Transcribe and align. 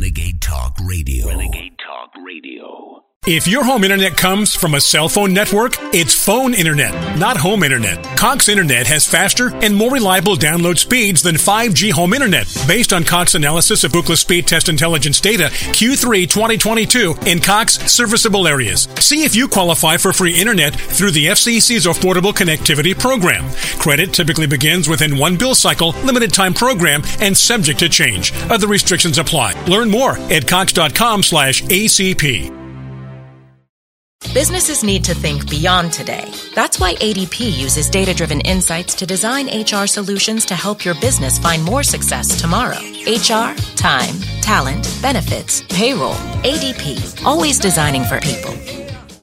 Renegade 0.00 0.40
Talk 0.40 0.78
Radio. 0.80 1.28
Renegade 1.28 1.76
Talk 1.76 2.10
Radio. 2.24 3.04
If 3.26 3.46
your 3.46 3.64
home 3.64 3.84
internet 3.84 4.16
comes 4.16 4.54
from 4.54 4.74
a 4.74 4.80
cell 4.80 5.06
phone 5.06 5.34
network, 5.34 5.74
it's 5.92 6.14
phone 6.14 6.54
internet, 6.54 7.18
not 7.18 7.36
home 7.36 7.62
internet. 7.62 8.02
Cox 8.16 8.48
Internet 8.48 8.86
has 8.86 9.06
faster 9.06 9.54
and 9.56 9.76
more 9.76 9.90
reliable 9.90 10.36
download 10.36 10.78
speeds 10.78 11.22
than 11.22 11.34
5G 11.34 11.92
home 11.92 12.14
internet. 12.14 12.46
Based 12.66 12.94
on 12.94 13.04
Cox 13.04 13.34
analysis 13.34 13.84
of 13.84 13.92
Ookla 13.92 14.16
Speed 14.16 14.46
Test 14.46 14.70
Intelligence 14.70 15.20
data, 15.20 15.50
Q3 15.52 16.30
2022 16.30 17.14
in 17.26 17.40
Cox 17.40 17.74
serviceable 17.92 18.48
areas. 18.48 18.88
See 19.00 19.22
if 19.24 19.36
you 19.36 19.48
qualify 19.48 19.98
for 19.98 20.14
free 20.14 20.34
internet 20.34 20.74
through 20.74 21.10
the 21.10 21.26
FCC's 21.26 21.84
Affordable 21.84 22.32
Connectivity 22.32 22.98
Program. 22.98 23.50
Credit 23.78 24.14
typically 24.14 24.46
begins 24.46 24.88
within 24.88 25.18
one 25.18 25.36
bill 25.36 25.54
cycle, 25.54 25.90
limited 26.06 26.32
time 26.32 26.54
program, 26.54 27.02
and 27.20 27.36
subject 27.36 27.80
to 27.80 27.90
change. 27.90 28.32
Other 28.50 28.66
restrictions 28.66 29.18
apply. 29.18 29.62
Learn 29.64 29.90
more 29.90 30.16
at 30.32 30.48
cox.com 30.48 31.22
slash 31.22 31.62
ACP. 31.64 32.59
Businesses 34.34 34.84
need 34.84 35.02
to 35.04 35.14
think 35.14 35.50
beyond 35.50 35.92
today. 35.92 36.32
That's 36.54 36.78
why 36.78 36.94
ADP 36.96 37.58
uses 37.58 37.90
data 37.90 38.14
driven 38.14 38.40
insights 38.42 38.94
to 38.96 39.06
design 39.06 39.48
HR 39.48 39.88
solutions 39.88 40.44
to 40.46 40.54
help 40.54 40.84
your 40.84 40.94
business 41.00 41.36
find 41.36 41.64
more 41.64 41.82
success 41.82 42.40
tomorrow. 42.40 42.78
HR, 43.08 43.56
time, 43.74 44.14
talent, 44.40 44.88
benefits, 45.02 45.62
payroll. 45.68 46.14
ADP, 46.44 47.24
always 47.24 47.58
designing 47.58 48.04
for 48.04 48.20
people. 48.20 48.54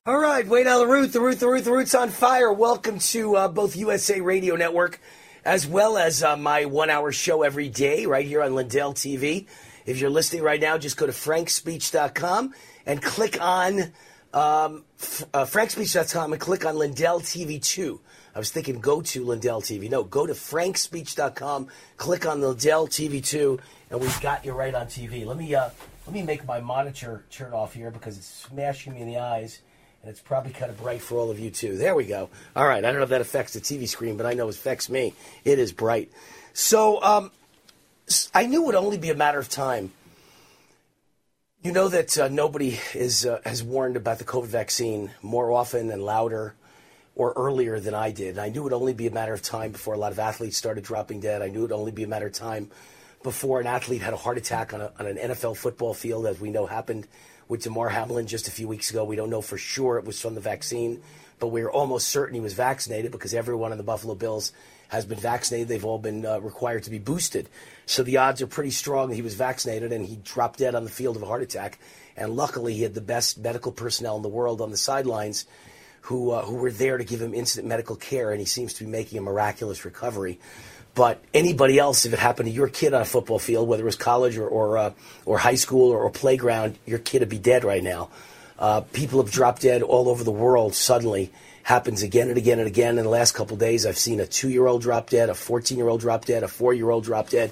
All 0.05 0.19
right, 0.19 0.45
Wayne 0.45 0.67
Allyn 0.67 0.89
Root, 0.89 1.13
the 1.13 1.21
Root, 1.21 1.39
the 1.39 1.47
Root, 1.47 1.63
the 1.63 1.71
Root's 1.71 1.95
on 1.95 2.09
fire. 2.09 2.51
Welcome 2.51 2.99
to 2.99 3.37
uh, 3.37 3.47
both 3.47 3.77
USA 3.77 4.19
Radio 4.19 4.57
Network 4.57 4.99
as 5.45 5.65
well 5.65 5.97
as 5.97 6.21
uh, 6.21 6.35
my 6.35 6.65
one 6.65 6.89
hour 6.89 7.13
show 7.13 7.43
every 7.43 7.69
day 7.69 8.05
right 8.07 8.25
here 8.25 8.41
on 8.41 8.55
Lindell 8.55 8.93
TV. 8.93 9.47
If 9.85 9.99
you're 9.99 10.09
listening 10.09 10.43
right 10.43 10.59
now, 10.59 10.77
just 10.77 10.97
go 10.97 11.05
to 11.05 11.13
frankspeech.com 11.13 12.53
and 12.85 13.01
click 13.01 13.41
on 13.41 13.93
um, 14.33 14.83
uh, 15.33 15.45
frankspeech.com 15.45 16.33
and 16.33 16.41
click 16.41 16.65
on 16.65 16.77
Lindell 16.77 17.19
TV 17.19 17.61
2. 17.61 17.99
I 18.35 18.39
was 18.39 18.51
thinking 18.51 18.79
go 18.79 19.01
to 19.01 19.23
Lindell 19.23 19.61
TV. 19.61 19.89
No, 19.89 20.03
go 20.03 20.27
to 20.27 20.33
frankspeech.com, 20.33 21.67
click 21.97 22.25
on 22.25 22.41
Lindell 22.41 22.87
TV 22.87 23.23
2, 23.23 23.59
and 23.89 23.99
we've 23.99 24.21
got 24.21 24.45
you 24.45 24.53
right 24.53 24.73
on 24.73 24.87
TV. 24.87 25.25
Let 25.25 25.37
me 25.37 25.53
uh, 25.55 25.69
let 26.05 26.13
me 26.13 26.21
make 26.21 26.45
my 26.45 26.59
monitor 26.59 27.23
turn 27.31 27.53
off 27.53 27.73
here 27.73 27.91
because 27.91 28.17
it's 28.17 28.27
smashing 28.27 28.93
me 28.93 29.01
in 29.01 29.07
the 29.07 29.17
eyes, 29.17 29.61
and 30.01 30.09
it's 30.09 30.19
probably 30.19 30.51
kind 30.53 30.71
of 30.71 30.77
bright 30.77 31.01
for 31.01 31.17
all 31.17 31.31
of 31.31 31.39
you 31.39 31.49
too. 31.49 31.77
There 31.77 31.95
we 31.95 32.05
go. 32.05 32.29
All 32.55 32.67
right, 32.67 32.83
I 32.83 32.87
don't 32.87 32.97
know 32.97 33.03
if 33.03 33.09
that 33.09 33.21
affects 33.21 33.53
the 33.53 33.59
TV 33.59 33.87
screen, 33.87 34.17
but 34.17 34.25
I 34.25 34.33
know 34.33 34.47
it 34.47 34.55
affects 34.55 34.89
me. 34.89 35.13
It 35.43 35.59
is 35.59 35.71
bright. 35.71 36.11
So 36.53 37.01
um, 37.01 37.31
I 38.33 38.45
knew 38.45 38.63
it 38.63 38.65
would 38.67 38.75
only 38.75 38.97
be 38.97 39.09
a 39.09 39.15
matter 39.15 39.39
of 39.39 39.49
time 39.49 39.91
you 41.67 41.73
know 41.73 41.89
that 41.89 42.17
uh, 42.17 42.29
nobody 42.29 42.79
is, 42.93 43.25
uh, 43.25 43.41
has 43.43 43.61
warned 43.61 43.97
about 43.97 44.19
the 44.19 44.23
COVID 44.23 44.45
vaccine 44.45 45.11
more 45.21 45.51
often 45.51 45.91
and 45.91 46.01
louder 46.01 46.55
or 47.13 47.33
earlier 47.35 47.77
than 47.81 47.93
I 47.93 48.09
did. 48.11 48.37
I 48.37 48.47
knew 48.47 48.61
it 48.61 48.63
would 48.63 48.73
only 48.73 48.93
be 48.93 49.05
a 49.05 49.11
matter 49.11 49.33
of 49.33 49.41
time 49.41 49.73
before 49.73 49.93
a 49.93 49.97
lot 49.97 50.13
of 50.13 50.17
athletes 50.17 50.55
started 50.55 50.85
dropping 50.85 51.19
dead. 51.19 51.41
I 51.41 51.49
knew 51.49 51.59
it 51.59 51.63
would 51.63 51.71
only 51.73 51.91
be 51.91 52.03
a 52.03 52.07
matter 52.07 52.27
of 52.27 52.31
time 52.31 52.71
before 53.21 53.59
an 53.59 53.67
athlete 53.67 54.01
had 54.01 54.13
a 54.13 54.17
heart 54.17 54.37
attack 54.37 54.73
on, 54.73 54.79
a, 54.79 54.93
on 54.97 55.07
an 55.07 55.17
NFL 55.17 55.57
football 55.57 55.93
field, 55.93 56.25
as 56.25 56.39
we 56.39 56.51
know 56.51 56.67
happened 56.67 57.05
with 57.49 57.63
Damar 57.63 57.89
Hamlin 57.89 58.27
just 58.27 58.47
a 58.47 58.51
few 58.51 58.69
weeks 58.69 58.89
ago. 58.89 59.03
We 59.03 59.17
don't 59.17 59.29
know 59.29 59.41
for 59.41 59.57
sure 59.57 59.97
it 59.97 60.05
was 60.05 60.21
from 60.21 60.35
the 60.35 60.41
vaccine, 60.41 61.01
but 61.37 61.47
we 61.47 61.63
are 61.63 61.69
almost 61.69 62.07
certain 62.07 62.35
he 62.35 62.39
was 62.39 62.53
vaccinated 62.53 63.11
because 63.11 63.33
everyone 63.33 63.73
in 63.73 63.77
the 63.77 63.83
Buffalo 63.83 64.15
Bills 64.15 64.53
has 64.87 65.05
been 65.05 65.19
vaccinated. 65.19 65.67
They've 65.67 65.83
all 65.83 65.99
been 65.99 66.25
uh, 66.25 66.39
required 66.39 66.83
to 66.83 66.89
be 66.89 66.99
boosted. 66.99 67.49
So 67.87 68.03
the 68.03 68.17
odds 68.17 68.41
are 68.41 68.47
pretty 68.47 68.71
strong 68.71 69.09
that 69.09 69.15
he 69.15 69.21
was 69.21 69.33
vaccinated 69.33 69.93
and 69.93 70.05
he 70.05 70.17
dropped 70.17 70.59
dead 70.59 70.75
on 70.75 70.83
the 70.83 70.89
field 70.89 71.15
of 71.15 71.23
a 71.23 71.25
heart 71.25 71.41
attack. 71.41 71.79
And 72.17 72.35
luckily, 72.35 72.73
he 72.73 72.83
had 72.83 72.93
the 72.93 73.01
best 73.01 73.37
medical 73.37 73.71
personnel 73.71 74.17
in 74.17 74.23
the 74.23 74.29
world 74.29 74.59
on 74.59 74.71
the 74.71 74.77
sidelines 74.77 75.45
who, 76.01 76.31
uh, 76.31 76.41
who 76.43 76.55
were 76.55 76.71
there 76.71 76.97
to 76.97 77.05
give 77.05 77.21
him 77.21 77.33
instant 77.33 77.65
medical 77.65 77.95
care, 77.95 78.31
and 78.31 78.39
he 78.39 78.45
seems 78.45 78.73
to 78.75 78.83
be 78.83 78.89
making 78.89 79.17
a 79.19 79.21
miraculous 79.21 79.85
recovery. 79.85 80.39
But 80.95 81.21
anybody 81.33 81.79
else, 81.79 82.05
if 82.05 82.11
it 82.11 82.19
happened 82.19 82.49
to 82.49 82.53
your 82.53 82.67
kid 82.67 82.93
on 82.93 83.01
a 83.01 83.05
football 83.05 83.39
field, 83.39 83.69
whether 83.69 83.83
it 83.83 83.85
was 83.85 83.95
college 83.95 84.37
or, 84.37 84.47
or, 84.47 84.77
uh, 84.77 84.93
or 85.25 85.37
high 85.37 85.55
school 85.55 85.91
or, 85.91 85.99
or, 85.99 86.09
playground, 86.09 86.77
your 86.85 86.99
kid 86.99 87.19
would 87.19 87.29
be 87.29 87.39
dead 87.39 87.63
right 87.63 87.83
now. 87.83 88.09
Uh, 88.59 88.81
people 88.81 89.21
have 89.21 89.31
dropped 89.31 89.61
dead 89.61 89.81
all 89.81 90.09
over 90.09 90.23
the 90.23 90.31
world 90.31 90.73
suddenly 90.73 91.31
happens 91.67 92.01
again 92.01 92.29
and 92.29 92.37
again 92.37 92.59
and 92.59 92.67
again 92.67 92.97
in 92.97 93.03
the 93.03 93.09
last 93.09 93.33
couple 93.33 93.57
days. 93.57 93.85
I've 93.85 93.97
seen 93.97 94.21
a 94.21 94.25
two 94.25 94.47
year 94.47 94.65
old 94.65 94.81
drop 94.81 95.09
dead, 95.09 95.29
a 95.29 95.35
14 95.35 95.77
year 95.77 95.89
old 95.89 95.99
drop 95.99 96.23
dead, 96.23 96.41
a 96.41 96.47
four 96.47 96.73
year 96.73 96.89
old 96.89 97.03
drop 97.03 97.29
dead. 97.29 97.51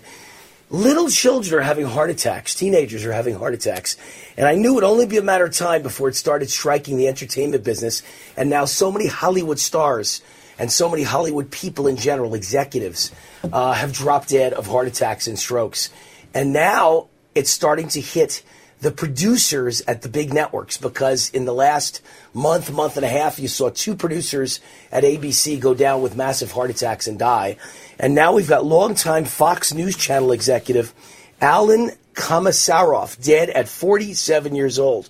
Little 0.70 1.10
children 1.10 1.60
are 1.60 1.64
having 1.64 1.86
heart 1.86 2.10
attacks. 2.10 2.56
Teenagers 2.56 3.06
are 3.06 3.12
having 3.12 3.36
heart 3.36 3.54
attacks. 3.54 3.98
And 4.36 4.48
I 4.48 4.56
knew 4.56 4.72
it 4.72 4.76
would 4.76 4.84
only 4.84 5.06
be 5.06 5.18
a 5.18 5.22
matter 5.22 5.46
of 5.46 5.54
time 5.54 5.84
before 5.84 6.10
it 6.10 6.16
started 6.16 6.50
striking 6.50 6.98
the 6.98 7.08
entertainment 7.08 7.64
business. 7.64 8.02
And 8.36 8.50
now 8.50 8.66
so 8.66 8.92
many 8.92 9.08
Hollywood 9.08 9.60
stars 9.60 10.22
and 10.58 10.72
so 10.72 10.90
many 10.90 11.04
Hollywood 11.04 11.52
people 11.52 11.86
in 11.86 11.98
general, 11.98 12.34
executives, 12.34 13.12
uh, 13.44 13.74
have 13.74 13.94
dropped 13.94 14.30
dead 14.30 14.54
of 14.54 14.66
heart 14.66 14.88
attacks 14.88 15.28
and 15.28 15.38
strokes. 15.38 15.92
And 16.34 16.52
now 16.52 17.10
it's 17.36 17.52
starting 17.52 17.88
to 17.90 18.02
hit 18.02 18.42
the 18.82 18.92
producers 18.92 19.82
at 19.82 20.02
the 20.02 20.10
big 20.10 20.34
networks 20.34 20.78
because 20.78 21.30
in 21.30 21.46
the 21.46 21.54
last 21.54 22.02
month, 22.34 22.72
month 22.72 22.98
and 22.98 23.06
a 23.06 23.10
half, 23.10 23.40
you 23.40 23.48
saw 23.48 23.70
two 23.70 23.96
producers 23.96 24.60
at 24.92 25.04
ABC 25.04 25.60
go 25.60 25.74
down 25.74 26.02
with 26.02 26.16
massive 26.16 26.52
heart 26.52 26.70
attacks 26.70 27.08
and 27.08 27.18
die. 27.18 27.58
And 27.98 28.14
now 28.14 28.34
we've 28.34 28.50
got 28.50 28.66
longtime 28.66 29.26
Fox 29.26 29.74
News 29.74 29.96
Channel 29.96 30.32
executive 30.32 30.94
Alan 31.42 31.92
Komissaroff, 32.14 33.22
dead 33.24 33.50
at 33.50 33.68
47 33.68 34.56
years 34.56 34.80
old. 34.80 35.10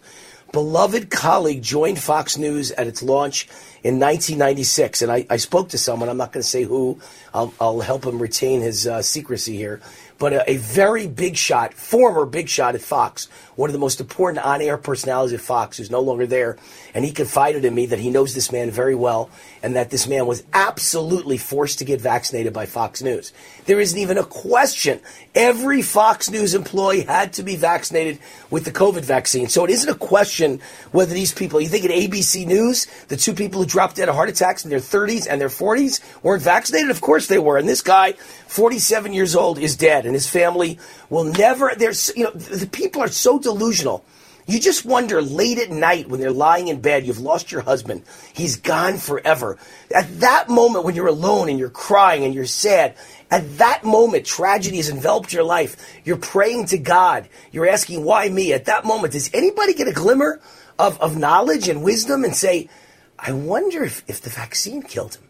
Beloved 0.51 1.09
colleague 1.09 1.61
joined 1.61 1.99
Fox 1.99 2.37
News 2.37 2.71
at 2.71 2.87
its 2.87 3.03
launch 3.03 3.47
in 3.83 3.99
1996. 3.99 5.01
And 5.01 5.11
I, 5.11 5.25
I 5.29 5.37
spoke 5.37 5.69
to 5.69 5.77
someone, 5.77 6.07
I'm 6.07 6.17
not 6.17 6.31
going 6.31 6.41
to 6.41 6.47
say 6.47 6.63
who, 6.63 6.99
I'll, 7.33 7.53
I'll, 7.59 7.81
help 7.81 8.05
him 8.05 8.21
retain 8.21 8.61
his 8.61 8.87
uh, 8.87 9.01
secrecy 9.01 9.57
here 9.57 9.81
but 10.17 10.33
a, 10.33 10.51
a, 10.51 10.57
very 10.57 11.07
big 11.07 11.35
shot, 11.35 11.73
former 11.73 12.25
big 12.25 12.47
shot 12.47 12.75
at 12.75 12.81
Fox, 12.81 13.27
one 13.55 13.69
of 13.69 13.73
the 13.73 13.79
most 13.79 13.99
important 13.99 14.45
on 14.45 14.61
air 14.61 14.77
personalities 14.77 15.33
at 15.33 15.41
Fox, 15.41 15.77
who's 15.77 15.91
no 15.91 15.99
longer 15.99 16.25
there. 16.25 16.57
And 16.93 17.03
he 17.03 17.11
confided 17.11 17.65
in 17.65 17.75
me 17.75 17.87
that 17.87 17.99
he 17.99 18.09
knows 18.09 18.33
this 18.33 18.51
man 18.51 18.71
very 18.71 18.95
well 18.95 19.29
and 19.61 19.75
that 19.75 19.89
this 19.89 20.07
man 20.07 20.25
was 20.25 20.43
absolutely 20.53 21.37
forced 21.37 21.79
to 21.79 21.85
get 21.85 21.99
vaccinated 21.99 22.53
by 22.53 22.65
Fox 22.65 23.01
News. 23.01 23.33
There 23.65 23.79
isn't 23.79 23.97
even 23.97 24.17
a 24.17 24.23
question. 24.23 24.99
Every 25.33 25.81
Fox 25.81 26.29
News 26.29 26.53
employee 26.53 27.01
had 27.01 27.33
to 27.33 27.43
be 27.43 27.55
vaccinated 27.55 28.19
with 28.49 28.65
the 28.65 28.71
COVID 28.71 29.03
vaccine. 29.03 29.47
So 29.47 29.63
it 29.63 29.71
isn't 29.71 29.89
a 29.89 29.97
question 29.97 30.61
whether 30.91 31.13
these 31.13 31.33
people, 31.33 31.59
you 31.59 31.67
think 31.67 31.85
at 31.85 31.91
ABC 31.91 32.45
News, 32.45 32.85
the 33.07 33.17
two 33.17 33.33
people 33.33 33.61
who 33.61 33.67
dropped 33.67 33.95
dead 33.95 34.07
of 34.07 34.15
heart 34.15 34.29
attacks 34.29 34.63
in 34.63 34.69
their 34.69 34.79
30s 34.79 35.27
and 35.29 35.41
their 35.41 35.49
40s 35.49 35.99
weren't 36.23 36.43
vaccinated? 36.43 36.91
Of 36.91 37.01
course 37.01 37.27
they 37.27 37.39
were. 37.39 37.57
And 37.57 37.67
this 37.67 37.81
guy, 37.81 38.13
47 38.47 39.13
years 39.13 39.35
old, 39.35 39.57
is 39.57 39.75
dead. 39.75 40.05
And 40.05 40.13
his 40.13 40.29
family 40.29 40.77
will 41.09 41.23
never, 41.23 41.71
there's, 41.75 42.11
you 42.15 42.25
know, 42.25 42.31
the 42.31 42.67
people 42.67 43.01
are 43.01 43.07
so 43.07 43.39
delusional 43.39 44.05
you 44.47 44.59
just 44.59 44.85
wonder 44.85 45.21
late 45.23 45.57
at 45.57 45.71
night 45.71 46.07
when 46.07 46.19
they're 46.19 46.31
lying 46.31 46.67
in 46.67 46.79
bed, 46.79 47.05
you've 47.05 47.19
lost 47.19 47.51
your 47.51 47.61
husband, 47.61 48.03
he's 48.33 48.57
gone 48.57 48.97
forever. 48.97 49.57
At 49.93 50.19
that 50.19 50.49
moment 50.49 50.85
when 50.85 50.93
you're 50.93 51.07
alone 51.07 51.49
and 51.49 51.57
you're 51.57 51.69
crying 51.69 52.23
and 52.23 52.33
you're 52.33 52.45
sad, 52.45 52.95
at 53.31 53.57
that 53.57 53.83
moment 53.83 54.25
tragedy 54.25 54.77
has 54.77 54.89
enveloped 54.89 55.33
your 55.33 55.43
life. 55.43 55.75
You're 56.03 56.17
praying 56.17 56.67
to 56.67 56.77
God. 56.77 57.27
You're 57.51 57.67
asking, 57.67 58.03
why 58.03 58.29
me? 58.29 58.53
At 58.53 58.65
that 58.65 58.85
moment, 58.85 59.13
does 59.13 59.29
anybody 59.33 59.73
get 59.73 59.87
a 59.87 59.93
glimmer 59.93 60.39
of, 60.77 60.99
of 61.01 61.17
knowledge 61.17 61.67
and 61.67 61.83
wisdom 61.83 62.23
and 62.23 62.35
say, 62.35 62.69
I 63.17 63.31
wonder 63.31 63.83
if, 63.83 64.03
if 64.07 64.21
the 64.21 64.29
vaccine 64.29 64.81
killed 64.81 65.15
him? 65.15 65.23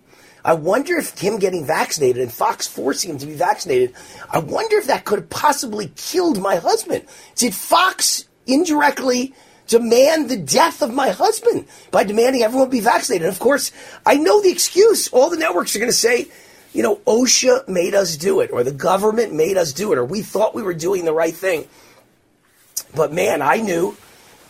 I 0.44 0.54
wonder 0.54 0.98
if 0.98 1.18
him 1.18 1.40
getting 1.40 1.66
vaccinated 1.66 2.22
and 2.22 2.32
Fox 2.32 2.68
forcing 2.68 3.10
him 3.10 3.18
to 3.18 3.26
be 3.26 3.34
vaccinated, 3.34 3.96
I 4.30 4.40
wonder 4.40 4.78
if 4.78 4.88
that 4.88 5.04
could 5.04 5.20
have 5.20 5.30
possibly 5.30 5.92
killed 5.96 6.40
my 6.40 6.58
husband. 6.58 7.06
Did 7.36 7.56
Fox 7.56 8.26
indirectly 8.46 9.34
demand 9.68 10.30
the 10.30 10.38
death 10.38 10.82
of 10.82 10.94
my 10.94 11.10
husband 11.10 11.66
by 11.92 12.04
demanding 12.04 12.44
everyone 12.44 12.70
be 12.70 12.80
vaccinated. 12.80 13.26
And 13.26 13.34
of 13.34 13.40
course, 13.40 13.72
I 14.06 14.16
know 14.16 14.42
the 14.42 14.52
excuse. 14.52 15.08
All 15.10 15.30
the 15.30 15.38
networks 15.38 15.76
are 15.76 15.80
going 15.80 15.92
to 15.92 15.98
say, 15.98 16.28
you 16.76 16.84
know, 16.84 16.98
OSHA 17.08 17.70
made 17.70 17.96
us 17.96 18.18
do 18.18 18.42
it, 18.42 18.52
or 18.52 18.64
the 18.64 18.72
government 18.72 19.34
made 19.34 19.56
us 19.56 19.72
do 19.72 19.94
it, 19.94 19.98
or 19.98 20.04
we 20.04 20.22
thought 20.22 20.54
we 20.54 20.62
were 20.62 20.74
doing 20.74 21.06
the 21.06 21.14
right 21.14 21.34
thing. 21.34 21.68
But 22.94 23.14
man, 23.14 23.42
I 23.42 23.58
knew, 23.58 23.96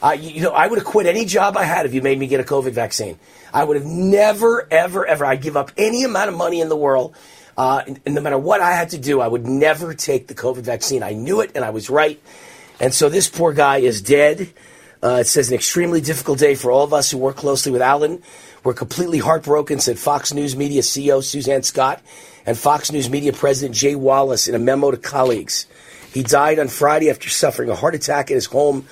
uh, 0.02 0.18
you 0.20 0.42
know, 0.42 0.52
I 0.52 0.66
would 0.66 0.80
have 0.80 0.88
quit 0.88 1.06
any 1.06 1.26
job 1.26 1.56
I 1.56 1.64
had 1.64 1.86
if 1.86 1.94
you 1.94 2.02
made 2.02 2.18
me 2.18 2.26
get 2.26 2.40
a 2.40 2.44
COVID 2.44 2.72
vaccine. 2.72 3.20
I 3.54 3.64
would 3.64 3.78
have 3.78 3.86
never, 3.86 4.68
ever, 4.72 5.06
ever, 5.06 5.24
I'd 5.24 5.44
give 5.44 5.56
up 5.56 5.72
any 5.78 6.04
amount 6.04 6.30
of 6.30 6.36
money 6.36 6.62
in 6.62 6.70
the 6.70 6.76
world. 6.76 7.16
Uh, 7.56 7.84
and 7.86 8.16
no 8.16 8.22
matter 8.22 8.40
what 8.40 8.60
I 8.60 8.72
had 8.72 8.90
to 8.90 8.98
do, 8.98 9.22
I 9.22 9.28
would 9.28 9.46
never 9.46 9.94
take 9.94 10.28
the 10.28 10.36
COVID 10.36 10.64
vaccine. 10.64 11.04
I 11.04 11.14
knew 11.14 11.42
it, 11.42 11.52
and 11.54 11.64
I 11.64 11.70
was 11.70 11.92
right. 11.92 12.20
And 12.80 12.92
so 12.92 13.08
this 13.08 13.30
poor 13.30 13.54
guy 13.54 13.78
is 13.78 14.02
dead. 14.02 14.50
Uh, 15.02 15.20
it 15.22 15.28
says 15.28 15.50
an 15.50 15.56
extremely 15.56 16.02
difficult 16.02 16.40
day 16.40 16.56
for 16.56 16.72
all 16.72 16.84
of 16.84 16.92
us 16.92 17.12
who 17.12 17.20
work 17.20 17.36
closely 17.36 17.72
with 17.72 17.84
Alan. 17.84 18.24
We're 18.66 18.74
completely 18.74 19.20
heartbroken, 19.20 19.80
said 19.80 20.00
Fox 20.00 20.34
News 20.34 20.56
Media 20.56 20.82
CEO 20.82 21.24
Suzanne 21.24 21.62
Scott 21.62 22.02
and 22.48 22.58
Fox 22.58 22.92
News 22.92 23.12
Media 23.12 23.32
President 23.32 23.76
Jay 23.76 23.94
Wallace 23.94 24.48
in 24.48 24.56
a 24.56 24.60
memo 24.60 24.90
to 24.90 24.98
colleagues. 24.98 25.68
He 26.12 26.24
died 26.24 26.58
on 26.58 26.68
Friday 26.68 27.12
after 27.12 27.30
suffering 27.30 27.70
a 27.70 27.76
heart 27.76 27.94
attack 27.94 28.32
in 28.32 28.36
his 28.36 28.48
home 28.48 28.88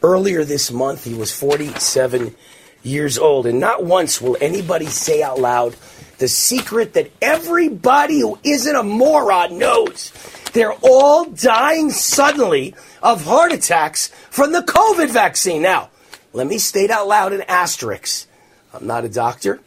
earlier 0.00 0.44
this 0.44 0.70
month. 0.70 1.02
He 1.02 1.14
was 1.14 1.32
47 1.32 2.36
years 2.84 3.18
old. 3.18 3.46
And 3.46 3.58
not 3.58 3.84
once 3.84 4.20
will 4.20 4.36
anybody 4.40 4.86
say 4.86 5.24
out 5.24 5.40
loud 5.40 5.74
the 6.18 6.28
secret 6.28 6.92
that 6.92 7.10
everybody 7.20 8.20
who 8.20 8.38
isn't 8.44 8.76
a 8.76 8.84
moron 8.84 9.58
knows. 9.58 10.12
They're 10.52 10.76
all 10.82 11.24
dying 11.24 11.90
suddenly 11.90 12.76
of 13.02 13.24
heart 13.24 13.50
attacks 13.50 14.06
from 14.30 14.52
the 14.52 14.60
COVID 14.60 15.10
vaccine. 15.10 15.62
Now, 15.62 15.90
let 16.32 16.46
me 16.46 16.58
state 16.58 16.90
out 16.90 17.08
loud 17.08 17.32
an 17.32 17.42
asterisk. 17.48 18.28
I'm 18.76 18.86
not 18.86 19.04
a 19.04 19.08
doctor. 19.08 19.60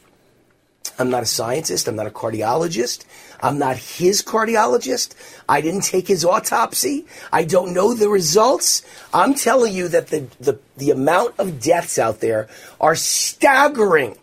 I'm 0.98 1.10
not 1.10 1.24
a 1.24 1.26
scientist. 1.26 1.88
I'm 1.88 1.96
not 1.96 2.08
a 2.08 2.12
cardiologist. 2.12 3.06
I'm 3.42 3.58
not 3.58 3.78
his 3.78 4.22
cardiologist. 4.22 5.16
I 5.48 5.62
didn't 5.62 5.84
take 5.84 6.08
his 6.08 6.26
autopsy. 6.26 7.06
I 7.32 7.46
don't 7.46 7.74
know 7.74 7.94
the 7.94 8.10
results. 8.10 8.84
I'm 9.14 9.34
telling 9.34 9.74
you 9.74 9.88
that 9.88 10.08
the, 10.08 10.28
the, 10.40 10.60
the 10.78 10.92
amount 10.92 11.36
of 11.40 11.62
deaths 11.62 11.98
out 11.98 12.20
there 12.20 12.50
are 12.82 12.96
staggering. 12.96 14.18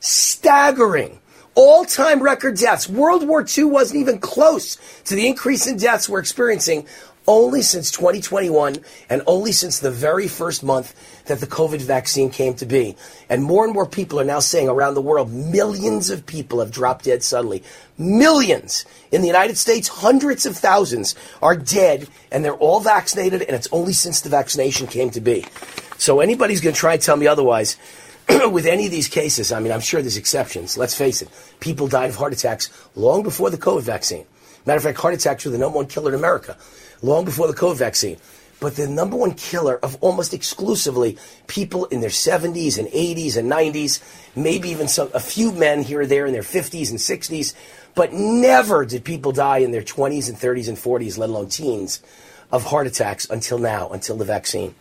Staggering. 0.00 1.20
All 1.54 1.84
time 1.84 2.22
record 2.22 2.56
deaths. 2.56 2.88
World 2.88 3.28
War 3.28 3.46
II 3.46 3.64
wasn't 3.64 4.00
even 4.00 4.18
close 4.18 4.76
to 5.04 5.14
the 5.14 5.26
increase 5.26 5.66
in 5.66 5.76
deaths 5.76 6.08
we're 6.08 6.20
experiencing 6.20 6.86
only 7.26 7.62
since 7.62 7.90
2021 7.90 8.76
and 9.08 9.22
only 9.26 9.52
since 9.52 9.78
the 9.78 9.90
very 9.90 10.28
first 10.28 10.62
month 10.62 10.94
that 11.26 11.40
the 11.40 11.46
COVID 11.46 11.80
vaccine 11.80 12.30
came 12.30 12.54
to 12.54 12.66
be. 12.66 12.96
And 13.28 13.42
more 13.42 13.64
and 13.64 13.72
more 13.72 13.86
people 13.86 14.20
are 14.20 14.24
now 14.24 14.40
saying 14.40 14.68
around 14.68 14.94
the 14.94 15.02
world, 15.02 15.32
millions 15.32 16.10
of 16.10 16.26
people 16.26 16.60
have 16.60 16.70
dropped 16.70 17.04
dead 17.04 17.22
suddenly. 17.22 17.62
Millions. 17.96 18.84
In 19.10 19.20
the 19.20 19.26
United 19.26 19.56
States, 19.56 19.88
hundreds 19.88 20.44
of 20.46 20.56
thousands 20.56 21.14
are 21.40 21.56
dead 21.56 22.08
and 22.30 22.44
they're 22.44 22.54
all 22.54 22.80
vaccinated 22.80 23.42
and 23.42 23.56
it's 23.56 23.68
only 23.72 23.92
since 23.92 24.20
the 24.20 24.28
vaccination 24.28 24.86
came 24.86 25.10
to 25.10 25.20
be. 25.20 25.44
So 25.96 26.20
anybody's 26.20 26.60
going 26.60 26.74
to 26.74 26.80
try 26.80 26.94
and 26.94 27.02
tell 27.02 27.16
me 27.16 27.26
otherwise. 27.26 27.76
with 28.50 28.64
any 28.64 28.86
of 28.86 28.90
these 28.90 29.08
cases, 29.08 29.52
I 29.52 29.60
mean, 29.60 29.70
I'm 29.70 29.80
sure 29.80 30.00
there's 30.00 30.16
exceptions. 30.16 30.78
Let's 30.78 30.94
face 30.94 31.20
it. 31.20 31.28
People 31.60 31.88
died 31.88 32.08
of 32.08 32.16
heart 32.16 32.32
attacks 32.32 32.70
long 32.96 33.22
before 33.22 33.50
the 33.50 33.58
COVID 33.58 33.82
vaccine. 33.82 34.24
Matter 34.64 34.78
of 34.78 34.82
fact, 34.82 34.98
heart 34.98 35.12
attacks 35.12 35.44
were 35.44 35.50
the 35.50 35.58
number 35.58 35.76
one 35.76 35.86
killer 35.86 36.08
in 36.08 36.18
America 36.18 36.56
long 37.04 37.24
before 37.24 37.46
the 37.46 37.54
COVID 37.54 37.76
vaccine. 37.76 38.16
But 38.60 38.76
the 38.76 38.86
number 38.86 39.16
one 39.16 39.34
killer 39.34 39.76
of 39.76 39.96
almost 40.00 40.32
exclusively 40.32 41.18
people 41.46 41.84
in 41.86 42.00
their 42.00 42.10
70s 42.10 42.78
and 42.78 42.88
80s 42.88 43.36
and 43.36 43.50
90s, 43.50 44.02
maybe 44.34 44.70
even 44.70 44.88
some, 44.88 45.10
a 45.12 45.20
few 45.20 45.52
men 45.52 45.82
here 45.82 46.00
or 46.00 46.06
there 46.06 46.24
in 46.24 46.32
their 46.32 46.42
50s 46.42 46.88
and 46.90 46.98
60s, 46.98 47.54
but 47.94 48.12
never 48.12 48.84
did 48.86 49.04
people 49.04 49.32
die 49.32 49.58
in 49.58 49.70
their 49.70 49.82
20s 49.82 50.28
and 50.28 50.38
30s 50.38 50.68
and 50.68 50.78
40s, 50.78 51.18
let 51.18 51.28
alone 51.28 51.48
teens, 51.48 52.00
of 52.50 52.64
heart 52.64 52.86
attacks 52.86 53.28
until 53.28 53.58
now, 53.58 53.90
until 53.90 54.16
the 54.16 54.24
vaccine. 54.24 54.74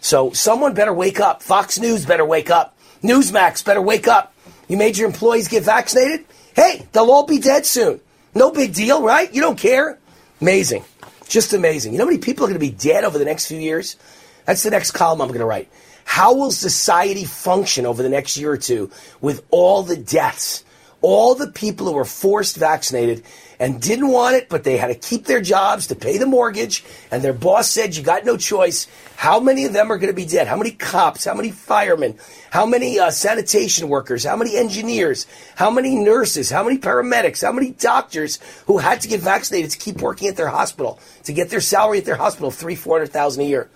So 0.00 0.32
someone 0.32 0.74
better 0.74 0.92
wake 0.92 1.20
up. 1.20 1.42
Fox 1.42 1.78
News 1.78 2.04
better 2.04 2.24
wake 2.24 2.50
up. 2.50 2.76
Newsmax 3.02 3.64
better 3.64 3.80
wake 3.80 4.08
up. 4.08 4.34
You 4.68 4.76
made 4.76 4.98
your 4.98 5.06
employees 5.06 5.48
get 5.48 5.62
vaccinated? 5.62 6.26
Hey, 6.54 6.86
they'll 6.92 7.10
all 7.10 7.26
be 7.26 7.38
dead 7.38 7.64
soon. 7.64 8.00
No 8.34 8.50
big 8.50 8.74
deal, 8.74 9.02
right? 9.02 9.32
You 9.32 9.40
don't 9.40 9.58
care. 9.58 9.98
Amazing. 10.40 10.84
Just 11.32 11.54
amazing. 11.54 11.92
You 11.92 11.98
know 11.98 12.04
how 12.04 12.10
many 12.10 12.20
people 12.20 12.44
are 12.44 12.48
going 12.48 12.60
to 12.60 12.66
be 12.66 12.68
dead 12.68 13.04
over 13.04 13.18
the 13.18 13.24
next 13.24 13.46
few 13.46 13.56
years? 13.56 13.96
That's 14.44 14.64
the 14.64 14.70
next 14.70 14.90
column 14.90 15.22
I'm 15.22 15.28
going 15.28 15.40
to 15.40 15.46
write. 15.46 15.70
How 16.04 16.34
will 16.34 16.50
society 16.50 17.24
function 17.24 17.86
over 17.86 18.02
the 18.02 18.10
next 18.10 18.36
year 18.36 18.50
or 18.50 18.58
two 18.58 18.90
with 19.22 19.42
all 19.48 19.82
the 19.82 19.96
deaths? 19.96 20.62
All 21.00 21.34
the 21.34 21.46
people 21.46 21.86
who 21.86 21.94
were 21.94 22.04
forced 22.04 22.58
vaccinated 22.58 23.24
and 23.62 23.80
didn't 23.80 24.08
want 24.08 24.34
it, 24.34 24.48
but 24.48 24.64
they 24.64 24.76
had 24.76 24.88
to 24.88 24.96
keep 24.96 25.24
their 25.24 25.40
jobs 25.40 25.86
to 25.86 25.94
pay 25.94 26.18
the 26.18 26.26
mortgage, 26.26 26.82
and 27.12 27.22
their 27.22 27.32
boss 27.32 27.70
said, 27.70 27.94
You 27.94 28.02
got 28.02 28.24
no 28.24 28.36
choice. 28.36 28.88
How 29.14 29.38
many 29.38 29.66
of 29.66 29.72
them 29.72 29.92
are 29.92 29.98
going 29.98 30.12
to 30.12 30.16
be 30.16 30.26
dead? 30.26 30.48
How 30.48 30.56
many 30.56 30.72
cops? 30.72 31.26
How 31.26 31.34
many 31.34 31.52
firemen? 31.52 32.18
How 32.50 32.66
many 32.66 32.98
uh, 32.98 33.12
sanitation 33.12 33.88
workers? 33.88 34.24
How 34.24 34.34
many 34.34 34.56
engineers? 34.56 35.28
How 35.54 35.70
many 35.70 35.94
nurses? 35.94 36.50
How 36.50 36.64
many 36.64 36.76
paramedics? 36.76 37.40
How 37.40 37.52
many 37.52 37.70
doctors 37.70 38.40
who 38.66 38.78
had 38.78 39.00
to 39.02 39.08
get 39.08 39.20
vaccinated 39.20 39.70
to 39.70 39.78
keep 39.78 40.02
working 40.02 40.26
at 40.26 40.36
their 40.36 40.48
hospital, 40.48 40.98
to 41.22 41.32
get 41.32 41.48
their 41.48 41.60
salary 41.60 41.98
at 41.98 42.04
their 42.04 42.16
hospital, 42.16 42.50
three, 42.50 42.74
four 42.74 42.98
hundred 42.98 43.12
thousand 43.12 43.44
a 43.44 43.46
year? 43.46 43.70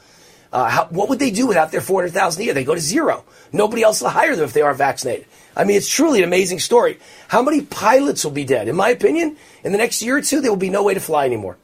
Uh, 0.52 0.68
how, 0.68 0.86
what 0.86 1.08
would 1.08 1.18
they 1.18 1.30
do 1.30 1.46
without 1.46 1.72
their 1.72 1.80
400000 1.80 2.40
a 2.40 2.44
year? 2.44 2.54
They 2.54 2.64
go 2.64 2.74
to 2.74 2.80
zero. 2.80 3.24
Nobody 3.52 3.82
else 3.82 4.00
will 4.00 4.10
hire 4.10 4.34
them 4.36 4.44
if 4.44 4.52
they 4.52 4.62
aren't 4.62 4.78
vaccinated. 4.78 5.26
I 5.56 5.64
mean, 5.64 5.76
it's 5.76 5.88
truly 5.88 6.18
an 6.18 6.24
amazing 6.24 6.60
story. 6.60 6.98
How 7.28 7.42
many 7.42 7.62
pilots 7.62 8.24
will 8.24 8.32
be 8.32 8.44
dead? 8.44 8.68
In 8.68 8.76
my 8.76 8.90
opinion, 8.90 9.36
in 9.64 9.72
the 9.72 9.78
next 9.78 10.02
year 10.02 10.16
or 10.16 10.22
two, 10.22 10.40
there 10.40 10.50
will 10.50 10.56
be 10.56 10.70
no 10.70 10.82
way 10.82 10.94
to 10.94 11.00
fly 11.00 11.24
anymore. 11.24 11.56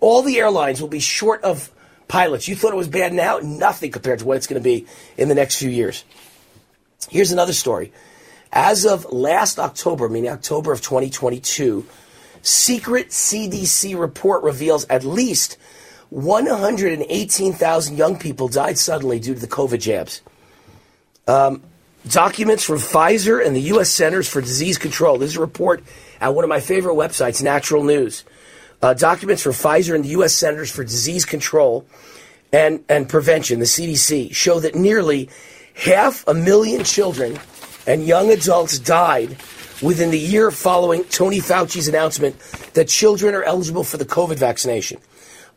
All 0.00 0.22
the 0.22 0.38
airlines 0.38 0.80
will 0.80 0.88
be 0.88 1.00
short 1.00 1.42
of 1.42 1.70
pilots. 2.08 2.48
You 2.48 2.56
thought 2.56 2.72
it 2.72 2.76
was 2.76 2.88
bad 2.88 3.12
now? 3.12 3.38
Nothing 3.38 3.90
compared 3.90 4.20
to 4.20 4.24
what 4.24 4.36
it's 4.36 4.46
going 4.46 4.60
to 4.60 4.64
be 4.64 4.86
in 5.16 5.28
the 5.28 5.34
next 5.34 5.56
few 5.56 5.70
years. 5.70 6.04
Here's 7.10 7.32
another 7.32 7.52
story. 7.52 7.92
As 8.52 8.86
of 8.86 9.12
last 9.12 9.58
October, 9.58 10.08
meaning 10.08 10.30
October 10.30 10.72
of 10.72 10.80
2022, 10.80 11.86
secret 12.42 13.10
CDC 13.10 13.98
report 13.98 14.42
reveals 14.42 14.86
at 14.86 15.04
least 15.04 15.58
118,000 16.10 17.96
young 17.96 18.18
people 18.18 18.48
died 18.48 18.78
suddenly 18.78 19.20
due 19.20 19.34
to 19.34 19.40
the 19.40 19.46
COVID 19.46 19.80
jabs. 19.80 20.22
Um, 21.26 21.62
documents 22.08 22.64
from 22.64 22.76
Pfizer 22.76 23.44
and 23.44 23.54
the 23.54 23.60
U.S. 23.62 23.90
Centers 23.90 24.28
for 24.28 24.40
Disease 24.40 24.78
Control. 24.78 25.18
This 25.18 25.32
is 25.32 25.36
a 25.36 25.40
report 25.40 25.82
at 26.20 26.34
one 26.34 26.44
of 26.44 26.48
my 26.48 26.60
favorite 26.60 26.94
websites, 26.94 27.42
Natural 27.42 27.84
News. 27.84 28.24
Uh, 28.80 28.94
documents 28.94 29.42
from 29.42 29.52
Pfizer 29.52 29.94
and 29.94 30.04
the 30.04 30.10
U.S. 30.10 30.34
Centers 30.34 30.70
for 30.70 30.84
Disease 30.84 31.24
Control 31.24 31.86
and, 32.52 32.82
and 32.88 33.08
Prevention, 33.08 33.58
the 33.58 33.66
CDC, 33.66 34.34
show 34.34 34.60
that 34.60 34.74
nearly 34.74 35.28
half 35.74 36.26
a 36.26 36.34
million 36.34 36.84
children 36.84 37.38
and 37.86 38.06
young 38.06 38.30
adults 38.30 38.78
died 38.78 39.36
within 39.82 40.10
the 40.10 40.18
year 40.18 40.50
following 40.50 41.04
Tony 41.04 41.40
Fauci's 41.40 41.88
announcement 41.88 42.38
that 42.74 42.88
children 42.88 43.34
are 43.34 43.42
eligible 43.42 43.84
for 43.84 43.96
the 43.96 44.04
COVID 44.04 44.36
vaccination. 44.36 44.98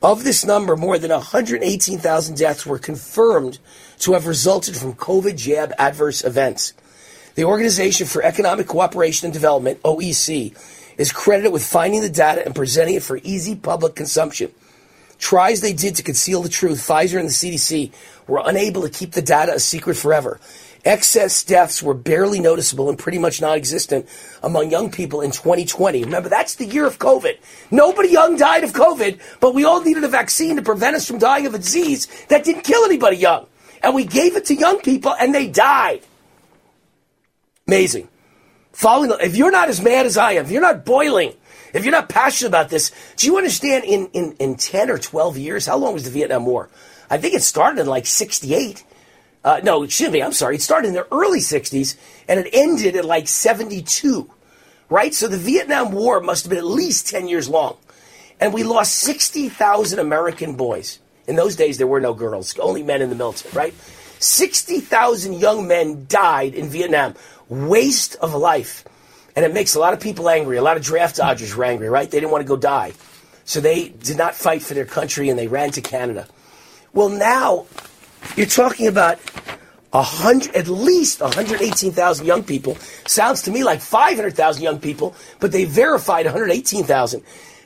Of 0.01 0.23
this 0.23 0.43
number, 0.43 0.75
more 0.75 0.97
than 0.97 1.11
118,000 1.11 2.35
deaths 2.35 2.65
were 2.65 2.79
confirmed 2.79 3.59
to 3.99 4.13
have 4.13 4.25
resulted 4.25 4.75
from 4.75 4.93
COVID 4.93 5.37
jab 5.37 5.73
adverse 5.77 6.23
events. 6.23 6.73
The 7.35 7.43
Organization 7.43 8.07
for 8.07 8.23
Economic 8.23 8.65
Cooperation 8.65 9.27
and 9.27 9.33
Development, 9.33 9.79
OEC, 9.83 10.57
is 10.97 11.11
credited 11.11 11.53
with 11.53 11.63
finding 11.63 12.01
the 12.01 12.09
data 12.09 12.43
and 12.43 12.55
presenting 12.55 12.95
it 12.95 13.03
for 13.03 13.19
easy 13.23 13.55
public 13.55 13.93
consumption. 13.93 14.51
Tries 15.19 15.61
they 15.61 15.73
did 15.73 15.95
to 15.97 16.03
conceal 16.03 16.41
the 16.41 16.49
truth, 16.49 16.79
Pfizer 16.79 17.19
and 17.19 17.29
the 17.29 17.33
CDC 17.33 17.91
were 18.27 18.41
unable 18.43 18.81
to 18.81 18.89
keep 18.89 19.11
the 19.11 19.21
data 19.21 19.53
a 19.53 19.59
secret 19.59 19.97
forever. 19.97 20.39
Excess 20.83 21.43
deaths 21.43 21.83
were 21.83 21.93
barely 21.93 22.39
noticeable 22.39 22.89
and 22.89 22.97
pretty 22.97 23.19
much 23.19 23.39
non 23.39 23.55
existent 23.55 24.07
among 24.41 24.71
young 24.71 24.89
people 24.89 25.21
in 25.21 25.31
2020. 25.31 26.03
Remember, 26.03 26.27
that's 26.27 26.55
the 26.55 26.65
year 26.65 26.87
of 26.87 26.97
COVID. 26.97 27.37
Nobody 27.69 28.09
young 28.09 28.35
died 28.35 28.63
of 28.63 28.73
COVID, 28.73 29.19
but 29.39 29.53
we 29.53 29.63
all 29.63 29.81
needed 29.83 30.03
a 30.03 30.07
vaccine 30.07 30.55
to 30.55 30.61
prevent 30.61 30.95
us 30.95 31.07
from 31.07 31.19
dying 31.19 31.45
of 31.45 31.53
a 31.53 31.59
disease 31.59 32.07
that 32.29 32.43
didn't 32.43 32.63
kill 32.63 32.83
anybody 32.83 33.17
young. 33.17 33.45
And 33.83 33.93
we 33.93 34.05
gave 34.05 34.35
it 34.35 34.45
to 34.45 34.55
young 34.55 34.79
people 34.81 35.13
and 35.19 35.35
they 35.35 35.47
died. 35.47 36.01
Amazing. 37.67 38.09
Following, 38.71 39.11
if 39.21 39.35
you're 39.35 39.51
not 39.51 39.69
as 39.69 39.81
mad 39.81 40.05
as 40.05 40.17
I 40.17 40.33
am, 40.33 40.45
if 40.45 40.51
you're 40.51 40.61
not 40.61 40.85
boiling, 40.85 41.33
if 41.73 41.85
you're 41.85 41.91
not 41.91 42.09
passionate 42.09 42.49
about 42.49 42.69
this, 42.69 42.91
do 43.17 43.27
you 43.27 43.37
understand 43.37 43.83
in, 43.83 44.07
in, 44.07 44.33
in 44.39 44.55
10 44.55 44.89
or 44.89 44.97
12 44.97 45.37
years, 45.37 45.65
how 45.65 45.77
long 45.77 45.93
was 45.93 46.05
the 46.05 46.09
Vietnam 46.09 46.45
War? 46.45 46.69
I 47.09 47.17
think 47.17 47.33
it 47.33 47.43
started 47.43 47.79
in 47.79 47.87
like 47.87 48.05
68. 48.05 48.83
Uh, 49.43 49.59
no, 49.63 49.83
excuse 49.83 50.11
me, 50.11 50.21
I'm 50.21 50.33
sorry. 50.33 50.55
It 50.55 50.61
started 50.61 50.89
in 50.89 50.93
the 50.93 51.07
early 51.11 51.39
60s 51.39 51.95
and 52.27 52.39
it 52.39 52.49
ended 52.53 52.95
at 52.95 53.05
like 53.05 53.27
72, 53.27 54.29
right? 54.89 55.13
So 55.13 55.27
the 55.27 55.37
Vietnam 55.37 55.91
War 55.91 56.19
must 56.19 56.45
have 56.45 56.49
been 56.49 56.59
at 56.59 56.65
least 56.65 57.09
10 57.09 57.27
years 57.27 57.49
long. 57.49 57.77
And 58.39 58.53
we 58.53 58.63
lost 58.63 58.93
60,000 58.97 59.99
American 59.99 60.55
boys. 60.55 60.99
In 61.27 61.35
those 61.35 61.55
days, 61.55 61.77
there 61.77 61.87
were 61.87 62.01
no 62.01 62.13
girls, 62.13 62.57
only 62.59 62.83
men 62.83 63.01
in 63.01 63.09
the 63.09 63.15
military, 63.15 63.53
right? 63.53 63.73
60,000 64.19 65.33
young 65.33 65.67
men 65.67 66.05
died 66.07 66.53
in 66.53 66.69
Vietnam. 66.69 67.15
Waste 67.49 68.15
of 68.15 68.33
life. 68.33 68.83
And 69.35 69.45
it 69.45 69.53
makes 69.53 69.75
a 69.75 69.79
lot 69.79 69.93
of 69.93 69.99
people 69.99 70.29
angry. 70.29 70.57
A 70.57 70.61
lot 70.61 70.77
of 70.77 70.83
draft 70.83 71.17
dodgers 71.17 71.55
were 71.55 71.63
angry, 71.63 71.89
right? 71.89 72.09
They 72.09 72.19
didn't 72.19 72.31
want 72.31 72.43
to 72.43 72.47
go 72.47 72.57
die. 72.57 72.93
So 73.45 73.59
they 73.61 73.89
did 73.89 74.17
not 74.17 74.35
fight 74.35 74.61
for 74.61 74.73
their 74.73 74.85
country 74.85 75.29
and 75.29 75.39
they 75.39 75.47
ran 75.47 75.71
to 75.71 75.81
Canada. 75.81 76.27
Well, 76.93 77.09
now 77.09 77.65
you're 78.35 78.45
talking 78.45 78.87
about 78.87 79.19
hundred, 79.93 80.55
at 80.55 80.67
least 80.67 81.21
118,000 81.21 82.25
young 82.25 82.43
people. 82.43 82.75
Sounds 83.05 83.41
to 83.43 83.51
me 83.51 83.63
like 83.63 83.81
500,000 83.81 84.63
young 84.63 84.79
people, 84.79 85.15
but 85.39 85.51
they 85.51 85.65
verified 85.65 86.25
118,000. 86.25 87.23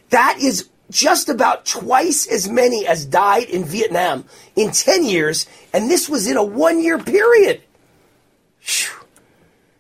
That 0.10 0.38
is 0.42 0.70
just 0.90 1.30
about 1.30 1.66
twice 1.66 2.28
as 2.28 2.50
many 2.50 2.88
as 2.88 3.06
died 3.06 3.50
in 3.50 3.66
Vietnam 3.66 4.26
in 4.56 4.72
10 4.72 5.06
years, 5.06 5.48
and 5.74 5.90
this 5.90 6.10
was 6.10 6.28
in 6.28 6.38
a 6.38 6.44
one 6.44 6.82
year 6.82 6.98
period. 7.00 7.62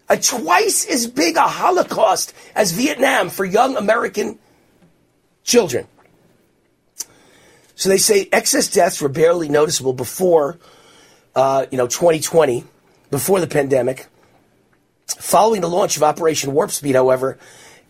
A 0.08 0.18
twice 0.18 0.86
as 0.86 1.08
big 1.08 1.36
a 1.36 1.48
Holocaust 1.48 2.34
as 2.54 2.72
Vietnam 2.72 3.30
for 3.30 3.44
young 3.44 3.76
American 3.76 4.38
children. 5.44 5.88
So 7.76 7.90
they 7.90 7.98
say 7.98 8.30
excess 8.32 8.70
deaths 8.70 9.02
were 9.02 9.10
barely 9.10 9.50
noticeable 9.50 9.94
before, 9.94 10.60
uh, 11.36 11.66
you 11.72 11.78
know, 11.78 11.88
2020, 11.88 12.64
before 13.12 13.40
the 13.40 13.48
pandemic. 13.48 14.08
Following 15.08 15.62
the 15.62 15.70
launch 15.70 15.98
of 15.98 16.04
Operation 16.04 16.54
Warp 16.54 16.72
Speed, 16.72 16.96
however, 16.96 17.38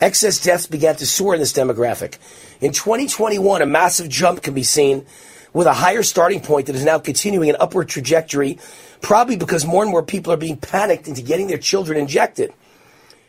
excess 0.02 0.42
deaths 0.42 0.68
began 0.68 0.96
to 0.98 1.06
soar 1.06 1.34
in 1.34 1.40
this 1.40 1.54
demographic. 1.54 2.18
In 2.62 2.72
2021, 2.72 3.62
a 3.62 3.66
massive 3.66 4.10
jump 4.10 4.42
can 4.42 4.54
be 4.54 4.64
seen 4.64 5.06
with 5.54 5.68
a 5.68 5.74
higher 5.74 6.04
starting 6.04 6.42
point 6.42 6.68
that 6.68 6.76
is 6.76 6.84
now 6.84 7.00
continuing 7.00 7.50
an 7.50 7.56
upward 7.60 7.88
trajectory, 7.88 8.60
probably 9.02 9.38
because 9.38 9.66
more 9.66 9.84
and 9.84 9.92
more 9.92 10.04
people 10.04 10.34
are 10.34 10.38
being 10.38 10.58
panicked 10.58 11.08
into 11.08 11.22
getting 11.22 11.48
their 11.48 11.58
children 11.58 11.98
injected. 11.98 12.54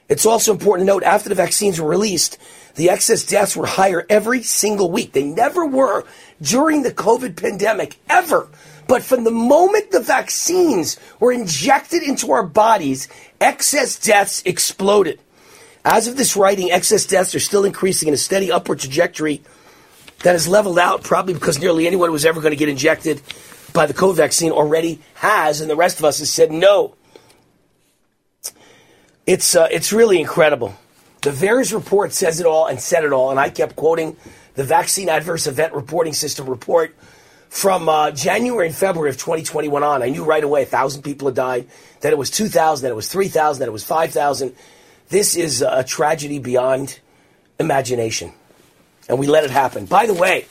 It's 0.09 0.27
also 0.27 0.53
important 0.53 0.87
to 0.87 0.93
note 0.93 1.03
after 1.03 1.29
the 1.29 1.35
vaccines 1.35 1.81
were 1.81 1.89
released, 1.89 2.39
the 2.75 2.91
excess 2.91 3.25
deaths 3.25 3.57
were 3.57 3.67
higher 3.67 4.05
every 4.09 4.43
single 4.43 4.91
week. 4.91 5.13
They 5.13 5.25
never 5.25 5.65
were 5.65 6.05
during 6.43 6.83
the 6.83 6.93
COVID 6.93 7.37
pandemic, 7.37 7.97
ever. 8.09 8.49
But 8.89 9.03
from 9.03 9.25
the 9.25 9.31
moment 9.31 9.91
the 9.91 10.01
vaccines 10.01 10.99
were 11.19 11.33
injected 11.33 12.03
into 12.03 12.33
our 12.33 12.45
bodies, 12.45 13.09
excess 13.41 13.99
deaths 13.99 14.43
exploded. 14.45 15.21
As 15.85 16.09
of 16.09 16.17
this 16.17 16.37
writing, 16.37 16.71
excess 16.71 17.07
deaths 17.07 17.35
are 17.35 17.41
still 17.41 17.65
increasing 17.65 18.09
in 18.09 18.15
a 18.15 18.19
steady 18.19 18.51
upward 18.51 18.81
trajectory 18.81 19.43
that 20.23 20.33
has 20.33 20.49
leveled 20.49 20.79
out, 20.79 21.03
probably 21.03 21.35
because 21.35 21.59
nearly 21.59 21.87
anyone 21.87 22.09
who 22.09 22.13
was 22.13 22.25
ever 22.25 22.41
going 22.41 22.53
to 22.53 22.57
get 22.57 22.69
injected 22.69 23.23
by 23.73 23.87
the 23.87 23.95
COVID 23.95 24.17
vaccine 24.17 24.53
already 24.53 25.01
has, 25.15 25.61
and 25.61 25.71
the 25.71 25.77
rest 25.77 25.99
of 25.99 26.05
us 26.05 26.19
has 26.19 26.31
said 26.31 26.51
no. 26.51 26.95
It's, 29.27 29.55
uh, 29.55 29.69
it's 29.71 29.93
really 29.93 30.21
incredible. 30.21 30.75
The 31.23 31.31
VAERS 31.31 31.75
report 31.75 32.13
says 32.13 32.41
it 32.41 32.47
all 32.47 32.67
and 32.67 32.81
said 32.81 33.05
it 33.05 33.13
all, 33.13 33.31
and 33.31 33.39
I 33.39 33.51
kept 33.51 33.77
quoting 33.77 34.17
the 34.55 34.65
Vaccine 34.65 35.09
Adverse 35.09 35.47
Event 35.47 35.75
Reporting 35.75 36.13
System 36.13 36.49
report 36.49 36.95
from 37.49 37.89
uh, 37.89 38.11
January 38.11 38.67
and 38.67 38.75
February 38.75 39.11
of 39.11 39.17
2021 39.17 39.83
on. 39.83 40.03
I 40.03 40.09
knew 40.09 40.25
right 40.25 40.43
away 40.43 40.63
a 40.63 40.67
thousand 40.67 41.03
people 41.03 41.29
had 41.29 41.35
died. 41.35 41.69
Then 42.01 42.13
it 42.13 42.19
was 42.19 42.31
2,000. 42.31 42.85
Then 42.85 42.93
it 42.93 42.97
was 42.97 43.09
3,000. 43.09 43.61
Then 43.61 43.69
it 43.69 43.73
was 43.73 43.85
5,000. 43.85 44.55
This 45.09 45.37
is 45.37 45.63
a 45.63 45.85
tragedy 45.85 46.39
beyond 46.39 46.99
imagination, 47.61 48.33
and 49.09 49.19
we 49.19 49.29
let 49.29 49.45
it 49.45 49.51
happen. 49.51 49.87
By 49.87 50.07
the 50.07 50.15
way, 50.15 50.47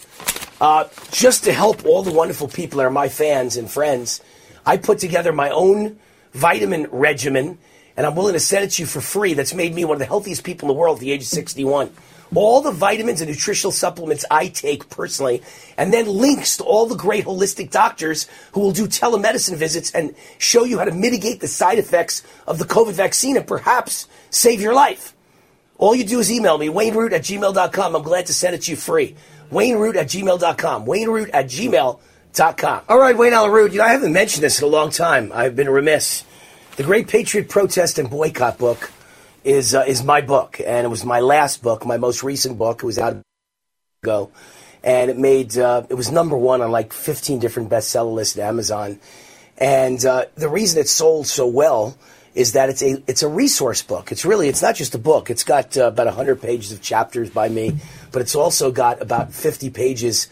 uh, 0.62 0.86
just 1.12 1.44
to 1.44 1.52
help 1.54 1.86
all 1.86 2.04
the 2.04 2.14
wonderful 2.14 2.48
people 2.48 2.78
that 2.78 2.86
are 2.86 2.90
my 2.90 3.10
fans 3.10 3.58
and 3.58 3.70
friends, 3.70 4.22
I 4.66 4.78
put 4.78 5.00
together 5.00 5.34
my 5.34 5.50
own 5.50 6.00
vitamin 6.34 6.88
regimen, 6.90 7.58
and 7.98 8.06
I'm 8.06 8.16
willing 8.16 8.34
to 8.34 8.40
send 8.40 8.64
it 8.64 8.72
to 8.72 8.84
you 8.84 8.86
for 8.86 9.02
free. 9.02 9.34
That's 9.34 9.54
made 9.54 9.75
me 9.75 9.84
one 9.84 9.96
of 9.96 10.00
the 10.00 10.06
healthiest 10.06 10.46
people 10.46 10.70
in 10.70 10.75
the 10.75 10.80
world 10.80 10.98
at 10.98 11.02
the 11.02 11.12
age 11.12 11.24
of 11.24 11.28
61 11.28 11.92
all 12.38 12.62
the 12.62 12.72
vitamins 12.72 13.22
and 13.22 13.30
nutritional 13.30 13.72
supplements 13.72 14.25
I 14.30 14.48
take 14.48 14.89
personally, 14.89 15.42
and 15.77 15.94
then 15.94 16.08
links 16.08 16.58
to 16.58 16.63
all 16.63 16.86
the 16.86 16.96
great 16.96 17.25
holistic 17.25 17.72
doctors 17.72 18.27
who 18.54 18.62
will 18.62 18.72
do 18.72 18.88
telemedicine 18.88 19.56
visits 19.56 19.92
and 19.92 20.15
show 20.38 20.63
you 20.63 20.77
how 20.80 20.86
to 20.86 20.92
mitigate 20.92 21.39
the 21.39 21.48
side 21.48 21.77
effects 21.80 22.24
of 22.48 22.58
the 22.60 22.65
COVID 22.65 22.94
vaccine 22.94 23.38
and 23.38 23.48
perhaps 23.48 24.08
save 24.30 24.62
your 24.62 24.74
life. 24.74 25.13
All 25.77 25.94
you 25.94 26.06
do 26.06 26.20
is 26.20 26.32
email 26.32 26.58
me, 26.58 26.68
wayneroot 26.68 27.12
at 27.12 27.22
gmail.com. 27.22 27.96
I'm 27.96 28.04
glad 28.04 28.27
to 28.27 28.34
send 28.34 28.56
it 28.56 28.63
to 28.63 28.72
you 28.72 28.77
free. 28.77 29.15
wayneroot 29.51 29.96
at 29.96 30.08
gmail.com. 30.08 30.86
wayneroot 30.86 31.30
at 31.34 31.46
gmail.com. 31.46 32.82
All 32.89 33.00
right, 33.00 33.18
Wayne 33.18 33.34
Root, 33.50 33.72
you 33.72 33.77
know, 33.77 33.86
I 33.86 33.89
haven't 33.92 34.13
mentioned 34.13 34.44
this 34.44 34.60
in 34.60 34.65
a 34.65 34.70
long 34.70 34.89
time. 34.89 35.32
I've 35.34 35.56
been 35.56 35.70
remiss. 35.70 36.25
The 36.75 36.84
Great 36.84 37.08
Patriot 37.08 37.48
Protest 37.48 37.98
and 37.98 38.10
Boycott 38.10 38.58
book 38.58 38.92
is 39.46 39.75
uh, 39.75 39.86
is 39.88 40.04
my 40.04 40.22
book, 40.22 40.60
and 40.60 40.86
it 40.86 40.90
was 40.90 41.06
my 41.06 41.20
last 41.22 41.62
book, 41.62 41.86
my 41.86 41.98
most 41.98 42.24
recent 42.24 42.58
book. 42.58 42.84
It 42.84 42.86
was 42.86 42.98
out 42.98 43.22
ago, 44.04 44.32
and 44.84 45.10
it 45.10 45.18
made 45.18 45.58
uh, 45.58 45.84
it 45.88 45.94
was 45.94 46.12
number 46.12 46.36
one 46.36 46.62
on 46.62 46.72
like 46.72 46.92
15 46.92 47.40
different 47.40 47.70
bestseller 47.70 48.14
lists 48.14 48.38
at 48.38 48.48
Amazon. 48.48 49.00
And 49.58 50.04
uh, 50.04 50.25
the 50.36 50.50
reason 50.50 50.82
it 50.82 50.90
sold 50.90 51.28
so 51.28 51.48
well 51.48 51.96
is 52.34 52.54
that 52.54 52.70
it's 52.70 52.82
a 52.82 53.02
it's 53.08 53.24
a 53.24 53.30
resource 53.30 53.84
book. 53.84 54.12
It's 54.12 54.25
really 54.25 54.50
it's 54.50 54.64
not 54.64 54.75
just 54.75 54.96
a 54.96 55.00
book. 55.00 55.30
It's 55.30 55.44
got 55.44 55.78
uh, 55.78 55.88
about 55.88 56.08
100 56.08 56.42
pages 56.42 56.72
of 56.72 56.82
chapters 56.82 57.30
by 57.30 57.48
me, 57.48 57.78
but 58.12 58.22
it's 58.24 58.36
also 58.36 58.72
got 58.72 59.02
about 59.02 59.32
50 59.32 59.70
pages 59.70 60.28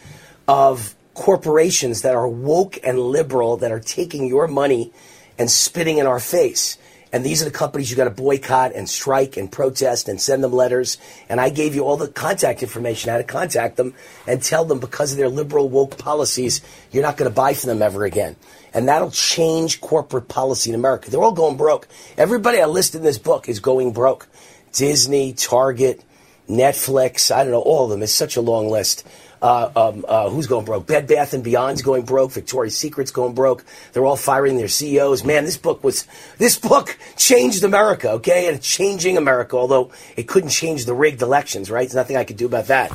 of 0.48 0.96
corporations 1.13 2.01
that 2.01 2.15
are 2.15 2.27
woke 2.27 2.79
and 2.84 3.00
liberal 3.00 3.58
that 3.58 3.72
are 3.72 3.79
taking 3.79 4.27
your 4.27 4.48
money 4.48 4.91
and 5.38 5.50
spitting 5.50 6.00
in 6.00 6.08
our 6.08 6.20
face. 6.20 6.77
And 7.13 7.24
these 7.24 7.43
are 7.43 7.46
the 7.46 7.51
companies 7.51 7.91
you 7.91 7.96
got 7.96 8.05
to 8.05 8.10
boycott 8.10 8.74
and 8.74 8.89
strike 8.89 9.38
and 9.38 9.51
protest 9.51 10.10
and 10.10 10.20
send 10.20 10.43
them 10.43 10.51
letters. 10.51 10.98
And 11.29 11.39
I 11.39 11.50
gave 11.50 11.75
you 11.75 11.86
all 11.86 11.96
the 11.96 12.08
contact 12.08 12.63
information, 12.63 13.12
how 13.12 13.17
to 13.17 13.24
contact 13.24 13.77
them 13.77 13.93
and 14.25 14.41
tell 14.41 14.65
them 14.65 14.79
because 14.79 15.12
of 15.12 15.20
their 15.20 15.29
liberal 15.29 15.70
woke 15.70 16.00
policies, 16.00 16.62
you're 16.91 17.03
not 17.03 17.15
going 17.15 17.29
to 17.29 17.36
buy 17.36 17.53
from 17.53 17.67
them 17.67 17.84
ever 17.84 18.03
again. 18.03 18.36
And 18.74 18.88
that'll 18.88 19.12
change 19.12 19.79
corporate 19.79 20.27
policy 20.27 20.72
in 20.72 20.75
America. 20.75 21.12
They're 21.12 21.22
all 21.22 21.34
going 21.34 21.55
broke. 21.55 21.88
Everybody 22.17 22.60
I 22.60 22.65
listed 22.65 23.01
in 23.01 23.05
this 23.05 23.20
book 23.20 23.48
is 23.48 23.60
going 23.60 23.93
broke. 23.93 24.27
Disney, 24.72 25.34
Target, 25.34 26.03
Netflix, 26.50 27.33
I 27.33 27.43
don't 27.43 27.51
know, 27.51 27.62
all 27.62 27.85
of 27.85 27.89
them. 27.89 28.03
It's 28.03 28.13
such 28.13 28.35
a 28.35 28.41
long 28.41 28.69
list. 28.69 29.05
Uh, 29.41 29.69
um, 29.75 30.05
uh, 30.07 30.29
who's 30.29 30.47
going 30.47 30.63
broke? 30.63 30.88
Bed 30.88 31.05
Bath 31.05 31.33
and 31.33 31.43
Beyond's 31.43 31.81
going 31.81 32.03
broke. 32.03 32.31
Victoria's 32.31 32.77
Secret's 32.77 33.12
going 33.12 33.33
broke. 33.33 33.65
They're 33.91 34.05
all 34.05 34.15
firing 34.15 34.55
their 34.55 34.69
CEOs. 34.69 35.25
Man, 35.25 35.43
this 35.43 35.57
book 35.57 35.83
was 35.83 36.07
this 36.38 36.57
book 36.57 36.97
changed 37.17 37.65
America. 37.65 38.12
Okay, 38.12 38.47
and 38.47 38.55
it's 38.55 38.67
changing 38.67 39.17
America. 39.17 39.57
Although 39.57 39.91
it 40.15 40.29
couldn't 40.29 40.51
change 40.51 40.85
the 40.85 40.93
rigged 40.93 41.21
elections, 41.21 41.69
right? 41.69 41.81
There's 41.81 41.95
nothing 41.95 42.15
I 42.15 42.23
could 42.23 42.38
do 42.38 42.45
about 42.45 42.67
that. 42.67 42.91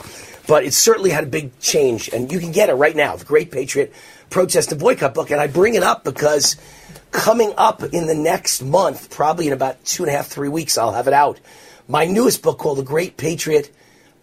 But 0.47 0.65
it 0.65 0.73
certainly 0.73 1.11
had 1.11 1.25
a 1.25 1.27
big 1.27 1.59
change, 1.61 2.09
and 2.09 2.33
you 2.33 2.41
can 2.41 2.53
get 2.53 2.71
it 2.71 2.75
right 2.75 2.97
now. 2.97 3.17
The 3.17 3.27
Great 3.27 3.51
Patriot 3.51 3.93
Protest 4.31 4.73
and 4.73 4.81
Boycott 4.81 5.13
book, 5.13 5.31
and 5.31 5.43
I 5.43 5.49
bring 5.49 5.75
it 5.75 5.83
up 5.83 6.03
because 6.03 6.57
coming 7.11 7.53
up 7.59 7.83
in 7.83 8.07
the 8.07 8.15
next 8.15 8.63
month, 8.63 9.11
probably 9.11 9.49
in 9.49 9.53
about 9.53 9.85
two 9.85 10.05
and 10.05 10.13
a 10.13 10.17
half, 10.17 10.29
three 10.29 10.49
weeks, 10.49 10.79
I'll 10.79 10.93
have 10.93 11.09
it 11.09 11.15
out. 11.15 11.39
My 11.91 12.05
newest 12.05 12.43
book 12.43 12.59
called 12.59 12.77
The 12.77 12.83
Great 12.83 13.17
Patriot 13.17 13.75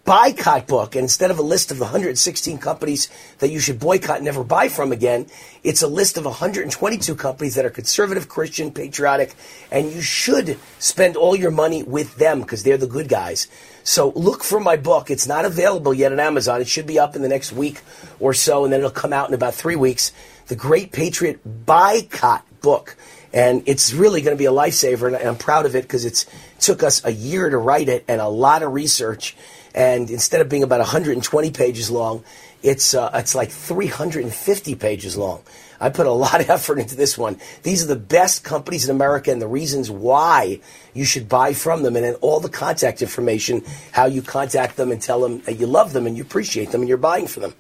boycott 0.04 0.68
book. 0.68 0.94
And 0.94 1.02
instead 1.02 1.32
of 1.32 1.40
a 1.40 1.42
list 1.42 1.72
of 1.72 1.80
the 1.80 1.86
116 1.86 2.60
companies 2.60 3.10
that 3.40 3.50
you 3.50 3.60
should 3.60 3.80
boycott 3.80 4.18
and 4.18 4.26
never 4.26 4.44
buy 4.44 4.70
from 4.70 4.92
again, 4.92 5.26
it's 5.64 5.82
a 5.82 5.88
list 5.88 6.16
of 6.16 6.26
122 6.26 7.16
companies 7.16 7.56
that 7.56 7.66
are 7.66 7.72
conservative, 7.72 8.30
Christian, 8.30 8.72
patriotic, 8.72 9.34
and 9.72 9.92
you 9.92 10.00
should 10.02 10.60
spend 10.78 11.18
all 11.18 11.36
your 11.36 11.50
money 11.50 11.82
with 11.82 12.18
them 12.18 12.42
because 12.42 12.62
they're 12.62 12.78
the 12.78 12.86
good 12.86 13.10
guys. 13.10 13.48
So 13.84 14.10
look 14.10 14.44
for 14.44 14.60
my 14.60 14.76
book. 14.76 15.10
It's 15.10 15.28
not 15.28 15.44
available 15.44 15.92
yet 15.92 16.12
on 16.12 16.20
Amazon. 16.20 16.62
It 16.62 16.68
should 16.68 16.86
be 16.86 17.00
up 17.00 17.16
in 17.16 17.24
the 17.24 17.30
next 17.30 17.52
week 17.52 17.82
or 18.20 18.36
so, 18.36 18.64
and 18.64 18.72
then 18.72 18.82
it'll 18.82 18.92
come 18.92 19.12
out 19.12 19.30
in 19.30 19.34
about 19.34 19.56
three 19.56 19.76
weeks. 19.76 20.12
The 20.46 20.56
Great 20.56 20.92
Patriot 20.92 21.40
Boycott 21.66 22.46
book. 22.62 22.96
And 23.36 23.62
it's 23.68 23.94
really 23.94 24.22
going 24.22 24.36
to 24.36 24.40
be 24.40 24.46
a 24.46 24.52
lifesaver, 24.52 25.08
and 25.08 25.18
I'm 25.18 25.36
proud 25.36 25.68
of 25.68 25.76
it 25.76 25.84
because 25.84 26.06
it 26.06 26.26
took 26.60 26.82
us 26.82 27.04
a 27.06 27.12
year 27.12 27.50
to 27.50 27.58
write 27.58 27.90
it 27.90 28.06
and 28.08 28.20
a 28.20 28.28
lot 28.28 28.64
of 28.64 28.74
research 28.74 29.36
and 29.76 30.10
instead 30.10 30.40
of 30.40 30.48
being 30.48 30.64
about 30.64 30.80
120 30.80 31.52
pages 31.52 31.92
long, 31.92 32.24
it's 32.64 32.94
uh, 32.96 33.12
it's 33.14 33.36
like 33.36 33.52
350 33.52 34.76
pages 34.76 35.18
long. 35.18 35.44
I 35.80 35.90
put 35.90 36.08
a 36.08 36.12
lot 36.12 36.42
of 36.42 36.50
effort 36.50 36.80
into 36.80 36.96
this 36.96 37.18
one. 37.18 37.38
These 37.64 37.84
are 37.84 37.88
the 37.88 37.96
best 37.96 38.44
companies 38.44 38.88
in 38.88 38.96
America 38.96 39.32
and 39.32 39.42
the 39.42 39.48
reasons 39.48 39.90
why 39.90 40.60
you 40.94 41.06
should 41.06 41.28
buy 41.28 41.54
from 41.54 41.84
them, 41.84 41.96
and 41.96 42.06
then 42.06 42.16
all 42.16 42.40
the 42.40 42.50
contact 42.50 43.02
information, 43.02 43.64
how 43.92 44.06
you 44.06 44.22
contact 44.22 44.78
them 44.78 44.92
and 44.92 45.02
tell 45.02 45.20
them 45.20 45.42
that 45.42 45.60
you 45.60 45.68
love 45.68 45.92
them 45.94 46.08
and 46.08 46.16
you 46.16 46.24
appreciate 46.24 46.72
them 46.72 46.82
and 46.82 46.88
you're 46.88 46.98
buying 46.98 47.28
for 47.28 47.42
them. 47.42 47.54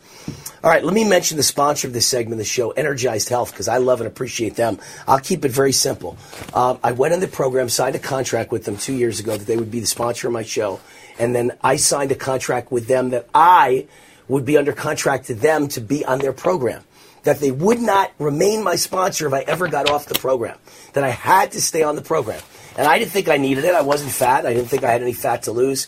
All 0.63 0.71
right, 0.71 0.83
let 0.83 0.93
me 0.93 1.03
mention 1.03 1.37
the 1.37 1.43
sponsor 1.43 1.87
of 1.87 1.93
this 1.93 2.07
segment 2.07 2.33
of 2.33 2.37
the 2.39 2.45
show, 2.45 2.71
Energized 2.71 3.29
Health, 3.29 3.51
because 3.51 3.67
I 3.67 3.77
love 3.77 4.01
and 4.01 4.07
appreciate 4.07 4.55
them. 4.55 4.79
I'll 5.07 5.19
keep 5.19 5.45
it 5.45 5.51
very 5.51 5.73
simple. 5.73 6.17
Um, 6.53 6.79
I 6.83 6.93
went 6.93 7.13
in 7.13 7.19
the 7.19 7.27
program, 7.27 7.69
signed 7.69 7.95
a 7.95 7.99
contract 7.99 8.51
with 8.51 8.63
them 8.63 8.77
two 8.77 8.93
years 8.93 9.19
ago 9.19 9.37
that 9.37 9.45
they 9.45 9.57
would 9.57 9.69
be 9.69 9.79
the 9.79 9.85
sponsor 9.85 10.27
of 10.27 10.33
my 10.33 10.43
show 10.43 10.79
and 11.17 11.35
then 11.35 11.51
I 11.61 11.77
signed 11.77 12.11
a 12.11 12.15
contract 12.15 12.71
with 12.71 12.87
them 12.87 13.09
that 13.09 13.27
I 13.33 13.87
would 14.27 14.45
be 14.45 14.57
under 14.57 14.73
contract 14.73 15.25
to 15.27 15.35
them 15.35 15.67
to 15.69 15.81
be 15.81 16.03
on 16.03 16.19
their 16.19 16.33
program. 16.33 16.83
That 17.25 17.39
they 17.39 17.51
would 17.51 17.79
not 17.79 18.11
remain 18.17 18.63
my 18.63 18.75
sponsor 18.75 19.27
if 19.27 19.33
I 19.33 19.41
ever 19.41 19.67
got 19.67 19.89
off 19.89 20.05
the 20.05 20.17
program. 20.17 20.57
That 20.93 21.03
I 21.03 21.09
had 21.09 21.51
to 21.51 21.61
stay 21.61 21.83
on 21.83 21.95
the 21.95 22.01
program. 22.01 22.41
And 22.77 22.87
I 22.87 22.97
didn't 22.97 23.11
think 23.11 23.29
I 23.29 23.37
needed 23.37 23.65
it. 23.65 23.75
I 23.75 23.81
wasn't 23.81 24.11
fat. 24.11 24.45
I 24.45 24.53
didn't 24.53 24.69
think 24.69 24.83
I 24.83 24.91
had 24.91 25.01
any 25.01 25.13
fat 25.13 25.43
to 25.43 25.51
lose. 25.51 25.87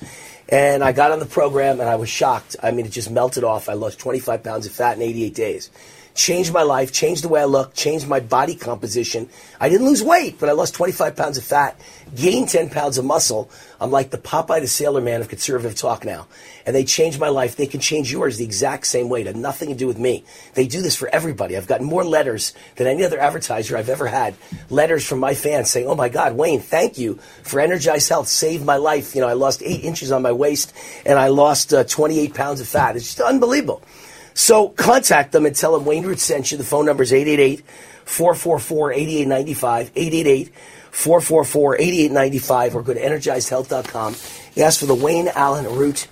And 0.50 0.84
I 0.84 0.92
got 0.92 1.12
on 1.12 1.20
the 1.20 1.26
program 1.26 1.80
and 1.80 1.90
I 1.90 1.96
was 1.96 2.10
shocked. 2.10 2.56
I 2.62 2.72
mean, 2.72 2.86
it 2.86 2.92
just 2.92 3.10
melted 3.10 3.44
off. 3.44 3.70
I 3.70 3.74
lost 3.74 4.00
25 4.00 4.44
pounds 4.44 4.66
of 4.66 4.72
fat 4.72 4.98
in 4.98 5.04
88 5.04 5.34
days 5.34 5.72
changed 6.18 6.52
my 6.52 6.64
life, 6.64 6.92
changed 6.92 7.24
the 7.24 7.30
way 7.30 7.42
I 7.42 7.46
look, 7.46 7.74
changed 7.76 8.08
my 8.08 8.20
body 8.20 8.56
composition. 8.56 9.30
I 9.62 9.70
didn't 9.70 9.86
lose 9.86 10.04
weight, 10.04 10.40
but 10.40 10.50
I 10.50 10.54
lost 10.54 10.74
25 10.74 11.16
pounds 11.16 11.38
of 11.38 11.44
fat, 11.44 11.80
gained 12.16 12.50
10 12.50 12.70
pounds 12.70 12.98
of 12.98 13.06
muscle. 13.06 13.50
I'm 13.80 13.92
like 13.92 14.10
the 14.10 14.18
Popeye 14.18 14.60
the 14.60 14.68
Sailor 14.68 15.00
Man 15.00 15.22
of 15.22 15.30
conservative 15.30 15.76
talk 15.76 16.04
now. 16.04 16.28
And 16.66 16.76
they 16.76 16.84
changed 16.84 17.20
my 17.20 17.30
life. 17.30 17.56
They 17.56 17.68
can 17.68 17.80
change 17.80 18.12
yours 18.12 18.38
the 18.38 18.44
exact 18.44 18.88
same 18.88 19.08
way. 19.08 19.22
It 19.22 19.28
had 19.28 19.38
nothing 19.38 19.70
to 19.70 19.76
do 19.76 19.88
with 19.88 20.00
me. 20.00 20.26
They 20.56 20.68
do 20.68 20.82
this 20.82 20.96
for 20.96 21.08
everybody. 21.10 21.56
I've 21.56 21.68
gotten 21.68 21.86
more 21.86 22.04
letters 22.04 22.54
than 22.76 22.88
any 22.88 23.06
other 23.06 23.20
advertiser 23.20 23.78
I've 23.78 23.88
ever 23.88 24.08
had. 24.08 24.36
Letters 24.70 25.06
from 25.06 25.20
my 25.20 25.36
fans 25.36 25.70
saying, 25.70 25.88
Oh 25.88 25.96
my 25.96 26.10
God, 26.10 26.36
Wayne, 26.36 26.60
thank 26.60 26.98
you 26.98 27.20
for 27.44 27.60
Energized 27.60 28.10
Health. 28.10 28.28
Saved 28.28 28.66
my 28.66 28.78
life. 28.78 29.16
You 29.16 29.22
know, 29.22 29.28
I 29.28 29.34
lost 29.34 29.62
eight 29.64 29.84
inches 29.84 30.12
on 30.12 30.24
my 30.24 30.32
waist 30.32 30.74
and 31.06 31.18
I 31.20 31.28
lost 31.28 31.74
uh, 31.74 31.84
28 31.84 32.34
pounds 32.34 32.60
of 32.60 32.68
fat. 32.68 32.96
It's 32.96 33.06
just 33.06 33.22
unbelievable. 33.22 33.82
So 34.38 34.70
contact 34.70 35.32
them 35.32 35.48
and 35.48 35.56
tell 35.56 35.74
them 35.74 35.84
Wayne 35.84 36.06
Root 36.06 36.20
sent 36.20 36.52
you. 36.52 36.60
The 36.60 36.64
phone 36.64 36.86
number 36.86 37.02
is 37.02 37.12
888 37.12 37.66
444 38.06 38.94
8895. 38.94 39.92
888 39.96 40.54
444 40.92 41.76
8895 41.78 42.76
or 42.76 42.84
go 42.84 42.94
to 42.94 43.02
energizedhealth.com. 43.02 44.16
Ask 44.64 44.80
for 44.80 44.86
the 44.86 44.94
Wayne 44.94 45.28
Allyn 45.30 45.66
Root 45.66 46.08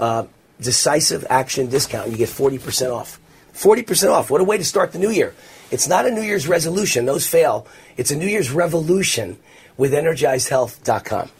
uh, 0.00 0.24
Decisive 0.60 1.24
Action 1.30 1.68
Discount. 1.68 2.06
and 2.08 2.12
You 2.12 2.18
get 2.18 2.28
40% 2.28 2.92
off. 2.92 3.20
40% 3.54 4.10
off. 4.10 4.30
What 4.30 4.40
a 4.40 4.44
way 4.44 4.58
to 4.58 4.64
start 4.64 4.90
the 4.90 4.98
new 4.98 5.10
year. 5.10 5.32
It's 5.70 5.86
not 5.86 6.06
a 6.06 6.10
New 6.10 6.22
Year's 6.22 6.48
resolution, 6.48 7.06
those 7.06 7.28
fail. 7.28 7.68
It's 7.96 8.10
a 8.10 8.16
New 8.16 8.26
Year's 8.26 8.50
revolution 8.50 9.38
with 9.76 9.92
energizedhealth.com. 9.92 11.30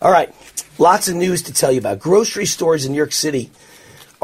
All 0.00 0.12
right, 0.12 0.32
lots 0.78 1.08
of 1.08 1.16
news 1.16 1.42
to 1.42 1.52
tell 1.52 1.72
you 1.72 1.80
about. 1.80 1.98
Grocery 1.98 2.46
stores 2.46 2.84
in 2.86 2.92
New 2.92 2.98
York 2.98 3.10
City 3.10 3.50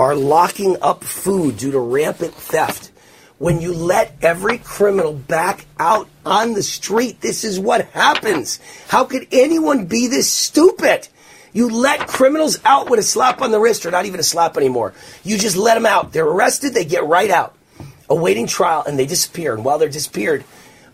are 0.01 0.17
locking 0.17 0.79
up 0.81 1.05
food 1.05 1.59
due 1.59 1.73
to 1.73 1.79
rampant 1.79 2.33
theft. 2.33 2.91
When 3.37 3.61
you 3.61 3.75
let 3.75 4.17
every 4.23 4.57
criminal 4.57 5.13
back 5.13 5.67
out 5.79 6.09
on 6.25 6.55
the 6.55 6.63
street, 6.63 7.21
this 7.21 7.45
is 7.45 7.61
what 7.61 7.85
happens. 7.89 8.61
How 8.89 9.05
could 9.05 9.27
anyone 9.31 9.85
be 9.85 10.07
this 10.07 10.31
stupid? 10.31 11.07
You 11.53 11.69
let 11.69 12.09
criminals 12.09 12.59
out 12.65 12.89
with 12.89 12.99
a 12.99 13.03
slap 13.03 13.43
on 13.43 13.51
the 13.51 13.61
wrist, 13.61 13.85
or 13.85 13.91
not 13.91 14.07
even 14.07 14.21
a 14.21 14.23
slap 14.23 14.57
anymore. 14.57 14.95
You 15.23 15.37
just 15.37 15.59
let 15.59 15.75
them 15.75 15.85
out. 15.85 16.15
They're 16.15 16.25
arrested, 16.25 16.73
they 16.73 16.87
get 16.87 17.05
right 17.05 17.31
out, 17.31 17.55
awaiting 18.09 18.47
trial, 18.47 18.83
and 18.87 18.99
they 18.99 19.05
disappear. 19.07 19.55
And 19.55 19.67
while 19.67 19.77
they're 19.77 19.91
disappeared, 19.91 20.45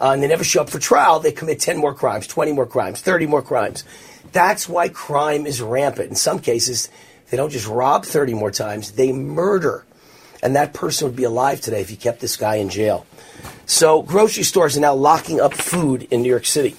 uh, 0.00 0.10
and 0.10 0.20
they 0.20 0.26
never 0.26 0.42
show 0.42 0.62
up 0.62 0.70
for 0.70 0.80
trial, 0.80 1.20
they 1.20 1.30
commit 1.30 1.60
10 1.60 1.76
more 1.76 1.94
crimes, 1.94 2.26
20 2.26 2.52
more 2.52 2.66
crimes, 2.66 3.00
30 3.02 3.26
more 3.26 3.42
crimes. 3.42 3.84
That's 4.32 4.68
why 4.68 4.88
crime 4.88 5.46
is 5.46 5.62
rampant. 5.62 6.08
In 6.10 6.16
some 6.16 6.40
cases, 6.40 6.90
they 7.30 7.36
don't 7.36 7.50
just 7.50 7.66
rob 7.66 8.04
30 8.04 8.34
more 8.34 8.50
times, 8.50 8.92
they 8.92 9.12
murder. 9.12 9.84
And 10.42 10.54
that 10.56 10.74
person 10.74 11.08
would 11.08 11.16
be 11.16 11.24
alive 11.24 11.60
today 11.60 11.80
if 11.80 11.90
you 11.90 11.96
kept 11.96 12.20
this 12.20 12.36
guy 12.36 12.56
in 12.56 12.68
jail. 12.68 13.06
So, 13.64 14.02
grocery 14.02 14.44
stores 14.44 14.76
are 14.76 14.80
now 14.80 14.94
locking 14.94 15.40
up 15.40 15.54
food 15.54 16.06
in 16.10 16.22
New 16.22 16.28
York 16.28 16.46
City. 16.46 16.76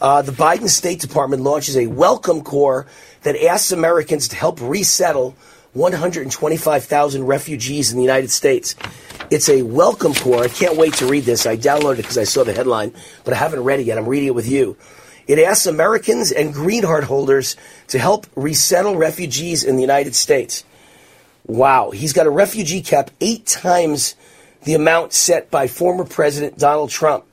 Uh, 0.00 0.22
the 0.22 0.32
Biden 0.32 0.68
State 0.68 1.00
Department 1.00 1.42
launches 1.42 1.76
a 1.76 1.86
welcome 1.88 2.42
corps 2.42 2.86
that 3.22 3.36
asks 3.36 3.72
Americans 3.72 4.28
to 4.28 4.36
help 4.36 4.60
resettle 4.60 5.36
125,000 5.72 7.24
refugees 7.24 7.90
in 7.90 7.98
the 7.98 8.02
United 8.02 8.30
States. 8.30 8.74
It's 9.30 9.48
a 9.48 9.62
welcome 9.62 10.14
corps. 10.14 10.44
I 10.44 10.48
can't 10.48 10.76
wait 10.76 10.94
to 10.94 11.06
read 11.06 11.24
this. 11.24 11.44
I 11.46 11.56
downloaded 11.56 11.94
it 11.94 12.02
because 12.02 12.18
I 12.18 12.24
saw 12.24 12.44
the 12.44 12.52
headline, 12.52 12.94
but 13.24 13.34
I 13.34 13.36
haven't 13.36 13.64
read 13.64 13.80
it 13.80 13.86
yet. 13.86 13.98
I'm 13.98 14.08
reading 14.08 14.28
it 14.28 14.34
with 14.34 14.48
you. 14.48 14.76
It 15.26 15.38
asks 15.38 15.66
Americans 15.66 16.30
and 16.30 16.54
green 16.54 16.82
card 16.82 17.04
holders 17.04 17.56
to 17.88 17.98
help 17.98 18.26
resettle 18.36 18.96
refugees 18.96 19.64
in 19.64 19.76
the 19.76 19.82
United 19.82 20.14
States. 20.14 20.64
Wow. 21.46 21.90
He's 21.90 22.12
got 22.12 22.26
a 22.26 22.30
refugee 22.30 22.82
cap 22.82 23.10
eight 23.20 23.46
times 23.46 24.14
the 24.62 24.74
amount 24.74 25.12
set 25.12 25.50
by 25.50 25.68
former 25.68 26.04
President 26.04 26.58
Donald 26.58 26.90
Trump. 26.90 27.24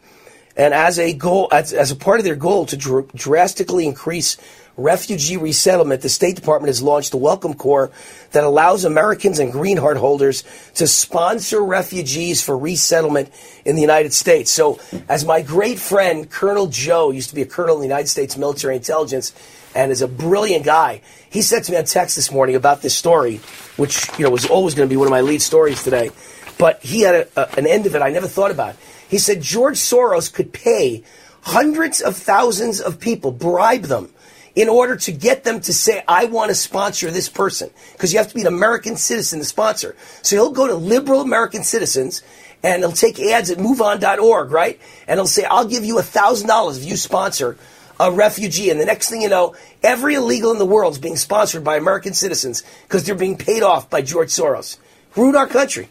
And 0.55 0.73
as 0.73 0.99
a 0.99 1.13
goal, 1.13 1.47
as, 1.51 1.73
as 1.73 1.91
a 1.91 1.95
part 1.95 2.19
of 2.19 2.25
their 2.25 2.35
goal 2.35 2.65
to 2.67 2.77
dr- 2.77 3.11
drastically 3.13 3.87
increase 3.87 4.37
refugee 4.77 5.37
resettlement, 5.37 6.01
the 6.01 6.09
State 6.09 6.35
Department 6.35 6.69
has 6.69 6.81
launched 6.81 7.13
a 7.13 7.17
Welcome 7.17 7.53
Corps 7.53 7.91
that 8.31 8.43
allows 8.43 8.85
Americans 8.85 9.39
and 9.39 9.51
green 9.51 9.77
card 9.77 9.97
holders 9.97 10.43
to 10.75 10.87
sponsor 10.87 11.63
refugees 11.63 12.41
for 12.41 12.57
resettlement 12.57 13.29
in 13.65 13.75
the 13.75 13.81
United 13.81 14.13
States. 14.13 14.49
So, 14.49 14.79
as 15.07 15.25
my 15.25 15.41
great 15.41 15.79
friend 15.79 16.29
Colonel 16.29 16.67
Joe 16.67 17.11
used 17.11 17.29
to 17.29 17.35
be 17.35 17.41
a 17.43 17.45
colonel 17.45 17.75
in 17.75 17.81
the 17.81 17.87
United 17.87 18.07
States 18.07 18.37
military 18.37 18.75
intelligence 18.75 19.33
and 19.75 19.91
is 19.91 20.01
a 20.01 20.07
brilliant 20.07 20.65
guy, 20.65 21.01
he 21.29 21.41
said 21.41 21.63
to 21.65 21.71
me 21.71 21.77
on 21.77 21.85
text 21.85 22.15
this 22.15 22.31
morning 22.31 22.55
about 22.55 22.81
this 22.81 22.95
story, 22.95 23.37
which 23.77 24.07
you 24.17 24.25
know 24.25 24.31
was 24.31 24.45
always 24.45 24.73
going 24.73 24.87
to 24.87 24.93
be 24.93 24.97
one 24.97 25.07
of 25.07 25.11
my 25.11 25.21
lead 25.21 25.41
stories 25.41 25.83
today. 25.83 26.09
But 26.57 26.83
he 26.83 27.01
had 27.01 27.15
a, 27.15 27.27
a, 27.35 27.59
an 27.59 27.67
end 27.67 27.85
of 27.85 27.95
it 27.95 28.01
I 28.01 28.09
never 28.09 28.27
thought 28.27 28.51
about. 28.51 28.75
He 29.07 29.17
said 29.17 29.41
George 29.41 29.77
Soros 29.77 30.33
could 30.33 30.53
pay 30.53 31.03
hundreds 31.41 32.01
of 32.01 32.15
thousands 32.15 32.79
of 32.79 32.99
people, 32.99 33.31
bribe 33.31 33.83
them 33.83 34.12
in 34.55 34.69
order 34.69 34.95
to 34.95 35.11
get 35.11 35.43
them 35.43 35.59
to 35.61 35.73
say, 35.73 36.03
I 36.07 36.25
want 36.25 36.49
to 36.49 36.55
sponsor 36.55 37.09
this 37.09 37.29
person. 37.29 37.69
Because 37.93 38.13
you 38.13 38.19
have 38.19 38.27
to 38.27 38.35
be 38.35 38.41
an 38.41 38.47
American 38.47 38.97
citizen 38.97 39.39
to 39.39 39.45
sponsor. 39.45 39.95
So 40.21 40.35
he'll 40.35 40.51
go 40.51 40.67
to 40.67 40.75
liberal 40.75 41.21
American 41.21 41.63
citizens 41.63 42.21
and 42.61 42.81
he'll 42.81 42.91
take 42.91 43.19
ads 43.19 43.51
at 43.51 43.57
moveon.org, 43.57 44.51
right? 44.51 44.79
And 45.07 45.17
he'll 45.17 45.27
say, 45.27 45.43
I'll 45.43 45.67
give 45.67 45.83
you 45.83 45.95
$1,000 45.95 46.77
if 46.77 46.85
you 46.85 46.95
sponsor 46.95 47.57
a 47.99 48.11
refugee. 48.11 48.69
And 48.69 48.79
the 48.79 48.85
next 48.85 49.09
thing 49.09 49.21
you 49.21 49.29
know, 49.29 49.55
every 49.81 50.15
illegal 50.15 50.51
in 50.51 50.59
the 50.59 50.65
world 50.65 50.93
is 50.93 50.99
being 50.99 51.17
sponsored 51.17 51.63
by 51.63 51.77
American 51.77 52.13
citizens 52.13 52.63
because 52.83 53.05
they're 53.05 53.15
being 53.15 53.37
paid 53.37 53.63
off 53.63 53.89
by 53.89 54.01
George 54.01 54.29
Soros. 54.29 54.77
Ruin 55.15 55.35
our 55.35 55.47
country. 55.47 55.89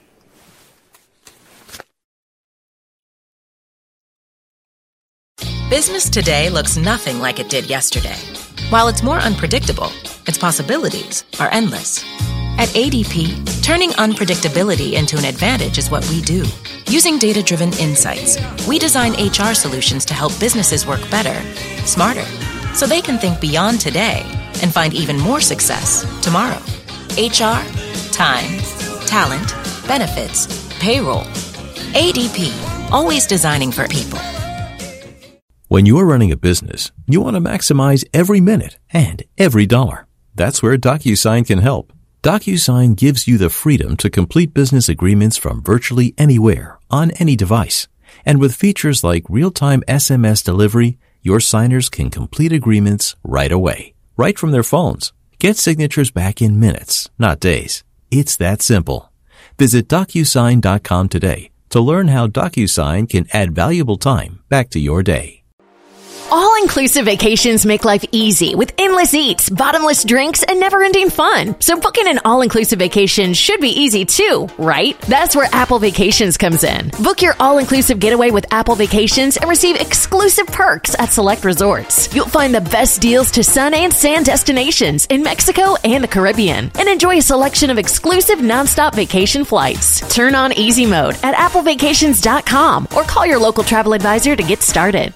Business 5.68 6.11
today 6.11 6.51
looks 6.51 6.77
nothing 6.77 7.18
like 7.18 7.38
it 7.38 7.48
did 7.48 7.64
yesterday. 7.70 8.18
While 8.72 8.88
it's 8.88 9.02
more 9.02 9.18
unpredictable, 9.18 9.92
its 10.26 10.38
possibilities 10.38 11.24
are 11.38 11.50
endless. 11.52 12.02
At 12.56 12.70
ADP, 12.70 13.62
turning 13.62 13.90
unpredictability 13.90 14.94
into 14.94 15.18
an 15.18 15.26
advantage 15.26 15.76
is 15.76 15.90
what 15.90 16.08
we 16.08 16.22
do. 16.22 16.42
Using 16.87 17.18
data 17.18 17.42
driven 17.42 17.74
insights, 17.74 18.38
we 18.66 18.78
design 18.78 19.12
HR 19.12 19.52
solutions 19.52 20.06
to 20.06 20.14
help 20.14 20.32
businesses 20.40 20.87
work 20.87 21.02
better, 21.11 21.38
smarter, 21.85 22.24
so 22.72 22.87
they 22.87 23.02
can 23.02 23.18
think 23.18 23.42
beyond 23.42 23.78
today 23.78 24.22
and 24.62 24.72
find 24.72 24.94
even 24.94 25.18
more 25.18 25.42
success 25.42 26.06
tomorrow. 26.22 26.62
HR, 27.18 27.61
time, 28.11 28.58
talent, 29.04 29.54
benefits, 29.87 30.46
payroll. 30.78 31.24
ADP, 31.92 32.90
always 32.90 33.26
designing 33.26 33.70
for 33.70 33.87
people. 33.87 34.18
When 35.72 35.87
you're 35.87 36.04
running 36.04 36.30
a 36.30 36.37
business, 36.37 36.92
you 37.06 37.22
want 37.22 37.35
to 37.35 37.40
maximize 37.40 38.04
every 38.12 38.42
minute 38.42 38.76
and 38.92 39.22
every 39.38 39.64
dollar. 39.64 40.06
That's 40.35 40.62
where 40.62 40.76
DocuSign 40.76 41.46
can 41.46 41.61
help. 41.61 41.94
DocuSign 42.22 42.94
gives 42.94 43.26
you 43.26 43.38
the 43.38 43.48
freedom 43.48 43.96
to 43.96 44.11
complete 44.11 44.52
business 44.52 44.90
agreements 44.90 45.38
from 45.38 45.62
virtually 45.62 46.12
anywhere 46.18 46.78
on 46.90 47.11
any 47.12 47.37
device. 47.37 47.88
And 48.26 48.38
with 48.38 48.54
features 48.54 49.02
like 49.02 49.30
real-time 49.30 49.82
SMS 49.88 50.44
delivery, 50.44 50.98
your 51.22 51.40
signers 51.40 51.88
can 51.88 52.11
complete 52.11 52.52
agreements 52.52 53.16
right 53.24 53.50
away, 53.50 53.94
right 54.18 54.38
from 54.38 54.50
their 54.50 54.62
phones. 54.62 55.14
Get 55.38 55.56
signatures 55.56 56.11
back 56.11 56.42
in 56.42 56.61
minutes, 56.61 57.08
not 57.18 57.40
days. 57.40 57.82
It's 58.11 58.37
that 58.37 58.61
simple. 58.61 59.11
Visit 59.58 59.88
DocuSign.com 59.88 61.08
today 61.08 61.50
to 61.70 61.80
learn 61.80 62.08
how 62.08 62.26
DocuSign 62.26 63.08
can 63.08 63.26
add 63.32 63.54
valuable 63.54 63.96
time 63.96 64.42
back 64.50 64.68
to 64.68 64.78
your 64.78 65.02
day. 65.02 65.41
All 66.35 66.57
inclusive 66.62 67.05
vacations 67.05 67.66
make 67.66 67.85
life 67.85 68.07
easy 68.11 68.55
with 68.55 68.73
endless 68.79 69.12
eats, 69.12 69.51
bottomless 69.51 70.03
drinks, 70.03 70.42
and 70.42 70.59
never 70.59 70.83
ending 70.83 71.11
fun. 71.11 71.61
So 71.61 71.79
booking 71.79 72.09
an 72.09 72.21
all 72.25 72.40
inclusive 72.40 72.79
vacation 72.79 73.35
should 73.35 73.61
be 73.61 73.68
easy 73.68 74.07
too, 74.07 74.49
right? 74.57 74.99
That's 75.03 75.37
where 75.37 75.51
Apple 75.53 75.79
Vacations 75.79 76.38
comes 76.38 76.64
in. 76.64 76.88
Book 77.03 77.21
your 77.21 77.37
all 77.38 77.59
inclusive 77.59 78.01
getaway 78.01 78.31
with 78.31 78.51
Apple 78.51 78.77
Vacations 78.77 79.37
and 79.37 79.47
receive 79.47 79.77
exclusive 79.77 80.47
perks 80.47 80.99
at 80.99 81.12
select 81.12 81.45
resorts. 81.45 82.09
You'll 82.14 82.29
find 82.29 82.55
the 82.55 82.62
best 82.62 83.03
deals 83.03 83.31
to 83.33 83.45
sun 83.45 83.75
and 83.75 83.92
sand 83.92 84.25
destinations 84.25 85.05
in 85.11 85.23
Mexico 85.23 85.77
and 85.85 86.03
the 86.03 86.09
Caribbean 86.09 86.71
and 86.79 86.88
enjoy 86.88 87.18
a 87.18 87.23
selection 87.23 87.68
of 87.68 87.77
exclusive 87.77 88.38
nonstop 88.38 88.95
vacation 88.95 89.45
flights. 89.45 90.01
Turn 90.09 90.35
on 90.35 90.55
easy 90.55 90.87
mode 90.87 91.14
at 91.23 91.35
applevacations.com 91.35 92.88
or 92.97 93.03
call 93.03 93.27
your 93.27 93.38
local 93.38 93.64
travel 93.64 93.92
advisor 93.92 94.35
to 94.35 94.42
get 94.42 94.62
started. 94.62 95.12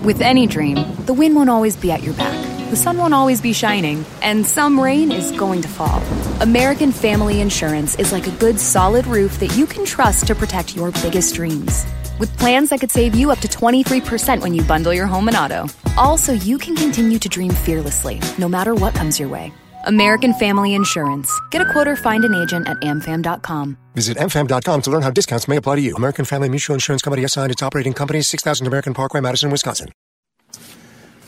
With 0.00 0.20
any 0.20 0.48
dream, 0.48 0.74
the 1.06 1.12
wind 1.12 1.36
won't 1.36 1.50
always 1.50 1.76
be 1.76 1.92
at 1.92 2.02
your 2.02 2.14
back, 2.14 2.70
the 2.70 2.76
sun 2.76 2.96
won't 2.96 3.14
always 3.14 3.40
be 3.40 3.52
shining, 3.52 4.04
and 4.20 4.44
some 4.44 4.80
rain 4.80 5.12
is 5.12 5.30
going 5.32 5.62
to 5.62 5.68
fall. 5.68 6.02
American 6.40 6.90
Family 6.90 7.40
Insurance 7.40 7.94
is 8.00 8.10
like 8.10 8.26
a 8.26 8.32
good 8.32 8.58
solid 8.58 9.06
roof 9.06 9.38
that 9.38 9.56
you 9.56 9.64
can 9.64 9.84
trust 9.84 10.26
to 10.26 10.34
protect 10.34 10.74
your 10.74 10.90
biggest 11.02 11.36
dreams. 11.36 11.86
With 12.18 12.36
plans 12.36 12.70
that 12.70 12.80
could 12.80 12.90
save 12.90 13.14
you 13.14 13.30
up 13.30 13.38
to 13.40 13.48
23% 13.48 14.40
when 14.42 14.54
you 14.54 14.62
bundle 14.62 14.92
your 14.92 15.06
home 15.06 15.28
and 15.28 15.36
auto. 15.36 15.68
Also, 15.96 16.32
you 16.32 16.58
can 16.58 16.74
continue 16.74 17.20
to 17.20 17.28
dream 17.28 17.52
fearlessly, 17.52 18.20
no 18.38 18.48
matter 18.48 18.74
what 18.74 18.94
comes 18.94 19.20
your 19.20 19.28
way. 19.28 19.52
American 19.86 20.34
Family 20.34 20.74
Insurance. 20.74 21.30
Get 21.50 21.62
a 21.62 21.72
quote 21.72 21.88
or 21.88 21.96
find 21.96 22.24
an 22.24 22.34
agent 22.34 22.68
at 22.68 22.78
amfam.com. 22.78 23.76
Visit 23.94 24.16
amfam.com 24.16 24.82
to 24.82 24.90
learn 24.90 25.02
how 25.02 25.10
discounts 25.10 25.48
may 25.48 25.56
apply 25.56 25.76
to 25.76 25.82
you. 25.82 25.94
American 25.96 26.24
Family 26.24 26.48
Mutual 26.48 26.74
Insurance 26.74 27.02
Company 27.02 27.24
assigned 27.24 27.52
its 27.52 27.62
operating 27.62 27.92
company 27.92 28.22
6000 28.22 28.66
American 28.66 28.94
Parkway, 28.94 29.20
Madison, 29.20 29.50
Wisconsin. 29.50 29.92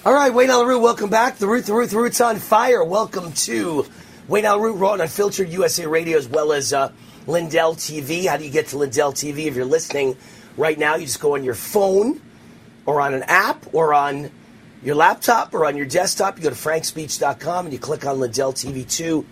All 0.07 0.13
right, 0.13 0.35
Wayne 0.35 0.51
Allyn 0.51 0.69
Root, 0.69 0.81
welcome 0.81 1.09
back. 1.09 1.39
The 1.39 1.47
Root, 1.47 1.65
the 1.65 1.73
Root, 1.73 1.89
the 1.89 1.97
Root's 1.97 2.21
on 2.21 2.37
fire. 2.37 2.85
Welcome 2.85 3.33
to 3.33 3.87
Wayne 4.29 4.45
Allyn 4.45 4.63
Root, 4.63 4.75
raw 4.75 4.93
and 4.93 5.03
unfiltered 5.03 5.49
USA 5.49 5.87
Radio, 5.87 6.19
as 6.19 6.29
well 6.29 6.53
as 6.53 6.75
uh, 6.75 6.93
Lindell 7.27 7.75
TV. 7.75 8.27
How 8.27 8.37
do 8.37 8.45
you 8.45 8.51
get 8.51 8.69
to 8.69 8.79
Lindell 8.79 9.13
TV? 9.15 9.47
If 9.47 9.57
you're 9.57 9.65
listening 9.65 10.17
right 10.59 10.79
now, 10.79 10.97
you 10.97 11.07
just 11.07 11.21
go 11.21 11.35
on 11.37 11.45
your 11.45 11.55
phone 11.55 12.21
or 12.85 13.01
on 13.01 13.15
an 13.15 13.23
app 13.25 13.67
or 13.73 13.95
on 13.95 14.31
your 14.85 14.95
laptop 14.95 15.55
or 15.55 15.67
on 15.67 15.77
your 15.77 15.87
desktop. 15.87 16.37
You 16.37 16.45
go 16.45 16.51
to 16.51 16.57
frankspeech.com 16.57 17.67
and 17.67 17.73
you 17.73 17.79
click 17.79 18.07
on 18.07 18.21
Lindell 18.21 18.53
TV 18.53 18.89
2, 18.89 19.25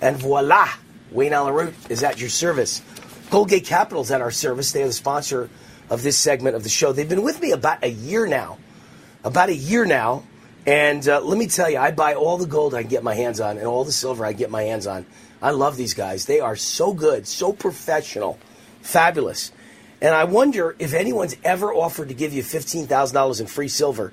and 0.00 0.16
voila, 0.16 0.68
Wayne 1.10 1.32
Allyn 1.32 1.54
Root 1.54 1.74
is 1.88 2.02
at 2.02 2.20
your 2.20 2.28
service. 2.28 2.82
Goldgate 3.30 3.64
Capital 3.64 4.02
is 4.02 4.10
at 4.10 4.20
our 4.20 4.30
service. 4.30 4.72
They 4.72 4.82
are 4.82 4.86
the 4.86 4.92
sponsor 4.92 5.48
of 5.88 6.02
this 6.02 6.18
segment 6.18 6.56
of 6.56 6.64
the 6.64 6.68
show. 6.68 6.92
They've 6.92 7.08
been 7.08 7.22
with 7.22 7.40
me 7.40 7.52
about 7.52 7.82
a 7.84 7.90
year 7.90 8.26
now. 8.26 8.58
About 9.24 9.48
a 9.48 9.54
year 9.54 9.84
now. 9.84 10.24
And 10.66 11.08
uh, 11.08 11.20
let 11.20 11.38
me 11.38 11.46
tell 11.46 11.70
you, 11.70 11.78
I 11.78 11.92
buy 11.92 12.14
all 12.14 12.38
the 12.38 12.46
gold 12.46 12.74
I 12.74 12.82
can 12.82 12.90
get 12.90 13.04
my 13.04 13.14
hands 13.14 13.40
on 13.40 13.56
and 13.56 13.66
all 13.66 13.84
the 13.84 13.92
silver 13.92 14.26
I 14.26 14.32
get 14.32 14.50
my 14.50 14.62
hands 14.64 14.86
on. 14.86 15.06
I 15.40 15.50
love 15.50 15.76
these 15.76 15.94
guys. 15.94 16.26
They 16.26 16.40
are 16.40 16.56
so 16.56 16.92
good, 16.92 17.28
so 17.28 17.52
professional, 17.52 18.38
fabulous. 18.82 19.52
And 20.00 20.14
I 20.14 20.24
wonder 20.24 20.74
if 20.78 20.92
anyone's 20.92 21.36
ever 21.44 21.72
offered 21.72 22.08
to 22.08 22.14
give 22.14 22.32
you 22.32 22.42
$15,000 22.42 23.40
in 23.40 23.46
free 23.46 23.68
silver. 23.68 24.12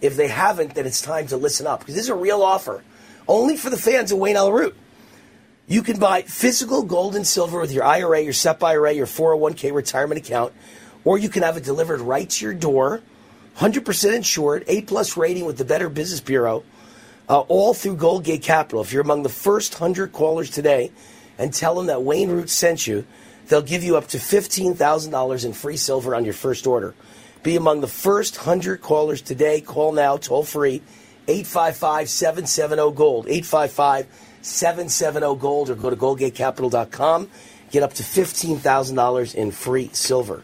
If 0.00 0.16
they 0.16 0.28
haven't, 0.28 0.74
then 0.74 0.86
it's 0.86 1.02
time 1.02 1.26
to 1.28 1.36
listen 1.36 1.66
up 1.66 1.80
because 1.80 1.94
this 1.94 2.04
is 2.04 2.10
a 2.10 2.14
real 2.14 2.42
offer. 2.42 2.82
Only 3.28 3.56
for 3.56 3.70
the 3.70 3.76
fans 3.76 4.12
of 4.12 4.18
Wayne 4.18 4.36
Allyn 4.36 4.52
Root. 4.52 4.76
You 5.66 5.82
can 5.82 6.00
buy 6.00 6.22
physical 6.22 6.82
gold 6.82 7.14
and 7.14 7.24
silver 7.24 7.60
with 7.60 7.70
your 7.70 7.84
IRA, 7.84 8.22
your 8.22 8.32
SEP 8.32 8.62
IRA, 8.64 8.92
your 8.92 9.06
401k 9.06 9.72
retirement 9.72 10.20
account, 10.20 10.52
or 11.04 11.16
you 11.16 11.28
can 11.28 11.44
have 11.44 11.56
it 11.56 11.62
delivered 11.62 12.00
right 12.00 12.28
to 12.28 12.44
your 12.44 12.54
door, 12.54 13.00
100% 13.58 14.14
insured, 14.14 14.64
A 14.66 14.82
plus 14.82 15.16
rating 15.16 15.44
with 15.44 15.58
the 15.58 15.64
Better 15.64 15.88
Business 15.88 16.20
Bureau, 16.20 16.64
uh, 17.28 17.40
all 17.40 17.72
through 17.72 17.96
Goldgate 17.96 18.42
Capital. 18.42 18.80
If 18.80 18.92
you're 18.92 19.02
among 19.02 19.22
the 19.22 19.28
first 19.28 19.74
100 19.74 20.12
callers 20.12 20.50
today 20.50 20.90
and 21.38 21.54
tell 21.54 21.76
them 21.76 21.86
that 21.86 22.02
Wayne 22.02 22.30
Root 22.30 22.50
sent 22.50 22.88
you, 22.88 23.06
they'll 23.46 23.62
give 23.62 23.84
you 23.84 23.96
up 23.96 24.08
to 24.08 24.18
$15,000 24.18 25.44
in 25.44 25.52
free 25.52 25.76
silver 25.76 26.16
on 26.16 26.24
your 26.24 26.34
first 26.34 26.66
order. 26.66 26.94
Be 27.42 27.56
among 27.56 27.80
the 27.80 27.88
first 27.88 28.36
100 28.36 28.82
callers 28.82 29.22
today. 29.22 29.60
Call 29.60 29.92
now, 29.92 30.16
toll 30.18 30.44
free, 30.44 30.82
855 31.26 32.08
770 32.08 32.92
Gold. 32.92 33.26
855 33.26 34.06
770 34.42 35.36
Gold 35.36 35.70
or 35.70 35.74
go 35.74 35.90
to 35.90 35.96
goldgatecapital.com. 35.96 37.30
Get 37.70 37.82
up 37.82 37.94
to 37.94 38.02
$15,000 38.02 39.34
in 39.34 39.50
free 39.52 39.90
silver. 39.92 40.42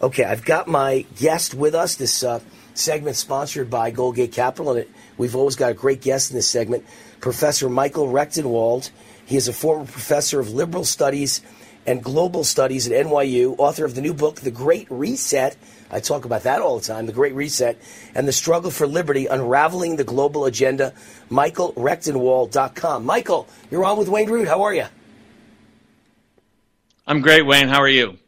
Okay, 0.00 0.24
I've 0.24 0.44
got 0.44 0.68
my 0.68 1.04
guest 1.16 1.54
with 1.54 1.74
us. 1.74 1.96
This 1.96 2.22
uh, 2.22 2.40
segment 2.74 3.16
sponsored 3.16 3.68
by 3.68 3.90
Goldgate 3.90 4.32
Capital, 4.32 4.72
and 4.72 4.80
it, 4.80 4.90
we've 5.16 5.34
always 5.34 5.56
got 5.56 5.70
a 5.70 5.74
great 5.74 6.02
guest 6.02 6.30
in 6.30 6.36
this 6.36 6.48
segment, 6.48 6.84
Professor 7.20 7.68
Michael 7.68 8.06
Rectenwald. 8.06 8.90
He 9.24 9.36
is 9.36 9.48
a 9.48 9.52
former 9.52 9.84
professor 9.84 10.38
of 10.38 10.50
liberal 10.50 10.84
studies 10.84 11.40
and 11.86 12.02
global 12.02 12.44
studies 12.44 12.88
at 12.88 13.06
NYU, 13.06 13.54
author 13.58 13.84
of 13.84 13.94
the 13.94 14.00
new 14.00 14.12
book, 14.12 14.36
The 14.36 14.50
Great 14.50 14.86
Reset. 14.90 15.56
I 15.90 16.00
talk 16.00 16.24
about 16.24 16.42
that 16.42 16.60
all 16.60 16.78
the 16.78 16.84
time, 16.84 17.06
The 17.06 17.12
Great 17.12 17.34
Reset, 17.34 17.78
and 18.14 18.26
the 18.26 18.32
struggle 18.32 18.70
for 18.70 18.86
liberty, 18.86 19.26
unraveling 19.26 19.96
the 19.96 20.04
global 20.04 20.44
agenda. 20.44 20.92
MichaelRectenwald.com. 21.30 23.04
Michael, 23.04 23.48
you're 23.70 23.84
on 23.84 23.96
with 23.96 24.08
Wayne 24.08 24.30
Root. 24.30 24.48
How 24.48 24.62
are 24.62 24.74
you? 24.74 24.86
I'm 27.06 27.20
great, 27.20 27.46
Wayne. 27.46 27.68
How 27.68 27.80
are 27.80 27.88
you? 27.88 28.18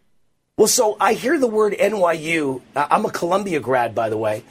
Well, 0.57 0.68
so 0.68 0.97
I 1.01 1.14
hear 1.14 1.38
the 1.38 1.47
word 1.47 1.75
NYU. 1.75 2.62
I'm 2.75 3.05
a 3.05 3.11
Columbia 3.11 3.61
grad, 3.61 3.94
by 3.94 4.09
the 4.09 4.16
way, 4.16 4.42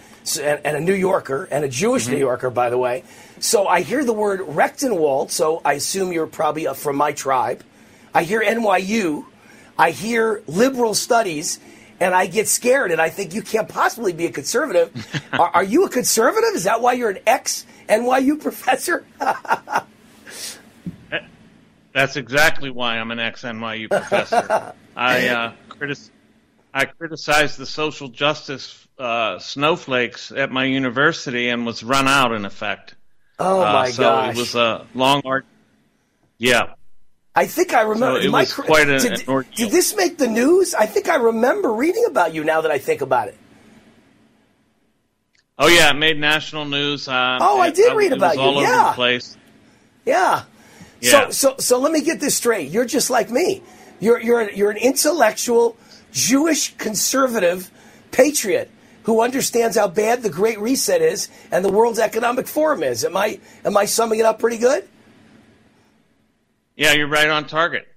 and, 0.41 0.78
a 0.78 0.80
New 0.80 0.93
Yorker, 0.93 1.50
and 1.52 1.65
a 1.65 1.70
Jewish 1.70 2.04
mm-hmm. 2.04 2.13
New 2.13 2.20
Yorker, 2.20 2.50
by 2.50 2.70
the 2.70 2.78
way. 2.78 3.04
So 3.39 3.67
I 3.67 3.82
hear 3.82 4.06
the 4.06 4.13
word 4.13 4.39
Rectenwald, 4.39 5.32
so 5.32 5.62
I 5.65 5.74
assume 5.74 6.13
you're 6.13 6.26
probably 6.26 6.65
from 6.76 6.96
my 6.96 7.12
tribe. 7.12 7.63
I 8.13 8.24
hear 8.24 8.41
NYU, 8.41 9.26
I 9.78 9.91
hear 9.91 10.41
liberal 10.48 10.93
studies, 10.93 11.60
and 11.99 12.13
I 12.13 12.27
get 12.27 12.47
scared, 12.47 12.91
and 12.91 13.01
I 13.01 13.10
think 13.10 13.33
you 13.33 13.41
can't 13.41 13.67
possibly 13.67 14.13
be 14.13 14.25
a 14.25 14.31
conservative. 14.31 14.91
are, 15.33 15.49
are, 15.49 15.63
you 15.63 15.86
a 15.86 15.89
conservative? 15.89 16.51
Is 16.53 16.65
that 16.65 16.81
why 16.81 16.93
you're 16.93 17.10
an 17.10 17.19
ex 17.25 17.65
NYU 17.89 18.41
professor? 18.41 19.05
That's 21.93 22.15
exactly 22.15 22.69
why 22.69 22.99
I'm 22.99 23.10
an 23.12 23.19
ex 23.19 23.41
NYU 23.41 23.89
professor. 23.89 24.73
I 24.95 25.27
uh, 25.29 25.53
critic- 25.69 25.97
I 26.73 26.86
criticized 26.86 27.57
the 27.57 27.65
social 27.65 28.07
justice 28.07 28.88
uh, 28.99 29.39
snowflakes 29.39 30.31
at 30.31 30.51
my 30.51 30.65
university 30.65 31.49
and 31.49 31.65
was 31.65 31.83
run 31.83 32.07
out 32.07 32.33
in 32.33 32.45
effect. 32.45 32.95
Oh 33.39 33.62
uh, 33.62 33.73
my 33.73 33.89
so 33.89 34.03
gosh! 34.03 34.25
So 34.25 34.29
it 34.29 34.39
was 34.39 34.55
a 34.55 34.88
long 34.93 35.21
art. 35.25 35.45
Yeah. 36.38 36.73
I 37.38 37.45
think 37.45 37.71
I 37.71 37.82
remember. 37.82 38.19
So 38.19 38.28
it 38.28 38.32
was 38.32 38.52
quite 38.52 38.89
a, 38.89 38.97
did, 38.97 39.23
did 39.54 39.69
this 39.69 39.95
make 39.95 40.17
the 40.17 40.26
news? 40.26 40.73
I 40.73 40.88
think 40.88 41.08
I 41.08 41.17
remember 41.17 41.71
reading 41.71 42.06
about 42.08 42.34
you. 42.34 42.43
Now 42.43 42.62
that 42.62 42.71
I 42.71 42.80
think 42.80 43.02
about 43.02 43.28
it. 43.28 43.38
Oh 45.60 45.67
yeah, 45.67 45.91
it 45.91 45.97
made 45.97 46.17
national 46.19 46.65
news. 46.65 47.08
Uh, 47.08 47.38
oh, 47.39 47.60
I 47.60 47.69
did 47.69 47.95
read 47.95 48.12
about 48.12 48.38
you. 48.38 48.41
All 48.41 48.60
yeah. 48.60 48.80
over 48.80 48.89
the 48.89 48.93
place. 48.93 49.38
Yeah. 50.04 50.45
yeah. 51.00 51.12
So 51.12 51.30
so 51.30 51.56
so 51.60 51.80
let 51.80 51.91
me 51.91 52.02
get 52.02 52.19
this 52.19 52.36
straight. 52.36 52.71
You're 52.71 52.86
just 52.86 53.12
like 53.12 53.30
me. 53.30 53.62
You're 54.00 54.19
you're 54.19 54.50
you're 54.50 54.71
an 54.71 54.78
intellectual 54.78 55.78
Jewish 56.12 56.76
conservative 56.78 57.69
patriot 58.10 58.71
who 59.04 59.21
understands 59.21 59.78
how 59.78 59.88
bad 59.88 60.23
the 60.23 60.32
Great 60.32 60.60
Reset 60.60 61.04
is 61.04 61.30
and 61.52 61.63
the 61.63 61.71
World 61.71 62.00
Economic 62.00 62.47
Forum 62.47 62.82
is. 62.82 63.06
Am 63.06 63.15
I 63.15 63.39
am 63.63 63.78
I 63.78 63.86
summing 63.86 64.17
it 64.17 64.26
up 64.26 64.39
pretty 64.39 64.58
good? 64.58 64.88
Yeah, 66.78 66.94
you're 66.94 67.08
right 67.08 67.28
on 67.28 67.48
target. 67.48 67.88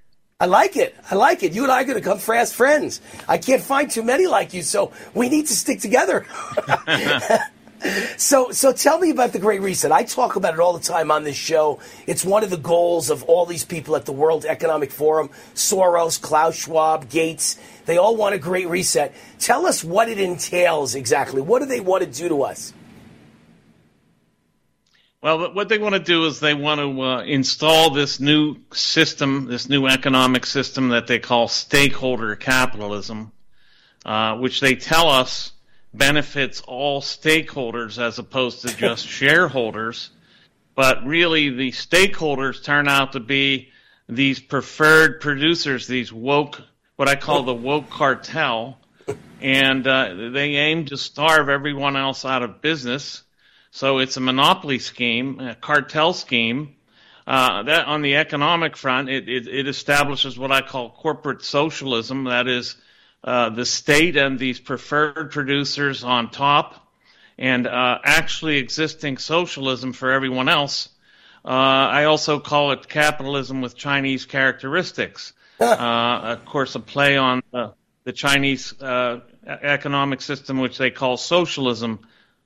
I 0.40 0.46
like 0.46 0.74
it. 0.74 0.96
I 1.10 1.14
like 1.14 1.42
it. 1.42 1.52
You 1.52 1.64
and 1.64 1.70
I 1.70 1.82
are 1.82 1.84
going 1.84 1.98
to 1.98 2.04
come 2.04 2.18
fast 2.18 2.54
friends. 2.54 3.02
I 3.28 3.36
can't 3.36 3.62
find 3.62 3.90
too 3.90 4.02
many 4.02 4.26
like 4.26 4.54
you, 4.54 4.62
so 4.62 4.90
we 5.12 5.28
need 5.28 5.46
to 5.48 5.52
stick 5.52 5.80
together. 5.80 6.24
so, 8.16 8.50
so 8.50 8.72
tell 8.72 8.98
me 8.98 9.10
about 9.10 9.34
the 9.34 9.38
Great 9.38 9.60
Reset. 9.60 9.92
I 9.92 10.04
talk 10.04 10.36
about 10.36 10.54
it 10.54 10.60
all 10.60 10.72
the 10.72 10.82
time 10.82 11.10
on 11.10 11.24
this 11.24 11.36
show. 11.36 11.78
It's 12.06 12.24
one 12.24 12.42
of 12.42 12.48
the 12.48 12.56
goals 12.56 13.10
of 13.10 13.22
all 13.24 13.44
these 13.44 13.66
people 13.66 13.96
at 13.96 14.06
the 14.06 14.12
World 14.12 14.46
Economic 14.46 14.92
Forum: 14.92 15.28
Soros, 15.54 16.18
Klaus 16.18 16.56
Schwab, 16.56 17.10
Gates. 17.10 17.58
They 17.84 17.98
all 17.98 18.16
want 18.16 18.34
a 18.34 18.38
Great 18.38 18.68
Reset. 18.68 19.14
Tell 19.40 19.66
us 19.66 19.84
what 19.84 20.08
it 20.08 20.18
entails 20.18 20.94
exactly. 20.94 21.42
What 21.42 21.58
do 21.58 21.66
they 21.66 21.80
want 21.80 22.02
to 22.02 22.10
do 22.10 22.30
to 22.30 22.44
us? 22.44 22.72
Well, 25.22 25.52
what 25.52 25.68
they 25.68 25.76
want 25.76 25.94
to 25.94 26.00
do 26.00 26.24
is 26.24 26.40
they 26.40 26.54
want 26.54 26.80
to 26.80 27.02
uh, 27.02 27.22
install 27.24 27.90
this 27.90 28.20
new 28.20 28.56
system, 28.72 29.48
this 29.48 29.68
new 29.68 29.86
economic 29.86 30.46
system 30.46 30.88
that 30.90 31.06
they 31.06 31.18
call 31.18 31.46
stakeholder 31.46 32.34
capitalism, 32.36 33.30
uh, 34.06 34.38
which 34.38 34.60
they 34.60 34.76
tell 34.76 35.10
us 35.10 35.52
benefits 35.92 36.62
all 36.62 37.02
stakeholders 37.02 38.00
as 38.00 38.18
opposed 38.18 38.62
to 38.62 38.74
just 38.74 39.06
shareholders. 39.18 40.08
But 40.74 41.04
really, 41.04 41.50
the 41.50 41.70
stakeholders 41.72 42.64
turn 42.64 42.88
out 42.88 43.12
to 43.12 43.20
be 43.20 43.68
these 44.08 44.40
preferred 44.40 45.20
producers, 45.20 45.86
these 45.86 46.10
woke, 46.10 46.62
what 46.96 47.10
I 47.10 47.16
call 47.16 47.42
the 47.42 47.52
woke 47.52 47.90
cartel, 47.90 48.78
and 49.42 49.86
uh, 49.86 50.30
they 50.32 50.56
aim 50.56 50.86
to 50.86 50.96
starve 50.96 51.50
everyone 51.50 51.98
else 51.98 52.24
out 52.24 52.42
of 52.42 52.62
business 52.62 53.24
so 53.70 53.98
it's 53.98 54.16
a 54.16 54.20
monopoly 54.20 54.78
scheme, 54.78 55.40
a 55.40 55.54
cartel 55.54 56.12
scheme. 56.12 56.76
Uh, 57.26 57.62
that 57.62 57.86
on 57.86 58.02
the 58.02 58.16
economic 58.16 58.76
front, 58.76 59.08
it, 59.08 59.28
it, 59.28 59.46
it, 59.46 59.68
establishes 59.68 60.36
what 60.36 60.50
I 60.50 60.62
call 60.62 60.90
corporate 60.90 61.44
socialism. 61.44 62.24
That 62.24 62.48
is, 62.48 62.74
uh, 63.22 63.50
the 63.50 63.64
state 63.64 64.16
and 64.16 64.38
these 64.38 64.58
preferred 64.58 65.30
producers 65.30 66.02
on 66.02 66.30
top, 66.30 66.92
and 67.38 67.68
uh, 67.68 67.98
actually 68.02 68.56
existing 68.56 69.18
socialism 69.18 69.92
for 69.92 70.10
everyone 70.10 70.48
else. 70.48 70.88
Uh, 71.44 71.48
I 71.48 72.04
also 72.04 72.40
call 72.40 72.72
it 72.72 72.88
capitalism 72.88 73.60
with 73.60 73.76
Chinese 73.76 74.26
characteristics. 74.26 75.32
Uh, 75.60 76.38
of 76.38 76.46
course, 76.46 76.74
a 76.74 76.80
play 76.80 77.18
on 77.18 77.42
the 77.52 78.12
Chinese 78.14 78.72
uh, 78.80 79.20
economic 79.46 80.22
system, 80.22 80.58
which 80.58 80.78
they 80.78 80.90
call 80.90 81.18
socialism 81.18 82.00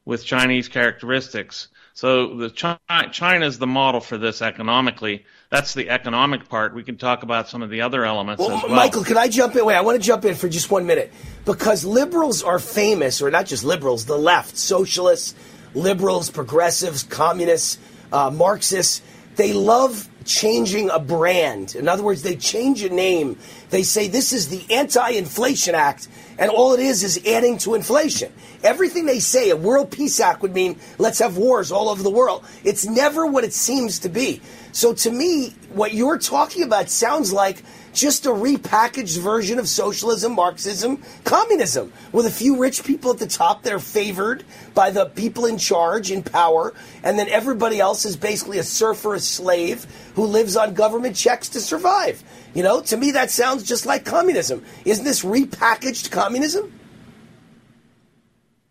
with 0.04 0.24
Chinese 0.24 0.68
characteristics. 0.68 1.68
So 1.94 2.36
the 2.36 2.50
China 2.50 3.46
is 3.46 3.58
the 3.58 3.68
model 3.68 4.00
for 4.00 4.18
this 4.18 4.42
economically. 4.42 5.24
That's 5.50 5.74
the 5.74 5.90
economic 5.90 6.48
part. 6.48 6.74
We 6.74 6.82
can 6.82 6.96
talk 6.96 7.22
about 7.22 7.48
some 7.48 7.62
of 7.62 7.70
the 7.70 7.82
other 7.82 8.04
elements 8.04 8.40
well, 8.40 8.56
as 8.56 8.62
well. 8.64 8.74
Michael, 8.74 9.04
can 9.04 9.16
I 9.16 9.28
jump 9.28 9.54
in? 9.54 9.64
Wait, 9.64 9.76
I 9.76 9.80
want 9.82 10.00
to 10.00 10.04
jump 10.04 10.24
in 10.24 10.34
for 10.34 10.48
just 10.48 10.70
one 10.70 10.86
minute 10.86 11.12
because 11.44 11.84
liberals 11.84 12.42
are 12.42 12.58
famous, 12.58 13.22
or 13.22 13.30
not 13.30 13.46
just 13.46 13.62
liberals, 13.62 14.06
the 14.06 14.18
left, 14.18 14.56
socialists, 14.56 15.36
liberals, 15.74 16.30
progressives, 16.30 17.04
communists, 17.04 17.78
uh, 18.12 18.30
Marxists. 18.30 19.00
They 19.36 19.52
love 19.52 20.08
changing 20.24 20.90
a 20.90 20.98
brand. 20.98 21.74
In 21.74 21.88
other 21.88 22.02
words, 22.02 22.22
they 22.22 22.36
change 22.36 22.82
a 22.82 22.88
name. 22.88 23.38
They 23.70 23.82
say 23.82 24.08
this 24.08 24.32
is 24.32 24.48
the 24.48 24.74
Anti-Inflation 24.74 25.74
Act, 25.74 26.08
and 26.38 26.50
all 26.50 26.72
it 26.72 26.80
is 26.80 27.02
is 27.02 27.24
adding 27.26 27.58
to 27.58 27.74
inflation. 27.74 28.32
Everything 28.62 29.06
they 29.06 29.20
say, 29.20 29.50
a 29.50 29.56
World 29.56 29.90
Peace 29.90 30.20
Act 30.20 30.42
would 30.42 30.54
mean 30.54 30.78
let's 30.98 31.18
have 31.18 31.36
wars 31.36 31.70
all 31.70 31.88
over 31.88 32.02
the 32.02 32.10
world. 32.10 32.44
It's 32.64 32.86
never 32.86 33.26
what 33.26 33.44
it 33.44 33.52
seems 33.52 33.98
to 34.00 34.08
be. 34.08 34.40
So 34.72 34.94
to 34.94 35.10
me, 35.10 35.54
what 35.70 35.94
you're 35.94 36.18
talking 36.18 36.62
about 36.62 36.90
sounds 36.90 37.32
like 37.32 37.62
just 37.94 38.26
a 38.26 38.30
repackaged 38.30 39.18
version 39.18 39.58
of 39.58 39.68
socialism, 39.68 40.32
Marxism, 40.32 41.02
communism, 41.24 41.92
with 42.12 42.26
a 42.26 42.30
few 42.30 42.58
rich 42.58 42.84
people 42.84 43.10
at 43.10 43.18
the 43.18 43.26
top 43.26 43.62
that 43.62 43.72
are 43.72 43.78
favored 43.78 44.44
by 44.74 44.90
the 44.90 45.06
people 45.06 45.46
in 45.46 45.56
charge, 45.56 46.10
in 46.10 46.22
power, 46.22 46.74
and 47.02 47.18
then 47.18 47.28
everybody 47.28 47.80
else 47.80 48.04
is 48.04 48.16
basically 48.16 48.58
a 48.58 48.64
serf 48.64 49.04
or 49.04 49.14
a 49.14 49.20
slave 49.20 49.86
who 50.14 50.24
lives 50.24 50.56
on 50.56 50.74
government 50.74 51.16
checks 51.16 51.48
to 51.50 51.60
survive. 51.60 52.22
You 52.54 52.62
know, 52.62 52.80
to 52.82 52.96
me, 52.96 53.12
that 53.12 53.30
sounds 53.30 53.62
just 53.62 53.86
like 53.86 54.04
communism. 54.04 54.64
Isn't 54.84 55.04
this 55.04 55.24
repackaged 55.24 56.10
communism? 56.10 56.72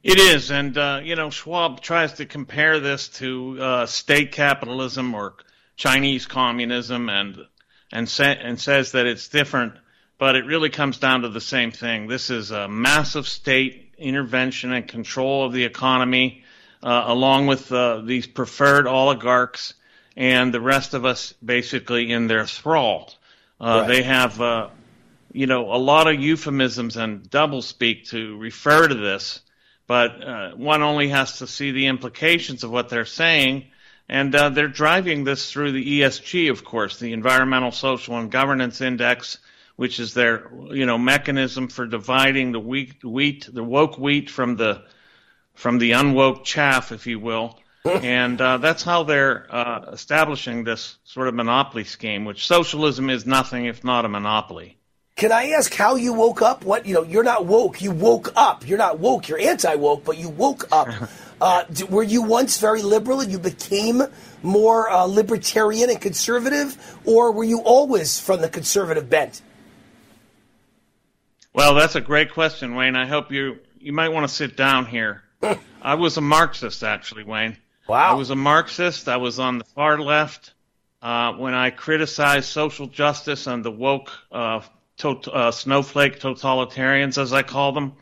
It 0.04 0.20
is, 0.20 0.52
and 0.52 0.78
uh, 0.78 1.00
you 1.02 1.16
know, 1.16 1.30
Schwab 1.30 1.80
tries 1.80 2.14
to 2.14 2.26
compare 2.26 2.82
this 2.82 3.08
to 3.20 3.58
uh, 3.62 3.86
state 3.86 4.34
capitalism 4.34 5.16
or 5.16 5.36
Chinese 5.78 6.26
communism, 6.26 7.10
and 7.10 7.38
and 7.94 8.14
and 8.20 8.60
says 8.60 8.92
that 8.92 9.06
it's 9.06 9.30
different, 9.30 9.74
but 10.18 10.36
it 10.36 10.46
really 10.46 10.70
comes 10.70 10.98
down 10.98 11.22
to 11.22 11.30
the 11.30 11.40
same 11.40 11.72
thing. 11.72 12.08
This 12.08 12.30
is 12.30 12.52
a 12.52 12.68
massive 12.68 13.26
state 13.26 13.94
intervention 13.98 14.74
and 14.74 14.86
control 14.86 15.46
of 15.46 15.54
the 15.54 15.64
economy, 15.64 16.44
uh, 16.82 17.06
along 17.08 17.48
with 17.48 17.72
uh, 17.72 18.02
these 18.02 18.28
preferred 18.28 18.88
oligarchs 18.88 19.76
and 20.18 20.54
the 20.54 20.60
rest 20.60 20.94
of 20.94 21.06
us 21.06 21.34
basically 21.44 22.12
in 22.12 22.28
their 22.28 22.46
thrall. 22.46 23.14
Uh, 23.62 23.66
right. 23.66 23.88
They 23.88 24.04
have, 24.04 24.42
uh, 24.42 24.70
you 25.32 25.48
know, 25.48 25.72
a 25.72 25.78
lot 25.78 26.08
of 26.08 26.20
euphemisms 26.20 26.98
and 26.98 27.24
doublespeak 27.24 28.10
to 28.10 28.38
refer 28.38 28.90
to 28.90 28.96
this 28.96 29.40
but 29.88 30.24
uh, 30.24 30.52
one 30.52 30.82
only 30.82 31.10
has 31.10 31.40
to 31.40 31.48
see 31.48 31.72
the 31.72 31.88
implications 31.88 32.64
of 32.64 32.72
what 32.72 32.90
they're 32.90 33.06
saying. 33.06 33.66
And 34.10 34.36
uh, 34.36 34.50
they're 34.50 34.68
driving 34.68 35.24
this 35.24 35.52
through 35.52 35.72
the 35.72 36.02
ESG, 36.02 36.52
of 36.52 36.64
course, 36.64 37.00
the 37.00 37.14
Environmental, 37.14 37.72
Social, 37.72 38.18
and 38.18 38.30
Governance 38.30 38.82
Index, 38.82 39.38
which 39.76 40.00
is 40.00 40.14
their 40.14 40.52
you 40.72 40.86
know 40.86 40.98
mechanism 40.98 41.68
for 41.68 41.88
dividing 41.88 42.52
the 42.52 42.60
wheat, 42.60 43.04
wheat 43.04 43.48
the 43.52 43.64
woke 43.64 43.98
wheat 43.98 44.30
from 44.30 44.56
the 44.56 44.84
from 45.54 45.78
the 45.80 45.92
unwoke 45.92 46.44
chaff, 46.44 46.92
if 46.92 47.08
you 47.08 47.20
will. 47.20 47.60
and 47.86 48.40
uh, 48.40 48.58
that's 48.58 48.84
how 48.84 49.04
they're 49.04 49.46
uh, 49.54 49.92
establishing 49.92 50.64
this 50.64 50.98
sort 51.04 51.28
of 51.28 51.34
monopoly 51.34 51.84
scheme, 51.84 52.24
which 52.24 52.48
socialism 52.48 53.10
is 53.10 53.26
nothing 53.26 53.66
if 53.66 53.84
not 53.84 54.06
a 54.06 54.10
monopoly. 54.10 54.78
Can 55.16 55.32
I 55.32 55.50
ask 55.50 55.74
how 55.74 55.96
you 55.96 56.14
woke 56.14 56.42
up? 56.42 56.66
What 56.66 56.86
you 56.86 56.96
know? 56.96 57.04
You're 57.04 57.24
not 57.24 57.46
woke. 57.46 57.82
You 57.82 57.92
woke 57.92 58.32
up. 58.36 58.68
You're 58.68 58.78
not 58.78 59.00
woke. 59.00 59.28
You're 59.28 59.40
anti-woke, 59.40 60.04
but 60.04 60.18
you 60.18 60.30
woke 60.30 60.68
up. 60.72 60.88
Uh, 61.42 61.64
were 61.90 62.04
you 62.04 62.22
once 62.22 62.60
very 62.60 62.82
liberal 62.82 63.22
and 63.22 63.32
you 63.32 63.40
became 63.40 64.04
more 64.42 64.90
uh, 64.90 65.04
libertarian 65.04 65.90
and 65.90 66.02
conservative, 66.02 66.98
or 67.06 67.32
were 67.32 67.44
you 67.44 67.62
always 67.62 68.20
from 68.20 68.42
the 68.42 68.50
conservative 68.50 69.10
bent? 69.10 69.42
Well, 71.54 71.76
that's 71.76 71.96
a 71.96 72.02
great 72.02 72.34
question, 72.34 72.76
Wayne. 72.76 72.96
I 72.96 73.06
hope 73.06 73.32
you 73.32 73.60
you 73.80 73.94
might 73.94 74.10
want 74.10 74.28
to 74.28 74.34
sit 74.34 74.58
down 74.58 74.86
here. 74.86 75.24
I 75.82 75.96
was 75.96 76.18
a 76.18 76.22
Marxist, 76.22 76.84
actually, 76.84 77.24
Wayne. 77.24 77.58
Wow. 77.88 78.12
I 78.12 78.14
was 78.14 78.30
a 78.30 78.36
Marxist. 78.36 79.10
I 79.10 79.18
was 79.18 79.40
on 79.40 79.58
the 79.58 79.66
far 79.66 80.00
left 80.00 80.54
uh, 81.02 81.34
when 81.34 81.54
I 81.54 81.70
criticized 81.70 82.46
social 82.46 82.88
justice 82.88 83.46
and 83.46 83.64
the 83.64 83.72
woke 83.72 84.10
uh, 84.32 84.62
to, 84.98 85.10
uh, 85.10 85.52
snowflake 85.52 86.20
totalitarians, 86.20 87.18
as 87.18 87.34
I 87.34 87.44
call 87.44 87.74
them. 87.74 87.94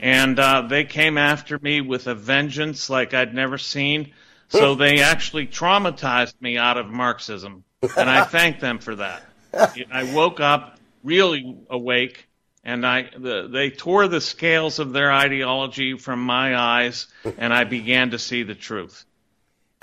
And 0.00 0.38
uh, 0.38 0.62
they 0.62 0.84
came 0.84 1.18
after 1.18 1.58
me 1.58 1.80
with 1.80 2.06
a 2.06 2.14
vengeance 2.14 2.88
like 2.90 3.14
I'd 3.14 3.34
never 3.34 3.58
seen. 3.58 4.12
So 4.48 4.76
they 4.76 5.00
actually 5.00 5.48
traumatized 5.48 6.40
me 6.40 6.56
out 6.56 6.78
of 6.78 6.86
Marxism, 6.86 7.64
and 7.96 8.08
I 8.08 8.24
thank 8.24 8.60
them 8.60 8.78
for 8.78 8.94
that. 8.96 9.24
I 9.52 10.04
woke 10.14 10.38
up 10.38 10.78
really 11.02 11.56
awake, 11.68 12.28
and 12.62 12.86
I 12.86 13.10
the, 13.16 13.48
they 13.48 13.70
tore 13.70 14.06
the 14.06 14.20
scales 14.20 14.78
of 14.78 14.92
their 14.92 15.12
ideology 15.12 15.96
from 15.96 16.20
my 16.20 16.56
eyes, 16.56 17.08
and 17.38 17.52
I 17.52 17.64
began 17.64 18.10
to 18.10 18.18
see 18.18 18.44
the 18.44 18.54
truth. 18.54 19.04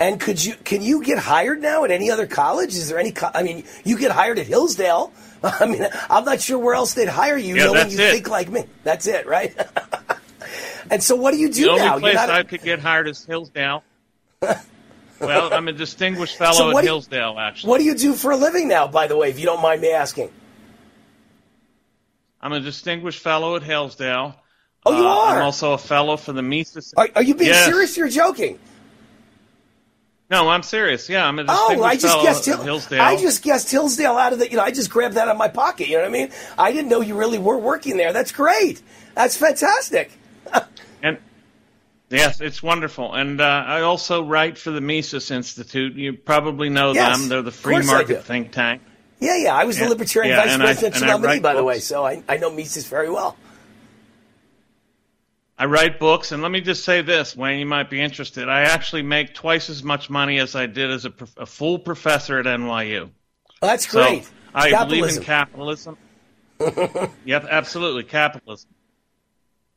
And 0.00 0.18
could 0.18 0.42
you 0.42 0.54
can 0.64 0.82
you 0.82 1.04
get 1.04 1.18
hired 1.18 1.62
now 1.62 1.84
at 1.84 1.90
any 1.90 2.10
other 2.10 2.26
college? 2.26 2.74
Is 2.74 2.88
there 2.88 2.98
any? 2.98 3.12
Co- 3.12 3.30
I 3.32 3.42
mean, 3.42 3.64
you 3.84 3.98
get 3.98 4.10
hired 4.10 4.38
at 4.38 4.46
Hillsdale. 4.46 5.12
I 5.60 5.66
mean, 5.66 5.86
I'm 6.08 6.24
not 6.24 6.40
sure 6.40 6.58
where 6.58 6.74
else 6.74 6.94
they'd 6.94 7.08
hire 7.08 7.36
you, 7.36 7.56
yeah, 7.56 7.64
knowing 7.64 7.90
you 7.90 7.98
it. 7.98 8.12
think 8.12 8.30
like 8.30 8.48
me. 8.48 8.64
That's 8.82 9.06
it, 9.06 9.26
right? 9.26 9.54
and 10.90 11.02
so, 11.02 11.16
what 11.16 11.32
do 11.32 11.38
you 11.38 11.50
do 11.50 11.66
the 11.66 11.76
now? 11.76 11.84
The 11.84 11.94
only 11.94 12.12
place 12.12 12.16
I 12.16 12.42
could 12.44 12.62
get 12.62 12.78
hired 12.78 13.08
is 13.08 13.22
Hillsdale. 13.26 13.84
well, 14.40 15.52
I'm 15.52 15.68
a 15.68 15.72
distinguished 15.72 16.36
fellow 16.36 16.72
so 16.72 16.78
at 16.78 16.84
Hillsdale, 16.84 17.36
actually. 17.38 17.68
What 17.68 17.78
do 17.78 17.84
you 17.84 17.94
do 17.94 18.14
for 18.14 18.30
a 18.30 18.36
living 18.36 18.68
now, 18.68 18.88
by 18.88 19.06
the 19.06 19.18
way, 19.18 19.28
if 19.28 19.38
you 19.38 19.44
don't 19.44 19.60
mind 19.60 19.82
me 19.82 19.92
asking? 19.92 20.30
I'm 22.40 22.52
a 22.52 22.60
distinguished 22.60 23.20
fellow 23.20 23.56
at 23.56 23.62
Hillsdale. 23.62 24.36
Oh, 24.86 24.98
you 24.98 25.06
uh, 25.06 25.10
are? 25.10 25.36
I'm 25.36 25.42
also 25.44 25.74
a 25.74 25.78
fellow 25.78 26.16
for 26.16 26.32
the 26.32 26.42
Mises. 26.42 26.94
Are, 26.96 27.08
are 27.16 27.22
you 27.22 27.34
being 27.34 27.50
yes. 27.50 27.66
serious? 27.66 27.96
You're 27.98 28.08
joking. 28.08 28.58
No, 30.34 30.48
I'm 30.48 30.64
serious. 30.64 31.08
Yeah, 31.08 31.28
I'm 31.28 31.38
a 31.38 31.44
oh, 31.48 31.84
I 31.84 31.96
just 31.96 32.20
guessed 32.20 32.44
Hill- 32.44 32.60
Hillsdale. 32.60 33.00
I 33.00 33.16
just 33.16 33.44
guessed 33.44 33.70
Hillsdale 33.70 34.16
out 34.16 34.32
of 34.32 34.40
the. 34.40 34.50
You 34.50 34.56
know, 34.56 34.64
I 34.64 34.72
just 34.72 34.90
grabbed 34.90 35.14
that 35.14 35.28
out 35.28 35.32
of 35.32 35.38
my 35.38 35.46
pocket. 35.46 35.86
You 35.86 35.94
know 35.98 36.02
what 36.02 36.08
I 36.08 36.12
mean? 36.12 36.30
I 36.58 36.72
didn't 36.72 36.88
know 36.88 37.00
you 37.00 37.16
really 37.16 37.38
were 37.38 37.56
working 37.56 37.96
there. 37.96 38.12
That's 38.12 38.32
great. 38.32 38.82
That's 39.14 39.36
fantastic. 39.36 40.10
and 41.02 41.18
yes, 42.10 42.40
it's 42.40 42.60
wonderful. 42.64 43.14
And 43.14 43.40
uh, 43.40 43.44
I 43.44 43.82
also 43.82 44.24
write 44.24 44.58
for 44.58 44.72
the 44.72 44.80
Mises 44.80 45.30
Institute. 45.30 45.94
You 45.94 46.14
probably 46.14 46.68
know 46.68 46.92
yes, 46.94 47.16
them. 47.16 47.28
They're 47.28 47.42
the 47.42 47.52
free 47.52 47.86
market 47.86 48.24
think 48.24 48.50
tank. 48.50 48.82
Yeah, 49.20 49.36
yeah. 49.36 49.54
I 49.54 49.64
was 49.64 49.78
the 49.78 49.88
Libertarian 49.88 50.36
yeah, 50.36 50.44
Vice 50.44 50.56
Presidential 50.56 51.06
nominee, 51.06 51.38
by 51.38 51.52
books. 51.52 51.60
the 51.60 51.64
way, 51.64 51.78
so 51.78 52.04
I, 52.04 52.24
I 52.28 52.38
know 52.38 52.50
Mises 52.50 52.86
very 52.86 53.08
well. 53.08 53.36
I 55.56 55.66
write 55.66 56.00
books, 56.00 56.32
and 56.32 56.42
let 56.42 56.50
me 56.50 56.60
just 56.60 56.84
say 56.84 57.00
this, 57.02 57.36
Wayne, 57.36 57.60
you 57.60 57.66
might 57.66 57.88
be 57.88 58.00
interested. 58.00 58.48
I 58.48 58.62
actually 58.62 59.02
make 59.02 59.34
twice 59.34 59.70
as 59.70 59.84
much 59.84 60.10
money 60.10 60.38
as 60.40 60.56
I 60.56 60.66
did 60.66 60.90
as 60.90 61.04
a, 61.04 61.12
a 61.36 61.46
full 61.46 61.78
professor 61.78 62.38
at 62.40 62.46
NYU. 62.46 63.10
That's 63.60 63.86
great. 63.86 64.24
So 64.24 64.32
I 64.52 64.84
believe 64.84 65.16
in 65.16 65.22
capitalism. 65.22 65.96
yep, 67.24 67.46
absolutely, 67.48 68.02
capitalism. 68.02 68.70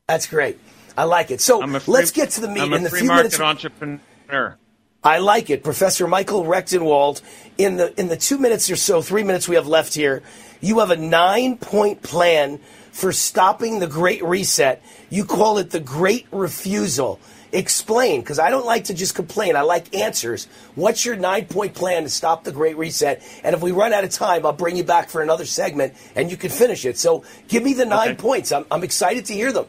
That's 0.07 0.25
great. 0.25 0.59
I 0.97 1.03
like 1.03 1.29
it. 1.29 1.41
So 1.41 1.61
free, 1.65 1.93
let's 1.93 2.11
get 2.11 2.31
to 2.31 2.41
the 2.41 2.47
meat. 2.47 2.61
I'm 2.61 2.73
a 2.73 2.77
in 2.77 2.83
the 2.83 2.89
free 2.89 3.01
few 3.01 3.09
market 3.09 3.39
minutes, 3.39 3.39
entrepreneur. 3.39 4.57
I 5.03 5.19
like 5.19 5.49
it, 5.49 5.63
Professor 5.63 6.07
Michael 6.07 6.43
Rectenwald. 6.43 7.21
In 7.57 7.77
the 7.77 7.97
in 7.99 8.07
the 8.07 8.17
two 8.17 8.39
minutes 8.39 8.69
or 8.71 8.75
so, 8.75 9.01
three 9.01 9.23
minutes 9.23 9.47
we 9.47 9.55
have 9.55 9.67
left 9.67 9.93
here, 9.93 10.23
you 10.59 10.79
have 10.79 10.89
a 10.89 10.97
nine 10.97 11.57
point 11.57 12.01
plan 12.01 12.59
for 12.97 13.11
stopping 13.11 13.77
the 13.77 13.87
Great 13.87 14.23
Reset. 14.23 14.81
You 15.11 15.23
call 15.23 15.59
it 15.59 15.69
the 15.69 15.79
Great 15.79 16.25
Refusal. 16.31 17.19
Explain, 17.51 18.21
because 18.21 18.39
I 18.39 18.49
don't 18.49 18.65
like 18.65 18.85
to 18.85 18.95
just 18.95 19.13
complain. 19.13 19.55
I 19.55 19.61
like 19.61 19.95
answers. 19.95 20.47
What's 20.73 21.05
your 21.05 21.15
nine 21.15 21.45
point 21.45 21.75
plan 21.75 22.03
to 22.03 22.09
stop 22.09 22.43
the 22.43 22.51
Great 22.51 22.75
Reset? 22.75 23.21
And 23.43 23.55
if 23.55 23.61
we 23.61 23.71
run 23.71 23.93
out 23.93 24.03
of 24.03 24.09
time, 24.09 24.47
I'll 24.47 24.51
bring 24.51 24.75
you 24.75 24.83
back 24.83 25.09
for 25.09 25.21
another 25.21 25.45
segment 25.45 25.93
and 26.15 26.31
you 26.31 26.37
can 26.37 26.49
finish 26.49 26.85
it. 26.85 26.97
So 26.97 27.23
give 27.47 27.63
me 27.63 27.73
the 27.73 27.85
nine 27.85 28.09
okay. 28.09 28.17
points. 28.17 28.51
I'm, 28.51 28.65
I'm 28.71 28.83
excited 28.83 29.25
to 29.25 29.33
hear 29.33 29.51
them. 29.51 29.67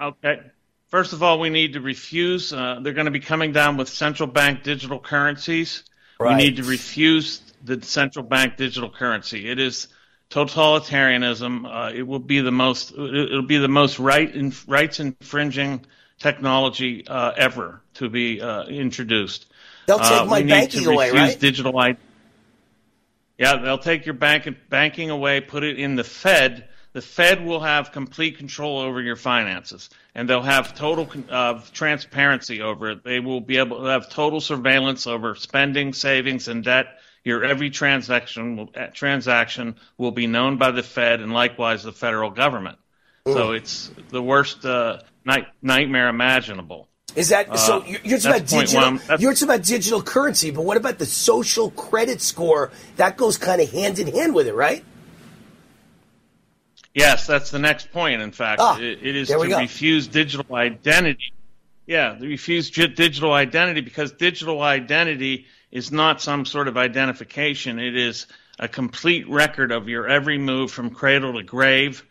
Okay. 0.00 0.40
First 0.88 1.12
of 1.12 1.22
all, 1.22 1.38
we 1.38 1.50
need 1.50 1.74
to 1.74 1.80
refuse. 1.82 2.54
Uh, 2.54 2.80
they're 2.82 2.94
going 2.94 3.04
to 3.04 3.12
be 3.12 3.20
coming 3.20 3.52
down 3.52 3.76
with 3.76 3.90
central 3.90 4.26
bank 4.26 4.62
digital 4.62 4.98
currencies. 4.98 5.84
Right. 6.18 6.36
We 6.36 6.42
need 6.42 6.56
to 6.56 6.64
refuse 6.64 7.42
the 7.62 7.82
central 7.82 8.24
bank 8.24 8.56
digital 8.56 8.90
currency. 8.90 9.48
It 9.48 9.60
is 9.60 9.88
totalitarianism. 10.32 11.66
Uh, 11.66 11.92
it 11.94 12.02
will 12.02 12.18
be 12.18 12.40
the 12.40 12.50
most. 12.50 12.92
It'll 12.92 13.42
be 13.42 13.58
the 13.58 13.68
most 13.68 13.98
right 13.98 14.34
in, 14.34 14.52
rights 14.66 14.98
infringing 14.98 15.84
technology 16.18 17.06
uh, 17.06 17.32
ever 17.36 17.82
to 17.94 18.08
be 18.08 18.40
uh, 18.40 18.64
introduced. 18.64 19.46
They'll 19.86 19.98
take 19.98 20.22
Uh, 20.22 20.24
my 20.26 20.38
we 20.38 20.44
need 20.44 20.50
banking 20.50 20.84
to 20.84 20.90
away, 20.92 21.10
right? 21.10 21.38
Digital 21.38 21.78
I- 21.78 21.96
yeah, 23.38 23.56
they'll 23.56 23.78
take 23.78 24.06
your 24.06 24.14
bank 24.14 24.48
banking 24.68 25.10
away, 25.10 25.40
put 25.40 25.64
it 25.64 25.78
in 25.78 25.96
the 25.96 26.04
Fed. 26.04 26.68
The 26.92 27.00
Fed 27.02 27.44
will 27.44 27.60
have 27.60 27.90
complete 27.90 28.36
control 28.36 28.78
over 28.78 29.00
your 29.00 29.16
finances, 29.16 29.88
and 30.14 30.28
they'll 30.28 30.42
have 30.42 30.74
total 30.74 31.10
uh, 31.30 31.60
transparency 31.72 32.60
over 32.60 32.90
it. 32.90 33.04
They 33.04 33.18
will 33.18 33.40
be 33.40 33.56
able 33.56 33.78
to 33.78 33.86
have 33.86 34.10
total 34.10 34.40
surveillance 34.40 35.06
over 35.06 35.34
spending, 35.34 35.94
savings, 35.94 36.48
and 36.48 36.62
debt. 36.62 36.86
Your 37.24 37.44
every 37.44 37.70
transaction 37.70 38.56
will, 38.56 38.70
uh, 38.74 38.88
transaction 38.92 39.76
will 39.96 40.10
be 40.10 40.26
known 40.26 40.56
by 40.56 40.72
the 40.72 40.82
Fed, 40.82 41.20
and 41.20 41.32
likewise 41.32 41.82
the 41.84 41.92
federal 41.92 42.30
government. 42.30 42.78
So 43.26 43.52
it's 43.52 43.90
the 44.08 44.20
worst 44.22 44.64
uh, 44.64 44.98
night, 45.24 45.46
nightmare 45.62 46.08
imaginable. 46.08 46.88
Is 47.14 47.28
that 47.28 47.56
so? 47.58 47.80
Uh, 47.82 47.84
You're, 47.86 48.00
you're 48.02 48.18
talking 48.18 48.36
about 48.40 48.48
digital. 48.48 48.82
one. 48.82 49.00
You're 49.20 49.32
talking 49.34 49.48
about 49.48 49.62
digital 49.64 50.02
currency, 50.02 50.50
but 50.50 50.62
what 50.64 50.76
about 50.76 50.98
the 50.98 51.06
social 51.06 51.70
credit 51.70 52.20
score? 52.20 52.72
That 52.96 53.16
goes 53.16 53.36
kind 53.38 53.60
of 53.60 53.70
hand 53.70 54.00
in 54.00 54.08
hand 54.08 54.34
with 54.34 54.48
it, 54.48 54.54
right? 54.54 54.82
Yes, 56.94 57.26
that's 57.26 57.50
the 57.50 57.58
next 57.58 57.90
point. 57.92 58.20
In 58.20 58.32
fact, 58.32 58.60
Ah, 58.60 58.78
it, 58.78 58.98
it 59.02 59.16
is 59.16 59.28
to 59.28 59.34
go. 59.48 59.58
refuse 59.58 60.08
digital 60.08 60.54
identity. 60.56 61.32
Yeah, 61.86 62.14
to 62.14 62.26
refuse 62.26 62.70
digital 62.70 63.32
identity 63.32 63.80
because 63.80 64.12
digital 64.12 64.62
identity 64.62 65.46
is 65.72 65.90
not 65.90 66.20
some 66.20 66.44
sort 66.44 66.68
of 66.68 66.76
identification. 66.76 67.80
It 67.80 67.96
is 67.96 68.26
a 68.58 68.68
complete 68.68 69.28
record 69.28 69.72
of 69.72 69.88
your 69.88 70.06
every 70.06 70.38
move 70.38 70.70
from 70.70 70.90
cradle 70.90 71.32
to 71.32 71.42
grave. 71.42 72.04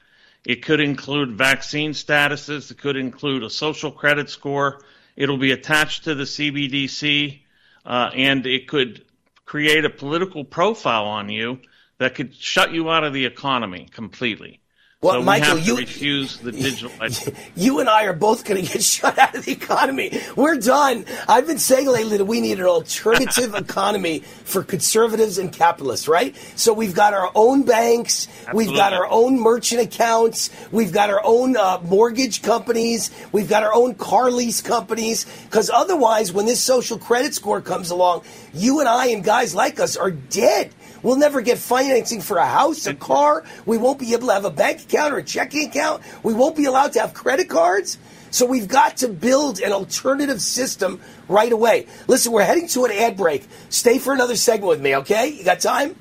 It 0.43 0.63
could 0.63 0.79
include 0.79 1.37
vaccine 1.37 1.91
statuses. 1.91 2.71
It 2.71 2.79
could 2.79 2.97
include 2.97 3.43
a 3.43 3.49
social 3.49 3.91
credit 3.91 4.29
score. 4.29 4.81
It'll 5.15 5.37
be 5.37 5.51
attached 5.51 6.05
to 6.05 6.15
the 6.15 6.23
CBDC, 6.23 7.41
uh, 7.85 8.09
and 8.15 8.45
it 8.47 8.67
could 8.67 9.05
create 9.45 9.85
a 9.85 9.89
political 9.89 10.43
profile 10.43 11.05
on 11.05 11.29
you 11.29 11.59
that 11.99 12.15
could 12.15 12.33
shut 12.33 12.71
you 12.73 12.89
out 12.89 13.03
of 13.03 13.13
the 13.13 13.25
economy 13.25 13.87
completely. 13.91 14.60
Well, 15.03 15.15
so 15.15 15.23
Michael, 15.23 15.55
we 15.55 15.61
you 15.61 15.77
refuse 15.77 16.37
the 16.37 16.51
digital. 16.51 16.91
you 17.55 17.79
and 17.79 17.89
I 17.89 18.03
are 18.03 18.13
both 18.13 18.45
going 18.45 18.63
to 18.63 18.71
get 18.71 18.83
shut 18.83 19.17
out 19.17 19.35
of 19.35 19.45
the 19.45 19.51
economy. 19.51 20.21
We're 20.35 20.57
done. 20.57 21.05
I've 21.27 21.47
been 21.47 21.57
saying 21.57 21.87
lately 21.87 22.17
that 22.17 22.25
we 22.25 22.39
need 22.39 22.59
an 22.59 22.67
alternative 22.67 23.55
economy 23.55 24.19
for 24.19 24.63
conservatives 24.63 25.39
and 25.39 25.51
capitalists, 25.51 26.07
right? 26.07 26.35
So 26.55 26.71
we've 26.71 26.93
got 26.93 27.15
our 27.15 27.31
own 27.33 27.63
banks, 27.63 28.27
Absolutely. 28.27 28.67
we've 28.67 28.77
got 28.77 28.93
our 28.93 29.07
own 29.09 29.39
merchant 29.39 29.81
accounts, 29.81 30.51
we've 30.71 30.91
got 30.93 31.09
our 31.09 31.21
own 31.25 31.57
uh, 31.57 31.79
mortgage 31.83 32.43
companies, 32.43 33.09
we've 33.31 33.49
got 33.49 33.63
our 33.63 33.73
own 33.73 33.95
car 33.95 34.29
lease 34.29 34.61
companies. 34.61 35.25
Because 35.45 35.71
otherwise, 35.71 36.31
when 36.31 36.45
this 36.45 36.61
social 36.61 36.99
credit 36.99 37.33
score 37.33 37.59
comes 37.59 37.89
along, 37.89 38.21
you 38.53 38.81
and 38.81 38.87
I 38.87 39.07
and 39.07 39.23
guys 39.23 39.55
like 39.55 39.79
us 39.79 39.97
are 39.97 40.11
dead. 40.11 40.75
We'll 41.03 41.17
never 41.17 41.41
get 41.41 41.57
financing 41.57 42.21
for 42.21 42.37
a 42.37 42.45
house, 42.45 42.85
a 42.87 42.93
car. 42.93 43.43
We 43.65 43.77
won't 43.77 43.99
be 43.99 44.13
able 44.13 44.27
to 44.27 44.33
have 44.33 44.45
a 44.45 44.51
bank 44.51 44.83
account 44.83 45.13
or 45.13 45.17
a 45.17 45.23
checking 45.23 45.67
account. 45.67 46.03
We 46.23 46.33
won't 46.33 46.55
be 46.55 46.65
allowed 46.65 46.93
to 46.93 47.01
have 47.01 47.13
credit 47.13 47.49
cards. 47.49 47.97
So 48.29 48.45
we've 48.45 48.67
got 48.67 48.97
to 48.97 49.09
build 49.09 49.59
an 49.59 49.73
alternative 49.73 50.41
system 50.41 51.01
right 51.27 51.51
away. 51.51 51.87
Listen, 52.07 52.31
we're 52.31 52.45
heading 52.45 52.67
to 52.69 52.85
an 52.85 52.91
ad 52.91 53.17
break. 53.17 53.45
Stay 53.69 53.99
for 53.99 54.13
another 54.13 54.37
segment 54.37 54.69
with 54.69 54.81
me, 54.81 54.95
okay? 54.97 55.27
You 55.27 55.43
got 55.43 55.59
time? 55.59 55.95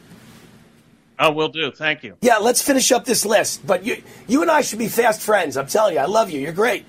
Oh, 1.19 1.33
we'll 1.33 1.49
do. 1.49 1.71
Thank 1.73 2.03
you. 2.05 2.17
Yeah, 2.23 2.39
let's 2.39 2.63
finish 2.63 2.93
up 2.93 3.05
this 3.05 3.27
list. 3.27 3.67
But 3.67 3.85
you, 3.85 4.03
you 4.29 4.43
and 4.43 4.51
I 4.51 4.61
should 4.63 4.79
be 4.79 4.89
fast 4.89 5.21
friends. 5.21 5.57
I'm 5.57 5.67
telling 5.67 5.95
you, 5.95 6.01
I 6.01 6.07
love 6.07 6.31
you. 6.31 6.41
You're 6.41 6.53
great. 6.53 6.87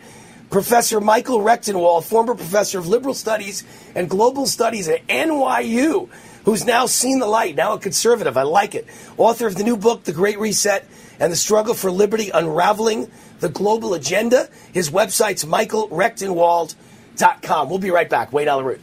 Professor 0.52 1.02
Michael 1.02 1.39
Rectenwald, 1.39 2.04
former 2.04 2.36
professor 2.36 2.78
of 2.78 2.88
liberal 2.88 3.13
studies 3.13 3.63
and 3.95 4.10
global 4.10 4.45
studies 4.45 4.88
at 4.89 5.06
NYU 5.08 6.10
who's 6.46 6.66
now 6.66 6.86
seen 6.86 7.20
the 7.20 7.28
light, 7.28 7.56
now 7.56 7.74
a 7.74 7.80
conservative. 7.80 8.38
I 8.38 8.44
like 8.44 8.76
it. 8.76 8.88
Author 9.18 9.48
of 9.48 9.56
the 9.56 9.64
new 9.64 9.78
book, 9.78 10.04
The 10.04 10.14
Great 10.14 10.40
Reset 10.40 10.86
and 11.20 11.32
the 11.32 11.38
Struggle 11.38 11.74
for 11.74 11.92
Liberty 11.92 12.30
Unraveling 12.32 13.10
the 13.42 13.50
Global 13.50 13.94
Agenda. 13.94 14.50
His 14.74 14.90
website's 14.90 15.46
michaelrectenwald.com. 15.46 17.70
We'll 17.70 17.80
be 17.80 17.92
right 17.92 18.10
back. 18.10 18.34
Wayne 18.34 18.48
Allyn 18.48 18.66
Root. 18.66 18.82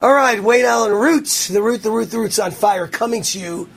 All 0.00 0.12
right, 0.12 0.40
Wayne 0.40 0.64
Allyn 0.64 0.92
Root, 0.92 1.48
the 1.50 1.60
Root, 1.62 1.82
the 1.82 1.90
Root, 1.90 2.10
the 2.10 2.18
Root's 2.18 2.38
on 2.38 2.52
fire, 2.52 2.86
coming 2.86 3.22
to 3.22 3.40
you 3.40 3.68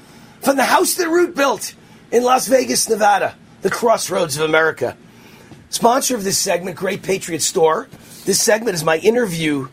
from 0.42 0.56
the 0.56 0.64
house 0.64 0.94
that 0.96 1.10
Root 1.10 1.36
built 1.36 1.74
in 2.12 2.24
Las 2.24 2.48
Vegas, 2.48 2.88
Nevada, 2.90 3.36
the 3.62 3.72
crossroads 3.72 4.38
of 4.38 4.48
America. 4.48 4.96
Sponsor 5.70 6.16
of 6.16 6.24
this 6.24 6.38
segment, 6.38 6.78
Great 6.78 7.02
Patriot 7.02 7.42
Store. 7.42 7.90
This 8.26 8.40
segment 8.42 8.76
is 8.76 8.84
my 8.84 8.98
interview 8.98 9.68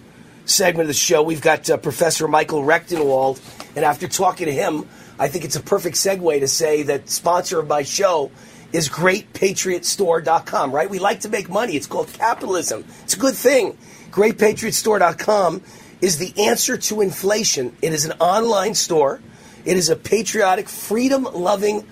segment 0.49 0.83
of 0.83 0.89
the 0.89 0.95
show. 0.95 1.23
We've 1.23 1.41
got 1.41 1.69
uh, 1.69 1.77
Professor 1.77 2.27
Michael 2.27 2.63
Rectenwald. 2.63 3.41
and 3.77 3.85
after 3.85 4.09
talking 4.09 4.47
to 4.47 4.53
him, 4.53 4.89
I 5.19 5.29
think 5.29 5.45
it's 5.45 5.57
a 5.57 5.63
perfect 5.63 5.97
segue 5.97 6.41
to 6.41 6.49
say 6.49 6.85
that 6.85 7.11
sponsor 7.11 7.59
of 7.59 7.69
my 7.69 7.83
show 7.83 8.31
is 8.73 8.89
GreatPatriotStore.com, 8.89 10.73
right? 10.73 10.89
We 10.89 10.99
like 10.99 11.21
to 11.21 11.29
make 11.29 11.49
money. 11.49 11.75
It's 11.77 11.87
called 11.87 12.13
capitalism. 12.13 12.85
It's 13.05 13.15
a 13.15 13.19
good 13.19 13.35
thing. 13.35 13.79
GreatPatriotStore.com 14.11 15.63
is 16.01 16.19
the 16.19 16.33
answer 16.47 16.77
to 16.77 17.01
inflation. 17.01 17.77
It 17.83 17.93
is 17.93 18.05
an 18.05 18.13
online 18.21 18.75
store. 18.75 19.21
It 19.65 19.77
is 19.77 19.91
a 19.91 19.97
patriotic, 19.97 20.69
freedom-loving 20.69 21.87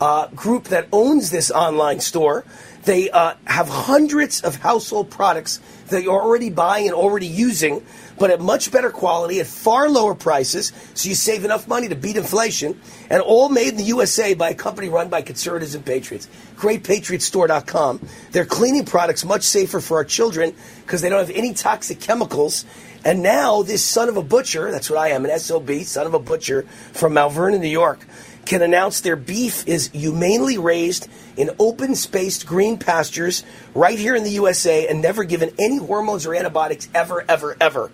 uh, 0.00 0.28
group 0.28 0.64
that 0.64 0.88
owns 0.92 1.30
this 1.30 1.50
online 1.50 2.00
store. 2.00 2.44
They 2.84 3.10
uh, 3.10 3.34
have 3.44 3.68
hundreds 3.68 4.40
of 4.40 4.56
household 4.56 5.10
products 5.10 5.60
that 5.88 6.02
you're 6.02 6.20
already 6.20 6.50
buying 6.50 6.86
and 6.86 6.94
already 6.94 7.26
using, 7.26 7.84
but 8.18 8.30
at 8.30 8.40
much 8.40 8.70
better 8.72 8.90
quality 8.90 9.40
at 9.40 9.46
far 9.46 9.88
lower 9.88 10.14
prices, 10.14 10.72
so 10.94 11.08
you 11.08 11.14
save 11.14 11.44
enough 11.44 11.68
money 11.68 11.88
to 11.88 11.94
beat 11.94 12.16
inflation, 12.16 12.80
and 13.10 13.22
all 13.22 13.48
made 13.48 13.68
in 13.68 13.76
the 13.76 13.84
USA 13.84 14.34
by 14.34 14.50
a 14.50 14.54
company 14.54 14.88
run 14.88 15.08
by 15.08 15.20
conservatives 15.20 15.74
and 15.74 15.84
patriots. 15.84 16.28
GreatPatriotStore.com. 16.56 18.06
They're 18.32 18.46
cleaning 18.46 18.86
products 18.86 19.24
much 19.24 19.42
safer 19.42 19.80
for 19.80 19.98
our 19.98 20.04
children 20.04 20.54
because 20.82 21.02
they 21.02 21.08
don't 21.08 21.26
have 21.26 21.36
any 21.36 21.52
toxic 21.54 22.00
chemicals. 22.00 22.64
And 23.04 23.22
now 23.22 23.62
this 23.62 23.82
son 23.82 24.08
of 24.08 24.16
a 24.16 24.22
butcher, 24.22 24.70
that's 24.70 24.90
what 24.90 24.98
I 24.98 25.08
am, 25.08 25.24
an 25.24 25.38
SOB, 25.38 25.70
son 25.84 26.06
of 26.06 26.12
a 26.12 26.18
butcher 26.18 26.62
from 26.92 27.14
Mount 27.14 27.32
Vernon, 27.32 27.60
New 27.60 27.68
York, 27.68 28.06
can 28.44 28.62
announce 28.62 29.00
their 29.00 29.16
beef 29.16 29.66
is 29.66 29.88
humanely 29.88 30.58
raised 30.58 31.08
in 31.36 31.50
open 31.58 31.94
spaced 31.94 32.46
green 32.46 32.78
pastures 32.78 33.44
right 33.74 33.98
here 33.98 34.14
in 34.14 34.24
the 34.24 34.30
USA 34.30 34.88
and 34.88 35.00
never 35.00 35.24
given 35.24 35.50
any 35.58 35.76
hormones 35.76 36.26
or 36.26 36.34
antibiotics 36.34 36.88
ever, 36.94 37.24
ever, 37.28 37.56
ever. 37.60 37.90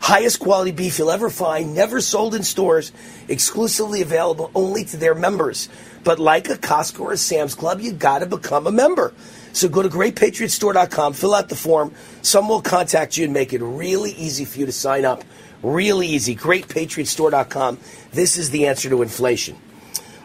Highest 0.00 0.38
quality 0.38 0.70
beef 0.70 0.98
you'll 0.98 1.10
ever 1.10 1.28
find, 1.28 1.74
never 1.74 2.00
sold 2.00 2.34
in 2.34 2.44
stores, 2.44 2.92
exclusively 3.26 4.00
available 4.00 4.50
only 4.54 4.84
to 4.84 4.96
their 4.96 5.14
members. 5.14 5.68
But 6.04 6.20
like 6.20 6.48
a 6.48 6.54
Costco 6.54 7.00
or 7.00 7.12
a 7.12 7.16
Sam's 7.16 7.54
Club, 7.54 7.80
you 7.80 7.92
gotta 7.92 8.26
become 8.26 8.66
a 8.66 8.72
member. 8.72 9.12
So 9.52 9.68
go 9.68 9.82
to 9.82 9.88
greatpatriotstore.com, 9.88 11.14
fill 11.14 11.34
out 11.34 11.48
the 11.48 11.56
form. 11.56 11.92
Someone 12.22 12.56
will 12.56 12.62
contact 12.62 13.16
you 13.16 13.24
and 13.24 13.32
make 13.32 13.52
it 13.52 13.60
really 13.60 14.12
easy 14.12 14.44
for 14.44 14.60
you 14.60 14.66
to 14.66 14.72
sign 14.72 15.04
up. 15.04 15.24
Really 15.62 16.06
easy. 16.06 16.36
Greatpatriotstore.com. 16.36 17.78
This 18.12 18.38
is 18.38 18.50
the 18.50 18.68
answer 18.68 18.88
to 18.90 19.02
inflation. 19.02 19.58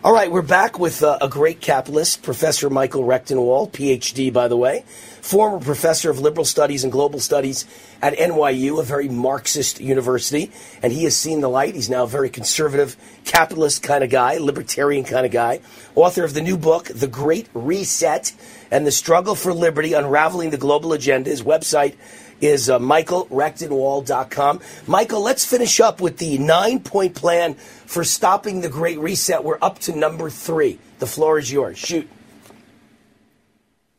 All 0.06 0.12
right, 0.12 0.30
we're 0.30 0.42
back 0.42 0.80
with 0.80 1.02
uh, 1.02 1.18
a 1.22 1.30
great 1.30 1.62
capitalist, 1.62 2.24
Professor 2.24 2.70
Michael 2.70 3.06
Rectenwald, 3.06 3.72
PhD, 3.72 4.34
by 4.34 4.50
the 4.50 4.58
way, 4.58 4.84
former 5.22 5.62
professor 5.62 6.12
of 6.12 6.20
liberal 6.20 6.44
studies 6.44 6.84
and 6.84 6.92
global 6.92 7.22
studies 7.22 7.66
at 8.02 8.18
NYU, 8.18 8.82
a 8.82 8.84
very 8.84 9.08
Marxist 9.08 9.80
university, 9.80 10.52
and 10.82 10.92
he 10.92 11.06
has 11.06 11.16
seen 11.16 11.39
the 11.39 11.48
light. 11.48 11.76
He's 11.76 11.89
now 11.89 12.04
a 12.04 12.08
very 12.08 12.30
conservative, 12.30 12.98
capitalist 13.24 13.82
kind 13.82 14.04
of 14.04 14.10
guy, 14.10 14.39
libertarian 14.39 15.06
kind 15.06 15.26
of 15.26 15.32
guy, 15.32 15.62
author 15.96 16.26
of 16.26 16.34
the 16.34 16.42
new 16.42 16.58
book, 16.58 16.89
The 16.89 17.08
Great 17.08 17.48
Reset 17.54 18.34
and 18.72 18.86
the 18.86 18.92
Struggle 18.92 19.36
for 19.36 19.54
Liberty 19.54 19.94
Unraveling 19.94 20.50
the 20.50 20.58
Global 20.58 20.92
Agenda. 20.92 21.30
His 21.30 21.44
website 21.44 21.96
is 22.43 22.69
uh, 22.69 22.79
michaelrectenwald.com. 22.79 24.60
Michael, 24.88 25.21
let's 25.21 25.45
finish 25.45 25.79
up 25.79 26.01
with 26.01 26.17
the 26.17 26.38
nine 26.38 26.79
point 26.79 27.15
plan 27.15 27.53
for 27.53 28.03
stopping 28.03 28.62
the 28.62 28.69
Great 28.69 28.99
Reset. 28.99 29.43
We're 29.43 29.58
up 29.62 29.79
to 29.79 29.95
number 29.95 30.29
three. 30.29 30.79
The 30.99 31.08
floor 31.08 31.39
is 31.39 31.51
yours. 31.51 31.77
Shoot. 31.77 32.10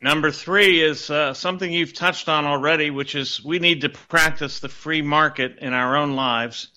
Number 0.01 0.31
three 0.31 0.83
is 0.83 1.09
uh, 1.09 1.33
something 1.33 1.73
you've 1.73 1.95
touched 1.95 2.29
on 2.29 2.45
already, 2.45 2.91
which 2.91 3.15
is 3.15 3.43
we 3.43 3.59
need 3.59 3.81
to 3.81 3.89
practice 3.89 4.61
the 4.61 4.69
free 4.69 5.01
market 5.01 5.59
in 5.61 5.73
our 5.73 5.97
own 5.97 6.15
lives. 6.15 6.69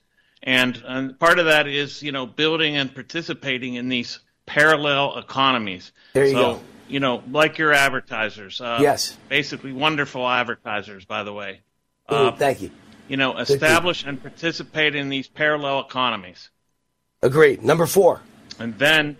And, 0.43 0.82
and 0.86 1.19
part 1.19 1.38
of 1.39 1.45
that 1.45 1.67
is, 1.67 2.01
you 2.01 2.13
know, 2.13 2.25
building 2.25 2.77
and 2.77 2.93
participating 2.93 3.73
in 3.73 3.89
these 3.89 4.19
parallel 4.45 5.17
economies. 5.17 5.91
There 6.13 6.25
you 6.25 6.32
so, 6.32 6.53
go. 6.53 6.62
You 6.88 7.00
know, 7.00 7.21
like 7.32 7.58
your 7.58 7.73
advertisers. 7.73 8.62
Uh, 8.62 8.80
Yes. 8.82 9.17
Basically, 9.30 9.71
wonderful 9.73 10.28
advertisers, 10.28 11.06
by 11.06 11.23
the 11.23 11.34
way. 11.34 11.62
Ooh, 12.12 12.15
Uh, 12.15 12.32
thank 12.36 12.62
you. 12.62 12.71
you 13.08 13.17
know, 13.17 13.38
establish 13.38 14.04
and 14.06 14.21
participate 14.21 14.95
in 14.95 15.10
these 15.10 15.28
parallel 15.28 15.80
economies. 15.82 16.50
Agreed. 17.21 17.63
Number 17.63 17.86
four. 17.86 18.21
And 18.60 18.78
then 18.78 19.17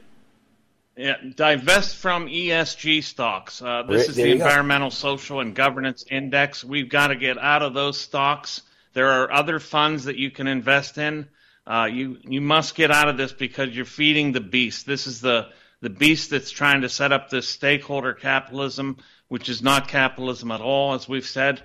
yeah, 0.96 1.16
divest 1.36 1.96
from 1.98 2.28
ESG 2.28 3.04
stocks. 3.04 3.62
Uh, 3.62 3.84
this 3.84 4.10
is 4.10 4.16
the 4.16 4.24
you 4.30 4.38
go. 4.38 4.46
Environmental, 4.46 4.90
Social, 4.90 5.42
and 5.42 5.54
Governance 5.56 6.04
Index. 6.10 6.64
We've 6.64 6.90
got 6.90 7.08
to 7.08 7.16
get 7.16 7.38
out 7.38 7.62
of 7.62 7.74
those 7.76 8.00
stocks. 8.00 8.64
There 8.94 9.10
are 9.10 9.32
other 9.32 9.60
funds 9.60 10.06
that 10.06 10.16
you 10.18 10.32
can 10.32 10.48
invest 10.48 10.98
in. 10.98 11.28
Uh, 11.68 11.88
you 11.92 12.18
you 12.24 12.42
must 12.42 12.74
get 12.76 12.90
out 12.92 13.10
of 13.10 13.18
this 13.18 13.32
because 13.32 13.76
you're 13.76 13.86
feeding 13.86 14.32
the 14.32 14.40
beast. 14.42 14.86
This 14.88 15.06
is 15.06 15.22
the 15.22 15.50
the 15.88 15.94
beast 15.94 16.32
that's 16.32 16.52
trying 16.52 16.82
to 16.82 16.90
set 16.90 17.14
up 17.14 17.30
this 17.30 17.48
stakeholder 17.48 18.14
capitalism, 18.14 18.98
which 19.30 19.48
is 19.48 19.62
not 19.62 19.88
capitalism 19.88 20.52
at 20.52 20.60
all, 20.60 20.94
as 20.94 21.08
we've 21.08 21.26
said. 21.26 21.62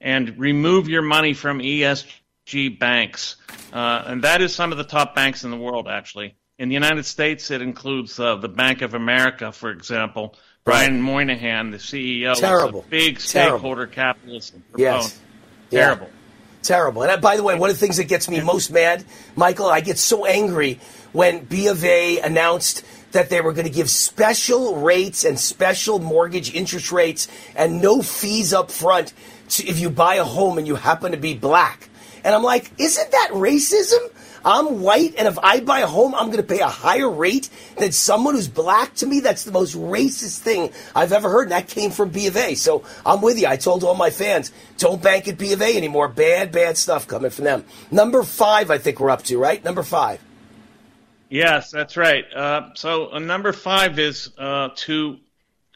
And 0.00 0.38
remove 0.38 0.88
your 0.88 1.02
money 1.02 1.34
from 1.34 1.58
ESG 1.58 2.78
banks, 2.78 3.34
uh, 3.72 4.04
and 4.06 4.22
that 4.22 4.42
is 4.42 4.54
some 4.54 4.70
of 4.70 4.78
the 4.78 4.84
top 4.84 5.16
banks 5.16 5.42
in 5.42 5.50
the 5.50 5.56
world, 5.56 5.88
actually. 5.88 6.36
In 6.60 6.68
the 6.68 6.74
United 6.74 7.04
States, 7.04 7.50
it 7.50 7.60
includes 7.60 8.20
uh, 8.20 8.36
the 8.36 8.48
Bank 8.48 8.80
of 8.82 8.94
America, 8.94 9.50
for 9.50 9.70
example. 9.70 10.36
Brian 10.62 11.00
Moynihan, 11.00 11.72
the 11.72 11.78
CEO, 11.78 12.36
Terrible. 12.36 12.84
big 12.88 13.18
Terrible. 13.18 13.58
stakeholder 13.58 13.88
capitalism. 13.88 14.62
Yes. 14.76 15.18
Yeah. 15.70 15.80
Terrible. 15.80 16.10
Terrible. 16.62 17.02
And 17.02 17.10
uh, 17.10 17.16
by 17.16 17.36
the 17.36 17.42
way, 17.42 17.58
one 17.58 17.70
of 17.70 17.76
the 17.76 17.80
things 17.80 17.96
that 17.96 18.04
gets 18.04 18.28
me 18.28 18.40
most 18.40 18.70
mad, 18.70 19.04
Michael, 19.34 19.66
I 19.66 19.80
get 19.80 19.98
so 19.98 20.26
angry 20.26 20.78
when 21.12 21.44
B 21.44 21.66
of 21.68 21.84
A 21.84 22.20
announced 22.20 22.84
that 23.12 23.30
they 23.30 23.40
were 23.40 23.52
going 23.52 23.66
to 23.66 23.72
give 23.72 23.90
special 23.90 24.76
rates 24.76 25.24
and 25.24 25.38
special 25.38 25.98
mortgage 25.98 26.54
interest 26.54 26.92
rates 26.92 27.28
and 27.56 27.80
no 27.80 28.02
fees 28.02 28.52
up 28.52 28.70
front 28.70 29.12
to, 29.50 29.66
if 29.66 29.78
you 29.78 29.90
buy 29.90 30.16
a 30.16 30.24
home 30.24 30.58
and 30.58 30.66
you 30.66 30.74
happen 30.74 31.12
to 31.12 31.18
be 31.18 31.34
black. 31.34 31.88
And 32.24 32.34
I'm 32.34 32.42
like, 32.42 32.70
isn't 32.78 33.10
that 33.10 33.30
racism? 33.32 33.98
I'm 34.44 34.80
white, 34.80 35.14
and 35.18 35.26
if 35.26 35.38
I 35.38 35.60
buy 35.60 35.80
a 35.80 35.86
home, 35.86 36.14
I'm 36.14 36.26
going 36.26 36.38
to 36.38 36.42
pay 36.42 36.60
a 36.60 36.68
higher 36.68 37.10
rate 37.10 37.50
than 37.76 37.92
someone 37.92 38.34
who's 38.34 38.48
black. 38.48 38.94
To 38.96 39.06
me, 39.06 39.20
that's 39.20 39.44
the 39.44 39.52
most 39.52 39.74
racist 39.76 40.38
thing 40.38 40.72
I've 40.94 41.12
ever 41.12 41.28
heard, 41.28 41.44
and 41.44 41.52
that 41.52 41.68
came 41.68 41.90
from 41.90 42.10
B 42.10 42.28
of 42.28 42.36
A. 42.36 42.54
So 42.54 42.84
I'm 43.04 43.20
with 43.20 43.38
you. 43.38 43.46
I 43.48 43.56
told 43.56 43.82
all 43.82 43.94
my 43.94 44.10
fans, 44.10 44.52
don't 44.78 45.02
bank 45.02 45.26
at 45.28 45.38
B 45.38 45.52
of 45.52 45.60
A 45.60 45.76
anymore. 45.76 46.08
Bad, 46.08 46.52
bad 46.52 46.78
stuff 46.78 47.08
coming 47.08 47.30
from 47.30 47.46
them. 47.46 47.64
Number 47.90 48.22
five, 48.22 48.70
I 48.70 48.78
think 48.78 49.00
we're 49.00 49.10
up 49.10 49.24
to, 49.24 49.38
right? 49.38 49.62
Number 49.64 49.82
five. 49.82 50.20
Yes, 51.30 51.70
that's 51.70 51.96
right. 51.96 52.24
Uh, 52.32 52.70
so 52.74 53.12
uh, 53.12 53.18
number 53.18 53.52
five 53.52 53.98
is 53.98 54.30
uh, 54.38 54.70
to 54.76 55.18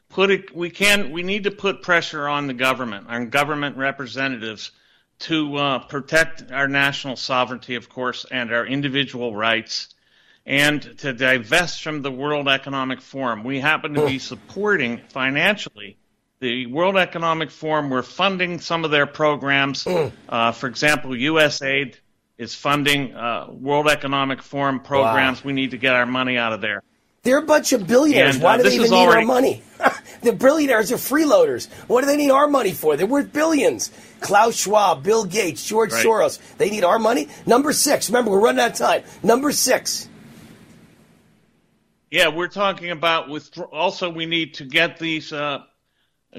put 0.09 0.31
it. 0.31 0.55
We 0.55 0.69
can. 0.69 1.11
We 1.11 1.23
need 1.23 1.43
to 1.43 1.51
put 1.51 1.81
pressure 1.81 2.27
on 2.27 2.47
the 2.47 2.53
government, 2.53 3.07
on 3.07 3.29
government 3.29 3.77
representatives, 3.77 4.71
to 5.19 5.55
uh, 5.57 5.79
protect 5.79 6.51
our 6.51 6.67
national 6.67 7.15
sovereignty, 7.17 7.75
of 7.75 7.87
course, 7.87 8.25
and 8.29 8.51
our 8.51 8.65
individual 8.65 9.35
rights, 9.35 9.93
and 10.45 10.81
to 10.99 11.13
divest 11.13 11.83
from 11.83 12.01
the 12.01 12.11
World 12.11 12.47
Economic 12.47 12.99
Forum. 13.01 13.43
We 13.43 13.59
happen 13.59 13.93
to 13.93 14.05
be 14.05 14.19
supporting 14.19 15.01
financially 15.09 15.97
the 16.39 16.65
World 16.65 16.97
Economic 16.97 17.51
Forum. 17.51 17.89
We're 17.89 18.01
funding 18.01 18.59
some 18.59 18.83
of 18.83 18.91
their 18.91 19.05
programs. 19.05 19.87
Uh, 20.27 20.51
for 20.51 20.67
example, 20.67 21.11
USAID 21.11 21.95
is 22.43 22.53
funding 22.53 23.15
uh, 23.15 23.47
World 23.49 23.89
Economic 23.89 24.41
Forum 24.41 24.81
programs. 24.81 25.39
Wow. 25.39 25.47
We 25.47 25.53
need 25.53 25.71
to 25.71 25.77
get 25.77 25.95
our 25.95 26.05
money 26.05 26.37
out 26.37 26.53
of 26.53 26.61
there. 26.61 26.83
They're 27.23 27.37
a 27.37 27.41
bunch 27.41 27.71
of 27.71 27.87
billionaires. 27.87 28.35
And, 28.35 28.43
uh, 28.43 28.47
Why 28.47 28.57
do 28.57 28.63
they 28.63 28.75
even 28.75 28.91
need 28.91 28.97
already... 28.97 29.21
our 29.21 29.25
money? 29.25 29.63
the 30.21 30.33
billionaires 30.33 30.91
are 30.91 30.97
freeloaders. 30.97 31.71
What 31.87 32.01
do 32.01 32.07
they 32.07 32.17
need 32.17 32.31
our 32.31 32.47
money 32.47 32.73
for? 32.73 32.97
They're 32.97 33.07
worth 33.07 33.31
billions. 33.31 33.91
Klaus 34.19 34.55
Schwab, 34.55 35.03
Bill 35.03 35.23
Gates, 35.23 35.65
George 35.65 35.93
right. 35.93 36.05
Soros. 36.05 36.39
They 36.57 36.69
need 36.69 36.83
our 36.83 36.99
money. 36.99 37.29
Number 37.45 37.71
six. 37.71 38.09
Remember, 38.09 38.31
we're 38.31 38.41
running 38.41 38.59
out 38.59 38.71
of 38.71 38.77
time. 38.77 39.03
Number 39.23 39.53
six. 39.53 40.09
Yeah, 42.11 42.27
we're 42.27 42.49
talking 42.49 42.91
about 42.91 43.29
with. 43.29 43.57
Also, 43.71 44.09
we 44.09 44.25
need 44.25 44.55
to 44.55 44.65
get 44.65 44.99
these 44.99 45.33
uh, 45.33 45.63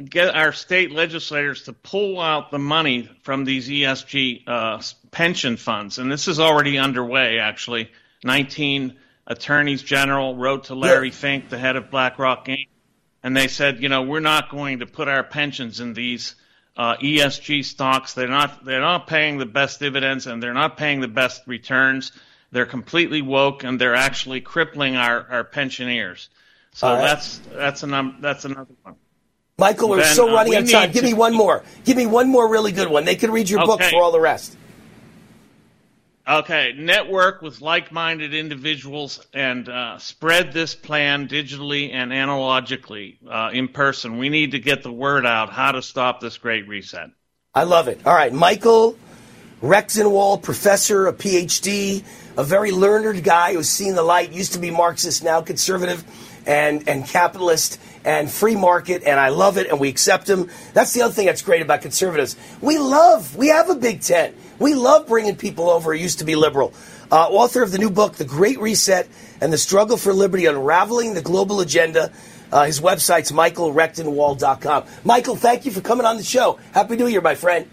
get 0.03 0.35
our 0.35 0.53
state 0.53 0.91
legislators 0.91 1.63
to 1.65 1.73
pull 1.73 2.21
out 2.21 2.51
the 2.51 2.59
money 2.59 3.09
from 3.23 3.45
these 3.45 3.69
ESG 3.69 4.49
uh, 4.49 4.83
pension 5.11 5.57
funds, 5.57 5.99
and 5.99 6.11
this 6.11 6.29
is 6.29 6.41
already 6.41 6.79
underway. 6.79 7.39
Actually, 7.39 7.91
19 8.25 8.97
attorneys 9.27 9.83
general 9.83 10.37
wrote 10.37 10.65
to 10.65 10.75
Larry 10.75 11.09
yeah. 11.09 11.15
Fink, 11.15 11.49
the 11.49 11.59
head 11.59 11.77
of 11.77 11.91
BlackRock 11.91 12.47
Inc., 12.47 12.69
and 13.23 13.37
they 13.37 13.49
said, 13.49 13.83
you 13.83 13.89
know, 13.89 14.03
we're 14.03 14.21
not 14.21 14.51
going 14.51 14.81
to 14.81 14.87
put 14.87 15.09
our 15.09 15.25
pensions 15.25 15.81
in 15.81 15.95
these 15.95 16.35
uh, 16.77 16.97
ESG 16.97 17.65
stocks. 17.65 18.15
They're 18.15 18.29
not 18.29 18.65
they're 18.65 18.81
not 18.81 19.07
paying 19.07 19.39
the 19.39 19.47
best 19.47 19.81
dividends, 19.81 20.27
and 20.27 20.43
they're 20.43 20.55
not 20.55 20.77
paying 20.77 21.01
the 21.01 21.09
best 21.09 21.43
returns. 21.47 22.13
They're 22.51 22.67
completely 22.67 23.23
woke, 23.23 23.65
and 23.65 23.81
they're 23.81 23.97
actually 23.97 24.41
crippling 24.41 24.97
our, 24.97 25.27
our 25.31 25.45
pensioners. 25.45 26.29
So 26.73 26.89
right. 26.89 27.01
that's 27.01 27.39
that's 27.53 27.83
a 27.83 27.87
num- 27.87 28.19
that's 28.21 28.45
another 28.45 28.75
one. 28.83 28.97
Michael, 29.57 29.91
we're 29.91 29.99
then, 29.99 30.15
so 30.15 30.29
uh, 30.29 30.35
running 30.35 30.55
uh, 30.55 30.59
out 30.59 30.63
of 30.65 30.71
time. 30.71 30.93
Give 30.93 31.05
me 31.05 31.15
one 31.15 31.35
more. 31.35 31.63
Give 31.85 31.97
me 31.97 32.07
one 32.07 32.29
more 32.29 32.49
really 32.49 32.73
good 32.73 32.89
one. 32.89 33.05
They 33.05 33.15
can 33.15 33.31
read 33.31 33.49
your 33.49 33.61
okay. 33.61 33.67
book 33.67 33.83
for 33.83 34.03
all 34.03 34.11
the 34.11 34.21
rest. 34.21 34.57
Okay, 36.27 36.73
network 36.77 37.43
with 37.43 37.61
like 37.61 37.93
minded 37.93 38.33
individuals 38.33 39.25
and 39.35 39.69
uh, 39.69 39.99
spread 39.99 40.53
this 40.53 40.75
plan 40.75 41.29
digitally 41.29 41.93
and 41.93 42.15
analogically 42.15 43.19
uh, 43.29 43.51
in 43.53 43.69
person. 43.69 44.17
We 44.17 44.31
need 44.31 44.53
to 44.53 44.59
get 44.59 44.83
the 44.83 44.93
word 44.93 45.27
out 45.27 45.51
how 45.51 45.73
to 45.73 45.83
stop 45.83 46.21
this 46.21 46.39
great 46.39 46.67
reset. 46.67 47.11
I 47.55 47.65
love 47.65 47.89
it. 47.89 48.01
All 48.07 48.15
right, 48.15 48.33
Michael 48.33 48.97
Rectenwald, 49.63 50.43
professor, 50.43 51.07
a 51.07 51.13
PhD, 51.13 52.03
a 52.37 52.45
very 52.45 52.71
learned 52.71 53.23
guy 53.23 53.55
who's 53.55 53.69
seen 53.69 53.95
the 53.95 54.03
light, 54.03 54.33
used 54.33 54.55
to 54.55 54.59
be 54.59 54.71
Marxist, 54.71 55.23
now 55.23 55.41
conservative 55.41 56.05
and, 56.47 56.89
and 56.89 57.07
capitalist 57.07 57.81
and 58.05 58.31
free 58.31 58.55
market, 58.55 59.03
and 59.05 59.19
I 59.19 59.29
love 59.31 59.57
it, 59.57 59.69
and 59.69 59.81
we 59.81 59.89
accept 59.89 60.27
them. 60.27 60.51
That's 60.75 60.93
the 60.93 61.03
other 61.03 61.15
thing 61.15 61.27
that's 61.27 61.43
great 61.43 61.63
about 61.63 61.83
conservatives. 61.83 62.37
We 62.61 62.79
love, 62.79 63.35
we 63.37 63.49
have 63.49 63.71
a 63.71 63.75
big 63.75 64.03
tent. 64.03 64.37
We 64.59 64.75
love 64.75 65.07
bringing 65.07 65.37
people 65.37 65.71
over 65.71 65.95
who 65.95 66.01
used 66.01 66.19
to 66.19 66.25
be 66.25 66.37
liberal. 66.37 66.75
Uh, 67.11 67.29
author 67.29 67.63
of 67.63 67.73
the 67.73 67.79
new 67.79 67.91
book, 67.91 68.15
The 68.15 68.25
Great 68.25 68.61
Reset 68.61 69.09
and 69.41 69.53
the 69.53 69.59
Struggle 69.59 69.97
for 69.97 70.13
Liberty 70.13 70.47
Unraveling 70.47 71.15
the 71.15 71.23
Global 71.23 71.61
Agenda. 71.61 72.13
Uh, 72.53 72.65
his 72.65 72.81
website's 72.81 73.33
michaelrectenwald.com. 73.33 74.85
Michael, 75.05 75.37
thank 75.37 75.65
you 75.65 75.73
for 75.73 75.81
coming 75.81 76.07
on 76.07 76.17
the 76.17 76.23
show. 76.23 76.59
Happy 76.73 76.97
New 76.97 77.07
Year, 77.07 77.21
my 77.21 77.35
friend. 77.35 77.69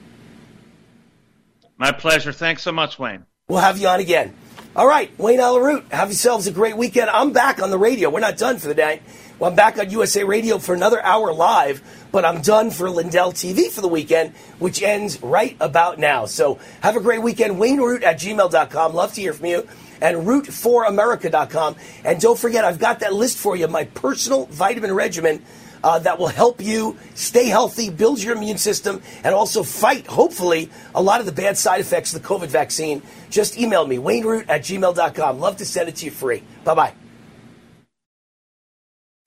My 1.77 1.91
pleasure. 1.91 2.31
Thanks 2.31 2.63
so 2.63 2.71
much, 2.71 2.99
Wayne. 2.99 3.25
We'll 3.47 3.59
have 3.59 3.77
you 3.77 3.87
on 3.87 3.99
again. 3.99 4.33
All 4.73 4.87
right, 4.87 5.11
Wayne 5.19 5.41
Allyn 5.41 5.63
Root, 5.63 5.85
have 5.91 6.07
yourselves 6.07 6.47
a 6.47 6.51
great 6.51 6.77
weekend. 6.77 7.09
I'm 7.09 7.33
back 7.33 7.61
on 7.61 7.71
the 7.71 7.77
radio. 7.77 8.09
We're 8.09 8.21
not 8.21 8.37
done 8.37 8.57
for 8.57 8.69
the 8.69 8.73
day. 8.73 9.01
Well, 9.37 9.49
I'm 9.49 9.55
back 9.55 9.77
on 9.77 9.89
USA 9.89 10.23
Radio 10.23 10.59
for 10.59 10.73
another 10.73 11.03
hour 11.03 11.33
live, 11.33 11.81
but 12.13 12.23
I'm 12.23 12.41
done 12.41 12.71
for 12.71 12.89
Lindell 12.89 13.33
TV 13.33 13.69
for 13.69 13.81
the 13.81 13.89
weekend, 13.89 14.33
which 14.59 14.81
ends 14.81 15.21
right 15.21 15.57
about 15.59 15.99
now. 15.99 16.25
So 16.25 16.57
have 16.79 16.95
a 16.95 17.01
great 17.01 17.21
weekend. 17.21 17.57
WayneRoot 17.57 18.03
at 18.03 18.17
gmail.com. 18.17 18.93
Love 18.93 19.11
to 19.15 19.19
hear 19.19 19.33
from 19.33 19.47
you. 19.47 19.67
And 19.99 20.25
root4america.com. 20.25 21.75
And 22.05 22.21
don't 22.21 22.39
forget, 22.39 22.63
I've 22.63 22.79
got 22.79 23.01
that 23.01 23.13
list 23.13 23.39
for 23.39 23.57
you, 23.57 23.67
my 23.67 23.83
personal 23.83 24.45
vitamin 24.45 24.93
regimen. 24.93 25.43
Uh, 25.83 25.97
that 25.97 26.19
will 26.19 26.27
help 26.27 26.61
you 26.61 26.95
stay 27.15 27.47
healthy, 27.47 27.89
build 27.89 28.21
your 28.21 28.35
immune 28.35 28.59
system, 28.59 29.01
and 29.23 29.33
also 29.33 29.63
fight, 29.63 30.05
hopefully, 30.05 30.69
a 30.93 31.01
lot 31.01 31.19
of 31.19 31.25
the 31.25 31.31
bad 31.31 31.57
side 31.57 31.79
effects 31.79 32.13
of 32.13 32.21
the 32.21 32.27
COVID 32.27 32.49
vaccine. 32.49 33.01
Just 33.31 33.57
email 33.57 33.87
me, 33.87 33.97
wayneroot 33.97 34.45
at 34.47 34.61
gmail.com. 34.61 35.39
Love 35.39 35.57
to 35.57 35.65
send 35.65 35.89
it 35.89 35.95
to 35.95 36.05
you 36.05 36.11
free. 36.11 36.43
Bye 36.63 36.75
bye. 36.75 36.93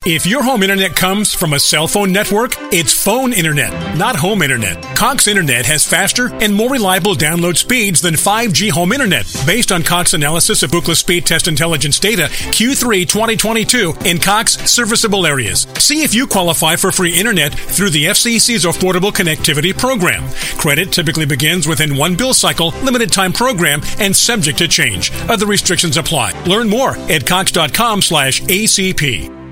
If 0.07 0.27
your 0.27 0.43
home 0.43 0.61
internet 0.61 0.95
comes 0.95 1.33
from 1.33 1.53
a 1.53 1.59
cell 1.59 1.87
phone 1.87 2.11
network, 2.11 2.53
it's 2.71 2.93
phone 2.93 3.33
internet, 3.33 3.97
not 3.97 4.15
home 4.15 4.43
internet. 4.43 4.79
Cox 4.95 5.27
Internet 5.27 5.65
has 5.65 5.83
faster 5.83 6.31
and 6.43 6.53
more 6.53 6.69
reliable 6.69 7.15
download 7.15 7.57
speeds 7.57 8.01
than 8.01 8.13
5G 8.13 8.69
home 8.69 8.91
internet, 8.91 9.25
based 9.47 9.71
on 9.71 9.81
Cox 9.81 10.13
analysis 10.13 10.61
of 10.61 10.69
Ookla 10.69 10.95
Speed 10.95 11.25
Test 11.25 11.47
Intelligence 11.47 11.97
data 11.97 12.27
Q3 12.29 13.07
2022 13.07 13.95
in 14.05 14.19
Cox 14.19 14.57
serviceable 14.69 15.25
areas. 15.25 15.65
See 15.79 16.03
if 16.03 16.13
you 16.13 16.27
qualify 16.27 16.75
for 16.75 16.91
free 16.91 17.19
internet 17.19 17.55
through 17.55 17.89
the 17.89 18.05
FCC's 18.05 18.65
Affordable 18.65 19.11
Connectivity 19.11 19.75
Program. 19.75 20.23
Credit 20.59 20.91
typically 20.91 21.25
begins 21.25 21.67
within 21.67 21.97
one 21.97 22.15
bill 22.15 22.35
cycle, 22.35 22.75
limited 22.83 23.11
time 23.11 23.33
program, 23.33 23.81
and 23.97 24.15
subject 24.15 24.59
to 24.59 24.67
change. 24.67 25.11
Other 25.27 25.47
restrictions 25.47 25.97
apply. 25.97 26.39
Learn 26.43 26.69
more 26.69 26.95
at 27.09 27.25
cox.com/acp. 27.25 29.44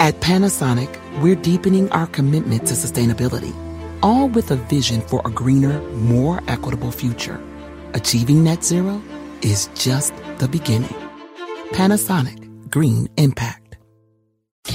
At 0.00 0.18
Panasonic, 0.20 0.88
we're 1.20 1.34
deepening 1.34 1.92
our 1.92 2.06
commitment 2.06 2.66
to 2.68 2.72
sustainability, 2.72 3.52
all 4.02 4.28
with 4.28 4.50
a 4.50 4.56
vision 4.56 5.02
for 5.02 5.20
a 5.26 5.30
greener, 5.30 5.78
more 5.90 6.40
equitable 6.48 6.90
future. 6.90 7.38
Achieving 7.92 8.42
net 8.42 8.64
zero 8.64 9.02
is 9.42 9.68
just 9.74 10.14
the 10.38 10.48
beginning. 10.48 10.96
Panasonic 11.72 12.70
Green 12.70 13.10
Impact. 13.18 13.76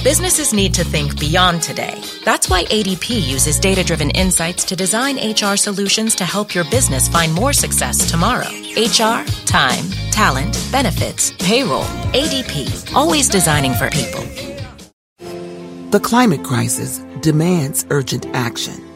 Businesses 0.04 0.52
need 0.52 0.72
to 0.74 0.84
think 0.84 1.18
beyond 1.18 1.60
today. 1.60 2.00
That's 2.24 2.48
why 2.48 2.62
ADP 2.66 3.26
uses 3.26 3.58
data 3.58 3.82
driven 3.82 4.10
insights 4.10 4.62
to 4.66 4.76
design 4.76 5.16
HR 5.16 5.56
solutions 5.56 6.14
to 6.16 6.24
help 6.24 6.54
your 6.54 6.70
business 6.70 7.08
find 7.08 7.32
more 7.32 7.52
success 7.52 8.08
tomorrow. 8.08 8.46
HR, 8.76 9.26
time, 9.44 9.90
talent, 10.12 10.56
benefits, 10.70 11.32
payroll. 11.40 11.82
ADP, 12.14 12.94
always 12.94 13.28
designing 13.28 13.74
for 13.74 13.90
people. 13.90 14.45
The 15.96 16.02
climate 16.02 16.44
crisis 16.44 16.98
demands 17.22 17.86
urgent 17.88 18.26
action. 18.34 18.86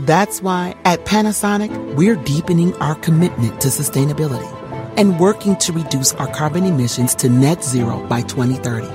That's 0.00 0.42
why 0.42 0.74
at 0.84 1.04
Panasonic, 1.04 1.94
we're 1.94 2.16
deepening 2.16 2.74
our 2.78 2.96
commitment 2.96 3.60
to 3.60 3.68
sustainability 3.68 4.50
and 4.96 5.20
working 5.20 5.54
to 5.58 5.72
reduce 5.72 6.12
our 6.14 6.26
carbon 6.34 6.64
emissions 6.64 7.14
to 7.14 7.28
net 7.28 7.62
zero 7.62 8.04
by 8.08 8.22
2030 8.22 8.88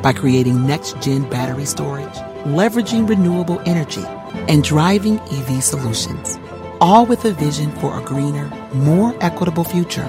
by 0.00 0.12
creating 0.12 0.64
next 0.64 1.00
gen 1.02 1.28
battery 1.28 1.64
storage, 1.64 2.14
leveraging 2.44 3.08
renewable 3.08 3.58
energy, 3.66 4.04
and 4.46 4.62
driving 4.62 5.18
EV 5.18 5.60
solutions. 5.60 6.38
All 6.80 7.04
with 7.04 7.24
a 7.24 7.32
vision 7.32 7.72
for 7.80 7.98
a 7.98 8.04
greener, 8.04 8.46
more 8.74 9.12
equitable 9.20 9.64
future. 9.64 10.08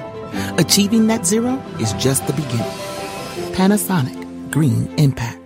Achieving 0.60 1.08
net 1.08 1.26
zero 1.26 1.56
is 1.80 1.94
just 1.94 2.28
the 2.28 2.34
beginning. 2.34 2.72
Panasonic 3.56 4.52
Green 4.52 4.94
Impact. 5.00 5.43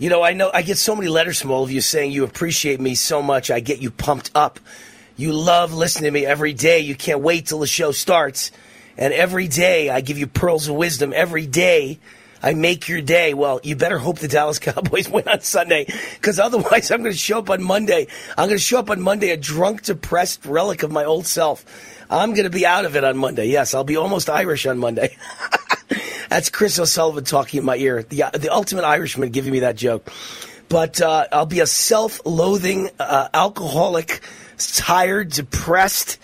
You 0.00 0.08
know, 0.08 0.22
I 0.22 0.32
know 0.32 0.50
I 0.54 0.62
get 0.62 0.78
so 0.78 0.96
many 0.96 1.08
letters 1.08 1.42
from 1.42 1.50
all 1.50 1.62
of 1.62 1.70
you 1.70 1.82
saying 1.82 2.12
you 2.12 2.24
appreciate 2.24 2.80
me 2.80 2.94
so 2.94 3.20
much. 3.20 3.50
I 3.50 3.60
get 3.60 3.82
you 3.82 3.90
pumped 3.90 4.30
up. 4.34 4.58
You 5.18 5.34
love 5.34 5.74
listening 5.74 6.04
to 6.04 6.10
me 6.10 6.24
every 6.24 6.54
day. 6.54 6.78
You 6.78 6.94
can't 6.94 7.20
wait 7.20 7.48
till 7.48 7.58
the 7.58 7.66
show 7.66 7.92
starts. 7.92 8.50
And 8.96 9.12
every 9.12 9.46
day 9.46 9.90
I 9.90 10.00
give 10.00 10.16
you 10.16 10.26
pearls 10.26 10.68
of 10.68 10.76
wisdom. 10.76 11.12
Every 11.14 11.46
day 11.46 11.98
I 12.42 12.54
make 12.54 12.88
your 12.88 13.02
day. 13.02 13.34
Well, 13.34 13.60
you 13.62 13.76
better 13.76 13.98
hope 13.98 14.20
the 14.20 14.26
Dallas 14.26 14.58
Cowboys 14.58 15.06
win 15.06 15.28
on 15.28 15.42
Sunday, 15.42 15.84
because 16.14 16.40
otherwise, 16.40 16.90
I'm 16.90 17.02
going 17.02 17.12
to 17.12 17.18
show 17.18 17.40
up 17.40 17.50
on 17.50 17.62
Monday. 17.62 18.06
I'm 18.38 18.48
going 18.48 18.56
to 18.56 18.64
show 18.64 18.78
up 18.78 18.88
on 18.88 19.02
Monday 19.02 19.32
a 19.32 19.36
drunk, 19.36 19.82
depressed 19.82 20.46
relic 20.46 20.82
of 20.82 20.90
my 20.90 21.04
old 21.04 21.26
self. 21.26 21.66
I'm 22.08 22.30
going 22.30 22.44
to 22.44 22.50
be 22.50 22.64
out 22.64 22.86
of 22.86 22.96
it 22.96 23.04
on 23.04 23.18
Monday. 23.18 23.48
Yes, 23.48 23.74
I'll 23.74 23.84
be 23.84 23.98
almost 23.98 24.30
Irish 24.30 24.64
on 24.64 24.78
Monday. 24.78 25.14
That's 26.28 26.50
Chris 26.50 26.78
O'Sullivan 26.78 27.24
talking 27.24 27.58
in 27.58 27.64
my 27.64 27.76
ear, 27.76 28.02
the 28.02 28.30
the 28.32 28.48
ultimate 28.52 28.84
Irishman 28.84 29.30
giving 29.30 29.52
me 29.52 29.60
that 29.60 29.76
joke. 29.76 30.10
But 30.68 31.00
uh, 31.00 31.26
I'll 31.32 31.46
be 31.46 31.58
a 31.58 31.66
self-loathing, 31.66 32.90
uh, 33.00 33.28
alcoholic, 33.34 34.20
tired, 34.56 35.30
depressed 35.30 36.18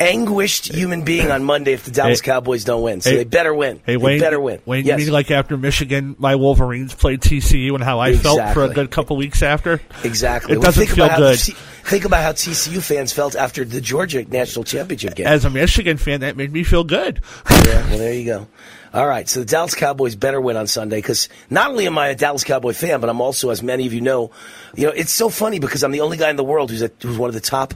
anguished 0.00 0.72
human 0.72 1.02
being 1.02 1.30
on 1.30 1.44
Monday 1.44 1.72
if 1.72 1.84
the 1.84 1.90
Dallas 1.90 2.20
hey, 2.20 2.26
Cowboys 2.26 2.64
don't 2.64 2.82
win. 2.82 3.00
So 3.00 3.10
hey, 3.10 3.16
they 3.18 3.24
better 3.24 3.54
win. 3.54 3.80
Hey, 3.84 3.96
Wayne, 3.96 4.18
they 4.18 4.24
better 4.24 4.40
win. 4.40 4.60
Wayne, 4.66 4.84
yes. 4.84 4.98
you 4.98 5.06
mean 5.06 5.12
like 5.12 5.30
after 5.30 5.56
Michigan, 5.56 6.16
my 6.18 6.34
Wolverines 6.34 6.94
played 6.94 7.20
TCU 7.20 7.74
and 7.74 7.82
how 7.82 8.00
I 8.00 8.08
exactly. 8.08 8.40
felt 8.40 8.54
for 8.54 8.64
a 8.64 8.74
good 8.74 8.90
couple 8.90 9.16
weeks 9.16 9.42
after? 9.42 9.80
Exactly. 10.02 10.54
It 10.54 10.58
well, 10.58 10.66
doesn't 10.66 10.86
feel 10.88 11.08
good. 11.16 11.38
Think 11.38 12.04
about 12.04 12.22
how 12.22 12.32
TCU 12.32 12.82
fans 12.82 13.12
felt 13.12 13.36
after 13.36 13.64
the 13.64 13.80
Georgia 13.80 14.24
national 14.24 14.64
championship 14.64 15.14
game. 15.14 15.26
As 15.26 15.44
a 15.44 15.50
Michigan 15.50 15.96
fan, 15.96 16.20
that 16.20 16.36
made 16.36 16.52
me 16.52 16.64
feel 16.64 16.84
good. 16.84 17.20
yeah, 17.50 17.88
well, 17.88 17.98
there 17.98 18.14
you 18.14 18.24
go. 18.24 18.48
All 18.94 19.08
right, 19.08 19.28
so 19.28 19.40
the 19.40 19.46
Dallas 19.46 19.74
Cowboys 19.74 20.14
better 20.14 20.40
win 20.40 20.56
on 20.56 20.68
Sunday 20.68 20.98
because 20.98 21.28
not 21.50 21.68
only 21.68 21.88
am 21.88 21.98
I 21.98 22.10
a 22.10 22.14
Dallas 22.14 22.44
Cowboy 22.44 22.74
fan, 22.74 23.00
but 23.00 23.10
I'm 23.10 23.20
also, 23.20 23.50
as 23.50 23.60
many 23.60 23.88
of 23.88 23.92
you 23.92 24.00
know, 24.00 24.30
you 24.76 24.86
know, 24.86 24.92
it's 24.92 25.10
so 25.10 25.30
funny 25.30 25.58
because 25.58 25.82
I'm 25.82 25.90
the 25.90 26.02
only 26.02 26.16
guy 26.16 26.30
in 26.30 26.36
the 26.36 26.44
world 26.44 26.70
who's, 26.70 26.80
a, 26.80 26.92
who's 27.02 27.18
one 27.18 27.26
of 27.26 27.34
the 27.34 27.40
top 27.40 27.74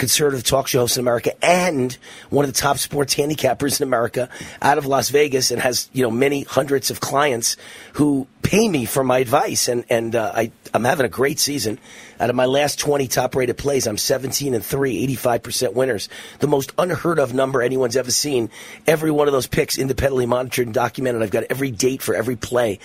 conservative 0.00 0.42
talk 0.42 0.66
show 0.66 0.80
host 0.80 0.96
in 0.96 1.02
America 1.02 1.32
and 1.44 1.96
one 2.30 2.46
of 2.46 2.52
the 2.52 2.58
top 2.58 2.78
sports 2.78 3.14
handicappers 3.14 3.80
in 3.80 3.86
America 3.86 4.30
out 4.62 4.78
of 4.78 4.86
Las 4.86 5.10
Vegas 5.10 5.50
and 5.50 5.60
has, 5.60 5.90
you 5.92 6.02
know, 6.02 6.10
many 6.10 6.42
hundreds 6.42 6.90
of 6.90 7.00
clients 7.00 7.58
who 7.92 8.26
pay 8.40 8.66
me 8.66 8.86
for 8.86 9.04
my 9.04 9.18
advice. 9.18 9.68
And, 9.68 9.84
and 9.90 10.16
uh, 10.16 10.32
I, 10.34 10.52
I'm 10.72 10.84
having 10.84 11.04
a 11.04 11.10
great 11.10 11.38
season. 11.38 11.78
Out 12.18 12.30
of 12.30 12.34
my 12.34 12.46
last 12.46 12.78
20 12.78 13.08
top 13.08 13.36
rated 13.36 13.58
plays, 13.58 13.86
I'm 13.86 13.98
17 13.98 14.54
and 14.54 14.64
3, 14.64 15.06
85% 15.16 15.74
winners. 15.74 16.08
The 16.38 16.48
most 16.48 16.72
unheard 16.78 17.18
of 17.18 17.34
number 17.34 17.60
anyone's 17.60 17.96
ever 17.96 18.10
seen. 18.10 18.48
Every 18.86 19.10
one 19.10 19.28
of 19.28 19.32
those 19.32 19.46
picks 19.46 19.76
independently 19.76 20.24
monitored 20.24 20.66
and 20.66 20.74
documented. 20.74 21.22
I've 21.22 21.30
got 21.30 21.44
every 21.50 21.70
date 21.70 22.00
for 22.00 22.14
every 22.14 22.36
play 22.36 22.78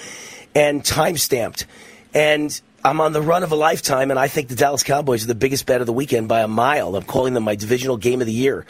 and 0.54 0.84
time 0.84 1.16
stamped. 1.16 1.66
And 2.14 2.60
I'm 2.86 3.02
on 3.02 3.14
the 3.14 3.22
run 3.22 3.42
of 3.42 3.52
a 3.52 3.56
lifetime, 3.56 4.12
and 4.12 4.20
I 4.20 4.28
think 4.28 4.48
the 4.48 4.56
Dallas 4.56 4.84
Cowboys 4.84 5.24
are 5.24 5.28
the 5.28 5.34
biggest 5.34 5.66
bet 5.66 5.82
of 5.82 5.88
the 5.88 5.92
weekend 5.92 6.28
by 6.28 6.42
a 6.42 6.48
mile. 6.48 6.96
I'm 6.96 7.02
calling 7.02 7.34
them 7.34 7.42
my 7.42 7.56
divisional 7.56 7.98
game 7.98 8.22
of 8.22 8.28
the 8.28 8.34
year. 8.34 8.68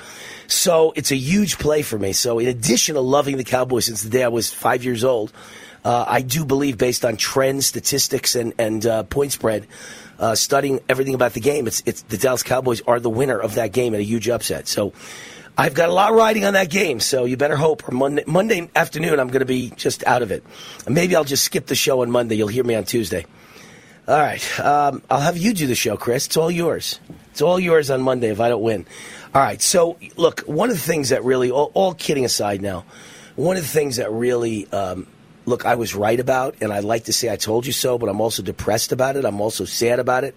So 0.47 0.93
it's 0.95 1.11
a 1.11 1.18
huge 1.18 1.59
play 1.59 1.82
for 1.82 1.99
me. 1.99 2.13
So, 2.13 2.39
in 2.39 2.47
addition 2.47 2.95
to 2.95 3.01
loving 3.01 3.36
the 3.36 3.43
Cowboys 3.43 3.88
since 3.88 4.03
the 4.03 4.09
day 4.09 4.24
I 4.24 4.30
was 4.30 4.53
five 4.53 4.86
years 4.86 5.03
old, 5.03 5.34
uh, 5.84 6.05
I 6.07 6.22
do 6.22 6.45
believe, 6.45 6.78
based 6.78 7.03
on 7.03 7.18
trends, 7.18 7.66
statistics, 7.66 8.36
and, 8.36 8.53
and 8.57 8.86
uh, 8.86 9.03
point 9.03 9.34
spread, 9.34 9.68
uh, 10.18 10.34
studying 10.36 10.80
everything 10.88 11.13
about 11.13 11.34
the 11.34 11.41
game, 11.41 11.68
it's, 11.68 11.84
it's 11.86 12.03
the 12.03 12.18
Dallas 12.18 12.41
Cowboys 12.41 12.80
are 12.88 13.01
the 13.01 13.09
winner 13.09 13.38
of 13.38 13.55
that 13.55 13.74
game 13.74 13.93
in 13.93 13.99
a 13.99 14.03
huge 14.03 14.30
upset. 14.30 14.70
So, 14.70 14.93
I've 15.57 15.74
got 15.74 15.89
a 15.89 15.93
lot 15.93 16.13
riding 16.13 16.45
on 16.45 16.53
that 16.53 16.70
game, 16.70 17.01
so 17.01 17.26
you 17.26 17.36
better 17.36 17.57
hope. 17.57 17.91
Monday, 17.91 18.24
Monday 18.26 18.70
afternoon, 18.78 19.20
I'm 19.20 19.28
going 19.28 19.41
to 19.41 19.45
be 19.45 19.72
just 19.72 20.05
out 20.07 20.22
of 20.22 20.32
it. 20.32 20.45
Maybe 20.88 21.18
I'll 21.18 21.26
just 21.26 21.43
skip 21.43 21.66
the 21.66 21.76
show 21.76 22.01
on 22.01 22.11
Monday. 22.11 22.36
You'll 22.36 22.47
hear 22.47 22.63
me 22.63 22.76
on 22.76 22.86
Tuesday. 22.86 23.26
All 24.08 24.20
right. 24.20 24.60
Um, 24.60 25.01
I'll 25.10 25.20
have 25.20 25.36
you 25.36 25.51
do 25.53 25.66
the 25.66 25.74
show, 25.74 25.97
Chris. 25.97 26.28
It's 26.28 26.38
all 26.38 26.51
yours. 26.51 26.99
It's 27.32 27.41
all 27.41 27.60
yours 27.60 27.89
on 27.89 28.03
Monday 28.03 28.30
if 28.30 28.39
I 28.39 28.49
don't 28.49 28.62
win. 28.62 28.86
All 29.34 29.41
right. 29.41 29.60
So, 29.60 29.97
look, 30.16 30.41
one 30.41 30.70
of 30.70 30.76
the 30.76 30.82
things 30.82 31.10
that 31.10 31.24
really, 31.24 31.49
all, 31.49 31.72
all 31.74 31.95
kidding 31.95 32.24
aside 32.24 32.62
now, 32.62 32.86
one 33.36 33.58
of 33.58 33.64
the 33.64 33.70
things 33.70 33.95
that 33.95 34.12
really, 34.12 34.72
um, 34.72 35.08
look, 35.47 35.66
I 35.66 35.74
was 35.74 35.95
right 35.95 36.20
about, 36.20 36.56
and 36.62 36.72
I 36.72 36.82
like 36.82 37.06
to 37.06 37.14
say 37.14 37.32
I 37.32 37.36
told 37.36 37.66
you 37.66 37.74
so, 37.74 37.97
but 37.97 38.08
I'm 38.08 38.22
also 38.22 38.43
depressed 38.43 38.91
about 38.91 39.16
it. 39.16 39.26
I'm 39.26 39.41
also 39.41 39.66
sad 39.66 39.97
about 39.97 40.24
it. 40.24 40.36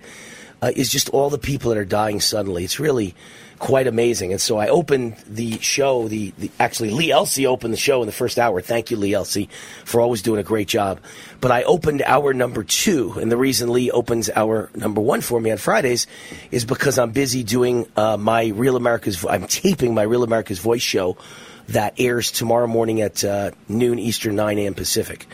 Uh, 0.63 0.73
is 0.75 0.91
just 0.91 1.11
all 1.11 1.29
the 1.29 1.39
people 1.39 1.69
that 1.69 1.79
are 1.79 1.85
dying 1.85 2.21
suddenly. 2.21 2.65
It's 2.65 2.81
really 2.81 3.15
quite 3.59 3.87
amazing. 3.87 4.33
And 4.33 4.41
so 4.41 4.59
I 4.59 4.69
opened 4.69 5.17
the 5.27 5.59
show. 5.59 6.09
The, 6.09 6.33
the, 6.39 6.51
actually 6.59 6.91
Lee 6.91 7.11
Elsey 7.11 7.47
opened 7.47 7.73
the 7.73 7.79
show 7.79 8.01
in 8.03 8.07
the 8.07 8.13
first 8.13 8.39
hour. 8.39 8.61
Thank 8.61 8.91
you, 8.91 8.97
Lee 8.97 9.15
Elsey, 9.15 9.49
for 9.85 10.01
always 10.01 10.23
doing 10.23 10.41
a 10.41 10.45
great 10.45 10.69
job. 10.69 11.01
But 11.41 11.51
I 11.51 11.63
opened 11.65 12.03
hour 12.03 12.33
number 12.35 12.65
two, 12.65 13.13
and 13.21 13.31
the 13.31 13.37
reason 13.37 13.73
Lee 13.73 13.91
opens 13.91 14.31
hour 14.31 14.71
number 14.75 15.01
one 15.01 15.21
for 15.21 15.41
me 15.41 15.51
on 15.51 15.59
Fridays 15.59 16.07
is 16.51 16.65
because 16.65 16.99
I'm 16.99 17.13
busy 17.13 17.45
doing 17.45 17.87
uh, 17.97 18.17
my 18.17 18.49
Real 18.49 18.77
America's. 18.77 19.25
I'm 19.25 19.47
taping 19.47 19.95
my 19.95 20.03
Real 20.03 20.25
America's 20.25 20.59
Voice 20.59 20.83
show 20.83 21.17
that 21.69 21.95
airs 21.99 22.33
tomorrow 22.33 22.67
morning 22.67 23.03
at 23.03 23.23
uh, 23.25 23.51
noon 23.69 23.99
Eastern, 23.99 24.37
9 24.37 24.59
a.m. 24.59 24.75
Pacific. 24.75 25.27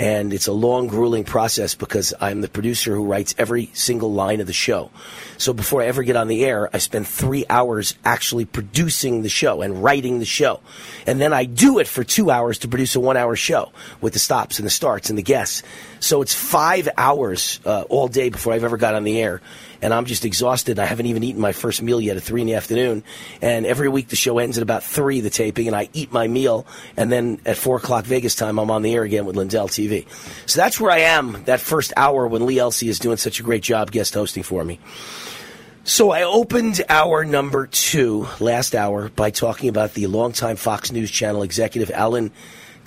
And 0.00 0.32
it's 0.32 0.46
a 0.46 0.52
long, 0.52 0.86
grueling 0.86 1.24
process 1.24 1.74
because 1.74 2.14
I'm 2.22 2.40
the 2.40 2.48
producer 2.48 2.94
who 2.94 3.04
writes 3.04 3.34
every 3.36 3.68
single 3.74 4.10
line 4.10 4.40
of 4.40 4.46
the 4.46 4.52
show. 4.54 4.90
So 5.36 5.52
before 5.52 5.82
I 5.82 5.88
ever 5.88 6.02
get 6.02 6.16
on 6.16 6.26
the 6.26 6.42
air, 6.42 6.70
I 6.72 6.78
spend 6.78 7.06
three 7.06 7.44
hours 7.50 7.96
actually 8.02 8.46
producing 8.46 9.20
the 9.20 9.28
show 9.28 9.60
and 9.60 9.84
writing 9.84 10.18
the 10.18 10.24
show. 10.24 10.60
And 11.06 11.20
then 11.20 11.34
I 11.34 11.44
do 11.44 11.80
it 11.80 11.86
for 11.86 12.02
two 12.02 12.30
hours 12.30 12.56
to 12.60 12.68
produce 12.68 12.96
a 12.96 13.00
one 13.00 13.18
hour 13.18 13.36
show 13.36 13.72
with 14.00 14.14
the 14.14 14.18
stops 14.18 14.58
and 14.58 14.64
the 14.64 14.70
starts 14.70 15.10
and 15.10 15.18
the 15.18 15.22
guests. 15.22 15.62
So 16.00 16.22
it's 16.22 16.34
five 16.34 16.88
hours 16.96 17.60
uh, 17.64 17.82
all 17.88 18.08
day 18.08 18.30
before 18.30 18.52
I've 18.52 18.64
ever 18.64 18.76
got 18.76 18.94
on 18.94 19.04
the 19.04 19.20
air 19.20 19.40
and 19.82 19.94
I'm 19.94 20.04
just 20.04 20.24
exhausted. 20.24 20.78
I 20.78 20.84
haven't 20.84 21.06
even 21.06 21.22
eaten 21.22 21.40
my 21.40 21.52
first 21.52 21.82
meal 21.82 22.00
yet 22.00 22.16
at 22.16 22.22
three 22.22 22.40
in 22.40 22.46
the 22.46 22.54
afternoon. 22.54 23.02
And 23.40 23.66
every 23.66 23.88
week 23.88 24.08
the 24.08 24.16
show 24.16 24.38
ends 24.38 24.58
at 24.58 24.62
about 24.62 24.82
three, 24.82 25.20
the 25.20 25.30
taping, 25.30 25.66
and 25.66 25.76
I 25.76 25.88
eat 25.92 26.12
my 26.12 26.28
meal. 26.28 26.66
And 26.96 27.10
then 27.10 27.40
at 27.46 27.56
four 27.56 27.76
o'clock 27.76 28.04
Vegas 28.04 28.34
time, 28.34 28.58
I'm 28.58 28.70
on 28.70 28.82
the 28.82 28.94
air 28.94 29.02
again 29.02 29.26
with 29.26 29.36
Lindell 29.36 29.68
TV. 29.68 30.06
So 30.46 30.60
that's 30.60 30.80
where 30.80 30.90
I 30.90 31.00
am 31.00 31.44
that 31.44 31.60
first 31.60 31.92
hour 31.96 32.26
when 32.26 32.46
Lee 32.46 32.58
Elsey 32.58 32.88
is 32.88 32.98
doing 32.98 33.16
such 33.16 33.40
a 33.40 33.42
great 33.42 33.62
job 33.62 33.90
guest 33.90 34.14
hosting 34.14 34.42
for 34.42 34.64
me. 34.64 34.80
So 35.84 36.10
I 36.10 36.24
opened 36.24 36.82
our 36.88 37.24
number 37.24 37.66
two 37.66 38.28
last 38.38 38.74
hour 38.74 39.08
by 39.08 39.30
talking 39.30 39.68
about 39.70 39.94
the 39.94 40.06
longtime 40.08 40.56
Fox 40.56 40.92
News 40.92 41.10
Channel 41.10 41.42
executive 41.42 41.90
Alan 41.90 42.32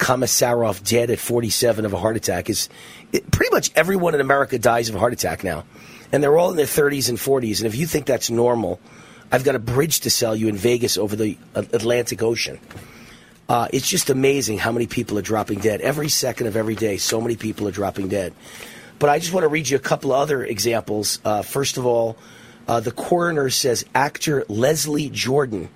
Komissaroff 0.04 0.88
dead 0.88 1.10
at 1.10 1.20
47 1.20 1.86
of 1.86 1.94
a 1.94 1.98
heart 1.98 2.18
attack. 2.18 2.50
Is 2.50 2.68
it, 3.14 3.32
pretty 3.32 3.54
much 3.54 3.72
everyone 3.76 4.14
in 4.14 4.22
America 4.22 4.60
dies 4.60 4.90
of 4.90 4.96
a 4.96 5.00
heart 5.00 5.14
attack 5.14 5.44
now 5.44 5.64
and 6.14 6.22
they're 6.22 6.38
all 6.38 6.52
in 6.52 6.58
their 6.58 6.68
30s 6.68 7.10
and 7.10 7.18
40s. 7.18 7.58
And 7.58 7.66
if 7.66 7.76
you 7.76 7.88
think 7.88 8.06
that's 8.06 8.30
normal, 8.30 8.80
I've 9.32 9.44
got 9.44 9.56
a 9.56 9.60
bridge 9.60 10.02
to 10.02 10.12
sell 10.12 10.36
you 10.36 10.48
in 10.48 10.56
Vegas 10.56 10.98
over 10.98 11.16
the 11.16 11.38
Atlantic 11.56 12.22
Ocean. 12.22 12.60
Uh, 13.50 13.68
it's 13.74 13.90
just 13.90 14.12
amazing 14.12 14.60
how 14.60 14.72
many 14.72 14.86
people 14.86 15.18
are 15.18 15.24
dropping 15.24 15.60
dead. 15.60 15.82
Every 15.82 16.10
second 16.10 16.48
of 16.48 16.56
every 16.56 16.76
day, 16.76 16.98
so 16.98 17.20
many 17.20 17.36
people 17.36 17.68
are 17.68 17.72
dropping 17.72 18.10
dead. 18.10 18.34
But 19.00 19.10
I 19.10 19.18
just 19.18 19.34
want 19.34 19.44
to 19.44 19.48
read 19.48 19.68
you 19.68 19.76
a 19.76 19.82
couple 19.82 20.14
of 20.14 20.22
other 20.22 20.46
examples. 20.46 21.20
Uh, 21.26 21.42
first 21.42 21.78
of 21.78 21.86
all, 21.88 22.16
uh, 22.68 22.80
the 22.80 22.92
coroner 22.92 23.50
says 23.50 23.84
actor 23.96 24.46
Leslie 24.48 25.10
Jordan 25.10 25.68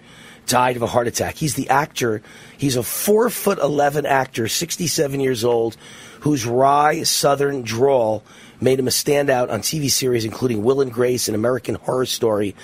died 0.47 0.75
of 0.75 0.81
a 0.81 0.87
heart 0.87 1.07
attack. 1.07 1.35
He's 1.35 1.55
the 1.55 1.69
actor. 1.69 2.21
He's 2.57 2.75
a 2.75 2.83
four 2.83 3.29
foot 3.29 3.59
eleven 3.59 4.05
actor, 4.05 4.47
sixty 4.47 4.87
seven 4.87 5.19
years 5.19 5.43
old, 5.43 5.77
whose 6.21 6.45
wry 6.45 7.03
Southern 7.03 7.61
drawl 7.61 8.23
made 8.59 8.79
him 8.79 8.87
a 8.87 8.91
standout 8.91 9.51
on 9.51 9.59
TV 9.59 9.89
series 9.91 10.25
including 10.25 10.63
Will 10.63 10.81
and 10.81 10.91
Grace 10.91 11.27
and 11.27 11.35
American 11.35 11.75
Horror 11.75 12.05
Story. 12.05 12.55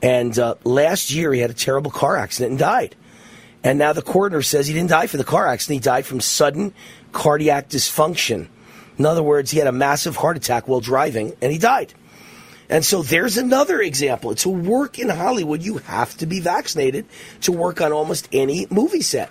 And 0.00 0.38
uh, 0.38 0.56
last 0.64 1.10
year 1.10 1.32
he 1.32 1.40
had 1.40 1.50
a 1.50 1.54
terrible 1.54 1.90
car 1.90 2.16
accident 2.16 2.50
and 2.50 2.58
died. 2.58 2.96
And 3.64 3.78
now 3.78 3.92
the 3.92 4.02
coroner 4.02 4.42
says 4.42 4.66
he 4.66 4.74
didn't 4.74 4.90
die 4.90 5.06
from 5.06 5.18
the 5.18 5.24
car 5.24 5.46
accident. 5.46 5.82
He 5.82 5.84
died 5.84 6.06
from 6.06 6.20
sudden 6.20 6.74
cardiac 7.12 7.68
dysfunction. 7.68 8.48
In 8.98 9.06
other 9.06 9.22
words, 9.22 9.50
he 9.50 9.58
had 9.58 9.68
a 9.68 9.72
massive 9.72 10.16
heart 10.16 10.36
attack 10.36 10.66
while 10.66 10.80
driving 10.80 11.34
and 11.40 11.52
he 11.52 11.58
died. 11.58 11.94
And 12.72 12.82
so 12.82 13.02
there's 13.02 13.36
another 13.36 13.82
example. 13.82 14.34
To 14.36 14.48
work 14.48 14.98
in 14.98 15.10
Hollywood, 15.10 15.62
you 15.62 15.76
have 15.76 16.16
to 16.16 16.26
be 16.26 16.40
vaccinated 16.40 17.04
to 17.42 17.52
work 17.52 17.82
on 17.82 17.92
almost 17.92 18.30
any 18.32 18.66
movie 18.70 19.02
set. 19.02 19.30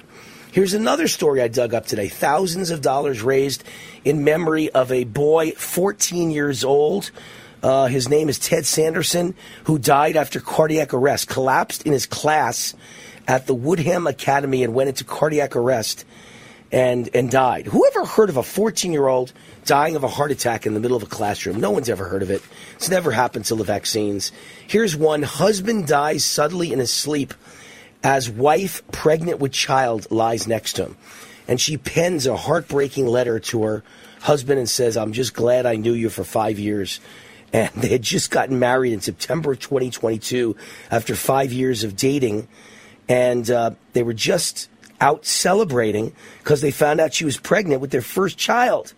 Here's 0.51 0.75
another 0.75 1.07
story 1.07 1.41
I 1.41 1.47
dug 1.47 1.73
up 1.73 1.87
today. 1.87 2.07
Thousands 2.07 2.69
of 2.69 2.81
dollars 2.81 3.23
raised 3.23 3.63
in 4.05 4.23
memory 4.23 4.69
of 4.69 4.91
a 4.91 5.05
boy 5.05 5.53
14 5.53 6.29
years 6.29 6.63
old. 6.63 7.09
Uh, 7.63 7.87
his 7.87 8.07
name 8.07 8.29
is 8.29 8.37
Ted 8.37 8.67
Sanderson, 8.67 9.33
who 9.63 9.79
died 9.79 10.17
after 10.17 10.39
cardiac 10.39 10.93
arrest, 10.93 11.27
collapsed 11.27 11.81
in 11.81 11.93
his 11.93 12.05
class 12.05 12.75
at 13.27 13.47
the 13.47 13.55
Woodham 13.55 14.05
Academy 14.05 14.63
and 14.63 14.75
went 14.75 14.89
into 14.89 15.03
cardiac 15.03 15.55
arrest 15.55 16.05
and, 16.71 17.09
and 17.15 17.31
died. 17.31 17.65
Whoever 17.65 18.05
heard 18.05 18.29
of 18.29 18.37
a 18.37 18.43
14 18.43 18.91
year 18.91 19.07
old 19.07 19.33
dying 19.65 19.95
of 19.95 20.03
a 20.03 20.07
heart 20.07 20.31
attack 20.31 20.65
in 20.65 20.73
the 20.73 20.79
middle 20.79 20.97
of 20.97 21.03
a 21.03 21.07
classroom? 21.07 21.59
No 21.59 21.71
one's 21.71 21.89
ever 21.89 22.07
heard 22.07 22.23
of 22.23 22.31
it. 22.31 22.41
It's 22.75 22.89
never 22.89 23.11
happened 23.11 23.45
till 23.45 23.57
the 23.57 23.63
vaccines. 23.63 24.31
Here's 24.67 24.95
one 24.95 25.23
husband 25.23 25.87
dies 25.87 26.25
suddenly 26.25 26.71
in 26.71 26.79
his 26.79 26.91
sleep 26.91 27.33
as 28.03 28.29
wife 28.29 28.81
pregnant 28.91 29.39
with 29.39 29.51
child 29.51 30.09
lies 30.11 30.47
next 30.47 30.73
to 30.73 30.85
him. 30.85 30.97
And 31.47 31.59
she 31.59 31.77
pens 31.77 32.27
a 32.27 32.37
heartbreaking 32.37 33.07
letter 33.07 33.39
to 33.39 33.63
her 33.63 33.83
husband 34.21 34.59
and 34.59 34.69
says, 34.69 34.97
I'm 34.97 35.13
just 35.13 35.33
glad 35.33 35.65
I 35.65 35.75
knew 35.75 35.93
you 35.93 36.09
for 36.09 36.23
five 36.23 36.59
years. 36.59 36.99
And 37.53 37.69
they 37.75 37.89
had 37.89 38.01
just 38.01 38.31
gotten 38.31 38.59
married 38.59 38.93
in 38.93 39.01
September 39.01 39.51
of 39.51 39.59
2022 39.59 40.55
after 40.89 41.15
five 41.15 41.51
years 41.51 41.83
of 41.83 41.95
dating. 41.95 42.47
And 43.09 43.49
uh, 43.49 43.71
they 43.93 44.03
were 44.03 44.13
just 44.13 44.69
out 45.01 45.25
celebrating 45.25 46.13
because 46.39 46.61
they 46.61 46.71
found 46.71 47.01
out 47.01 47.13
she 47.13 47.25
was 47.25 47.37
pregnant 47.37 47.81
with 47.81 47.91
their 47.91 48.01
first 48.01 48.37
child. 48.37 48.93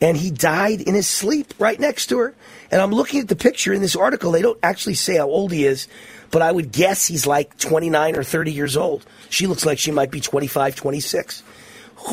And 0.00 0.16
he 0.16 0.30
died 0.30 0.80
in 0.80 0.94
his 0.94 1.06
sleep 1.06 1.52
right 1.58 1.78
next 1.78 2.06
to 2.06 2.18
her. 2.18 2.34
And 2.70 2.80
I'm 2.80 2.92
looking 2.92 3.20
at 3.20 3.28
the 3.28 3.36
picture 3.36 3.72
in 3.72 3.82
this 3.82 3.96
article. 3.96 4.32
They 4.32 4.42
don't 4.42 4.58
actually 4.62 4.94
say 4.94 5.16
how 5.16 5.28
old 5.28 5.52
he 5.52 5.66
is, 5.66 5.88
but 6.30 6.42
I 6.42 6.50
would 6.50 6.72
guess 6.72 7.06
he's 7.06 7.26
like 7.26 7.58
29 7.58 8.16
or 8.16 8.24
30 8.24 8.52
years 8.52 8.76
old. 8.76 9.04
She 9.28 9.46
looks 9.46 9.66
like 9.66 9.78
she 9.78 9.90
might 9.90 10.10
be 10.10 10.20
25, 10.20 10.74
26. 10.74 11.42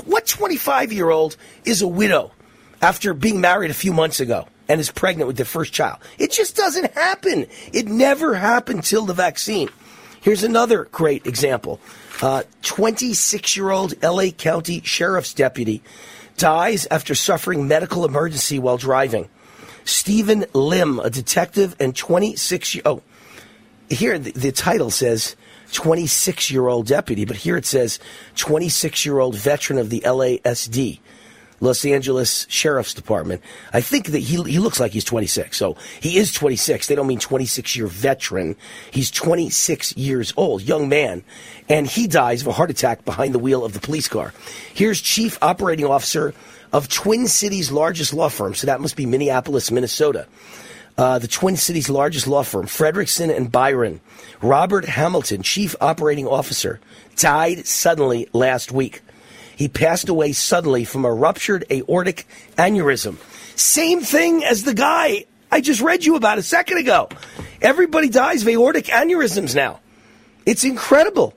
What 0.06 0.28
25 0.28 0.92
year 0.92 1.10
old 1.10 1.38
is 1.64 1.82
a 1.82 1.88
widow 1.88 2.32
after 2.82 3.14
being 3.14 3.40
married 3.40 3.72
a 3.72 3.76
few 3.76 3.94
months 3.94 4.20
ago 4.20 4.48
and 4.68 4.82
is 4.82 4.92
pregnant 4.92 5.28
with 5.28 5.38
their 5.38 5.46
first 5.46 5.72
child? 5.72 6.00
It 6.18 6.32
just 6.32 6.58
doesn't 6.58 6.94
happen. 6.94 7.48
It 7.72 7.88
never 7.88 8.36
happened 8.36 8.84
till 8.84 9.06
the 9.06 9.14
vaccine. 9.14 9.70
Here's 10.22 10.44
another 10.44 10.86
great 10.86 11.26
example 11.26 11.80
26 12.64 13.58
uh, 13.58 13.62
year 13.62 13.72
old 13.72 14.02
LA 14.04 14.32
County 14.32 14.82
Sheriff's 14.82 15.34
Deputy 15.34 15.82
dies 16.38 16.88
after 16.90 17.16
suffering 17.16 17.68
medical 17.68 18.06
emergency 18.06 18.60
while 18.60 18.78
driving. 18.78 19.28
Stephen 19.84 20.46
Lim, 20.54 21.00
a 21.00 21.10
detective 21.10 21.76
and 21.80 21.96
26 21.96 22.76
year 22.76 22.82
oh 22.86 23.02
here 23.90 24.20
the, 24.20 24.32
the 24.32 24.52
title 24.52 24.92
says 24.92 25.36
26 25.74 26.52
year 26.52 26.68
old 26.68 26.88
deputy, 26.88 27.26
but 27.26 27.38
here 27.38 27.58
it 27.58 27.66
says 27.66 28.00
26 28.36 29.06
year 29.06 29.20
old 29.20 29.36
veteran 29.36 29.80
of 29.80 29.90
the 29.90 30.02
LASD. 30.02 31.00
Los 31.60 31.84
Angeles 31.86 32.46
Sheriff's 32.50 32.94
Department. 32.94 33.42
I 33.74 33.82
think 33.82 34.08
that 34.08 34.20
he, 34.20 34.42
he 34.44 34.60
looks 34.60 34.80
like 34.80 34.92
he's 34.92 35.04
26. 35.04 35.58
So 35.58 35.76
he 36.00 36.18
is 36.18 36.32
26. 36.32 36.88
They 36.88 36.96
don't 36.96 37.08
mean 37.08 37.20
26 37.20 37.76
year 37.76 37.88
veteran. 37.88 38.56
He's 38.92 39.12
26 39.12 39.98
years 39.98 40.34
old, 40.38 40.62
young 40.62 40.90
man. 40.90 41.24
And 41.70 41.88
he 41.88 42.08
dies 42.08 42.42
of 42.42 42.48
a 42.48 42.52
heart 42.52 42.70
attack 42.70 43.06
behind 43.06 43.34
the 43.34 43.40
wheel 43.40 43.66
of 43.66 43.74
the 43.74 43.80
police 43.80 44.08
car. 44.08 44.34
Here's 44.74 45.02
Chief 45.02 45.38
Operating 45.42 45.86
Officer 45.86 46.34
of 46.72 46.88
Twin 46.90 47.28
Cities' 47.28 47.72
largest 47.72 48.14
law 48.14 48.30
firm. 48.30 48.54
So 48.54 48.68
that 48.68 48.82
must 48.82 48.96
be 48.96 49.06
Minneapolis, 49.06 49.72
Minnesota. 49.72 50.28
Uh, 50.98 51.20
the 51.20 51.28
Twin 51.28 51.56
Cities' 51.56 51.90
largest 51.90 52.26
law 52.26 52.42
firm, 52.42 52.66
Fredrikson 52.66 53.36
and 53.36 53.52
Byron. 53.52 54.02
Robert 54.42 54.86
Hamilton, 54.86 55.44
Chief 55.44 55.76
Operating 55.80 56.28
Officer, 56.28 56.80
died 57.16 57.68
suddenly 57.68 58.28
last 58.34 58.72
week. 58.72 59.02
He 59.58 59.68
passed 59.68 60.08
away 60.08 60.34
suddenly 60.34 60.86
from 60.86 61.04
a 61.04 61.12
ruptured 61.12 61.66
aortic 61.72 62.28
aneurysm. 62.60 63.18
Same 63.58 64.02
thing 64.02 64.44
as 64.44 64.64
the 64.64 64.76
guy 64.76 65.26
I 65.52 65.62
just 65.62 65.82
read 65.82 66.06
you 66.06 66.16
about 66.16 66.38
a 66.38 66.44
second 66.44 66.78
ago. 66.78 67.10
Everybody 67.60 68.08
dies 68.08 68.44
of 68.44 68.50
aortic 68.50 68.86
aneurysms 68.86 69.56
now. 69.56 69.80
It's 70.46 70.64
incredible. 70.64 71.34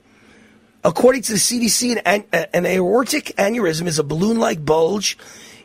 According 0.84 1.22
to 1.22 1.32
the 1.32 1.38
CDC, 1.38 2.02
an, 2.04 2.24
uh, 2.30 2.44
an 2.52 2.66
aortic 2.66 3.32
aneurysm 3.38 3.86
is 3.86 3.98
a 3.98 4.04
balloon 4.04 4.38
like 4.38 4.62
bulge 4.62 5.16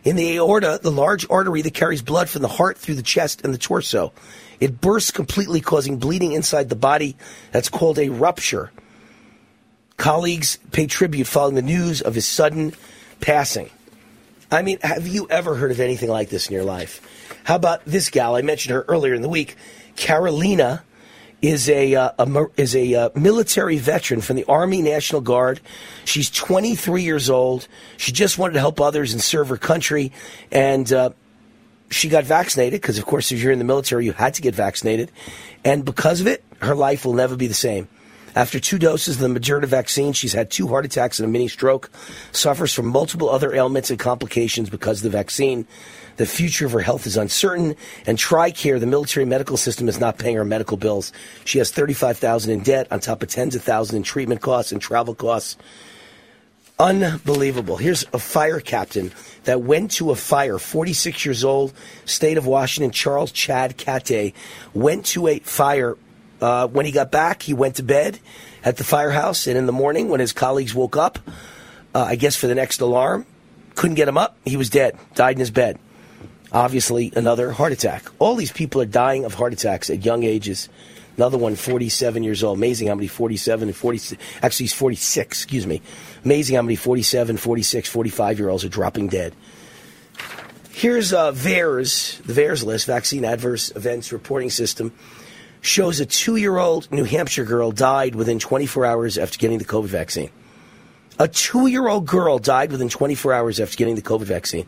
in 0.06 0.16
the 0.16 0.38
aorta, 0.38 0.80
the 0.82 0.92
large 0.92 1.30
artery 1.30 1.62
that 1.62 1.74
carries 1.74 2.02
blood 2.02 2.30
from 2.30 2.42
the 2.42 2.48
heart 2.48 2.78
through 2.78 2.96
the 2.96 3.04
chest 3.04 3.42
and 3.44 3.54
the 3.54 3.58
torso. 3.58 4.14
It 4.62 4.80
bursts 4.80 5.12
completely, 5.12 5.60
causing 5.60 5.98
bleeding 5.98 6.32
inside 6.32 6.70
the 6.70 6.76
body. 6.78 7.18
That's 7.52 7.68
called 7.68 8.00
a 8.00 8.08
rupture. 8.08 8.72
Colleagues 9.98 10.58
pay 10.72 10.88
tribute 10.88 11.28
following 11.28 11.56
the 11.56 11.62
news 11.62 12.02
of 12.02 12.16
his 12.16 12.26
sudden 12.26 12.74
passing. 13.22 13.70
I 14.52 14.62
mean, 14.62 14.80
have 14.82 15.08
you 15.08 15.28
ever 15.30 15.56
heard 15.56 15.72
of 15.72 15.80
anything 15.80 16.10
like 16.10 16.30
this 16.30 16.48
in 16.48 16.54
your 16.54 16.64
life? 16.64 17.02
How 17.44 17.56
about 17.56 17.86
this 17.86 18.10
gal? 18.10 18.36
I 18.36 18.42
mentioned 18.42 18.74
her 18.74 18.86
earlier 18.88 19.14
in 19.14 19.22
the 19.22 19.30
week. 19.30 19.56
Carolina 19.96 20.84
is 21.42 21.70
a, 21.70 21.96
uh, 21.96 22.12
a 22.18 22.46
is 22.58 22.76
a 22.76 22.94
uh, 22.96 23.10
military 23.16 23.78
veteran 23.78 24.22
from 24.22 24.36
the 24.36 24.46
Army 24.46 24.82
National 24.82 25.22
Guard. 25.22 25.60
She's 26.04 26.30
23 26.30 27.04
years 27.04 27.30
old. 27.30 27.68
She 27.98 28.12
just 28.12 28.38
wanted 28.38 28.54
to 28.54 28.60
help 28.60 28.82
others 28.82 29.14
and 29.14 29.22
serve 29.22 29.50
her 29.50 29.58
country, 29.58 30.12
and 30.52 30.92
uh, 30.92 31.12
she 31.90 32.10
got 32.10 32.24
vaccinated 32.24 32.82
because, 32.82 32.98
of 32.98 33.06
course, 33.06 33.32
if 33.32 33.42
you're 33.42 33.52
in 33.52 33.60
the 33.60 33.66
military, 33.66 34.06
you 34.06 34.14
had 34.14 34.34
to 34.36 34.42
get 34.42 34.56
vaccinated, 34.56 35.12
and 35.64 35.86
because 35.86 36.22
of 36.22 36.28
it, 36.28 36.44
her 36.62 36.76
life 36.76 37.06
will 37.06 37.14
never 37.14 37.36
be 37.36 37.48
the 37.48 37.54
same. 37.54 37.88
After 38.36 38.60
two 38.60 38.78
doses 38.78 39.22
of 39.22 39.34
the 39.34 39.40
Moderna 39.40 39.66
vaccine, 39.66 40.12
she's 40.12 40.34
had 40.34 40.52
two 40.52 40.68
heart 40.68 40.84
attacks 40.84 41.20
and 41.20 41.28
a 41.28 41.32
mini 41.32 41.48
stroke, 41.48 41.90
suffers 42.34 42.74
from 42.74 42.88
multiple 42.88 43.30
other 43.30 43.54
ailments 43.54 43.90
and 43.90 43.98
complications 43.98 44.70
because 44.70 45.00
of 45.00 45.04
the 45.04 45.18
vaccine. 45.18 45.66
The 46.18 46.26
future 46.26 46.66
of 46.66 46.74
her 46.74 46.82
health 46.82 47.08
is 47.08 47.16
uncertain, 47.16 47.78
and 48.06 48.18
TRICARE, 48.18 48.82
the 48.82 48.88
military 48.88 49.26
medical 49.26 49.56
system, 49.56 49.88
is 49.88 50.02
not 50.02 50.18
paying 50.18 50.36
her 50.36 50.44
medical 50.44 50.76
bills. 50.76 51.14
She 51.46 51.60
has 51.60 51.72
35000 51.72 52.52
in 52.52 52.60
debt 52.62 52.88
on 52.92 53.00
top 53.00 53.24
of 53.24 53.30
tens 53.30 53.56
of 53.56 53.64
thousands 53.64 53.96
in 53.96 54.04
treatment 54.04 54.42
costs 54.42 54.74
and 54.74 54.82
travel 54.82 55.16
costs. 55.16 55.56
Unbelievable. 56.78 57.78
Here's 57.78 58.04
a 58.12 58.20
fire 58.20 58.60
captain 58.60 59.14
that 59.46 59.62
went 59.62 59.92
to 59.92 60.12
a 60.12 60.16
fire, 60.16 60.60
46 60.60 61.26
years 61.26 61.46
old, 61.46 61.74
state 62.04 62.38
of 62.38 62.46
Washington, 62.46 62.92
Charles 62.92 63.32
Chad 63.32 63.78
Cate, 63.78 64.36
went 64.74 65.06
to 65.08 65.28
a 65.28 65.40
fire 65.40 65.98
uh, 66.42 66.68
when 66.68 66.86
he 66.86 66.92
got 66.92 67.12
back, 67.12 67.42
he 67.42 67.54
went 67.54 67.76
to 67.76 67.84
bed 67.84 68.20
at 68.64 68.78
the 68.78 68.84
firehouse, 68.84 69.48
and 69.48 69.58
in 69.58 69.66
the 69.66 69.72
morning, 69.72 70.10
when 70.10 70.20
his 70.20 70.34
colleagues 70.34 70.74
woke 70.74 70.98
up, 70.98 71.20
uh, 71.94 72.04
I 72.04 72.16
guess 72.16 72.36
for 72.36 72.48
the 72.48 72.56
next 72.56 72.82
alarm, 72.82 73.26
couldn't 73.76 73.96
get 73.96 74.08
him 74.08 74.18
up. 74.18 74.38
He 74.46 74.58
was 74.58 74.70
dead, 74.70 74.98
died 75.16 75.36
in 75.36 75.40
his 75.40 75.52
bed. 75.52 75.80
Obviously, 76.52 77.12
another 77.16 77.52
heart 77.52 77.72
attack. 77.72 78.06
All 78.20 78.36
these 78.36 78.52
people 78.52 78.82
are 78.82 78.86
dying 78.86 79.26
of 79.26 79.34
heart 79.34 79.54
attacks 79.54 79.90
at 79.90 80.06
young 80.06 80.24
ages. 80.24 80.70
Another 81.18 81.38
one, 81.38 81.56
47 81.56 82.24
years 82.24 82.44
old. 82.44 82.58
Amazing 82.58 82.88
how 82.88 82.96
many 82.96 83.08
47 83.08 83.70
and 83.70 83.76
40, 83.76 84.18
actually 84.42 84.64
he's 84.66 84.74
46, 84.74 85.38
excuse 85.38 85.66
me. 85.66 85.82
Amazing 86.24 86.56
how 86.56 86.62
many 86.62 86.76
47, 86.76 87.38
46, 87.38 87.90
45 87.90 88.40
year 88.40 88.50
olds 88.50 88.66
are 88.66 88.70
dropping 88.70 89.08
dead. 89.08 89.34
Here's 90.72 91.14
uh, 91.14 91.32
VAERS, 91.32 92.22
the 92.24 92.34
VAERS 92.34 92.66
list, 92.66 92.86
Vaccine 92.88 93.24
Adverse 93.24 93.74
Events 93.76 94.12
Reporting 94.12 94.50
System 94.50 94.92
shows 95.66 96.00
a 96.00 96.06
two 96.06 96.36
year 96.36 96.58
old 96.58 96.92
New 96.92 97.04
Hampshire 97.04 97.46
girl 97.46 97.72
died 97.72 98.16
within 98.16 98.40
24 98.40 98.86
hours 98.86 99.18
after 99.18 99.38
getting 99.38 99.58
the 99.58 99.66
COVID 99.66 99.88
vaccine. 99.88 100.30
A 101.20 101.28
two 101.28 101.68
year 101.68 101.88
old 101.88 102.06
girl 102.06 102.40
died 102.40 102.72
within 102.72 102.90
24 102.90 103.34
hours 103.34 103.60
after 103.60 103.76
getting 103.76 103.96
the 103.96 104.02
COVID 104.02 104.26
vaccine. 104.26 104.68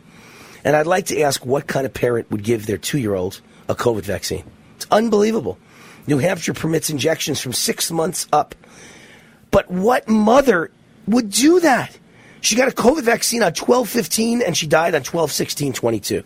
And 0.64 0.76
I'd 0.76 0.88
like 0.88 1.08
to 1.08 1.22
ask 1.22 1.45
what 1.45 1.68
kind 1.68 1.86
of 1.86 1.93
parent 1.93 2.32
would 2.32 2.43
give 2.43 2.66
their 2.66 2.78
two 2.78 2.98
year 2.98 3.16
old 3.16 3.41
a 3.70 3.76
COVID 3.76 4.04
vaccine? 4.04 4.43
It's 4.76 4.88
unbelievable. 4.91 5.58
New 6.08 6.18
Hampshire 6.18 6.54
permits 6.54 6.89
injections 6.89 7.41
from 7.41 7.54
six 7.54 7.91
months 7.91 8.28
up. 8.32 8.56
But 9.52 9.70
what 9.70 10.08
mother 10.08 10.72
would 11.06 11.30
do 11.30 11.60
that? 11.60 11.98
She 12.41 12.56
got 12.56 12.70
a 12.70 12.72
COVID 12.72 13.04
vaccine 13.04 13.43
on 13.43 13.54
12 13.54 13.89
15 13.89 14.41
and 14.41 14.56
she 14.56 14.68
died 14.68 14.95
on 14.95 15.04
12 15.04 15.32
16 15.32 15.74
22. 15.74 16.24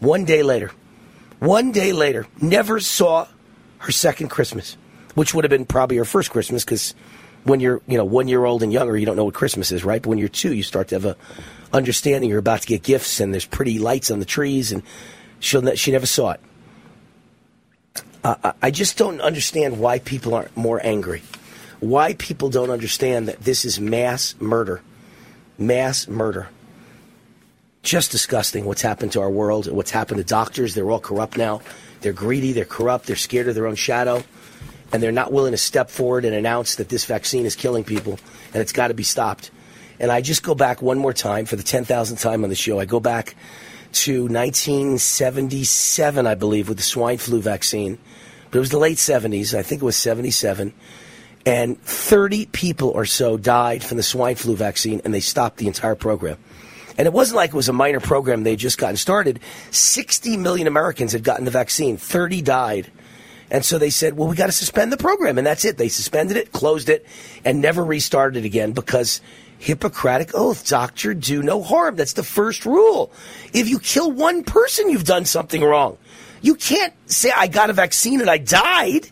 One 0.00 0.24
day 0.24 0.42
later. 0.42 0.70
One 1.38 1.72
day 1.72 1.92
later. 1.92 2.26
Never 2.40 2.80
saw 2.80 3.26
her 3.82 3.92
second 3.92 4.28
Christmas, 4.28 4.76
which 5.14 5.34
would 5.34 5.44
have 5.44 5.50
been 5.50 5.66
probably 5.66 5.96
her 5.96 6.04
first 6.04 6.30
Christmas 6.30 6.64
because 6.64 6.94
when 7.44 7.58
you're 7.58 7.80
you 7.88 7.98
know 7.98 8.04
one 8.04 8.28
year 8.28 8.44
old 8.44 8.62
and 8.62 8.72
younger, 8.72 8.96
you 8.96 9.06
don't 9.06 9.16
know 9.16 9.24
what 9.24 9.34
Christmas 9.34 9.72
is, 9.72 9.84
right? 9.84 10.00
But 10.00 10.10
when 10.10 10.18
you're 10.18 10.28
two, 10.28 10.54
you 10.54 10.62
start 10.62 10.88
to 10.88 10.94
have 10.94 11.04
a 11.04 11.16
understanding. 11.72 12.30
You're 12.30 12.38
about 12.38 12.62
to 12.62 12.68
get 12.68 12.82
gifts, 12.82 13.20
and 13.20 13.32
there's 13.32 13.44
pretty 13.44 13.78
lights 13.78 14.10
on 14.10 14.20
the 14.20 14.24
trees, 14.24 14.70
and 14.70 14.82
she 15.40 15.60
ne- 15.60 15.74
she 15.74 15.90
never 15.90 16.06
saw 16.06 16.32
it. 16.32 16.40
Uh, 18.22 18.52
I 18.62 18.70
just 18.70 18.96
don't 18.96 19.20
understand 19.20 19.80
why 19.80 19.98
people 19.98 20.34
aren't 20.34 20.56
more 20.56 20.80
angry. 20.84 21.22
Why 21.80 22.14
people 22.14 22.48
don't 22.48 22.70
understand 22.70 23.26
that 23.26 23.40
this 23.40 23.64
is 23.64 23.80
mass 23.80 24.36
murder, 24.38 24.80
mass 25.58 26.06
murder. 26.06 26.48
Just 27.82 28.12
disgusting 28.12 28.64
what's 28.64 28.82
happened 28.82 29.10
to 29.12 29.20
our 29.20 29.30
world 29.30 29.66
what's 29.72 29.90
happened 29.90 30.18
to 30.18 30.24
doctors. 30.24 30.76
They're 30.76 30.88
all 30.88 31.00
corrupt 31.00 31.36
now. 31.36 31.62
They're 32.02 32.12
greedy, 32.12 32.52
they're 32.52 32.64
corrupt, 32.64 33.06
they're 33.06 33.16
scared 33.16 33.48
of 33.48 33.54
their 33.54 33.66
own 33.66 33.76
shadow, 33.76 34.22
and 34.92 35.02
they're 35.02 35.12
not 35.12 35.32
willing 35.32 35.52
to 35.52 35.58
step 35.58 35.90
forward 35.90 36.24
and 36.24 36.34
announce 36.34 36.76
that 36.76 36.88
this 36.88 37.04
vaccine 37.04 37.46
is 37.46 37.56
killing 37.56 37.84
people 37.84 38.18
and 38.52 38.60
it's 38.60 38.72
got 38.72 38.88
to 38.88 38.94
be 38.94 39.02
stopped. 39.02 39.50
And 39.98 40.10
I 40.10 40.20
just 40.20 40.42
go 40.42 40.54
back 40.54 40.82
one 40.82 40.98
more 40.98 41.12
time 41.12 41.46
for 41.46 41.56
the 41.56 41.62
10,000th 41.62 42.20
time 42.20 42.44
on 42.44 42.50
the 42.50 42.56
show. 42.56 42.80
I 42.80 42.84
go 42.84 43.00
back 43.00 43.36
to 43.92 44.22
1977, 44.22 46.26
I 46.26 46.34
believe, 46.34 46.68
with 46.68 46.78
the 46.78 46.82
swine 46.82 47.18
flu 47.18 47.40
vaccine. 47.40 47.98
But 48.50 48.58
it 48.58 48.60
was 48.60 48.70
the 48.70 48.78
late 48.78 48.98
70s. 48.98 49.56
I 49.56 49.62
think 49.62 49.80
it 49.80 49.84
was 49.84 49.96
77. 49.96 50.74
And 51.44 51.80
30 51.82 52.46
people 52.46 52.90
or 52.90 53.04
so 53.04 53.36
died 53.36 53.82
from 53.82 53.96
the 53.96 54.02
swine 54.02 54.36
flu 54.36 54.56
vaccine, 54.56 55.00
and 55.04 55.14
they 55.14 55.20
stopped 55.20 55.58
the 55.58 55.66
entire 55.66 55.94
program. 55.94 56.38
And 56.98 57.06
it 57.06 57.12
wasn't 57.12 57.36
like 57.36 57.50
it 57.50 57.56
was 57.56 57.68
a 57.68 57.72
minor 57.72 58.00
program 58.00 58.42
they 58.42 58.56
just 58.56 58.78
gotten 58.78 58.96
started. 58.96 59.40
60 59.70 60.36
million 60.36 60.66
Americans 60.66 61.12
had 61.12 61.24
gotten 61.24 61.44
the 61.44 61.50
vaccine, 61.50 61.96
30 61.96 62.42
died. 62.42 62.90
And 63.50 63.64
so 63.64 63.78
they 63.78 63.90
said, 63.90 64.16
well, 64.16 64.28
we 64.28 64.36
got 64.36 64.46
to 64.46 64.52
suspend 64.52 64.92
the 64.92 64.96
program. 64.96 65.36
And 65.36 65.46
that's 65.46 65.64
it. 65.66 65.76
They 65.76 65.88
suspended 65.88 66.38
it, 66.38 66.52
closed 66.52 66.88
it, 66.88 67.04
and 67.44 67.60
never 67.60 67.84
restarted 67.84 68.44
it 68.44 68.46
again 68.46 68.72
because 68.72 69.20
Hippocratic 69.58 70.34
oath, 70.34 70.66
doctor, 70.66 71.14
do 71.14 71.42
no 71.42 71.62
harm. 71.62 71.94
That's 71.96 72.14
the 72.14 72.24
first 72.24 72.66
rule. 72.66 73.12
If 73.52 73.68
you 73.68 73.78
kill 73.78 74.10
one 74.10 74.42
person, 74.42 74.90
you've 74.90 75.04
done 75.04 75.24
something 75.24 75.62
wrong. 75.62 75.98
You 76.40 76.56
can't 76.56 76.94
say, 77.06 77.30
I 77.30 77.46
got 77.46 77.70
a 77.70 77.72
vaccine 77.72 78.20
and 78.20 78.28
I 78.28 78.38
died. 78.38 79.08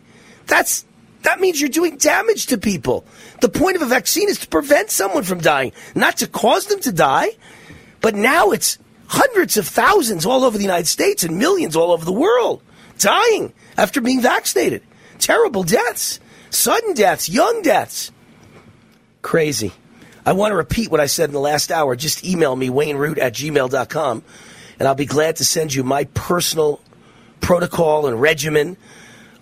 That's 0.47 0.85
That 1.22 1.39
means 1.39 1.61
you're 1.61 1.70
doing 1.70 1.99
damage 1.99 2.47
to 2.47 2.59
people. 2.59 3.05
The 3.43 3.49
point 3.49 3.76
of 3.76 3.83
a 3.83 3.87
vaccine 3.87 4.28
is 4.28 4.39
to 4.39 4.49
prevent 4.49 4.91
someone 4.91 5.22
from 5.22 5.39
dying, 5.39 5.72
not 5.95 6.16
to 6.16 6.26
cause 6.26 6.66
them 6.66 6.81
to 6.81 6.93
die. 6.93 7.28
But 8.01 8.14
now 8.14 8.51
it's 8.51 8.78
hundreds 9.07 9.57
of 9.57 9.66
thousands 9.66 10.24
all 10.24 10.44
over 10.44 10.57
the 10.57 10.64
United 10.64 10.86
States 10.86 11.24
and 11.24 11.38
millions 11.38 11.76
all 11.76 11.92
over 11.92 12.05
the 12.05 12.12
world 12.12 12.62
dying 12.98 13.53
after 13.76 14.01
being 14.01 14.20
vaccinated. 14.20 14.82
Terrible 15.18 15.62
deaths, 15.62 16.20
sudden 16.51 16.94
deaths, 16.94 17.28
young 17.28 17.62
deaths. 17.62 18.12
Crazy. 19.22 19.72
I 20.24 20.32
want 20.32 20.53
to 20.53 20.57
repeat 20.57 20.90
what 20.90 21.01
I 21.01 21.07
said 21.07 21.28
in 21.28 21.32
the 21.32 21.40
last 21.40 21.72
hour. 21.72 21.96
Just 21.96 22.24
email 22.24 22.55
me, 22.55 22.68
wayneroot 22.68 23.18
at 23.18 23.34
gmail.com, 23.34 24.22
and 24.78 24.88
I'll 24.88 24.94
be 24.94 25.07
glad 25.07 25.36
to 25.36 25.44
send 25.44 25.74
you 25.74 25.82
my 25.82 26.05
personal 26.05 26.80
protocol 27.40 28.07
and 28.07 28.20
regimen 28.20 28.76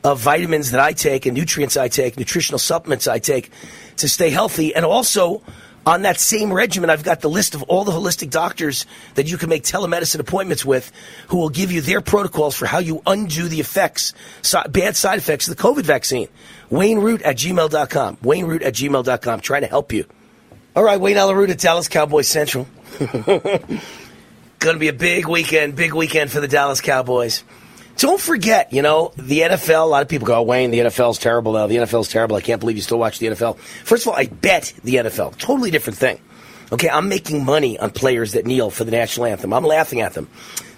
of 0.05 0.21
vitamins 0.21 0.71
that 0.71 0.81
I 0.81 0.93
take 0.93 1.27
and 1.27 1.37
nutrients 1.37 1.77
I 1.77 1.89
take, 1.89 2.17
nutritional 2.17 2.59
supplements 2.59 3.09
I 3.09 3.19
take 3.19 3.51
to 3.97 4.09
stay 4.09 4.31
healthy. 4.31 4.75
And 4.75 4.85
also, 4.85 5.43
on 5.87 6.03
that 6.03 6.21
same 6.21 6.53
regimen, 6.53 6.91
I've 6.91 7.03
got 7.03 7.21
the 7.21 7.31
list 7.31 7.55
of 7.55 7.63
all 7.65 7.85
the 7.85 7.93
holistic 7.93 8.31
doctors 8.31 8.87
that 9.15 9.31
you 9.31 9.39
can 9.39 9.49
make 9.49 9.63
telemedicine 9.63 10.21
appointments 10.21 10.65
with 10.65 10.93
who 11.29 11.39
will 11.39 11.49
give 11.49 11.73
you 11.73 11.81
their 11.81 12.01
protocols 12.01 12.55
for 12.55 12.67
how 12.67 12.79
you 12.79 13.03
undo 13.07 13.49
the 13.49 13.61
effects, 13.61 14.13
bad 14.71 14.97
side 14.97 15.19
effects 15.19 15.49
of 15.49 15.57
the 15.57 15.63
COVID 15.63 15.85
vaccine. 15.85 16.29
Wayne 16.71 16.99
Root 16.99 17.23
at 17.23 17.37
gmail.com. 17.37 18.19
Wayne 18.23 18.45
Root 18.45 18.63
at 18.63 18.75
gmail.com. 18.75 19.41
Trying 19.41 19.63
to 19.63 19.69
help 19.69 19.93
you. 19.93 20.05
All 20.77 20.85
right, 20.85 21.01
Wayne 21.01 21.17
at 21.17 21.59
Dallas 21.59 21.89
Cowboys 21.89 22.29
Central. 22.29 22.67
Going 22.99 24.75
to 24.75 24.79
be 24.79 24.89
a 24.89 24.93
big 24.93 25.27
weekend, 25.27 25.77
big 25.77 25.95
weekend 25.95 26.31
for 26.31 26.41
the 26.41 26.49
Dallas 26.49 26.81
Cowboys. 26.81 27.45
Don't 27.99 28.21
forget, 28.21 28.73
you 28.73 28.81
know, 28.81 29.13
the 29.17 29.41
NFL, 29.41 29.83
a 29.83 29.87
lot 29.87 30.03
of 30.03 30.09
people 30.09 30.27
go, 30.27 30.37
oh, 30.37 30.43
Wayne, 30.43 30.71
the 30.71 30.79
NFL's 30.79 31.19
terrible 31.19 31.53
now. 31.53 31.67
The 31.67 31.77
NFL's 31.77 32.09
terrible. 32.09 32.37
I 32.37 32.41
can't 32.41 32.61
believe 32.61 32.77
you 32.77 32.83
still 32.83 32.99
watch 32.99 33.19
the 33.19 33.27
NFL. 33.27 33.59
First 33.59 34.07
of 34.07 34.13
all, 34.13 34.19
I 34.19 34.27
bet 34.27 34.73
the 34.85 34.95
NFL. 34.95 35.37
Totally 35.37 35.73
different 35.73 35.99
thing. 35.99 36.21
Okay, 36.71 36.89
I'm 36.89 37.09
making 37.09 37.45
money 37.45 37.77
on 37.77 37.91
players 37.91 38.33
that 38.33 38.47
kneel 38.47 38.71
for 38.71 38.85
the 38.85 38.93
national 38.93 39.27
anthem. 39.27 39.53
I'm 39.53 39.65
laughing 39.65 40.01
at 40.01 40.15
them. 40.15 40.29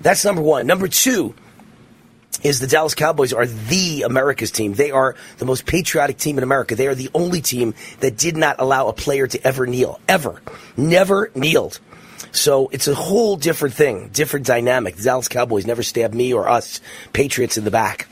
That's 0.01 0.25
number 0.25 0.41
one. 0.41 0.66
Number 0.66 0.89
two 0.89 1.35
is 2.43 2.59
the 2.59 2.66
Dallas 2.66 2.95
Cowboys 2.95 3.35
are 3.35 3.45
the 3.45 4.03
America's 4.03 4.51
team. 4.51 4.73
They 4.73 4.91
are 4.91 5.14
the 5.37 5.45
most 5.45 5.66
patriotic 5.66 6.16
team 6.16 6.39
in 6.39 6.45
America. 6.45 6.75
They 6.75 6.87
are 6.87 6.95
the 6.95 7.11
only 7.12 7.43
team 7.43 7.75
that 7.99 8.16
did 8.16 8.37
not 8.37 8.57
allow 8.61 8.89
a 8.89 8.95
player 8.95 9.27
to 9.27 9.47
ever 9.47 9.66
kneel. 9.66 10.01
Ever. 10.09 10.41
Never 10.75 11.31
kneeled. 11.35 11.81
So 12.33 12.68
it's 12.68 12.89
a 12.89 12.95
whole 12.95 13.37
different 13.37 13.75
thing, 13.75 14.11
different 14.12 14.47
dynamic. 14.47 14.97
The 14.97 15.03
Dallas 15.03 15.29
Cowboys 15.29 15.66
never 15.66 15.83
stabbed 15.83 16.14
me 16.14 16.33
or 16.33 16.49
us 16.49 16.81
Patriots 17.12 17.57
in 17.57 17.64
the 17.64 17.71
back. 17.71 18.09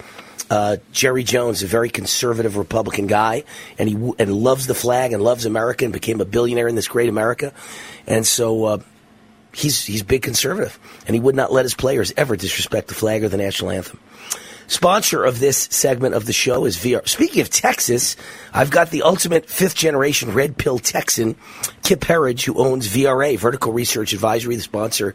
Uh, 0.51 0.79
Jerry 0.93 1.25
Jones, 1.25 1.63
a 1.63 1.67
very 1.67 1.91
conservative 1.91 2.57
Republican 2.57 3.07
guy, 3.07 3.45
and 3.79 3.89
he 3.89 3.95
and 4.19 4.33
loves 4.33 4.67
the 4.67 4.75
flag 4.75 5.13
and 5.13 5.23
loves 5.23 5.45
America, 5.45 5.85
and 5.85 5.93
became 5.93 6.23
a 6.23 6.25
billionaire 6.25 6.69
in 6.69 6.75
this 6.75 6.89
great 6.89 7.11
America, 7.11 7.53
and 8.07 8.27
so 8.27 8.65
uh, 8.65 8.79
he's 9.53 9.85
he's 9.85 10.03
big 10.03 10.23
conservative, 10.23 10.79
and 11.07 11.15
he 11.15 11.21
would 11.21 11.37
not 11.37 11.53
let 11.53 11.67
his 11.67 11.75
players 11.75 12.15
ever 12.17 12.35
disrespect 12.35 12.89
the 12.89 12.95
flag 12.95 13.25
or 13.25 13.29
the 13.29 13.37
national 13.37 13.71
anthem. 13.71 14.01
Sponsor 14.69 15.25
of 15.25 15.41
this 15.41 15.57
segment 15.71 16.15
of 16.15 16.27
the 16.27 16.33
show 16.35 16.67
is 16.67 16.77
VR. 16.77 17.09
Speaking 17.09 17.41
of 17.41 17.49
Texas, 17.49 18.17
I've 18.53 18.71
got 18.71 18.91
the 18.91 19.01
ultimate 19.01 19.49
fifth 19.49 19.75
generation 19.75 20.35
red 20.35 20.59
pill 20.59 20.79
Texan, 20.79 21.37
Kip 21.83 22.05
Herriage, 22.05 22.45
who 22.45 22.59
owns 22.59 22.87
VRA, 22.87 23.39
Vertical 23.39 23.73
Research 23.73 24.13
Advisory, 24.13 24.57
the 24.57 24.63
sponsor 24.63 25.15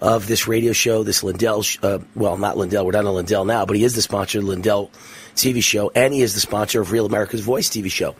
of 0.00 0.26
this 0.26 0.48
radio 0.48 0.72
show, 0.72 1.02
this 1.02 1.22
Lindell, 1.22 1.62
uh, 1.82 1.98
well, 2.14 2.38
not 2.38 2.56
Lindell, 2.56 2.86
we're 2.86 2.92
not 2.92 3.04
on 3.04 3.14
Lindell 3.14 3.44
now, 3.44 3.66
but 3.66 3.76
he 3.76 3.84
is 3.84 3.94
the 3.94 4.00
sponsor 4.00 4.38
of 4.38 4.44
Lindell 4.44 4.90
TV 5.36 5.62
show, 5.62 5.92
and 5.94 6.14
he 6.14 6.22
is 6.22 6.32
the 6.32 6.40
sponsor 6.40 6.80
of 6.80 6.90
Real 6.90 7.04
America's 7.04 7.42
Voice 7.42 7.68
TV 7.68 7.90
show. 7.90 8.16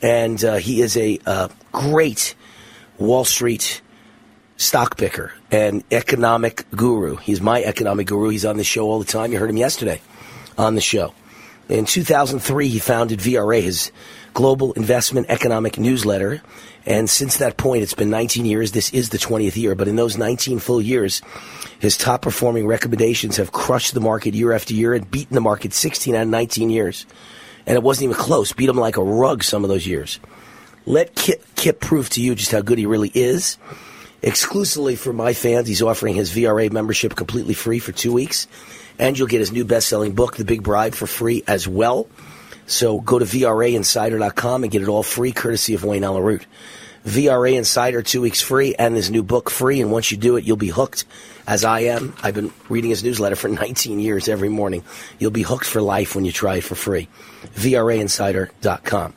And 0.00 0.42
uh, 0.42 0.54
he 0.54 0.80
is 0.80 0.96
a 0.96 1.18
uh, 1.26 1.48
great 1.72 2.34
Wall 2.96 3.26
Street 3.26 3.82
stock 4.56 4.96
picker 4.96 5.34
and 5.50 5.84
economic 5.90 6.64
guru. 6.70 7.16
He's 7.16 7.42
my 7.42 7.62
economic 7.62 8.06
guru. 8.06 8.30
He's 8.30 8.46
on 8.46 8.56
the 8.56 8.64
show 8.64 8.86
all 8.86 8.98
the 8.98 9.04
time. 9.04 9.30
You 9.30 9.38
heard 9.38 9.50
him 9.50 9.58
yesterday 9.58 10.00
on 10.58 10.74
the 10.74 10.80
show. 10.80 11.14
In 11.68 11.86
2003, 11.86 12.68
he 12.68 12.78
founded 12.78 13.20
VRA, 13.20 13.62
his 13.62 13.92
global 14.34 14.72
investment 14.72 15.26
economic 15.28 15.78
newsletter. 15.78 16.42
And 16.84 17.08
since 17.08 17.38
that 17.38 17.56
point, 17.56 17.82
it's 17.82 17.94
been 17.94 18.10
19 18.10 18.44
years. 18.44 18.72
This 18.72 18.92
is 18.92 19.10
the 19.10 19.18
20th 19.18 19.56
year. 19.56 19.74
But 19.74 19.88
in 19.88 19.96
those 19.96 20.18
19 20.18 20.58
full 20.58 20.82
years, 20.82 21.22
his 21.78 21.96
top 21.96 22.22
performing 22.22 22.66
recommendations 22.66 23.36
have 23.36 23.52
crushed 23.52 23.94
the 23.94 24.00
market 24.00 24.34
year 24.34 24.52
after 24.52 24.74
year 24.74 24.92
and 24.92 25.10
beaten 25.10 25.34
the 25.34 25.40
market 25.40 25.72
16 25.72 26.14
out 26.14 26.22
of 26.22 26.28
19 26.28 26.70
years. 26.70 27.06
And 27.66 27.76
it 27.76 27.82
wasn't 27.82 28.04
even 28.10 28.16
close. 28.16 28.52
Beat 28.52 28.68
him 28.68 28.76
like 28.76 28.96
a 28.96 29.04
rug 29.04 29.44
some 29.44 29.62
of 29.62 29.70
those 29.70 29.86
years. 29.86 30.18
Let 30.84 31.14
Kip, 31.14 31.44
Kip 31.54 31.80
prove 31.80 32.10
to 32.10 32.20
you 32.20 32.34
just 32.34 32.50
how 32.50 32.60
good 32.60 32.78
he 32.78 32.86
really 32.86 33.12
is. 33.14 33.56
Exclusively 34.20 34.96
for 34.96 35.12
my 35.12 35.32
fans, 35.32 35.68
he's 35.68 35.82
offering 35.82 36.16
his 36.16 36.32
VRA 36.32 36.72
membership 36.72 37.14
completely 37.14 37.54
free 37.54 37.78
for 37.78 37.92
two 37.92 38.12
weeks 38.12 38.48
and 38.98 39.18
you'll 39.18 39.28
get 39.28 39.40
his 39.40 39.52
new 39.52 39.64
best-selling 39.64 40.14
book, 40.14 40.36
The 40.36 40.44
Big 40.44 40.62
Bribe, 40.62 40.94
for 40.94 41.06
free 41.06 41.42
as 41.46 41.66
well. 41.66 42.08
So 42.66 43.00
go 43.00 43.18
to 43.18 43.24
VRAinsider.com 43.24 44.62
and 44.62 44.72
get 44.72 44.82
it 44.82 44.88
all 44.88 45.02
free, 45.02 45.32
courtesy 45.32 45.74
of 45.74 45.84
Wayne 45.84 46.04
Allyn 46.04 46.22
Root. 46.22 46.46
VRA 47.04 47.54
Insider, 47.54 48.02
two 48.02 48.20
weeks 48.20 48.40
free, 48.40 48.74
and 48.76 48.94
his 48.94 49.10
new 49.10 49.22
book 49.22 49.50
free. 49.50 49.80
And 49.80 49.90
once 49.90 50.12
you 50.12 50.16
do 50.16 50.36
it, 50.36 50.44
you'll 50.44 50.56
be 50.56 50.68
hooked, 50.68 51.04
as 51.46 51.64
I 51.64 51.80
am. 51.80 52.14
I've 52.22 52.34
been 52.34 52.52
reading 52.68 52.90
his 52.90 53.02
newsletter 53.02 53.36
for 53.36 53.48
19 53.48 53.98
years 53.98 54.28
every 54.28 54.48
morning. 54.48 54.84
You'll 55.18 55.32
be 55.32 55.42
hooked 55.42 55.66
for 55.66 55.82
life 55.82 56.14
when 56.14 56.24
you 56.24 56.32
try 56.32 56.56
it 56.56 56.64
for 56.64 56.74
free. 56.74 57.08
VRAinsider.com. 57.54 59.14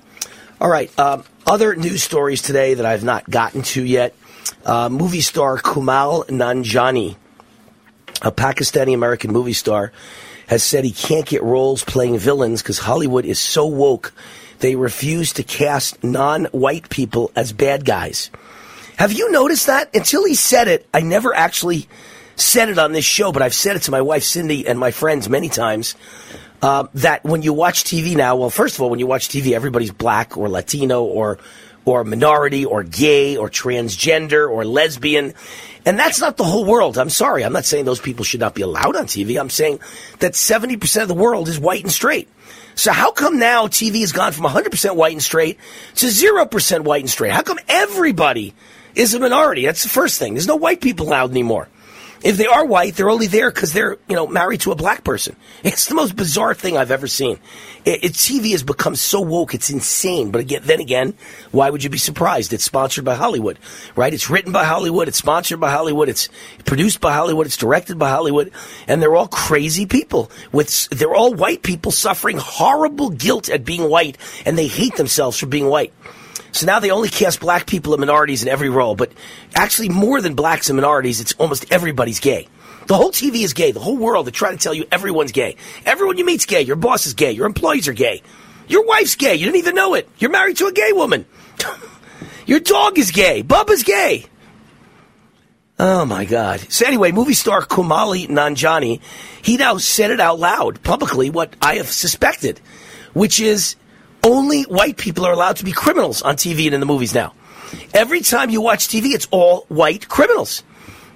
All 0.59 0.69
right. 0.69 0.99
Um, 0.99 1.23
other 1.45 1.75
news 1.75 2.01
stories 2.01 2.41
today 2.41 2.73
that 2.73 2.85
I've 2.85 3.03
not 3.03 3.29
gotten 3.29 3.61
to 3.61 3.83
yet. 3.83 4.15
Uh, 4.65 4.89
movie 4.89 5.21
star 5.21 5.57
Kumail 5.59 6.25
Nanjiani 6.27 7.15
a 8.21 8.31
Pakistani 8.31 8.93
American 8.93 9.31
movie 9.31 9.53
star, 9.53 9.91
has 10.47 10.63
said 10.63 10.83
he 10.83 10.91
can't 10.91 11.25
get 11.25 11.43
roles 11.43 11.83
playing 11.83 12.17
villains 12.17 12.61
because 12.61 12.79
Hollywood 12.79 13.25
is 13.25 13.39
so 13.39 13.65
woke 13.65 14.13
they 14.59 14.75
refuse 14.75 15.33
to 15.33 15.43
cast 15.43 16.03
non 16.03 16.45
white 16.45 16.89
people 16.89 17.31
as 17.35 17.53
bad 17.53 17.85
guys. 17.85 18.31
Have 18.97 19.11
you 19.11 19.31
noticed 19.31 19.67
that? 19.67 19.93
Until 19.93 20.25
he 20.25 20.35
said 20.35 20.67
it, 20.67 20.87
I 20.93 21.01
never 21.01 21.35
actually 21.35 21.87
said 22.35 22.69
it 22.69 22.79
on 22.79 22.91
this 22.91 23.05
show, 23.05 23.31
but 23.31 23.41
I've 23.41 23.53
said 23.53 23.75
it 23.75 23.83
to 23.83 23.91
my 23.91 24.01
wife 24.01 24.23
Cindy 24.23 24.67
and 24.67 24.79
my 24.79 24.91
friends 24.91 25.29
many 25.29 25.49
times. 25.49 25.95
Uh, 26.61 26.87
that 26.95 27.23
when 27.23 27.41
you 27.41 27.53
watch 27.53 27.83
TV 27.83 28.15
now, 28.15 28.37
well, 28.37 28.49
first 28.49 28.75
of 28.75 28.81
all, 28.81 28.89
when 28.89 28.99
you 28.99 29.05
watch 29.05 29.27
TV, 29.27 29.51
everybody's 29.51 29.91
black 29.91 30.37
or 30.37 30.49
Latino 30.49 31.03
or 31.03 31.37
or 31.85 32.03
minority 32.03 32.65
or 32.65 32.83
gay 32.83 33.37
or 33.37 33.49
transgender 33.49 34.49
or 34.49 34.65
lesbian. 34.65 35.33
And 35.85 35.99
that's 35.99 36.19
not 36.19 36.37
the 36.37 36.43
whole 36.43 36.65
world. 36.65 36.97
I'm 36.97 37.11
sorry. 37.11 37.45
I'm 37.45 37.53
not 37.53 37.65
saying 37.65 37.85
those 37.85 38.01
people 38.01 38.25
should 38.25 38.39
not 38.39 38.55
be 38.55 38.63
allowed 38.63 38.95
on 38.95 39.05
TV. 39.05 39.39
I'm 39.39 39.51
saying 39.51 39.79
that 40.19 40.33
70% 40.33 41.01
of 41.03 41.07
the 41.07 41.13
world 41.13 41.47
is 41.47 41.59
white 41.59 41.83
and 41.83 41.91
straight. 41.91 42.27
So 42.73 42.91
how 42.91 43.11
come 43.11 43.39
now 43.39 43.67
TV 43.67 44.01
has 44.01 44.11
gone 44.11 44.33
from 44.33 44.45
100% 44.45 44.95
white 44.95 45.13
and 45.13 45.23
straight 45.23 45.59
to 45.95 46.07
0% 46.07 46.83
white 46.83 47.01
and 47.01 47.09
straight? 47.09 47.31
How 47.31 47.43
come 47.43 47.59
everybody 47.69 48.53
is 48.95 49.13
a 49.13 49.19
minority? 49.19 49.65
That's 49.65 49.83
the 49.83 49.89
first 49.89 50.19
thing. 50.19 50.33
There's 50.33 50.47
no 50.47 50.57
white 50.57 50.81
people 50.81 51.07
allowed 51.07 51.31
anymore. 51.31 51.69
If 52.25 52.37
they 52.37 52.47
are 52.47 52.65
white, 52.65 52.95
they're 52.95 53.11
only 53.11 53.27
there 53.27 53.51
because 53.51 53.71
they're, 53.71 53.97
you 54.09 54.15
know, 54.15 54.25
married 54.25 54.61
to 54.61 54.71
a 54.71 54.75
black 54.75 55.03
person. 55.03 55.35
It's 55.63 55.85
the 55.85 55.95
most 55.95 56.15
bizarre 56.15 56.55
thing 56.55 56.77
I've 56.77 56.89
ever 56.89 57.07
seen. 57.07 57.39
It, 57.85 58.03
it, 58.03 58.11
TV 58.13 58.51
has 58.51 58.63
become 58.63 58.95
so 58.95 59.21
woke, 59.21 59.53
it's 59.53 59.69
insane. 59.69 60.31
But 60.31 60.41
again, 60.41 60.61
then 60.63 60.79
again, 60.79 61.13
why 61.51 61.69
would 61.69 61.83
you 61.83 61.89
be 61.89 61.99
surprised? 61.99 62.53
It's 62.53 62.63
sponsored 62.63 63.05
by 63.05 63.13
Hollywood, 63.13 63.59
right? 63.95 64.13
It's 64.13 64.29
written 64.29 64.51
by 64.51 64.63
Hollywood, 64.63 65.07
it's 65.07 65.17
sponsored 65.17 65.59
by 65.59 65.69
Hollywood, 65.69 66.09
it's 66.09 66.29
produced 66.65 66.99
by 66.99 67.13
Hollywood, 67.13 67.45
it's 67.45 67.57
directed 67.57 67.99
by 67.99 68.09
Hollywood, 68.09 68.51
and 68.87 69.01
they're 69.01 69.15
all 69.15 69.27
crazy 69.27 69.85
people. 69.85 70.31
With 70.51 70.89
they're 70.89 71.13
all 71.13 71.33
white 71.33 71.61
people 71.61 71.91
suffering 71.91 72.37
horrible 72.37 73.11
guilt 73.11 73.49
at 73.49 73.65
being 73.65 73.87
white, 73.87 74.17
and 74.45 74.57
they 74.57 74.67
hate 74.67 74.95
themselves 74.95 75.37
for 75.37 75.45
being 75.45 75.67
white. 75.67 75.93
So 76.55 76.65
now 76.65 76.79
they 76.79 76.89
only 76.89 77.09
cast 77.09 77.41
black 77.41 77.67
people 77.67 77.93
and 77.93 77.99
minorities 77.99 78.41
in 78.41 78.47
every 78.47 78.69
role, 78.69 78.95
but 78.95 79.11
actually 79.55 79.89
more 79.89 80.21
than 80.21 80.35
blacks 80.35 80.69
and 80.69 80.77
minorities, 80.77 81.19
it's 81.19 81.33
almost 81.33 81.69
everybody's 81.69 82.21
gay. 82.21 82.47
The 82.87 82.95
whole 82.95 83.11
TV 83.11 83.43
is 83.43 83.51
gay. 83.51 83.73
The 83.73 83.81
whole 83.81 83.97
world, 83.97 84.25
they 84.25 84.31
try 84.31 84.51
to 84.51 84.57
tell 84.57 84.73
you 84.73 84.85
everyone's 84.89 85.33
gay. 85.33 85.57
Everyone 85.85 86.17
you 86.17 86.25
meet's 86.25 86.45
gay. 86.45 86.61
Your 86.61 86.77
boss 86.77 87.07
is 87.07 87.13
gay. 87.13 87.33
Your 87.33 87.45
employees 87.45 87.89
are 87.89 87.93
gay. 87.93 88.21
Your 88.69 88.85
wife's 88.85 89.15
gay. 89.15 89.35
You 89.35 89.45
didn't 89.45 89.57
even 89.57 89.75
know 89.75 89.95
it. 89.95 90.07
You're 90.17 90.31
married 90.31 90.55
to 90.57 90.67
a 90.67 90.71
gay 90.71 90.93
woman. 90.93 91.25
Your 92.45 92.61
dog 92.61 92.97
is 92.97 93.11
gay. 93.11 93.43
Bubba's 93.43 93.83
gay. 93.83 94.25
Oh 95.77 96.05
my 96.05 96.23
God. 96.23 96.61
So 96.71 96.85
anyway, 96.85 97.11
movie 97.11 97.33
star 97.33 97.63
Kumail 97.63 98.29
Nanjiani, 98.29 99.01
he 99.41 99.57
now 99.57 99.77
said 99.77 100.09
it 100.09 100.21
out 100.21 100.39
loud 100.39 100.81
publicly 100.83 101.29
what 101.29 101.53
I 101.61 101.75
have 101.75 101.91
suspected, 101.91 102.61
which 103.13 103.41
is 103.41 103.75
only 104.25 104.63
white 104.63 104.97
people 104.97 105.25
are 105.25 105.31
allowed 105.31 105.57
to 105.57 105.63
be 105.63 105.71
criminals 105.71 106.21
on 106.23 106.35
TV 106.35 106.65
and 106.65 106.73
in 106.73 106.79
the 106.79 106.85
movies 106.85 107.13
now. 107.13 107.33
Every 107.93 108.21
time 108.21 108.49
you 108.49 108.59
watch 108.59 108.87
TV, 108.87 109.13
it's 109.13 109.27
all 109.31 109.65
white 109.67 110.09
criminals. 110.09 110.63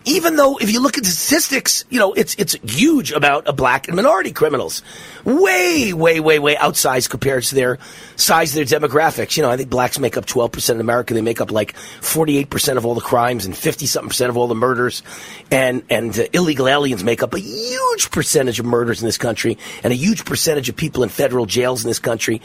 Even 0.06 0.36
though 0.36 0.58
if 0.58 0.72
you 0.72 0.82
look 0.82 0.98
at 0.98 1.06
statistics, 1.06 1.86
you 1.90 2.00
know, 2.00 2.14
it's 2.14 2.36
it's 2.36 2.54
huge 2.64 3.12
about 3.12 3.48
a 3.48 3.54
black 3.54 3.88
and 3.88 3.96
minority 3.96 4.32
criminals. 4.32 4.82
Way, 5.26 5.94
way, 5.94 6.20
way, 6.20 6.40
way 6.40 6.56
outsized 6.56 7.10
compared 7.10 7.44
to 7.44 7.56
their 7.56 7.78
size, 8.16 8.56
of 8.56 8.68
their 8.68 8.80
demographics. 8.80 9.36
You 9.36 9.44
know, 9.44 9.50
I 9.50 9.58
think 9.58 9.70
blacks 9.70 10.00
make 10.00 10.18
up 10.18 10.26
12% 10.26 10.70
of 10.70 10.80
America. 10.80 11.14
They 11.14 11.22
make 11.22 11.42
up 11.42 11.52
like 11.52 11.74
48% 11.74 12.78
of 12.78 12.86
all 12.86 12.96
the 12.96 13.02
crimes 13.02 13.46
and 13.46 13.56
50 13.56 13.86
something 13.86 14.10
percent 14.10 14.30
of 14.30 14.38
all 14.38 14.48
the 14.48 14.56
murders. 14.56 15.04
And, 15.52 15.84
and 15.90 16.18
uh, 16.18 16.24
illegal 16.34 16.68
aliens 16.68 17.04
make 17.04 17.22
up 17.22 17.34
a 17.34 17.40
huge 17.40 18.12
percentage 18.12 18.60
of 18.60 18.66
murders 18.66 19.02
in 19.02 19.06
this 19.06 19.18
country 19.18 19.58
and 19.84 19.92
a 19.92 19.96
huge 19.96 20.26
percentage 20.26 20.70
of 20.70 20.76
people 20.76 21.04
in 21.04 21.10
federal 21.10 21.46
jails 21.46 21.84
in 21.84 21.90
this 21.90 22.00
country. 22.00 22.42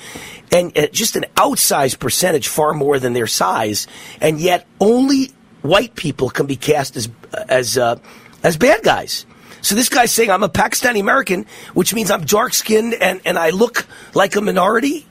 And 0.50 0.76
uh, 0.76 0.88
just 0.88 1.16
an 1.16 1.26
outsized 1.36 2.00
percentage, 2.00 2.48
far 2.48 2.74
more 2.74 2.98
than 2.98 3.12
their 3.12 3.28
size. 3.28 3.86
And 4.20 4.40
yet 4.40 4.66
only 4.80 5.30
white 5.64 5.94
people 5.94 6.28
can 6.28 6.46
be 6.46 6.56
cast 6.56 6.96
as 6.96 7.08
as 7.48 7.76
uh, 7.78 7.98
as 8.42 8.56
bad 8.56 8.82
guys. 8.82 9.26
So 9.62 9.74
this 9.74 9.88
guy's 9.88 10.12
saying 10.12 10.30
I'm 10.30 10.42
a 10.42 10.48
Pakistani 10.48 11.00
American, 11.00 11.46
which 11.72 11.94
means 11.94 12.10
I'm 12.10 12.26
dark 12.26 12.52
skinned 12.52 12.92
and, 12.94 13.22
and 13.24 13.38
I 13.38 13.48
look 13.48 13.86
like 14.12 14.36
a 14.36 14.42
minority, 14.42 15.06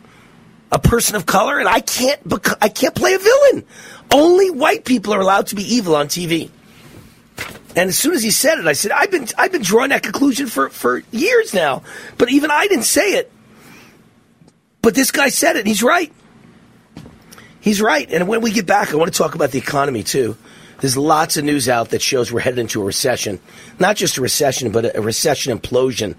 a 0.71 0.77
person 0.77 1.15
of 1.15 1.25
color, 1.25 1.57
and 1.57 1.67
I 1.67 1.79
can't 1.79 2.25
bec- 2.27 2.61
I 2.61 2.69
can't 2.69 2.93
play 2.93 3.15
a 3.15 3.19
villain. 3.19 3.65
Only 4.13 4.51
white 4.51 4.85
people 4.85 5.13
are 5.15 5.19
allowed 5.19 5.47
to 5.47 5.55
be 5.55 5.63
evil 5.63 5.95
on 5.95 6.07
TV. 6.07 6.51
And 7.75 7.89
as 7.89 7.97
soon 7.97 8.13
as 8.13 8.21
he 8.21 8.29
said 8.29 8.59
it, 8.59 8.67
I 8.67 8.73
said, 8.73 8.91
I've 8.91 9.09
been 9.09 9.27
I've 9.39 9.51
been 9.51 9.63
drawing 9.63 9.89
that 9.89 10.03
conclusion 10.03 10.45
for, 10.45 10.69
for 10.69 11.01
years 11.11 11.55
now. 11.55 11.81
But 12.19 12.29
even 12.29 12.51
I 12.51 12.67
didn't 12.67 12.85
say 12.85 13.13
it. 13.13 13.31
But 14.83 14.93
this 14.93 15.09
guy 15.09 15.29
said 15.29 15.55
it, 15.55 15.59
and 15.59 15.67
he's 15.67 15.81
right. 15.81 16.13
He's 17.63 17.81
right. 17.81 18.11
And 18.11 18.27
when 18.27 18.41
we 18.41 18.51
get 18.51 18.65
back, 18.65 18.91
I 18.91 18.97
want 18.97 19.09
to 19.09 19.17
talk 19.17 19.35
about 19.35 19.51
the 19.51 19.57
economy 19.57 20.03
too. 20.03 20.35
There's 20.81 20.97
lots 20.97 21.37
of 21.37 21.45
news 21.45 21.69
out 21.69 21.91
that 21.91 22.01
shows 22.01 22.29
we're 22.29 22.41
headed 22.41 22.59
into 22.59 22.81
a 22.81 22.83
recession. 22.83 23.39
Not 23.79 23.95
just 23.95 24.17
a 24.17 24.21
recession, 24.21 24.73
but 24.73 24.97
a 24.97 25.01
recession 25.01 25.57
implosion. 25.57 26.15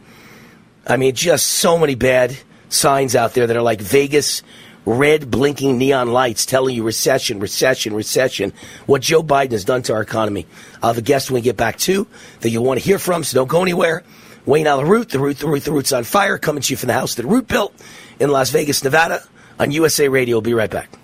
I 0.86 0.96
mean, 0.96 1.14
just 1.14 1.46
so 1.46 1.76
many 1.76 1.96
bad 1.96 2.34
signs 2.70 3.14
out 3.14 3.34
there 3.34 3.46
that 3.46 3.54
are 3.54 3.62
like 3.62 3.82
Vegas 3.82 4.42
red 4.86 5.30
blinking 5.30 5.76
neon 5.76 6.14
lights 6.14 6.46
telling 6.46 6.74
you 6.74 6.82
recession, 6.82 7.40
recession, 7.40 7.92
recession. 7.94 8.54
What 8.86 9.02
Joe 9.02 9.22
Biden 9.22 9.52
has 9.52 9.66
done 9.66 9.82
to 9.82 9.92
our 9.92 10.00
economy. 10.00 10.46
I'll 10.82 10.94
have 10.94 10.98
a 10.98 11.02
guest 11.02 11.30
when 11.30 11.34
we 11.34 11.40
get 11.42 11.58
back 11.58 11.76
too 11.76 12.06
that 12.40 12.48
you'll 12.48 12.64
want 12.64 12.80
to 12.80 12.86
hear 12.86 12.98
from, 12.98 13.22
so 13.22 13.34
don't 13.34 13.48
go 13.48 13.60
anywhere. 13.60 14.02
Wayne 14.46 14.66
Allyn 14.66 14.88
Root, 14.88 15.10
the 15.10 15.18
Root, 15.18 15.40
the 15.40 15.48
Root, 15.48 15.64
the 15.64 15.72
Root's 15.72 15.92
on 15.92 16.04
fire, 16.04 16.38
coming 16.38 16.62
to 16.62 16.72
you 16.72 16.78
from 16.78 16.86
the 16.86 16.94
house 16.94 17.16
that 17.16 17.26
Root 17.26 17.48
built 17.48 17.74
in 18.18 18.30
Las 18.30 18.48
Vegas, 18.48 18.82
Nevada 18.82 19.22
on 19.60 19.72
USA 19.72 20.08
Radio. 20.08 20.36
We'll 20.36 20.40
be 20.40 20.54
right 20.54 20.70
back. 20.70 21.03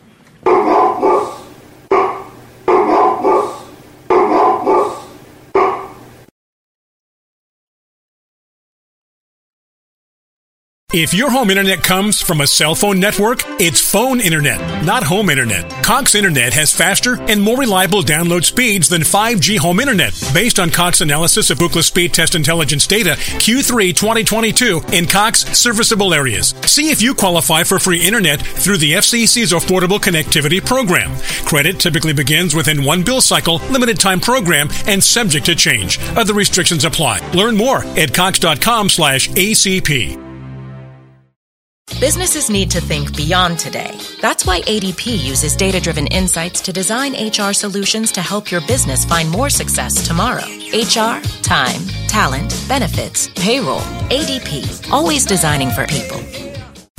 If 10.93 11.15
your 11.15 11.31
home 11.31 11.51
internet 11.51 11.85
comes 11.85 12.21
from 12.21 12.41
a 12.41 12.49
cell 12.49 12.75
phone 12.75 12.99
network, 12.99 13.43
it's 13.61 13.79
phone 13.79 14.21
internet, 14.21 14.85
not 14.85 15.05
home 15.05 15.31
internet. 15.31 15.71
Cox 15.85 16.17
Internet 16.17 16.53
has 16.55 16.75
faster 16.75 17.15
and 17.31 17.41
more 17.41 17.57
reliable 17.57 18.03
download 18.03 18.43
speeds 18.43 18.89
than 18.89 19.03
5G 19.03 19.57
home 19.57 19.79
internet, 19.79 20.21
based 20.35 20.59
on 20.59 20.69
Cox 20.69 21.01
analysis 21.01 21.49
of 21.51 21.59
Ookla 21.59 21.85
Speed 21.85 22.13
Test 22.13 22.35
Intelligence 22.35 22.89
data 22.89 23.11
Q3 23.11 23.95
2022 23.95 24.83
in 24.93 25.07
Cox 25.07 25.45
serviceable 25.57 26.13
areas. 26.13 26.57
See 26.67 26.91
if 26.91 27.01
you 27.01 27.15
qualify 27.15 27.63
for 27.63 27.79
free 27.79 28.05
internet 28.05 28.43
through 28.43 28.79
the 28.79 28.95
FCC's 28.95 29.53
Affordable 29.53 30.01
Connectivity 30.01 30.65
Program. 30.65 31.15
Credit 31.45 31.79
typically 31.79 32.15
begins 32.15 32.57
within 32.57 32.83
one 32.83 33.05
bill 33.05 33.21
cycle, 33.21 33.59
limited 33.71 34.01
time 34.01 34.19
program, 34.19 34.69
and 34.89 35.01
subject 35.01 35.47
to 35.47 35.55
change. 35.55 36.01
Other 36.17 36.35
restrictions 36.35 36.85
apply. 36.85 37.21
Learn 37.31 37.57
more 37.57 37.85
at 37.97 38.13
cox.com/acp. 38.13 40.30
Businesses 41.99 42.49
need 42.49 42.71
to 42.71 42.81
think 42.81 43.17
beyond 43.17 43.59
today. 43.59 43.99
That's 44.21 44.47
why 44.47 44.61
ADP 44.63 45.19
uses 45.19 45.57
data 45.57 45.81
driven 45.81 46.07
insights 46.07 46.61
to 46.63 46.73
design 46.73 47.13
HR 47.13 47.53
solutions 47.53 48.13
to 48.13 48.23
help 48.23 48.51
your 48.51 48.61
business 48.63 49.05
find 49.05 49.31
more 49.31 49.51
success 49.51 50.07
tomorrow. 50.07 50.47
HR, 50.73 51.21
time, 51.43 51.81
talent, 52.07 52.65
benefits, 52.69 53.29
payroll. 53.37 53.81
ADP, 54.11 54.91
always 54.93 55.25
designing 55.25 55.71
for 55.71 55.87
people. 55.87 56.50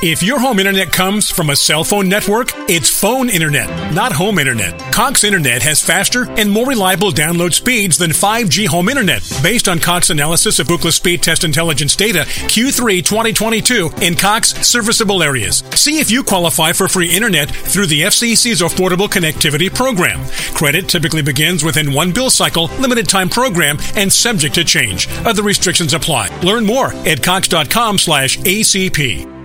If 0.03 0.23
your 0.23 0.39
home 0.39 0.57
internet 0.57 0.91
comes 0.91 1.29
from 1.29 1.51
a 1.51 1.55
cell 1.55 1.83
phone 1.83 2.09
network, 2.09 2.49
it's 2.67 2.89
phone 2.89 3.29
internet, 3.29 3.93
not 3.93 4.11
home 4.11 4.39
internet. 4.39 4.79
Cox 4.91 5.23
Internet 5.23 5.61
has 5.61 5.83
faster 5.83 6.27
and 6.39 6.49
more 6.49 6.65
reliable 6.65 7.11
download 7.11 7.53
speeds 7.53 7.99
than 7.99 8.09
5G 8.09 8.65
home 8.65 8.89
internet, 8.89 9.21
based 9.43 9.67
on 9.67 9.77
Cox 9.77 10.09
analysis 10.09 10.57
of 10.57 10.69
Ookla 10.69 10.91
Speed 10.91 11.21
Test 11.21 11.43
Intelligence 11.43 11.95
data 11.95 12.21
Q3 12.25 13.05
2022 13.05 13.91
in 14.01 14.15
Cox 14.15 14.55
serviceable 14.67 15.21
areas. 15.21 15.63
See 15.75 15.99
if 15.99 16.09
you 16.09 16.23
qualify 16.23 16.71
for 16.71 16.87
free 16.87 17.15
internet 17.15 17.51
through 17.51 17.85
the 17.85 18.01
FCC's 18.01 18.61
Affordable 18.61 19.07
Connectivity 19.07 19.71
Program. 19.71 20.19
Credit 20.55 20.89
typically 20.89 21.21
begins 21.21 21.63
within 21.63 21.93
one 21.93 22.11
bill 22.11 22.31
cycle, 22.31 22.71
limited 22.79 23.07
time 23.07 23.29
program, 23.29 23.77
and 23.95 24.11
subject 24.11 24.55
to 24.55 24.63
change. 24.63 25.07
Other 25.27 25.43
restrictions 25.43 25.93
apply. 25.93 26.35
Learn 26.39 26.65
more 26.65 26.91
at 27.05 27.21
cox.com/acp. 27.21 29.40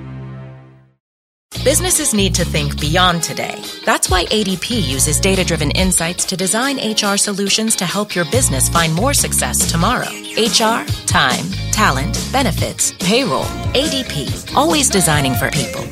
Businesses 1.65 2.15
need 2.15 2.35
to 2.37 2.45
think 2.45 2.81
beyond 2.81 3.23
today. 3.23 3.61
That's 3.85 4.09
why 4.09 4.25
ADP 4.27 4.89
uses 4.89 5.19
data 5.19 5.45
driven 5.45 5.71
insights 5.73 6.25
to 6.27 6.37
design 6.37 6.77
HR 6.77 7.17
solutions 7.17 7.75
to 7.77 7.85
help 7.85 8.15
your 8.15 8.25
business 8.27 8.69
find 8.69 8.95
more 8.95 9.13
success 9.13 9.71
tomorrow. 9.71 10.09
HR, 10.37 10.87
time, 11.07 11.45
talent, 11.73 12.29
benefits, 12.31 12.93
payroll. 13.01 13.45
ADP, 13.75 14.55
always 14.55 14.89
designing 14.89 15.35
for 15.35 15.51
people. 15.51 15.83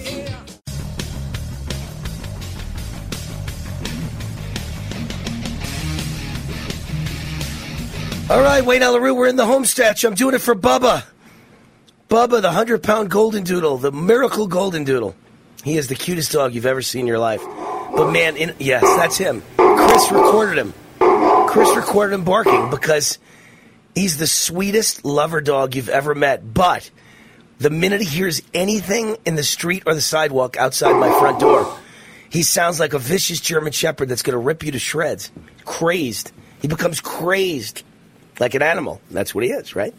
All 8.30 8.42
right, 8.42 8.64
Wayne 8.64 8.82
Root, 8.82 9.14
we're 9.14 9.28
in 9.28 9.36
the 9.36 9.44
home 9.44 9.64
stretch. 9.64 10.04
I'm 10.04 10.14
doing 10.14 10.34
it 10.34 10.40
for 10.40 10.54
Bubba. 10.54 11.04
Bubba, 12.08 12.40
the 12.40 12.48
100 12.48 12.82
pound 12.82 13.10
golden 13.10 13.44
doodle, 13.44 13.76
the 13.76 13.92
miracle 13.92 14.46
golden 14.46 14.84
doodle. 14.84 15.14
He 15.64 15.78
is 15.78 15.88
the 15.88 15.94
cutest 15.94 16.30
dog 16.30 16.54
you've 16.54 16.66
ever 16.66 16.82
seen 16.82 17.00
in 17.00 17.06
your 17.06 17.18
life. 17.18 17.42
But 17.42 18.10
man, 18.12 18.36
in, 18.36 18.54
yes, 18.58 18.82
that's 18.82 19.16
him. 19.16 19.42
Chris 19.56 20.12
recorded 20.12 20.58
him. 20.58 20.74
Chris 21.48 21.74
recorded 21.74 22.14
him 22.14 22.24
barking 22.24 22.68
because 22.70 23.18
he's 23.94 24.18
the 24.18 24.26
sweetest 24.26 25.04
lover 25.04 25.40
dog 25.40 25.74
you've 25.74 25.88
ever 25.88 26.14
met. 26.14 26.52
But 26.52 26.90
the 27.58 27.70
minute 27.70 28.02
he 28.02 28.08
hears 28.08 28.42
anything 28.52 29.16
in 29.24 29.36
the 29.36 29.42
street 29.42 29.84
or 29.86 29.94
the 29.94 30.00
sidewalk 30.00 30.56
outside 30.58 30.92
my 30.94 31.08
front 31.18 31.40
door, 31.40 31.78
he 32.28 32.42
sounds 32.42 32.78
like 32.78 32.92
a 32.92 32.98
vicious 32.98 33.40
German 33.40 33.72
shepherd 33.72 34.08
that's 34.08 34.22
going 34.22 34.32
to 34.32 34.38
rip 34.38 34.64
you 34.64 34.72
to 34.72 34.78
shreds. 34.78 35.30
Crazed. 35.64 36.32
He 36.60 36.68
becomes 36.68 37.00
crazed 37.00 37.84
like 38.38 38.54
an 38.54 38.62
animal. 38.62 39.00
That's 39.10 39.34
what 39.34 39.44
he 39.44 39.50
is, 39.50 39.74
right? 39.74 39.94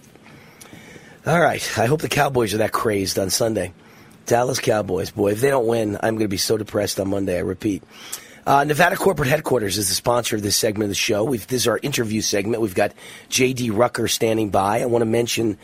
All 1.26 1.40
right. 1.40 1.80
I 1.80 1.86
hope 1.86 2.02
the 2.02 2.10
Cowboys 2.10 2.54
are 2.54 2.58
that 2.58 2.72
crazed 2.72 3.18
on 3.18 3.30
Sunday. 3.30 3.74
Dallas 4.26 4.60
Cowboys, 4.60 5.12
boy, 5.12 5.32
if 5.32 5.42
they 5.42 5.50
don't 5.50 5.68
win, 5.68 5.96
I'm 5.96 6.16
going 6.16 6.26
to 6.26 6.28
be 6.28 6.38
so 6.38 6.58
depressed 6.58 7.00
on 7.00 7.10
Monday. 7.10 7.38
I 7.38 7.42
repeat. 7.42 7.84
Uh, 8.46 8.64
Nevada 8.64 8.96
Corporate 8.96 9.28
Headquarters 9.28 9.78
is 9.78 9.90
the 9.90 9.96
sponsor 9.96 10.36
of 10.36 10.42
this 10.42 10.56
segment 10.56 10.86
of 10.86 10.90
the 10.90 10.96
show. 10.96 11.24
We've, 11.24 11.46
this 11.48 11.64
is 11.64 11.68
our 11.68 11.80
interview 11.82 12.22
segment. 12.22 12.62
We've 12.62 12.76
got 12.76 12.94
J.D. 13.30 13.72
Rucker 13.72 14.08
standing 14.08 14.52
by. 14.52 14.82
I 14.82 14.86
want 14.86 15.02
to 15.02 15.08
mention 15.08 15.58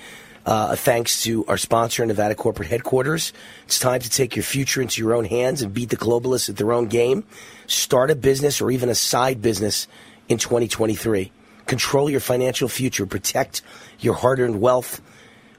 uh, 0.45 0.69
a 0.71 0.75
thanks 0.75 1.23
to 1.23 1.45
our 1.45 1.57
sponsor, 1.57 2.05
Nevada 2.05 2.33
Corporate 2.33 2.69
Headquarters. 2.69 3.33
It's 3.65 3.79
time 3.79 3.99
to 4.01 4.09
take 4.09 4.35
your 4.35 4.43
future 4.43 4.81
into 4.81 5.01
your 5.01 5.13
own 5.13 5.25
hands 5.25 5.61
and 5.61 5.73
beat 5.73 5.89
the 5.89 5.97
globalists 5.97 6.49
at 6.49 6.57
their 6.57 6.71
own 6.71 6.87
game. 6.87 7.23
Start 7.67 8.09
a 8.09 8.15
business 8.15 8.61
or 8.61 8.71
even 8.71 8.89
a 8.89 8.95
side 8.95 9.41
business 9.41 9.87
in 10.27 10.39
2023. 10.39 11.31
Control 11.67 12.09
your 12.09 12.19
financial 12.19 12.67
future. 12.67 13.05
Protect 13.05 13.61
your 13.99 14.15
hard 14.15 14.39
earned 14.39 14.59
wealth 14.59 15.01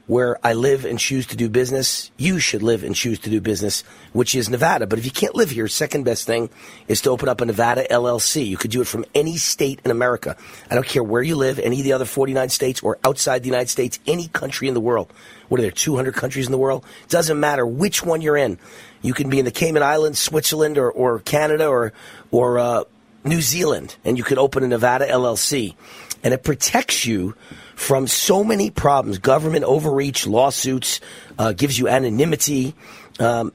where 0.05 0.37
I 0.45 0.53
live 0.53 0.83
and 0.83 0.99
choose 0.99 1.27
to 1.27 1.37
do 1.37 1.47
business, 1.47 2.11
you 2.17 2.37
should 2.37 2.61
live 2.61 2.83
and 2.83 2.93
choose 2.93 3.19
to 3.19 3.29
do 3.29 3.39
business, 3.39 3.83
which 4.11 4.35
is 4.35 4.49
Nevada. 4.49 4.85
But 4.85 4.99
if 4.99 5.05
you 5.05 5.11
can't 5.11 5.33
live 5.33 5.49
here, 5.49 5.67
second 5.69 6.03
best 6.03 6.25
thing 6.25 6.49
is 6.89 7.01
to 7.01 7.09
open 7.09 7.29
up 7.29 7.39
a 7.39 7.45
Nevada 7.45 7.85
LLC. 7.89 8.45
You 8.45 8.57
could 8.57 8.71
do 8.71 8.81
it 8.81 8.87
from 8.87 9.05
any 9.15 9.37
state 9.37 9.79
in 9.85 9.91
America. 9.91 10.35
I 10.69 10.75
don't 10.75 10.85
care 10.85 11.03
where 11.03 11.21
you 11.21 11.37
live, 11.37 11.57
any 11.57 11.79
of 11.79 11.85
the 11.85 11.93
other 11.93 12.05
49 12.05 12.49
states 12.49 12.81
or 12.83 12.97
outside 13.05 13.43
the 13.43 13.49
United 13.49 13.69
States, 13.69 13.99
any 14.05 14.27
country 14.27 14.67
in 14.67 14.73
the 14.73 14.81
world. 14.81 15.11
What 15.47 15.59
are 15.59 15.63
there, 15.63 15.71
200 15.71 16.13
countries 16.13 16.47
in 16.47 16.51
the 16.51 16.57
world? 16.57 16.85
Doesn't 17.07 17.39
matter 17.39 17.65
which 17.65 18.03
one 18.03 18.21
you're 18.21 18.37
in. 18.37 18.59
You 19.01 19.13
can 19.13 19.29
be 19.29 19.39
in 19.39 19.45
the 19.45 19.51
Cayman 19.51 19.83
Islands, 19.83 20.19
Switzerland, 20.19 20.77
or, 20.77 20.91
or 20.91 21.19
Canada, 21.19 21.67
or, 21.67 21.93
or 22.31 22.59
uh, 22.59 22.83
New 23.23 23.41
Zealand, 23.41 23.95
and 24.03 24.17
you 24.17 24.23
could 24.23 24.37
open 24.37 24.63
a 24.63 24.67
Nevada 24.67 25.07
LLC. 25.07 25.75
And 26.23 26.33
it 26.33 26.43
protects 26.43 27.05
you 27.05 27.35
from 27.75 28.07
so 28.07 28.43
many 28.43 28.69
problems 28.71 29.17
government 29.17 29.65
overreach, 29.65 30.25
lawsuits, 30.25 31.01
uh, 31.37 31.53
gives 31.53 31.77
you 31.77 31.87
anonymity. 31.87 32.75
Um, 33.19 33.51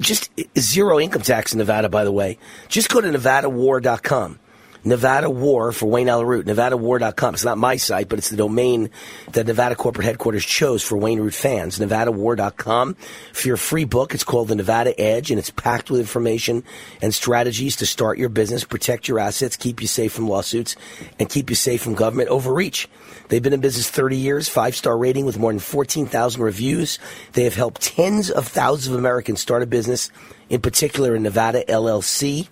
just 0.00 0.30
zero 0.58 0.98
income 0.98 1.22
tax 1.22 1.52
in 1.52 1.58
Nevada, 1.58 1.88
by 1.88 2.04
the 2.04 2.12
way. 2.12 2.38
Just 2.68 2.88
go 2.88 3.00
to 3.00 3.08
nevadawar.com. 3.08 4.38
Nevada 4.84 5.28
War 5.28 5.72
for 5.72 5.86
Wayne 5.86 6.10
Root, 6.10 6.46
NevadaWar.com. 6.46 7.34
It's 7.34 7.44
not 7.44 7.58
my 7.58 7.76
site, 7.76 8.08
but 8.08 8.18
it's 8.18 8.30
the 8.30 8.36
domain 8.36 8.90
that 9.32 9.46
Nevada 9.46 9.74
corporate 9.74 10.06
headquarters 10.06 10.44
chose 10.44 10.82
for 10.82 10.96
Wayne 10.96 11.20
Root 11.20 11.34
fans, 11.34 11.78
NevadaWar.com. 11.78 12.94
For 13.32 13.48
your 13.48 13.56
free 13.56 13.84
book, 13.84 14.14
it's 14.14 14.24
called 14.24 14.48
The 14.48 14.54
Nevada 14.54 14.98
Edge, 14.98 15.30
and 15.30 15.38
it's 15.38 15.50
packed 15.50 15.90
with 15.90 16.00
information 16.00 16.64
and 17.02 17.14
strategies 17.14 17.76
to 17.76 17.86
start 17.86 18.18
your 18.18 18.28
business, 18.28 18.64
protect 18.64 19.08
your 19.08 19.18
assets, 19.18 19.56
keep 19.56 19.82
you 19.82 19.86
safe 19.86 20.12
from 20.12 20.28
lawsuits, 20.28 20.76
and 21.18 21.28
keep 21.28 21.50
you 21.50 21.56
safe 21.56 21.82
from 21.82 21.94
government 21.94 22.30
overreach. 22.30 22.88
They've 23.28 23.42
been 23.42 23.52
in 23.52 23.60
business 23.60 23.88
30 23.88 24.16
years, 24.16 24.48
five 24.48 24.74
star 24.74 24.96
rating 24.96 25.24
with 25.24 25.38
more 25.38 25.52
than 25.52 25.60
14,000 25.60 26.42
reviews. 26.42 26.98
They 27.32 27.44
have 27.44 27.54
helped 27.54 27.82
tens 27.82 28.30
of 28.30 28.48
thousands 28.48 28.88
of 28.88 28.98
Americans 28.98 29.40
start 29.40 29.62
a 29.62 29.66
business, 29.66 30.10
in 30.48 30.60
particular 30.60 31.14
in 31.14 31.22
Nevada 31.22 31.64
LLC. 31.68 32.48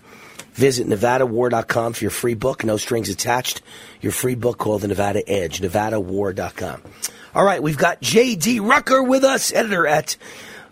Visit 0.53 0.87
NevadaWar.com 0.87 1.93
for 1.93 2.03
your 2.03 2.11
free 2.11 2.33
book, 2.33 2.63
no 2.63 2.77
strings 2.77 3.09
attached. 3.09 3.61
Your 4.01 4.11
free 4.11 4.35
book 4.35 4.57
called 4.57 4.81
The 4.81 4.87
Nevada 4.87 5.27
Edge, 5.29 5.61
NevadaWar.com. 5.61 6.81
All 7.35 7.45
right, 7.45 7.61
we've 7.61 7.77
got 7.77 8.01
J.D. 8.01 8.59
Rucker 8.59 9.03
with 9.03 9.23
us, 9.23 9.53
editor 9.53 9.85
at 9.85 10.17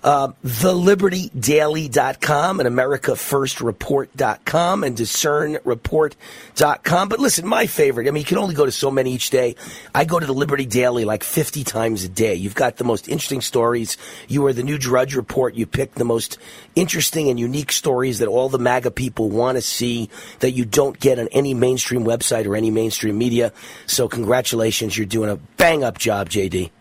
uh, 0.08 0.32
thelibertydaily.com 0.46 2.60
and 2.62 2.70
americafirstreport.com 2.70 4.84
and 4.86 4.98
discernreport.com. 4.98 7.10
But 7.10 7.20
listen, 7.20 7.46
my 7.46 7.68
favorite, 7.68 8.08
I 8.08 8.12
mean, 8.12 8.22
you 8.22 8.26
can 8.26 8.38
only 8.38 8.56
go 8.56 8.66
to 8.66 8.72
so 8.72 8.90
many 8.90 9.12
each 9.12 9.32
day. 9.32 9.58
I 9.94 10.06
go 10.06 10.18
to 10.18 10.26
the 10.26 10.34
Liberty 10.34 10.66
Daily 10.66 11.04
like 11.04 11.26
50 11.26 11.66
times 11.66 12.06
a 12.06 12.10
day. 12.10 12.36
You've 12.36 12.56
got 12.56 12.78
the 12.78 12.86
most 12.86 13.10
interesting 13.10 13.42
stories. 13.42 13.98
You 14.30 14.46
are 14.46 14.54
the 14.54 14.64
new 14.64 14.78
Drudge 14.78 15.14
Report. 15.14 15.56
You 15.56 15.66
pick 15.66 15.96
the 15.96 16.06
most 16.06 16.38
interesting 16.74 17.28
and 17.28 17.38
unique 17.38 17.74
stories 17.74 18.20
that 18.20 18.30
all 18.30 18.48
the 18.48 18.60
MAGA 18.60 18.92
people 18.92 19.30
want 19.30 19.58
to 19.58 19.62
see 19.62 20.10
that 20.40 20.52
you 20.52 20.64
don't 20.64 20.98
get 20.98 21.20
on 21.20 21.28
any 21.34 21.54
mainstream 21.54 22.06
website 22.06 22.46
or 22.46 22.56
any 22.56 22.72
mainstream 22.72 23.18
media. 23.18 23.52
So 23.88 24.08
congratulations. 24.08 24.98
You're 24.98 25.06
doing 25.06 25.30
a 25.30 25.36
bang 25.58 25.84
up 25.84 25.98
job, 25.98 26.30
JD. 26.30 26.72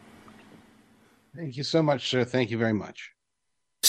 Thank 1.35 1.57
you 1.57 1.65
so 1.65 1.83
much, 1.83 2.09
sir. 2.09 2.23
Thank 2.23 2.53
you 2.53 2.59
very 2.59 2.73
much. 2.73 3.16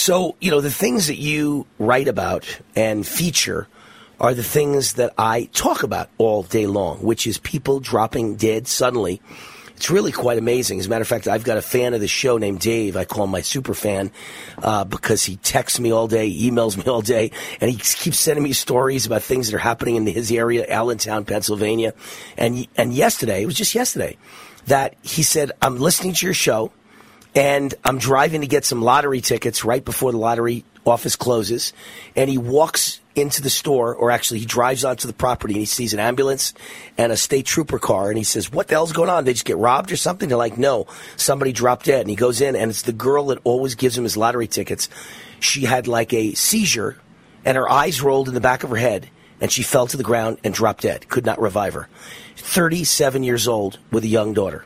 So, 0.08 0.36
you 0.40 0.50
know, 0.50 0.62
the 0.62 0.70
things 0.70 1.08
that 1.08 1.18
you 1.18 1.66
write 1.78 2.08
about 2.08 2.60
and 2.74 3.06
feature 3.06 3.68
are 4.18 4.32
the 4.32 4.42
things 4.42 4.94
that 4.94 5.12
I 5.18 5.50
talk 5.52 5.82
about 5.82 6.08
all 6.16 6.44
day 6.44 6.66
long, 6.66 7.02
which 7.02 7.26
is 7.26 7.36
people 7.36 7.78
dropping 7.78 8.36
dead 8.36 8.66
suddenly. 8.68 9.20
It's 9.76 9.90
really 9.90 10.10
quite 10.10 10.38
amazing. 10.38 10.80
As 10.80 10.86
a 10.86 10.88
matter 10.88 11.02
of 11.02 11.08
fact, 11.08 11.28
I've 11.28 11.44
got 11.44 11.58
a 11.58 11.62
fan 11.62 11.92
of 11.92 12.00
the 12.00 12.08
show 12.08 12.38
named 12.38 12.60
Dave. 12.60 12.96
I 12.96 13.04
call 13.04 13.24
him 13.24 13.30
my 13.30 13.42
super 13.42 13.74
fan 13.74 14.10
uh, 14.62 14.84
because 14.84 15.24
he 15.24 15.36
texts 15.36 15.78
me 15.78 15.92
all 15.92 16.08
day, 16.08 16.32
emails 16.32 16.78
me 16.78 16.84
all 16.90 17.02
day, 17.02 17.30
and 17.60 17.70
he 17.70 17.76
keeps 17.76 18.18
sending 18.18 18.42
me 18.42 18.54
stories 18.54 19.04
about 19.04 19.22
things 19.22 19.50
that 19.50 19.56
are 19.56 19.60
happening 19.60 19.96
in 19.96 20.06
his 20.06 20.32
area, 20.32 20.64
Allentown, 20.68 21.26
Pennsylvania. 21.26 21.92
And 22.38 22.66
and 22.76 22.94
yesterday, 22.94 23.42
it 23.42 23.46
was 23.46 23.56
just 23.56 23.74
yesterday, 23.74 24.16
that 24.66 24.94
he 25.02 25.22
said, 25.22 25.52
"I'm 25.60 25.76
listening 25.76 26.14
to 26.14 26.24
your 26.24 26.34
show." 26.34 26.72
And 27.34 27.74
I'm 27.84 27.98
driving 27.98 28.40
to 28.40 28.46
get 28.46 28.64
some 28.64 28.82
lottery 28.82 29.20
tickets 29.20 29.64
right 29.64 29.84
before 29.84 30.12
the 30.12 30.18
lottery 30.18 30.64
office 30.86 31.16
closes. 31.16 31.72
And 32.16 32.28
he 32.28 32.38
walks 32.38 33.00
into 33.14 33.42
the 33.42 33.50
store, 33.50 33.94
or 33.94 34.10
actually, 34.10 34.40
he 34.40 34.46
drives 34.46 34.84
onto 34.84 35.06
the 35.06 35.14
property 35.14 35.54
and 35.54 35.60
he 35.60 35.66
sees 35.66 35.92
an 35.92 36.00
ambulance 36.00 36.54
and 36.96 37.12
a 37.12 37.16
state 37.16 37.46
trooper 37.46 37.78
car. 37.78 38.08
And 38.08 38.18
he 38.18 38.24
says, 38.24 38.50
What 38.50 38.68
the 38.68 38.74
hell's 38.74 38.92
going 38.92 39.10
on? 39.10 39.24
They 39.24 39.32
just 39.32 39.44
get 39.44 39.56
robbed 39.56 39.92
or 39.92 39.96
something? 39.96 40.28
They're 40.28 40.38
like, 40.38 40.58
No, 40.58 40.86
somebody 41.16 41.52
dropped 41.52 41.86
dead. 41.86 42.02
And 42.02 42.10
he 42.10 42.16
goes 42.16 42.40
in, 42.40 42.56
and 42.56 42.70
it's 42.70 42.82
the 42.82 42.92
girl 42.92 43.26
that 43.26 43.40
always 43.44 43.74
gives 43.74 43.96
him 43.96 44.04
his 44.04 44.16
lottery 44.16 44.46
tickets. 44.46 44.88
She 45.40 45.64
had 45.64 45.86
like 45.86 46.12
a 46.12 46.34
seizure, 46.34 46.96
and 47.44 47.56
her 47.56 47.70
eyes 47.70 48.00
rolled 48.00 48.28
in 48.28 48.34
the 48.34 48.40
back 48.40 48.64
of 48.64 48.70
her 48.70 48.76
head, 48.76 49.08
and 49.40 49.52
she 49.52 49.62
fell 49.62 49.86
to 49.86 49.96
the 49.96 50.02
ground 50.02 50.38
and 50.42 50.54
dropped 50.54 50.82
dead. 50.82 51.08
Could 51.08 51.26
not 51.26 51.40
revive 51.40 51.74
her. 51.74 51.88
37 52.36 53.22
years 53.22 53.46
old 53.46 53.78
with 53.90 54.04
a 54.04 54.08
young 54.08 54.32
daughter. 54.32 54.64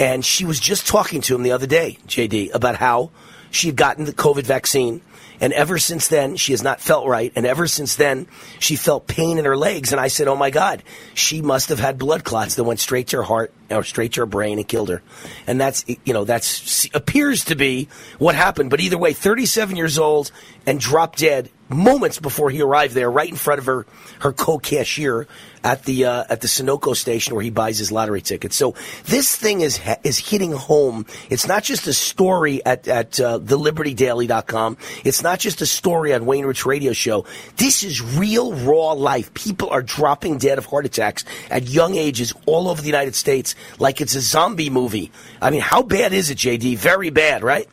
And 0.00 0.24
she 0.24 0.44
was 0.44 0.60
just 0.60 0.86
talking 0.86 1.20
to 1.22 1.34
him 1.34 1.42
the 1.42 1.52
other 1.52 1.66
day, 1.66 1.98
JD, 2.06 2.54
about 2.54 2.76
how 2.76 3.10
she 3.50 3.68
had 3.68 3.76
gotten 3.76 4.04
the 4.04 4.12
COVID 4.12 4.44
vaccine. 4.44 5.00
And 5.40 5.52
ever 5.52 5.78
since 5.78 6.08
then, 6.08 6.36
she 6.36 6.52
has 6.52 6.62
not 6.62 6.80
felt 6.80 7.06
right. 7.06 7.32
And 7.34 7.46
ever 7.46 7.66
since 7.66 7.96
then, 7.96 8.26
she 8.58 8.76
felt 8.76 9.06
pain 9.06 9.38
in 9.38 9.44
her 9.44 9.56
legs. 9.56 9.92
And 9.92 10.00
I 10.00 10.08
said, 10.08 10.28
Oh 10.28 10.36
my 10.36 10.50
God, 10.50 10.82
she 11.14 11.42
must 11.42 11.68
have 11.68 11.78
had 11.78 11.98
blood 11.98 12.24
clots 12.24 12.56
that 12.56 12.64
went 12.64 12.80
straight 12.80 13.08
to 13.08 13.18
her 13.18 13.22
heart 13.22 13.52
or 13.70 13.84
straight 13.84 14.12
to 14.12 14.20
her 14.20 14.26
brain 14.26 14.58
and 14.58 14.66
killed 14.66 14.88
her. 14.88 15.02
And 15.46 15.60
that's, 15.60 15.84
you 16.04 16.12
know, 16.12 16.24
that's 16.24 16.86
appears 16.94 17.44
to 17.46 17.54
be 17.54 17.88
what 18.18 18.34
happened. 18.34 18.70
But 18.70 18.80
either 18.80 18.98
way, 18.98 19.12
37 19.12 19.76
years 19.76 19.98
old 19.98 20.30
and 20.66 20.80
dropped 20.80 21.18
dead 21.18 21.50
moments 21.68 22.18
before 22.18 22.50
he 22.50 22.62
arrived 22.62 22.94
there, 22.94 23.10
right 23.10 23.28
in 23.28 23.36
front 23.36 23.58
of 23.58 23.66
her, 23.66 23.86
her 24.20 24.32
co-cashier 24.32 25.26
at 25.64 25.84
the 25.84 26.04
uh, 26.04 26.24
at 26.28 26.40
the 26.40 26.46
Sunoco 26.46 26.96
station 26.96 27.34
where 27.34 27.42
he 27.42 27.50
buys 27.50 27.78
his 27.78 27.90
lottery 27.92 28.20
tickets. 28.20 28.56
So 28.56 28.74
this 29.04 29.34
thing 29.34 29.60
is 29.60 29.80
is 30.04 30.18
hitting 30.18 30.52
home. 30.52 31.06
It's 31.30 31.46
not 31.46 31.62
just 31.62 31.86
a 31.86 31.92
story 31.92 32.64
at 32.64 32.88
at 32.88 33.20
uh, 33.20 33.38
thelibertydaily.com. 33.38 34.76
It's 35.04 35.22
not 35.22 35.40
just 35.40 35.60
a 35.60 35.66
story 35.66 36.14
on 36.14 36.26
Wayne 36.26 36.46
Rich 36.46 36.64
Radio 36.64 36.92
Show. 36.92 37.26
This 37.56 37.82
is 37.82 38.00
real 38.00 38.54
raw 38.54 38.92
life. 38.92 39.34
People 39.34 39.70
are 39.70 39.82
dropping 39.82 40.38
dead 40.38 40.58
of 40.58 40.66
heart 40.66 40.86
attacks 40.86 41.24
at 41.50 41.68
young 41.68 41.96
ages 41.96 42.32
all 42.46 42.68
over 42.68 42.80
the 42.80 42.88
United 42.88 43.14
States 43.14 43.54
like 43.78 44.00
it's 44.00 44.14
a 44.14 44.20
zombie 44.20 44.70
movie. 44.70 45.10
I 45.40 45.50
mean, 45.50 45.60
how 45.60 45.82
bad 45.82 46.12
is 46.12 46.30
it, 46.30 46.38
JD? 46.38 46.76
Very 46.78 47.10
bad, 47.10 47.42
right? 47.42 47.68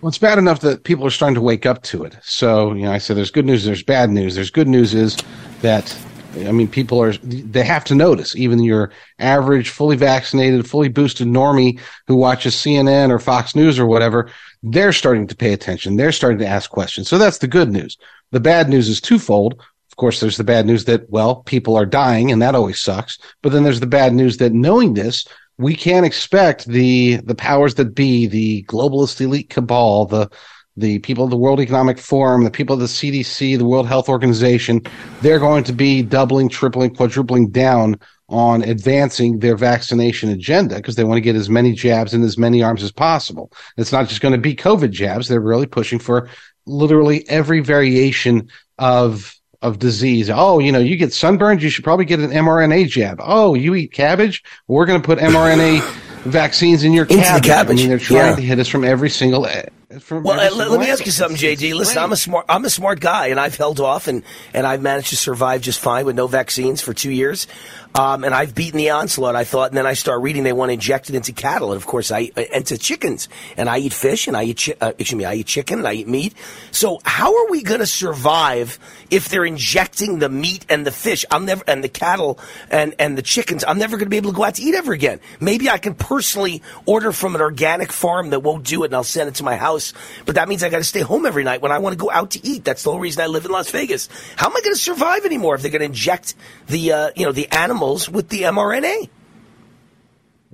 Well, 0.00 0.08
it's 0.08 0.18
bad 0.18 0.38
enough 0.38 0.60
that 0.60 0.84
people 0.84 1.06
are 1.06 1.10
starting 1.10 1.34
to 1.34 1.42
wake 1.42 1.66
up 1.66 1.82
to 1.84 2.04
it. 2.04 2.16
So, 2.22 2.72
you 2.72 2.84
know, 2.84 2.92
I 2.92 2.98
said 2.98 3.16
there's 3.16 3.30
good 3.30 3.44
news, 3.44 3.64
there's 3.64 3.82
bad 3.82 4.10
news. 4.10 4.34
There's 4.34 4.50
good 4.50 4.68
news 4.68 4.94
is 4.94 5.16
that 5.60 5.94
I 6.36 6.52
mean, 6.52 6.68
people 6.68 7.02
are, 7.02 7.12
they 7.12 7.64
have 7.64 7.84
to 7.86 7.94
notice. 7.94 8.36
Even 8.36 8.62
your 8.62 8.92
average, 9.18 9.70
fully 9.70 9.96
vaccinated, 9.96 10.68
fully 10.68 10.88
boosted 10.88 11.26
normie 11.26 11.80
who 12.06 12.14
watches 12.14 12.54
CNN 12.54 13.10
or 13.10 13.18
Fox 13.18 13.56
News 13.56 13.78
or 13.78 13.86
whatever, 13.86 14.30
they're 14.62 14.92
starting 14.92 15.26
to 15.26 15.36
pay 15.36 15.52
attention. 15.52 15.96
They're 15.96 16.12
starting 16.12 16.38
to 16.38 16.46
ask 16.46 16.70
questions. 16.70 17.08
So 17.08 17.18
that's 17.18 17.38
the 17.38 17.48
good 17.48 17.72
news. 17.72 17.98
The 18.30 18.40
bad 18.40 18.68
news 18.68 18.88
is 18.88 19.00
twofold. 19.00 19.60
Course, 20.00 20.20
there's 20.20 20.38
the 20.38 20.44
bad 20.44 20.64
news 20.64 20.86
that, 20.86 21.10
well, 21.10 21.42
people 21.42 21.76
are 21.76 21.84
dying 21.84 22.32
and 22.32 22.40
that 22.40 22.54
always 22.54 22.80
sucks. 22.80 23.18
But 23.42 23.52
then 23.52 23.64
there's 23.64 23.80
the 23.80 23.86
bad 23.86 24.14
news 24.14 24.38
that 24.38 24.54
knowing 24.54 24.94
this, 24.94 25.26
we 25.58 25.76
can't 25.76 26.06
expect 26.06 26.64
the, 26.64 27.16
the 27.16 27.34
powers 27.34 27.74
that 27.74 27.94
be, 27.94 28.26
the 28.26 28.62
globalist 28.62 29.20
elite 29.20 29.50
cabal, 29.50 30.06
the, 30.06 30.30
the 30.74 31.00
people 31.00 31.24
of 31.24 31.28
the 31.28 31.36
World 31.36 31.60
Economic 31.60 31.98
Forum, 31.98 32.44
the 32.44 32.50
people 32.50 32.72
of 32.72 32.80
the 32.80 32.86
CDC, 32.86 33.58
the 33.58 33.66
World 33.66 33.86
Health 33.88 34.08
Organization, 34.08 34.80
they're 35.20 35.38
going 35.38 35.64
to 35.64 35.72
be 35.74 36.02
doubling, 36.02 36.48
tripling, 36.48 36.94
quadrupling 36.94 37.50
down 37.50 38.00
on 38.30 38.62
advancing 38.62 39.40
their 39.40 39.54
vaccination 39.54 40.30
agenda 40.30 40.76
because 40.76 40.96
they 40.96 41.04
want 41.04 41.18
to 41.18 41.22
get 41.22 41.36
as 41.36 41.50
many 41.50 41.74
jabs 41.74 42.14
in 42.14 42.22
as 42.22 42.38
many 42.38 42.62
arms 42.62 42.82
as 42.82 42.90
possible. 42.90 43.52
It's 43.76 43.92
not 43.92 44.08
just 44.08 44.22
going 44.22 44.32
to 44.32 44.38
be 44.38 44.56
COVID 44.56 44.92
jabs. 44.92 45.28
They're 45.28 45.40
really 45.42 45.66
pushing 45.66 45.98
for 45.98 46.30
literally 46.64 47.28
every 47.28 47.60
variation 47.60 48.48
of 48.78 49.36
of 49.62 49.78
disease. 49.78 50.30
Oh, 50.30 50.58
you 50.58 50.72
know, 50.72 50.78
you 50.78 50.96
get 50.96 51.12
sunburned, 51.12 51.62
you 51.62 51.70
should 51.70 51.84
probably 51.84 52.04
get 52.04 52.20
an 52.20 52.30
mRNA 52.30 52.88
jab. 52.88 53.20
Oh, 53.22 53.54
you 53.54 53.74
eat 53.74 53.92
cabbage, 53.92 54.42
we're 54.68 54.86
going 54.86 55.00
to 55.00 55.06
put 55.06 55.18
mRNA 55.18 55.80
vaccines 56.24 56.82
in 56.84 56.92
your 56.92 57.06
cabbage. 57.06 57.44
cabbage. 57.44 57.78
I 57.78 57.80
mean, 57.80 57.88
they're 57.88 57.98
trying 57.98 58.30
yeah. 58.30 58.36
to 58.36 58.42
hit 58.42 58.58
us 58.58 58.68
from 58.68 58.84
every 58.84 59.10
single 59.10 59.46
eh, 59.46 59.64
well, 60.08 60.38
eh, 60.38 60.50
let, 60.50 60.70
let 60.70 60.78
me 60.78 60.88
ask 60.88 61.04
you 61.04 61.10
something, 61.10 61.36
JD. 61.36 61.74
Listen, 61.74 61.98
I'm 61.98 62.12
a 62.12 62.16
smart, 62.16 62.46
I'm 62.48 62.64
a 62.64 62.70
smart 62.70 63.00
guy, 63.00 63.26
and 63.28 63.40
I've 63.40 63.56
held 63.56 63.80
off, 63.80 64.06
and 64.06 64.22
and 64.54 64.64
I've 64.64 64.80
managed 64.80 65.08
to 65.08 65.16
survive 65.16 65.62
just 65.62 65.80
fine 65.80 66.06
with 66.06 66.14
no 66.14 66.28
vaccines 66.28 66.80
for 66.80 66.94
two 66.94 67.10
years. 67.10 67.48
Um, 67.94 68.22
and 68.22 68.32
I've 68.32 68.54
beaten 68.54 68.78
the 68.78 68.90
onslaught, 68.90 69.34
I 69.34 69.42
thought, 69.42 69.70
and 69.70 69.76
then 69.76 69.86
I 69.86 69.94
start 69.94 70.22
reading 70.22 70.44
they 70.44 70.52
want 70.52 70.68
to 70.68 70.74
inject 70.74 71.10
it 71.10 71.16
into 71.16 71.32
cattle, 71.32 71.72
and 71.72 71.76
of 71.76 71.86
course, 71.86 72.12
I 72.12 72.30
into 72.52 72.78
chickens, 72.78 73.28
and 73.56 73.68
I 73.68 73.78
eat 73.78 73.92
fish, 73.92 74.28
and 74.28 74.36
I 74.36 74.44
eat 74.44 74.62
chi- 74.64 74.76
uh, 74.80 74.92
excuse 74.96 75.18
me, 75.18 75.24
I 75.24 75.34
eat 75.34 75.46
chicken, 75.46 75.78
and 75.80 75.88
I 75.88 75.94
eat 75.94 76.06
meat. 76.06 76.34
So 76.70 77.00
how 77.04 77.36
are 77.36 77.50
we 77.50 77.64
going 77.64 77.80
to 77.80 77.86
survive 77.86 78.78
if 79.10 79.28
they're 79.28 79.44
injecting 79.44 80.20
the 80.20 80.28
meat 80.28 80.64
and 80.68 80.86
the 80.86 80.92
fish? 80.92 81.24
I'm 81.32 81.46
never 81.46 81.64
and 81.66 81.82
the 81.82 81.88
cattle 81.88 82.38
and 82.70 82.94
and 83.00 83.18
the 83.18 83.22
chickens. 83.22 83.64
I'm 83.66 83.78
never 83.78 83.96
going 83.96 84.06
to 84.06 84.10
be 84.10 84.18
able 84.18 84.30
to 84.30 84.36
go 84.36 84.44
out 84.44 84.54
to 84.54 84.62
eat 84.62 84.76
ever 84.76 84.92
again. 84.92 85.18
Maybe 85.40 85.68
I 85.68 85.78
can 85.78 85.94
personally 85.94 86.62
order 86.86 87.10
from 87.10 87.34
an 87.34 87.40
organic 87.40 87.90
farm 87.90 88.30
that 88.30 88.40
won't 88.40 88.64
do 88.64 88.84
it, 88.84 88.86
and 88.86 88.94
I'll 88.94 89.02
send 89.02 89.28
it 89.28 89.34
to 89.36 89.42
my 89.42 89.56
house. 89.56 89.94
But 90.26 90.36
that 90.36 90.48
means 90.48 90.62
I 90.62 90.68
got 90.68 90.78
to 90.78 90.84
stay 90.84 91.00
home 91.00 91.26
every 91.26 91.42
night 91.42 91.60
when 91.60 91.72
I 91.72 91.78
want 91.78 91.94
to 91.94 91.98
go 91.98 92.10
out 92.10 92.30
to 92.32 92.46
eat. 92.46 92.64
That's 92.64 92.84
the 92.84 92.92
whole 92.92 93.00
reason 93.00 93.20
I 93.22 93.26
live 93.26 93.46
in 93.46 93.50
Las 93.50 93.70
Vegas. 93.72 94.08
How 94.36 94.46
am 94.46 94.56
I 94.56 94.60
going 94.60 94.74
to 94.74 94.80
survive 94.80 95.24
anymore 95.24 95.56
if 95.56 95.62
they're 95.62 95.72
going 95.72 95.80
to 95.80 95.86
inject 95.86 96.36
the 96.68 96.92
uh, 96.92 97.10
you 97.16 97.26
know 97.26 97.32
the 97.32 97.48
animal 97.48 97.79
animals 97.80 98.10
with 98.10 98.28
the 98.28 98.42
mRNA? 98.42 99.08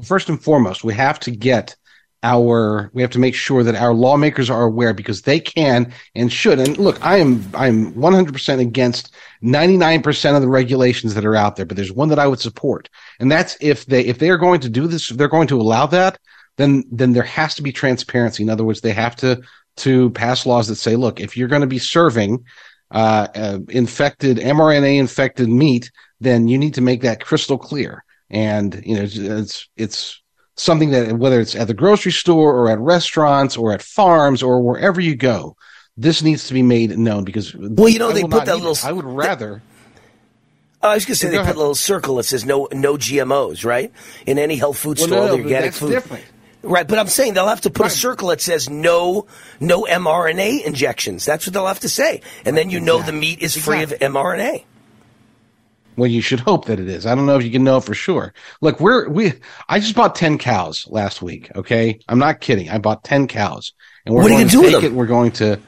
First 0.05 0.29
and 0.29 0.41
foremost, 0.43 0.85
we 0.85 0.95
have 0.95 1.19
to 1.21 1.31
get 1.31 1.75
our 2.23 2.91
we 2.95 3.03
have 3.03 3.11
to 3.11 3.19
make 3.19 3.35
sure 3.35 3.63
that 3.63 3.75
our 3.75 3.93
lawmakers 3.93 4.49
are 4.49 4.65
aware 4.65 4.95
because 4.95 5.23
they 5.23 5.41
can 5.41 5.93
and 6.15 6.33
should. 6.33 6.59
And 6.59 6.77
look 6.79 7.05
i 7.05 7.19
am 7.19 7.45
i'm 7.55 7.93
100% 7.93 8.59
against 8.59 9.13
99% 9.43 10.35
of 10.35 10.41
the 10.41 10.49
regulations 10.49 11.15
that 11.15 11.27
are 11.27 11.37
out 11.37 11.57
there 11.57 11.67
but 11.67 11.77
there's 11.77 11.93
one 11.93 12.09
that 12.09 12.19
i 12.19 12.27
would 12.27 12.41
support. 12.41 12.89
And 13.21 13.31
that's 13.31 13.57
if 13.61 13.87
they 13.87 14.05
if 14.05 14.19
they 14.19 14.31
are 14.31 14.39
going 14.39 14.61
to 14.61 14.71
do 14.71 14.87
this 14.87 15.11
if 15.11 15.19
they're 15.19 15.29
going 15.29 15.49
to 15.49 15.61
allow 15.61 15.87
that 15.87 16.19
then 16.57 16.85
then 16.91 17.13
there 17.13 17.23
has 17.23 17.55
to 17.57 17.63
be 17.63 17.73
transparency. 17.73 18.43
In 18.43 18.51
other 18.51 18.65
words 18.65 18.81
they 18.81 18.93
have 18.93 19.17
to 19.17 19.43
to 19.79 20.11
pass 20.11 20.47
laws 20.47 20.69
that 20.69 20.77
say 20.77 20.97
look 20.97 21.21
if 21.21 21.37
you're 21.37 21.49
going 21.49 21.69
to 21.69 21.75
be 21.77 21.79
serving 21.79 22.45
uh, 22.91 23.27
uh, 23.35 23.59
infected 23.69 24.39
mRNA 24.39 24.99
infected 24.99 25.49
meat, 25.49 25.91
then 26.21 26.49
you 26.49 26.59
need 26.59 26.75
to 26.75 26.81
make 26.81 27.03
that 27.03 27.25
crystal 27.25 27.59
clear. 27.59 28.05
And 28.31 28.83
you 28.85 28.97
know, 28.97 29.03
it's 29.03 29.17
it's, 29.17 29.69
it's 29.77 30.23
something 30.57 30.91
that 30.91 31.19
whether 31.19 31.41
it's 31.41 31.55
at 31.55 31.69
the 31.69 31.75
grocery 31.75 32.13
store 32.13 32.55
or 32.55 32.71
at 32.71 32.79
restaurants 32.79 33.57
or 33.57 33.73
at 33.73 33.83
farms 33.83 34.43
or 34.43 34.61
wherever 34.61 35.01
you 35.01 35.15
go, 35.15 35.57
this 35.97 36.23
needs 36.23 36.49
to 36.49 36.55
be 36.55 36.63
made 36.63 36.97
known 36.99 37.25
because 37.25 37.55
well, 37.55 37.89
you 37.89 37.99
know, 37.99 38.13
they 38.13 38.23
put 38.23 38.47
that 38.47 38.57
little. 38.57 38.73
It. 38.73 38.85
I 38.85 38.93
would 38.93 39.05
rather. 39.05 39.63
I 40.83 40.95
was 40.95 41.05
going 41.05 41.15
to 41.15 41.17
say 41.17 41.31
they 41.31 41.39
put 41.39 41.57
a 41.57 41.59
little 41.59 41.75
circle 41.75 42.17
that 42.17 42.25
says 42.25 42.45
no 42.45 42.69
no 42.73 42.97
GMOs, 42.97 43.65
right? 43.65 43.93
In 44.27 44.39
any 44.39 44.57
health 44.57 44.79
food 44.79 44.99
well, 44.99 45.07
store, 45.07 45.27
no, 45.27 45.37
the 45.37 45.43
organic 45.43 45.73
food. 45.73 45.91
Different. 45.91 46.25
Right, 46.63 46.87
but 46.87 46.99
I'm 46.99 47.07
saying 47.07 47.35
they'll 47.35 47.47
have 47.47 47.61
to 47.63 47.71
put 47.71 47.85
right. 47.85 47.93
a 47.93 47.95
circle 47.95 48.29
that 48.29 48.41
says 48.41 48.69
no 48.69 49.27
no 49.61 49.85
mRNA 49.85 50.65
injections. 50.65 51.25
That's 51.25 51.47
what 51.47 51.55
they'll 51.55 51.67
have 51.67 51.81
to 51.81 51.89
say, 51.89 52.23
and 52.45 52.57
then 52.57 52.71
you 52.71 52.81
know 52.81 53.01
the 53.01 53.13
meat 53.13 53.41
is 53.41 53.57
free 53.57 53.83
exactly. 53.83 54.07
of 54.07 54.13
mRNA. 54.13 54.65
Well, 55.97 56.11
you 56.11 56.21
should 56.21 56.41
hope 56.41 56.67
that 56.67 56.79
it 56.79 56.89
is. 56.89 57.07
I 57.07 57.15
don't 57.15 57.27
know 57.27 57.37
if 57.37 57.45
you 57.45 57.51
can 57.51 57.65
know 57.65 57.81
for 57.81 57.95
sure. 57.95 58.35
Look, 58.61 58.81
we're 58.81 59.09
we. 59.09 59.33
I 59.69 59.81
just 59.81 59.95
bought 59.95 60.15
ten 60.15 60.37
cows 60.37 60.87
last 60.89 61.23
week. 61.23 61.51
Okay, 61.57 61.99
I'm 62.09 62.19
not 62.19 62.41
kidding. 62.41 62.69
I 62.69 62.79
bought 62.79 63.03
ten 63.03 63.27
cows, 63.27 63.73
and 64.05 64.15
we're 64.15 64.23
what 64.23 64.29
going 64.29 64.49
to 64.49 64.63
take 64.63 64.85
it. 64.85 64.93
We're 64.93 65.07
going 65.07 65.33
to. 65.33 65.59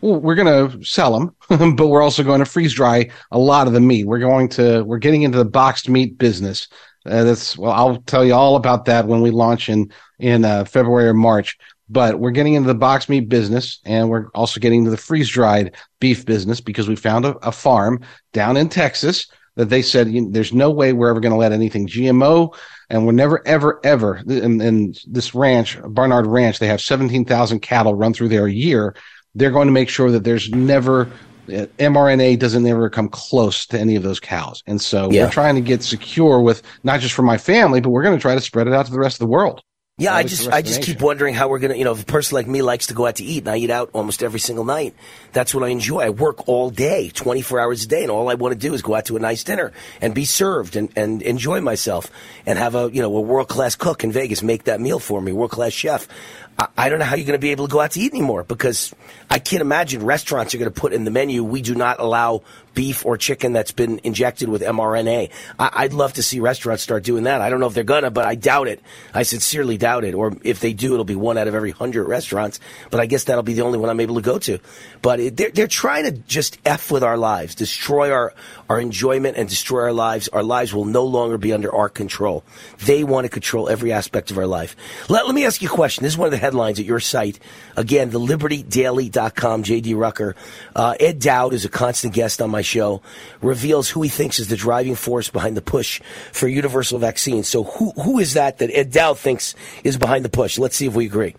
Well, 0.00 0.20
we're 0.20 0.36
going 0.36 0.70
to 0.70 0.84
sell 0.84 1.18
them, 1.18 1.34
but 1.76 1.88
we're 1.88 2.02
also 2.02 2.22
going 2.22 2.38
to 2.40 2.44
freeze 2.44 2.74
dry 2.74 3.10
a 3.32 3.38
lot 3.38 3.66
of 3.66 3.72
the 3.72 3.80
meat. 3.80 4.06
We're 4.06 4.18
going 4.18 4.48
to. 4.50 4.82
We're 4.82 4.98
getting 4.98 5.22
into 5.22 5.38
the 5.38 5.44
boxed 5.44 5.88
meat 5.88 6.18
business. 6.18 6.68
Uh, 7.06 7.22
that's 7.22 7.56
well. 7.56 7.72
I'll 7.72 7.98
tell 8.02 8.24
you 8.24 8.34
all 8.34 8.56
about 8.56 8.84
that 8.86 9.06
when 9.06 9.20
we 9.20 9.30
launch 9.30 9.68
in 9.68 9.92
in 10.18 10.44
uh, 10.44 10.64
February 10.64 11.08
or 11.08 11.14
March. 11.14 11.56
But 11.90 12.18
we're 12.18 12.32
getting 12.32 12.52
into 12.52 12.66
the 12.66 12.74
box 12.74 13.08
meat 13.08 13.28
business, 13.28 13.78
and 13.84 14.10
we're 14.10 14.28
also 14.34 14.60
getting 14.60 14.80
into 14.80 14.90
the 14.90 14.98
freeze 14.98 15.28
dried 15.28 15.74
beef 16.00 16.26
business 16.26 16.60
because 16.60 16.86
we 16.86 16.96
found 16.96 17.24
a, 17.24 17.36
a 17.38 17.52
farm 17.52 18.00
down 18.32 18.56
in 18.56 18.68
Texas 18.68 19.26
that 19.58 19.68
they 19.68 19.82
said 19.82 20.08
there's 20.32 20.52
no 20.52 20.70
way 20.70 20.92
we're 20.92 21.08
ever 21.10 21.18
going 21.18 21.32
to 21.32 21.36
let 21.36 21.50
anything 21.50 21.88
GMO, 21.88 22.56
and 22.88 23.04
we're 23.04 23.10
never, 23.10 23.46
ever, 23.46 23.80
ever. 23.82 24.18
In, 24.18 24.60
in 24.60 24.94
this 25.08 25.34
ranch, 25.34 25.76
Barnard 25.84 26.28
Ranch, 26.28 26.60
they 26.60 26.68
have 26.68 26.80
17,000 26.80 27.58
cattle 27.58 27.96
run 27.96 28.14
through 28.14 28.28
there 28.28 28.46
a 28.46 28.52
year. 28.52 28.94
They're 29.34 29.50
going 29.50 29.66
to 29.66 29.72
make 29.72 29.88
sure 29.88 30.12
that 30.12 30.22
there's 30.22 30.48
never 30.50 31.10
uh, 31.48 31.66
mRNA 31.80 32.38
doesn't 32.38 32.64
ever 32.66 32.88
come 32.88 33.08
close 33.08 33.66
to 33.66 33.80
any 33.80 33.96
of 33.96 34.04
those 34.04 34.20
cows. 34.20 34.62
And 34.68 34.80
so 34.80 35.10
yeah. 35.10 35.24
we're 35.24 35.32
trying 35.32 35.56
to 35.56 35.60
get 35.60 35.82
secure 35.82 36.38
with 36.38 36.62
not 36.84 37.00
just 37.00 37.14
for 37.14 37.22
my 37.22 37.36
family, 37.36 37.80
but 37.80 37.90
we're 37.90 38.04
going 38.04 38.16
to 38.16 38.22
try 38.22 38.36
to 38.36 38.40
spread 38.40 38.68
it 38.68 38.74
out 38.74 38.86
to 38.86 38.92
the 38.92 39.00
rest 39.00 39.16
of 39.16 39.20
the 39.20 39.32
world. 39.32 39.60
Yeah, 40.00 40.14
I 40.14 40.22
just 40.22 40.48
I 40.48 40.62
just 40.62 40.82
keep 40.82 41.00
wondering 41.00 41.34
how 41.34 41.48
we're 41.48 41.58
gonna 41.58 41.74
you 41.74 41.82
know 41.82 41.90
if 41.90 42.02
a 42.02 42.06
person 42.06 42.36
like 42.36 42.46
me 42.46 42.62
likes 42.62 42.86
to 42.86 42.94
go 42.94 43.04
out 43.04 43.16
to 43.16 43.24
eat 43.24 43.38
and 43.38 43.48
I 43.48 43.56
eat 43.56 43.68
out 43.68 43.90
almost 43.92 44.22
every 44.22 44.38
single 44.38 44.64
night. 44.64 44.94
That's 45.32 45.52
what 45.52 45.64
I 45.64 45.68
enjoy. 45.68 45.98
I 45.98 46.10
work 46.10 46.48
all 46.48 46.70
day, 46.70 47.10
twenty 47.10 47.42
four 47.42 47.58
hours 47.58 47.84
a 47.84 47.88
day, 47.88 48.02
and 48.02 48.10
all 48.10 48.28
I 48.28 48.34
want 48.34 48.52
to 48.52 48.58
do 48.58 48.74
is 48.74 48.82
go 48.82 48.94
out 48.94 49.06
to 49.06 49.16
a 49.16 49.20
nice 49.20 49.42
dinner 49.42 49.72
and 50.00 50.14
be 50.14 50.24
served 50.24 50.76
and, 50.76 50.88
and 50.94 51.20
enjoy 51.22 51.60
myself 51.60 52.12
and 52.46 52.60
have 52.60 52.76
a 52.76 52.90
you 52.92 53.02
know 53.02 53.16
a 53.16 53.20
world 53.20 53.48
class 53.48 53.74
cook 53.74 54.04
in 54.04 54.12
Vegas 54.12 54.40
make 54.40 54.64
that 54.64 54.80
meal 54.80 55.00
for 55.00 55.20
me, 55.20 55.32
world 55.32 55.50
class 55.50 55.72
chef. 55.72 56.06
I, 56.60 56.68
I 56.76 56.88
don't 56.90 57.00
know 57.00 57.04
how 57.04 57.16
you're 57.16 57.26
going 57.26 57.38
to 57.38 57.44
be 57.44 57.50
able 57.50 57.66
to 57.66 57.72
go 57.72 57.80
out 57.80 57.90
to 57.92 58.00
eat 58.00 58.12
anymore 58.12 58.44
because 58.44 58.94
I 59.28 59.40
can't 59.40 59.62
imagine 59.62 60.04
restaurants 60.04 60.54
are 60.54 60.58
going 60.58 60.72
to 60.72 60.80
put 60.80 60.92
in 60.92 61.02
the 61.04 61.10
menu 61.10 61.42
we 61.42 61.60
do 61.60 61.74
not 61.74 61.98
allow 61.98 62.42
beef 62.78 63.04
or 63.04 63.16
chicken 63.16 63.52
that's 63.52 63.72
been 63.72 64.00
injected 64.04 64.48
with 64.48 64.62
mRNA. 64.62 65.32
I, 65.58 65.82
would 65.82 65.94
love 65.94 66.12
to 66.12 66.22
see 66.22 66.38
restaurants 66.38 66.80
start 66.80 67.02
doing 67.02 67.24
that. 67.24 67.40
I 67.40 67.50
don't 67.50 67.58
know 67.58 67.66
if 67.66 67.74
they're 67.74 67.82
gonna, 67.82 68.12
but 68.12 68.24
I 68.24 68.36
doubt 68.36 68.68
it. 68.68 68.80
I 69.12 69.24
sincerely 69.24 69.76
doubt 69.76 70.04
it. 70.04 70.14
Or 70.14 70.36
if 70.44 70.60
they 70.60 70.74
do, 70.74 70.92
it'll 70.92 71.04
be 71.04 71.16
one 71.16 71.38
out 71.38 71.48
of 71.48 71.56
every 71.56 71.72
hundred 71.72 72.04
restaurants. 72.04 72.60
But 72.92 73.00
I 73.00 73.06
guess 73.06 73.24
that'll 73.24 73.42
be 73.42 73.54
the 73.54 73.62
only 73.62 73.80
one 73.80 73.90
I'm 73.90 73.98
able 73.98 74.14
to 74.14 74.20
go 74.20 74.38
to. 74.38 74.60
But 75.02 75.18
it, 75.18 75.36
they're, 75.36 75.50
they're 75.50 75.66
trying 75.66 76.04
to 76.04 76.12
just 76.12 76.56
f 76.64 76.92
with 76.92 77.02
our 77.02 77.16
lives, 77.16 77.56
destroy 77.56 78.12
our 78.12 78.32
our 78.68 78.80
enjoyment, 78.80 79.36
and 79.36 79.48
destroy 79.48 79.82
our 79.82 79.92
lives. 79.92 80.28
Our 80.28 80.42
lives 80.42 80.74
will 80.74 80.84
no 80.84 81.04
longer 81.04 81.38
be 81.38 81.52
under 81.52 81.74
our 81.74 81.88
control. 81.88 82.44
They 82.84 83.04
want 83.04 83.24
to 83.24 83.28
control 83.28 83.68
every 83.68 83.92
aspect 83.92 84.30
of 84.30 84.38
our 84.38 84.46
life. 84.46 84.76
Let, 85.08 85.26
let 85.26 85.34
me 85.34 85.46
ask 85.46 85.62
you 85.62 85.68
a 85.68 85.72
question. 85.72 86.02
This 86.04 86.12
is 86.12 86.18
one 86.18 86.26
of 86.26 86.32
the 86.32 86.38
headlines 86.38 86.78
at 86.78 86.86
your 86.86 87.00
site. 87.00 87.38
Again, 87.76 88.10
the 88.10 88.20
LibertyDaily.com. 88.20 89.62
J.D. 89.62 89.94
Rucker, 89.94 90.36
uh, 90.76 90.94
Ed 91.00 91.18
Dowd 91.18 91.54
is 91.54 91.64
a 91.64 91.68
constant 91.68 92.14
guest 92.14 92.42
on 92.42 92.50
my 92.50 92.62
show, 92.62 93.02
reveals 93.40 93.88
who 93.88 94.02
he 94.02 94.08
thinks 94.08 94.38
is 94.38 94.48
the 94.48 94.56
driving 94.56 94.94
force 94.94 95.28
behind 95.28 95.56
the 95.56 95.62
push 95.62 96.00
for 96.32 96.48
universal 96.48 96.98
vaccines. 96.98 97.48
So 97.48 97.64
who 97.64 97.92
who 97.92 98.18
is 98.18 98.34
that 98.34 98.58
that 98.58 98.70
Ed 98.72 98.92
Dowd 98.92 99.18
thinks 99.18 99.54
is 99.84 99.96
behind 99.96 100.24
the 100.24 100.28
push? 100.28 100.58
Let's 100.58 100.76
see 100.76 100.86
if 100.86 100.94
we 100.94 101.06
agree. 101.06 101.34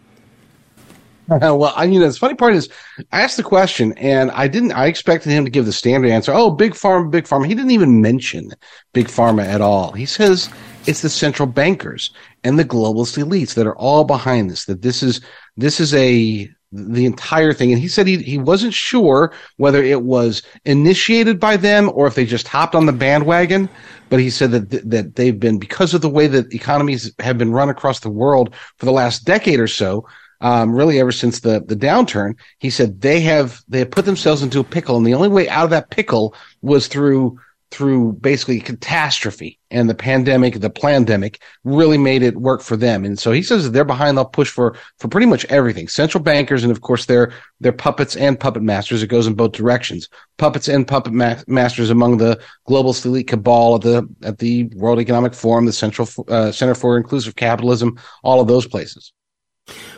well, 1.41 1.73
I, 1.75 1.84
you 1.86 1.99
know, 1.99 2.07
the 2.07 2.13
funny 2.13 2.34
part 2.34 2.55
is, 2.55 2.69
I 3.11 3.21
asked 3.21 3.38
the 3.38 3.43
question, 3.43 3.93
and 3.93 4.32
I 4.32 4.47
didn't. 4.47 4.71
I 4.71 4.88
expected 4.88 5.32
him 5.32 5.45
to 5.45 5.51
give 5.51 5.65
the 5.65 5.73
standard 5.73 6.09
answer. 6.09 6.34
Oh, 6.34 6.49
big 6.49 6.73
pharma, 6.73 7.11
big 7.11 7.25
pharma. 7.25 7.45
He 7.45 7.53
didn't 7.53 7.71
even 7.71 8.01
mention 8.01 8.51
big 8.93 9.07
pharma 9.07 9.45
at 9.45 9.61
all. 9.61 9.91
He 9.91 10.05
says 10.05 10.49
it's 10.88 11.01
the 11.01 11.09
central 11.09 11.47
bankers 11.47 12.11
and 12.43 12.57
the 12.57 12.65
globalist 12.65 13.23
elites 13.23 13.53
that 13.53 13.67
are 13.67 13.75
all 13.77 14.03
behind 14.05 14.49
this. 14.49 14.65
That 14.65 14.82
this 14.82 15.03
is 15.03 15.21
this 15.55 15.80
is 15.80 15.93
a 15.93 16.49
the 16.71 17.05
entire 17.05 17.53
thing. 17.53 17.71
And 17.71 17.82
he 17.82 17.88
said 17.88 18.07
he, 18.07 18.17
he 18.17 18.38
wasn't 18.38 18.73
sure 18.73 19.34
whether 19.57 19.84
it 19.84 20.03
was 20.03 20.43
initiated 20.65 21.39
by 21.39 21.57
them 21.57 21.91
or 21.93 22.05
if 22.05 22.15
they 22.15 22.25
just 22.25 22.47
hopped 22.47 22.75
on 22.75 22.86
the 22.86 22.93
bandwagon. 22.93 23.69
But 24.09 24.19
he 24.19 24.30
said 24.30 24.51
that, 24.51 24.89
that 24.89 25.15
they've 25.15 25.39
been, 25.39 25.57
because 25.57 25.93
of 25.93 26.01
the 26.01 26.09
way 26.09 26.27
that 26.27 26.53
economies 26.53 27.11
have 27.19 27.38
been 27.38 27.51
run 27.51 27.69
across 27.69 27.99
the 27.99 28.09
world 28.09 28.53
for 28.77 28.86
the 28.86 28.91
last 28.91 29.25
decade 29.25 29.59
or 29.59 29.67
so, 29.67 30.07
um, 30.41 30.73
really 30.73 30.99
ever 30.99 31.11
since 31.11 31.41
the, 31.41 31.63
the 31.65 31.75
downturn, 31.75 32.35
he 32.59 32.69
said 32.69 33.01
they 33.01 33.19
have, 33.21 33.61
they 33.67 33.79
have 33.79 33.91
put 33.91 34.05
themselves 34.05 34.41
into 34.41 34.59
a 34.59 34.63
pickle. 34.63 34.97
And 34.97 35.05
the 35.05 35.13
only 35.13 35.29
way 35.29 35.49
out 35.49 35.65
of 35.65 35.69
that 35.71 35.89
pickle 35.89 36.35
was 36.61 36.87
through 36.87 37.39
through 37.71 38.13
basically 38.13 38.59
catastrophe 38.59 39.59
and 39.69 39.87
the 39.87 39.95
pandemic, 39.95 40.59
the 40.59 40.69
pandemic 40.69 41.39
really 41.63 41.99
made 41.99 42.23
it 42.23 42.35
work 42.35 42.61
for 42.61 42.75
them. 42.75 43.05
And 43.05 43.19
so 43.19 43.31
he 43.31 43.43
says 43.43 43.63
that 43.63 43.69
they're 43.69 43.85
behind 43.85 44.17
the 44.17 44.25
push 44.25 44.49
for, 44.49 44.75
for 44.97 45.07
pretty 45.07 45.27
much 45.27 45.45
everything. 45.45 45.87
Central 45.87 46.23
bankers 46.23 46.63
and 46.63 46.71
of 46.71 46.81
course 46.81 47.05
they're, 47.05 47.31
they're 47.59 47.71
puppets 47.71 48.15
and 48.15 48.39
puppet 48.39 48.63
masters. 48.63 49.03
It 49.03 49.07
goes 49.07 49.27
in 49.27 49.35
both 49.35 49.51
directions. 49.51 50.09
Puppets 50.37 50.67
and 50.67 50.87
puppet 50.87 51.13
ma- 51.13 51.35
masters 51.47 51.91
among 51.91 52.17
the 52.17 52.41
global 52.65 52.95
elite 53.05 53.27
cabal 53.27 53.75
at 53.75 53.81
the, 53.81 54.09
at 54.23 54.39
the 54.39 54.63
World 54.75 54.99
Economic 54.99 55.35
Forum, 55.35 55.65
the 55.67 55.73
Central, 55.73 56.09
uh, 56.27 56.51
Center 56.51 56.73
for 56.73 56.97
Inclusive 56.97 57.35
Capitalism, 57.35 57.99
all 58.23 58.41
of 58.41 58.47
those 58.47 58.65
places. 58.65 59.13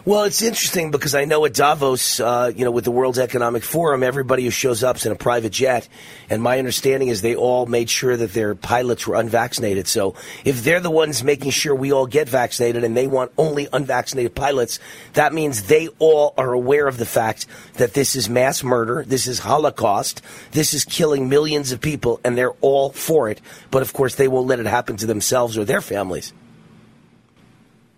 Well, 0.03 0.23
it's 0.23 0.41
interesting 0.41 0.89
because 0.89 1.13
I 1.13 1.25
know 1.25 1.45
at 1.45 1.53
Davos, 1.53 2.19
uh, 2.19 2.51
you 2.55 2.65
know, 2.65 2.71
with 2.71 2.85
the 2.85 2.91
World 2.91 3.19
Economic 3.19 3.61
Forum, 3.61 4.01
everybody 4.01 4.43
who 4.43 4.49
shows 4.49 4.83
up 4.83 4.95
is 4.95 5.05
in 5.05 5.11
a 5.11 5.15
private 5.15 5.51
jet, 5.51 5.87
and 6.27 6.41
my 6.41 6.57
understanding 6.57 7.09
is 7.09 7.21
they 7.21 7.35
all 7.35 7.67
made 7.67 7.87
sure 7.87 8.17
that 8.17 8.33
their 8.33 8.55
pilots 8.55 9.05
were 9.05 9.15
unvaccinated. 9.15 9.87
So 9.87 10.15
if 10.43 10.63
they're 10.63 10.79
the 10.79 10.89
ones 10.89 11.23
making 11.23 11.51
sure 11.51 11.75
we 11.75 11.91
all 11.91 12.07
get 12.07 12.27
vaccinated 12.27 12.83
and 12.83 12.97
they 12.97 13.05
want 13.05 13.31
only 13.37 13.67
unvaccinated 13.71 14.33
pilots, 14.33 14.79
that 15.13 15.35
means 15.35 15.63
they 15.63 15.87
all 15.99 16.33
are 16.35 16.51
aware 16.51 16.87
of 16.87 16.97
the 16.97 17.05
fact 17.05 17.45
that 17.73 17.93
this 17.93 18.15
is 18.15 18.27
mass 18.27 18.63
murder, 18.63 19.03
this 19.05 19.27
is 19.27 19.37
Holocaust, 19.37 20.23
this 20.51 20.73
is 20.73 20.83
killing 20.83 21.29
millions 21.29 21.71
of 21.71 21.79
people, 21.79 22.19
and 22.23 22.35
they're 22.35 22.55
all 22.61 22.89
for 22.89 23.29
it. 23.29 23.39
But 23.69 23.83
of 23.83 23.93
course, 23.93 24.15
they 24.15 24.27
won't 24.27 24.47
let 24.47 24.59
it 24.59 24.65
happen 24.65 24.97
to 24.97 25.05
themselves 25.05 25.59
or 25.59 25.63
their 25.63 25.79
families. 25.79 26.33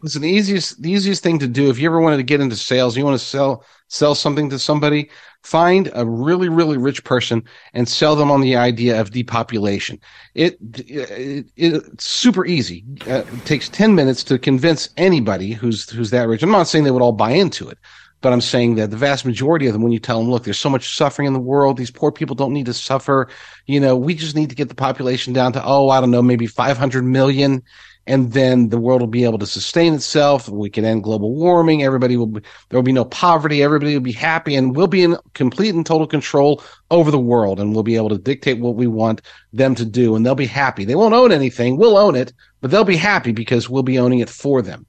Listen, 0.03 0.21
the 0.21 0.29
easiest 0.29 0.81
the 0.81 0.91
easiest 0.91 1.23
thing 1.23 1.39
to 1.39 1.47
do 1.47 1.69
if 1.69 1.79
you 1.79 1.87
ever 1.87 2.01
wanted 2.01 2.17
to 2.17 2.23
get 2.23 2.41
into 2.41 2.57
sales, 2.57 2.97
you 2.97 3.05
want 3.05 3.17
to 3.17 3.25
sell 3.25 3.63
sell 3.87 4.13
something 4.13 4.49
to 4.49 4.59
somebody, 4.59 5.09
find 5.43 5.89
a 5.93 6.05
really 6.05 6.49
really 6.49 6.75
rich 6.77 7.05
person 7.05 7.41
and 7.73 7.87
sell 7.87 8.13
them 8.17 8.29
on 8.29 8.41
the 8.41 8.57
idea 8.57 8.99
of 8.99 9.11
depopulation. 9.11 9.97
It, 10.35 10.57
it, 10.77 11.09
it 11.09 11.45
it's 11.55 12.05
super 12.05 12.45
easy. 12.45 12.83
Uh, 13.07 13.23
it 13.31 13.45
takes 13.45 13.69
ten 13.69 13.95
minutes 13.95 14.25
to 14.25 14.37
convince 14.37 14.89
anybody 14.97 15.53
who's 15.53 15.89
who's 15.89 16.09
that 16.09 16.27
rich. 16.27 16.43
I'm 16.43 16.51
not 16.51 16.67
saying 16.67 16.83
they 16.83 16.91
would 16.91 17.01
all 17.01 17.13
buy 17.13 17.31
into 17.31 17.69
it, 17.69 17.77
but 18.19 18.33
I'm 18.33 18.41
saying 18.41 18.75
that 18.75 18.91
the 18.91 18.97
vast 18.97 19.25
majority 19.25 19.67
of 19.67 19.73
them, 19.73 19.83
when 19.83 19.93
you 19.93 19.99
tell 19.99 20.19
them, 20.19 20.29
look, 20.29 20.43
there's 20.43 20.59
so 20.59 20.69
much 20.69 20.97
suffering 20.97 21.27
in 21.27 21.33
the 21.33 21.39
world, 21.39 21.77
these 21.77 21.91
poor 21.91 22.11
people 22.11 22.35
don't 22.35 22.51
need 22.51 22.65
to 22.65 22.73
suffer. 22.73 23.29
You 23.67 23.79
know, 23.79 23.95
we 23.95 24.15
just 24.15 24.35
need 24.35 24.49
to 24.49 24.55
get 24.55 24.67
the 24.67 24.75
population 24.75 25.31
down 25.31 25.53
to 25.53 25.63
oh, 25.63 25.87
I 25.87 26.01
don't 26.01 26.11
know, 26.11 26.21
maybe 26.21 26.45
500 26.45 27.05
million 27.05 27.63
and 28.05 28.33
then 28.33 28.69
the 28.69 28.79
world 28.79 29.01
will 29.01 29.07
be 29.07 29.23
able 29.23 29.37
to 29.37 29.45
sustain 29.45 29.93
itself. 29.93 30.49
We 30.49 30.69
can 30.69 30.83
end 30.83 31.03
global 31.03 31.33
warming. 31.33 31.83
Everybody 31.83 32.17
will 32.17 32.27
be, 32.27 32.41
there 32.69 32.77
will 32.77 32.83
be 32.83 32.91
no 32.91 33.05
poverty. 33.05 33.63
Everybody 33.63 33.93
will 33.93 34.01
be 34.01 34.11
happy 34.11 34.55
and 34.55 34.75
we'll 34.75 34.87
be 34.87 35.03
in 35.03 35.15
complete 35.33 35.73
and 35.73 35.85
total 35.85 36.05
control 36.05 36.61
over 36.91 37.11
the 37.11 37.19
world 37.19 37.59
and 37.59 37.73
we'll 37.73 37.83
be 37.83 37.95
able 37.95 38.09
to 38.09 38.17
dictate 38.17 38.59
what 38.59 38.75
we 38.75 38.87
want 38.87 39.21
them 39.53 39.73
to 39.75 39.85
do 39.85 40.15
and 40.15 40.25
they'll 40.25 40.35
be 40.35 40.45
happy. 40.45 40.83
They 40.83 40.95
won't 40.95 41.13
own 41.13 41.31
anything. 41.31 41.77
We'll 41.77 41.97
own 41.97 42.15
it, 42.15 42.33
but 42.59 42.71
they'll 42.71 42.83
be 42.83 42.97
happy 42.97 43.31
because 43.31 43.69
we'll 43.69 43.83
be 43.83 43.99
owning 43.99 44.19
it 44.19 44.29
for 44.29 44.61
them. 44.61 44.85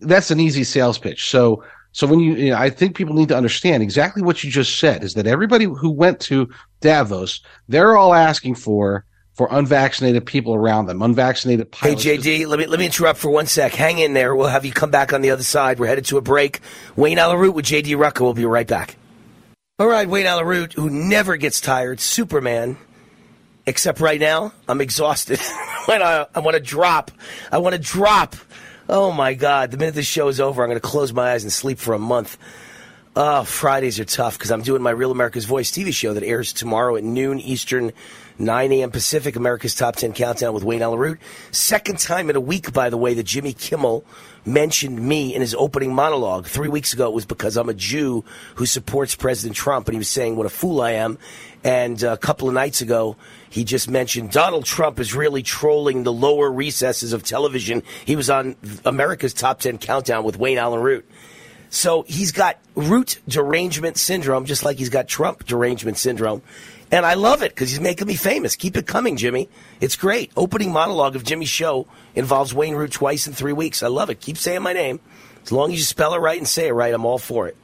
That's 0.00 0.32
an 0.32 0.40
easy 0.40 0.64
sales 0.64 0.98
pitch. 0.98 1.30
So, 1.30 1.62
so 1.92 2.06
when 2.06 2.18
you, 2.18 2.34
you 2.34 2.50
know, 2.50 2.58
I 2.58 2.68
think 2.68 2.96
people 2.96 3.14
need 3.14 3.28
to 3.28 3.36
understand 3.36 3.82
exactly 3.82 4.22
what 4.22 4.42
you 4.42 4.50
just 4.50 4.78
said 4.78 5.04
is 5.04 5.14
that 5.14 5.26
everybody 5.28 5.66
who 5.66 5.90
went 5.90 6.18
to 6.22 6.48
Davos, 6.80 7.40
they're 7.68 7.96
all 7.96 8.12
asking 8.12 8.56
for 8.56 9.04
for 9.36 9.48
unvaccinated 9.50 10.24
people 10.24 10.54
around 10.54 10.86
them, 10.86 11.02
unvaccinated 11.02 11.70
pilots. 11.70 12.02
Hey 12.02 12.16
JD, 12.16 12.46
let 12.46 12.58
me 12.58 12.66
let 12.66 12.78
me 12.78 12.86
interrupt 12.86 13.18
for 13.18 13.30
one 13.30 13.46
sec. 13.46 13.74
Hang 13.74 13.98
in 13.98 14.14
there. 14.14 14.34
We'll 14.34 14.48
have 14.48 14.64
you 14.64 14.72
come 14.72 14.90
back 14.90 15.12
on 15.12 15.20
the 15.20 15.30
other 15.30 15.42
side. 15.42 15.78
We're 15.78 15.88
headed 15.88 16.06
to 16.06 16.16
a 16.16 16.22
break. 16.22 16.60
Wayne 16.96 17.18
Allyn 17.18 17.38
Root 17.38 17.54
with 17.54 17.66
JD 17.66 17.98
Rucker. 17.98 18.24
We'll 18.24 18.32
be 18.32 18.46
right 18.46 18.66
back. 18.66 18.96
All 19.78 19.86
right, 19.86 20.08
Wayne 20.08 20.24
Allyn 20.24 20.46
Root, 20.46 20.72
who 20.72 20.88
never 20.88 21.36
gets 21.36 21.60
tired, 21.60 22.00
Superman. 22.00 22.78
Except 23.66 24.00
right 24.00 24.20
now, 24.20 24.52
I'm 24.68 24.80
exhausted. 24.80 25.38
I, 25.42 26.26
I 26.34 26.38
want 26.40 26.54
to 26.54 26.62
drop. 26.62 27.10
I 27.52 27.58
want 27.58 27.74
to 27.74 27.80
drop. 27.80 28.36
Oh 28.88 29.12
my 29.12 29.34
God! 29.34 29.70
The 29.70 29.76
minute 29.76 29.94
this 29.94 30.06
show 30.06 30.28
is 30.28 30.40
over, 30.40 30.62
I'm 30.62 30.70
going 30.70 30.80
to 30.80 30.88
close 30.88 31.12
my 31.12 31.32
eyes 31.32 31.42
and 31.42 31.52
sleep 31.52 31.78
for 31.78 31.92
a 31.92 31.98
month. 31.98 32.38
Oh, 33.16 33.44
Fridays 33.44 33.98
are 33.98 34.04
tough 34.04 34.38
because 34.38 34.50
I'm 34.50 34.62
doing 34.62 34.82
my 34.82 34.90
Real 34.90 35.10
America's 35.10 35.46
Voice 35.46 35.70
TV 35.70 35.92
show 35.92 36.14
that 36.14 36.22
airs 36.22 36.52
tomorrow 36.52 36.96
at 36.96 37.04
noon 37.04 37.40
Eastern, 37.40 37.92
9 38.38 38.72
a.m. 38.72 38.90
Pacific, 38.90 39.36
America's 39.36 39.74
Top 39.74 39.96
10 39.96 40.12
Countdown 40.12 40.52
with 40.52 40.64
Wayne 40.64 40.82
Allyn 40.82 40.98
Root. 40.98 41.20
Second 41.50 41.98
time 41.98 42.28
in 42.30 42.36
a 42.36 42.40
week, 42.40 42.72
by 42.72 42.90
the 42.90 42.96
way, 42.96 43.14
that 43.14 43.24
Jimmy 43.24 43.52
Kimmel 43.52 44.04
mentioned 44.44 45.00
me 45.00 45.34
in 45.34 45.40
his 45.40 45.54
opening 45.54 45.94
monologue. 45.94 46.46
Three 46.46 46.68
weeks 46.68 46.92
ago, 46.92 47.08
it 47.08 47.14
was 47.14 47.24
because 47.24 47.56
I'm 47.56 47.68
a 47.68 47.74
Jew 47.74 48.24
who 48.56 48.66
supports 48.66 49.14
President 49.14 49.56
Trump, 49.56 49.88
and 49.88 49.94
he 49.94 49.98
was 49.98 50.08
saying 50.08 50.36
what 50.36 50.46
a 50.46 50.50
fool 50.50 50.80
I 50.80 50.92
am. 50.92 51.18
And 51.64 52.02
a 52.02 52.16
couple 52.16 52.46
of 52.46 52.54
nights 52.54 52.80
ago, 52.80 53.16
he 53.50 53.64
just 53.64 53.90
mentioned 53.90 54.30
Donald 54.30 54.64
Trump 54.64 55.00
is 55.00 55.14
really 55.14 55.42
trolling 55.42 56.04
the 56.04 56.12
lower 56.12 56.50
recesses 56.50 57.12
of 57.12 57.24
television. 57.24 57.82
He 58.04 58.16
was 58.16 58.30
on 58.30 58.54
America's 58.84 59.34
Top 59.34 59.60
10 59.60 59.78
Countdown 59.78 60.24
with 60.24 60.38
Wayne 60.38 60.58
Allyn 60.58 60.80
Root. 60.80 61.08
So 61.70 62.02
he's 62.06 62.32
got 62.32 62.58
root 62.74 63.20
derangement 63.26 63.96
syndrome, 63.98 64.44
just 64.44 64.64
like 64.64 64.78
he's 64.78 64.88
got 64.88 65.08
Trump 65.08 65.44
derangement 65.44 65.98
syndrome. 65.98 66.42
And 66.90 67.04
I 67.04 67.14
love 67.14 67.42
it 67.42 67.52
because 67.52 67.70
he's 67.70 67.80
making 67.80 68.06
me 68.06 68.14
famous. 68.14 68.54
Keep 68.54 68.76
it 68.76 68.86
coming, 68.86 69.16
Jimmy. 69.16 69.48
It's 69.80 69.96
great. 69.96 70.30
Opening 70.36 70.72
monologue 70.72 71.16
of 71.16 71.24
Jimmy's 71.24 71.48
show 71.48 71.86
involves 72.14 72.54
Wayne 72.54 72.76
Root 72.76 72.92
twice 72.92 73.26
in 73.26 73.32
three 73.32 73.52
weeks. 73.52 73.82
I 73.82 73.88
love 73.88 74.08
it. 74.08 74.20
Keep 74.20 74.38
saying 74.38 74.62
my 74.62 74.72
name. 74.72 75.00
As 75.42 75.50
long 75.50 75.72
as 75.72 75.78
you 75.78 75.84
spell 75.84 76.14
it 76.14 76.18
right 76.18 76.38
and 76.38 76.46
say 76.46 76.68
it 76.68 76.72
right, 76.72 76.94
I'm 76.94 77.04
all 77.04 77.18
for 77.18 77.48
it. 77.48 77.56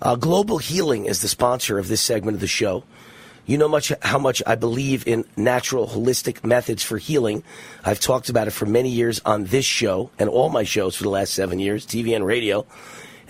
Uh, 0.00 0.16
Global 0.16 0.58
Healing 0.58 1.06
is 1.06 1.22
the 1.22 1.28
sponsor 1.28 1.78
of 1.78 1.88
this 1.88 2.00
segment 2.00 2.36
of 2.36 2.40
the 2.40 2.46
show. 2.46 2.84
You 3.46 3.56
know 3.56 3.68
much 3.68 3.92
how 4.02 4.18
much 4.18 4.42
I 4.46 4.56
believe 4.56 5.06
in 5.06 5.24
natural 5.34 5.86
holistic 5.86 6.44
methods 6.44 6.82
for 6.82 6.98
healing. 6.98 7.42
I've 7.82 7.98
talked 7.98 8.28
about 8.28 8.46
it 8.46 8.50
for 8.50 8.66
many 8.66 8.90
years 8.90 9.22
on 9.24 9.44
this 9.44 9.64
show 9.64 10.10
and 10.18 10.28
all 10.28 10.50
my 10.50 10.64
shows 10.64 10.94
for 10.94 11.04
the 11.04 11.08
last 11.08 11.32
seven 11.32 11.58
years, 11.58 11.86
TV 11.86 12.14
and 12.14 12.26
radio. 12.26 12.66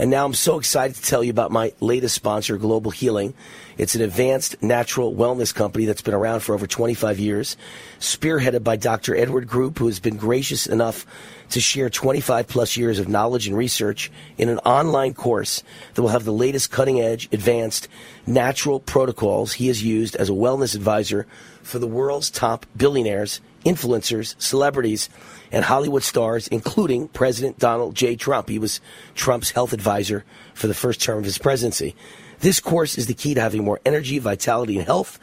And 0.01 0.11
now 0.11 0.25
I'm 0.25 0.35
so 0.35 0.61
excited 0.61 0.95
to 0.95 1.03
tell 1.03 1.25
you 1.25 1.33
about 1.33 1.51
my 1.51 1.73
latest 1.81 2.15
sponsor, 2.15 2.57
Global 2.57 2.93
Healing. 2.93 3.35
It's 3.77 3.97
an 3.97 4.01
advanced 4.01 4.63
natural 4.63 5.13
wellness 5.13 5.53
company 5.53 5.87
that's 5.87 6.03
been 6.03 6.15
around 6.15 6.41
for 6.41 6.55
over 6.55 6.69
25 6.69 7.19
years, 7.19 7.57
spearheaded 7.99 8.63
by 8.63 8.77
Dr. 8.77 9.17
Edward 9.17 9.49
Group, 9.49 9.79
who 9.79 9.87
has 9.87 9.99
been 9.99 10.17
gracious 10.17 10.69
enough 10.69 11.05
to 11.51 11.61
share 11.61 11.91
25 11.91 12.47
plus 12.47 12.77
years 12.77 13.01
of 13.01 13.09
knowledge 13.09 13.49
and 13.49 13.57
research 13.57 14.13
in 14.37 14.49
an 14.49 14.59
online 14.61 15.15
course 15.15 15.65
that 15.95 16.03
will 16.03 16.11
have 16.11 16.25
the 16.25 16.33
latest 16.33 16.71
cutting 16.71 17.01
edge, 17.01 17.29
advanced 17.33 17.89
natural 18.25 18.79
protocols 18.79 19.55
he 19.55 19.67
has 19.67 19.83
used 19.83 20.15
as 20.15 20.29
a 20.29 20.33
wellness 20.33 20.77
advisor 20.77 21.27
for 21.65 21.81
the 21.81 21.89
world's 21.89 22.31
top 22.31 22.67
billionaires, 22.77 23.41
influencers, 23.65 24.41
celebrities, 24.41 25.11
and 25.51 25.65
Hollywood 25.65 26.03
stars, 26.03 26.49
including 26.49 27.09
President 27.09 27.59
Donald 27.59 27.95
J. 27.95 28.17
Trump. 28.17 28.49
He 28.49 28.59
was 28.59 28.81
Trump's 29.15 29.51
health 29.51 29.73
advisor 29.73 30.25
for 30.55 30.67
the 30.67 30.75
first 30.75 31.01
term 31.01 31.19
of 31.19 31.25
his 31.25 31.39
presidency. 31.39 31.95
This 32.41 32.61
course 32.61 32.99
is 32.99 33.07
the 33.07 33.15
key 33.15 33.35
to 33.35 33.41
having 33.41 33.65
more 33.65 33.81
energy, 33.85 34.19
vitality, 34.19 34.79
and 34.79 34.87
health. 34.87 35.19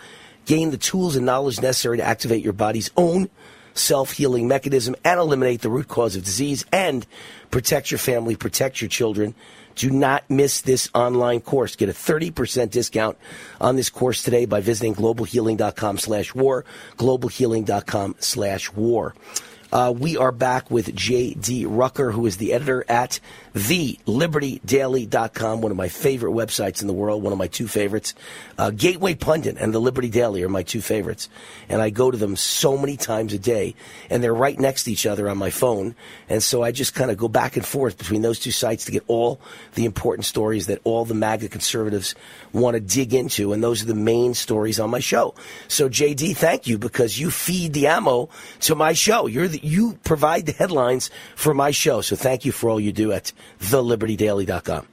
Gain 0.46 0.72
the 0.72 0.78
tools 0.78 1.16
and 1.16 1.26
knowledge 1.26 1.62
necessary 1.62 1.98
to 1.98 2.04
activate 2.04 2.44
your 2.44 2.54
body's 2.54 2.92
own 2.98 3.30
self 3.74 4.12
healing 4.12 4.48
mechanism 4.48 4.96
and 5.04 5.20
eliminate 5.20 5.62
the 5.62 5.70
root 5.70 5.88
cause 5.88 6.16
of 6.16 6.24
disease 6.24 6.66
and 6.72 7.06
protect 7.52 7.92
your 7.92 7.98
family, 7.98 8.36
protect 8.36 8.82
your 8.82 8.90
children. 8.90 9.36
Do 9.76 9.92
not 9.92 10.24
miss 10.30 10.62
this 10.62 10.90
online 10.96 11.42
course. 11.42 11.76
Get 11.76 11.90
a 11.90 11.94
30% 11.94 12.72
discount 12.72 13.18
on 13.60 13.76
this 13.76 13.90
course 13.90 14.24
today 14.24 14.46
by 14.46 14.62
visiting 14.62 14.96
globalhealing.com 14.96 15.98
slash 15.98 16.34
war, 16.34 16.64
globalhealing.com 16.98 18.16
slash 18.20 18.72
war. 18.72 19.14
Uh, 19.76 19.92
we 19.92 20.16
are 20.16 20.32
back 20.32 20.72
with 20.72 20.96
J.D. 20.96 21.66
Rucker, 21.66 22.12
who 22.12 22.26
is 22.26 22.38
the 22.38 22.54
editor 22.54 22.86
at 22.88 23.20
thelibertydaily.com, 23.56 25.61
one 25.61 25.72
of 25.72 25.77
my 25.77 25.88
favorite 25.88 26.34
websites 26.34 26.82
in 26.82 26.88
the 26.88 26.94
world, 26.94 27.23
one 27.23 27.32
of 27.32 27.40
my 27.40 27.48
two 27.48 27.69
favorites. 27.69 28.14
Uh, 28.57 28.69
Gateway 28.69 29.15
Pundit 29.15 29.56
and 29.57 29.73
the 29.73 29.80
Liberty 29.80 30.10
Daily 30.10 30.44
are 30.44 30.49
my 30.49 30.64
two 30.64 30.82
favorites. 30.82 31.30
And 31.69 31.82
I 31.82 31.90
go 31.90 32.11
to 32.11 32.18
them 32.18 32.36
so 32.36 32.77
many 32.77 32.98
times 32.98 33.34
a 33.34 33.40
day, 33.40 33.76
and 34.10 34.22
they're 34.22 34.34
right 34.34 34.60
next 34.60 34.84
to 34.84 34.91
each 34.91 35.06
other 35.06 35.30
on 35.30 35.38
my 35.38 35.52
phone. 35.52 35.95
And 36.27 36.44
so 36.44 36.64
I 36.64 36.73
just 36.73 36.94
kind 36.94 37.10
of 37.10 37.18
go 37.18 37.30
back 37.30 37.56
and 37.56 37.65
forth 37.65 37.98
between 37.98 38.22
those 38.22 38.40
two 38.40 38.52
sites 38.52 38.84
to 38.86 38.91
get 38.91 39.03
all 39.07 39.40
the 39.76 39.86
important 39.86 40.26
stories 40.26 40.68
that 40.68 40.82
all 40.84 41.06
the 41.06 41.14
MAGA 41.14 41.48
conservatives 41.48 42.14
want 42.52 42.76
to 42.76 42.82
dig 42.82 43.14
into. 43.14 43.53
And 43.53 43.64
those 43.64 43.82
are 43.82 43.88
the 43.88 43.95
main 43.95 44.34
stories 44.34 44.82
on 44.82 44.90
my 44.90 44.99
show. 44.99 45.34
So, 45.69 45.88
JD, 45.88 46.36
thank 46.36 46.68
you 46.68 46.77
because 46.77 47.18
you 47.18 47.32
feed 47.32 47.72
the 47.72 47.88
ammo 47.88 48.27
to 48.61 48.76
my 48.76 48.91
show. 48.91 49.27
You're 49.27 49.48
the, 49.48 49.60
you 49.60 49.98
provide 50.03 50.45
the 50.45 50.52
headlines 50.52 51.10
for 51.36 51.53
my 51.53 51.72
show. 51.72 52.02
So 52.02 52.18
thank 52.18 52.44
you 52.44 52.52
for 52.52 52.69
all 52.69 52.80
you 52.80 52.91
do 52.91 53.11
at 53.11 53.32
thelibertydaily.com. 53.60 54.88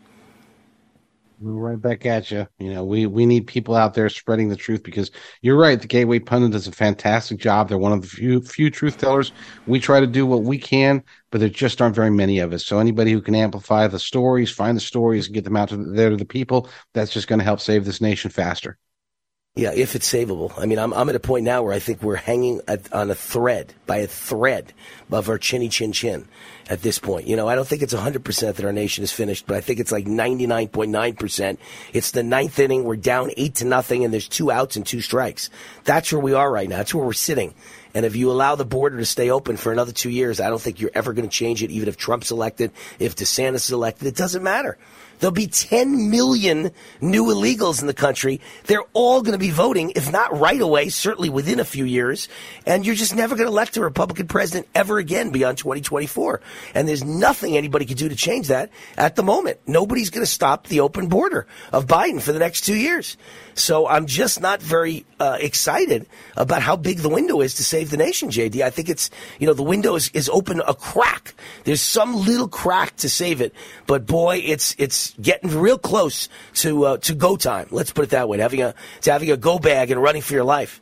We're 1.43 1.53
right 1.55 1.81
back 1.81 2.07
at 2.07 2.31
you. 2.31 2.47
You 2.61 2.73
know, 2.73 2.85
we, 2.85 3.07
we 3.07 3.27
need 3.27 3.49
people 3.49 3.75
out 3.75 3.95
there 3.95 4.09
spreading 4.09 4.49
the 4.49 4.55
truth 4.55 4.85
because 4.85 5.11
you're 5.41 5.59
right. 5.59 5.81
The 5.81 5.89
Gateway 5.89 6.21
Pundit 6.21 6.53
does 6.53 6.69
a 6.69 6.73
fantastic 6.73 7.39
job. 7.39 7.69
They're 7.69 7.79
one 7.79 7.93
of 7.93 8.01
the 8.01 8.07
few 8.07 8.41
few 8.43 8.71
truth 8.71 8.99
tellers. 8.99 9.33
We 9.67 9.81
try 9.81 9.99
to 9.99 10.07
do 10.07 10.25
what 10.25 10.45
we 10.45 10.57
can, 10.57 11.03
but 11.33 11.41
there 11.41 11.49
just 11.49 11.83
aren't 11.83 11.97
very 11.97 12.13
many 12.13 12.39
of 12.39 12.53
us. 12.53 12.65
So 12.65 12.79
anybody 12.79 13.11
who 13.11 13.21
can 13.21 13.35
amplify 13.35 13.89
the 13.89 13.99
stories, 13.99 14.53
find 14.53 14.77
the 14.77 14.81
stories, 14.81 15.27
and 15.27 15.35
get 15.35 15.43
them 15.43 15.57
out 15.57 15.71
to 15.71 15.77
there 15.77 16.11
to 16.11 16.17
the 16.17 16.25
people, 16.25 16.71
that's 16.95 17.13
just 17.13 17.27
going 17.27 17.41
to 17.41 17.45
help 17.45 17.59
save 17.59 17.85
this 17.85 18.01
nation 18.01 18.31
faster. 18.31 18.79
Yeah, 19.55 19.73
if 19.75 19.95
it's 19.95 20.11
savable. 20.11 20.51
I 20.57 20.65
mean, 20.65 20.79
I'm, 20.79 20.95
I'm 20.95 21.11
at 21.11 21.15
a 21.15 21.21
point 21.21 21.45
now 21.45 21.63
where 21.63 21.75
I 21.75 21.79
think 21.79 22.03
we're 22.03 22.17
hanging 22.17 22.63
at, 22.67 22.91
on 22.91 23.11
a 23.11 23.15
thread, 23.15 23.75
by 23.85 23.99
a 23.99 24.07
thread 24.07 24.73
of 25.11 25.29
our 25.29 25.37
chinny 25.37 25.69
chin 25.69 25.93
chin 25.93 26.27
at 26.71 26.81
this 26.81 26.99
point. 26.99 27.27
You 27.27 27.37
know, 27.37 27.49
I 27.49 27.55
don't 27.55 27.69
think 27.69 27.83
it's 27.83 27.93
100% 27.93 28.55
that 28.55 28.65
our 28.65 28.73
nation 28.73 29.05
is 29.05 29.13
finished, 29.13 29.47
but 29.47 29.59
I 29.59 29.61
think 29.61 29.79
it's 29.79 29.93
like 29.93 30.07
99.9%. 30.07 31.59
It's 31.93 32.13
the 32.13 32.23
ninth 32.23 32.59
inning. 32.59 32.85
We're 32.85 32.97
down 32.97 33.31
eight 33.37 33.57
to 33.57 33.67
nothing, 33.67 34.07
and 34.07 34.13
there's 34.13 34.27
two 34.27 34.51
outs 34.51 34.77
and 34.77 34.87
two 34.87 35.03
strikes. 35.03 35.51
That's 35.85 36.11
where 36.11 36.23
we 36.23 36.33
are 36.33 36.51
right 36.51 36.67
now. 36.71 36.79
That's 36.79 36.95
where 36.95 37.05
we're 37.05 37.13
sitting. 37.13 37.53
And 37.95 38.07
if 38.07 38.17
you 38.17 38.31
allow 38.31 38.55
the 38.55 38.65
border 38.65 38.97
to 38.97 39.05
stay 39.05 39.29
open 39.29 39.59
for 39.59 39.71
another 39.71 39.93
two 39.93 40.09
years, 40.09 40.41
I 40.41 40.49
don't 40.49 40.63
think 40.63 40.81
you're 40.81 40.91
ever 40.95 41.13
going 41.13 41.29
to 41.29 41.37
change 41.37 41.63
it, 41.63 41.71
even 41.71 41.91
if 41.91 41.99
Trump's 41.99 42.31
elected, 42.31 42.71
if 42.99 43.17
DeSantis 43.17 43.67
is 43.67 43.73
elected. 43.73 44.09
It 44.09 44.17
doesn't 44.17 44.43
matter. 44.43 44.79
There'll 45.23 45.31
be 45.31 45.47
10 45.47 46.11
million 46.11 46.73
new 47.01 47.27
illegals 47.27 47.81
in 47.81 47.87
the 47.87 47.95
country. 47.95 48.41
They're 48.65 48.83
all 48.93 49.23
going 49.23 49.35
to 49.35 49.39
be 49.39 49.51
voting, 49.51 49.93
if 49.95 50.11
not 50.11 50.37
right 50.37 50.61
away, 50.61 50.89
certainly 50.89 51.31
within 51.31 51.61
a 51.61 51.65
few 51.65 51.85
years. 51.85 52.29
And 52.67 52.85
you're 52.85 52.97
just 52.97 53.15
never 53.15 53.37
going 53.37 53.47
to 53.47 53.53
elect 53.53 53.77
a 53.77 53.83
Republican 53.83 54.27
president 54.27 54.67
ever 54.75 54.99
again 54.99 55.31
beyond 55.31 55.59
2024. 55.59 56.41
And 56.75 56.89
there's 56.89 57.05
nothing 57.05 57.57
anybody 57.57 57.85
can 57.85 57.97
do 57.97 58.09
to 58.09 58.17
change 58.17 58.49
that 58.49 58.71
at 58.97 59.15
the 59.15 59.23
moment. 59.23 59.61
Nobody's 59.65 60.11
going 60.11 60.27
to 60.27 60.31
stop 60.31 60.67
the 60.67 60.81
open 60.81 61.07
border 61.07 61.47
of 61.71 61.87
Biden 61.87 62.21
for 62.21 62.33
the 62.33 62.41
next 62.41 62.63
two 62.63 62.77
years. 62.77 63.17
So 63.55 63.87
I'm 63.87 64.07
just 64.07 64.41
not 64.41 64.61
very 64.61 65.07
uh, 65.21 65.37
excited 65.39 66.07
about 66.37 66.63
how 66.63 66.75
big 66.75 66.99
the 66.99 67.09
window 67.09 67.43
is 67.43 67.55
to 67.55 67.65
save 67.65 67.91
the 67.91 67.97
nation, 67.97 68.31
JD. 68.31 68.61
I 68.61 68.71
think 68.71 68.89
it's, 68.89 69.09
you 69.39 69.47
know, 69.47 69.55
the 69.55 69.63
window 69.63 69.95
is, 69.95 70.11
is 70.15 70.29
open 70.29 70.61
a 70.67 70.75
crack. 70.75 71.35
There's 71.63 71.81
some 71.81 72.17
little 72.17 72.49
crack 72.49 72.97
to 72.97 73.09
save 73.09 73.41
it, 73.41 73.55
but 73.87 74.05
boy, 74.05 74.43
it's 74.45 74.75
it's 74.79 75.12
getting 75.21 75.51
real 75.51 75.79
close 75.79 76.29
to 76.55 76.85
uh, 76.85 76.97
to 76.99 77.15
go 77.15 77.37
time. 77.37 77.69
Let's 77.71 77.93
put 77.93 78.05
it 78.05 78.11
that 78.11 78.29
way. 78.29 78.39
To 78.39 78.43
having 78.43 78.63
a 78.63 78.75
to 79.03 79.13
having 79.13 79.31
a 79.31 79.37
go 79.37 79.59
bag 79.59 79.91
and 79.91 80.03
running 80.03 80.23
for 80.23 80.35
your 80.35 80.45
life. 80.45 80.81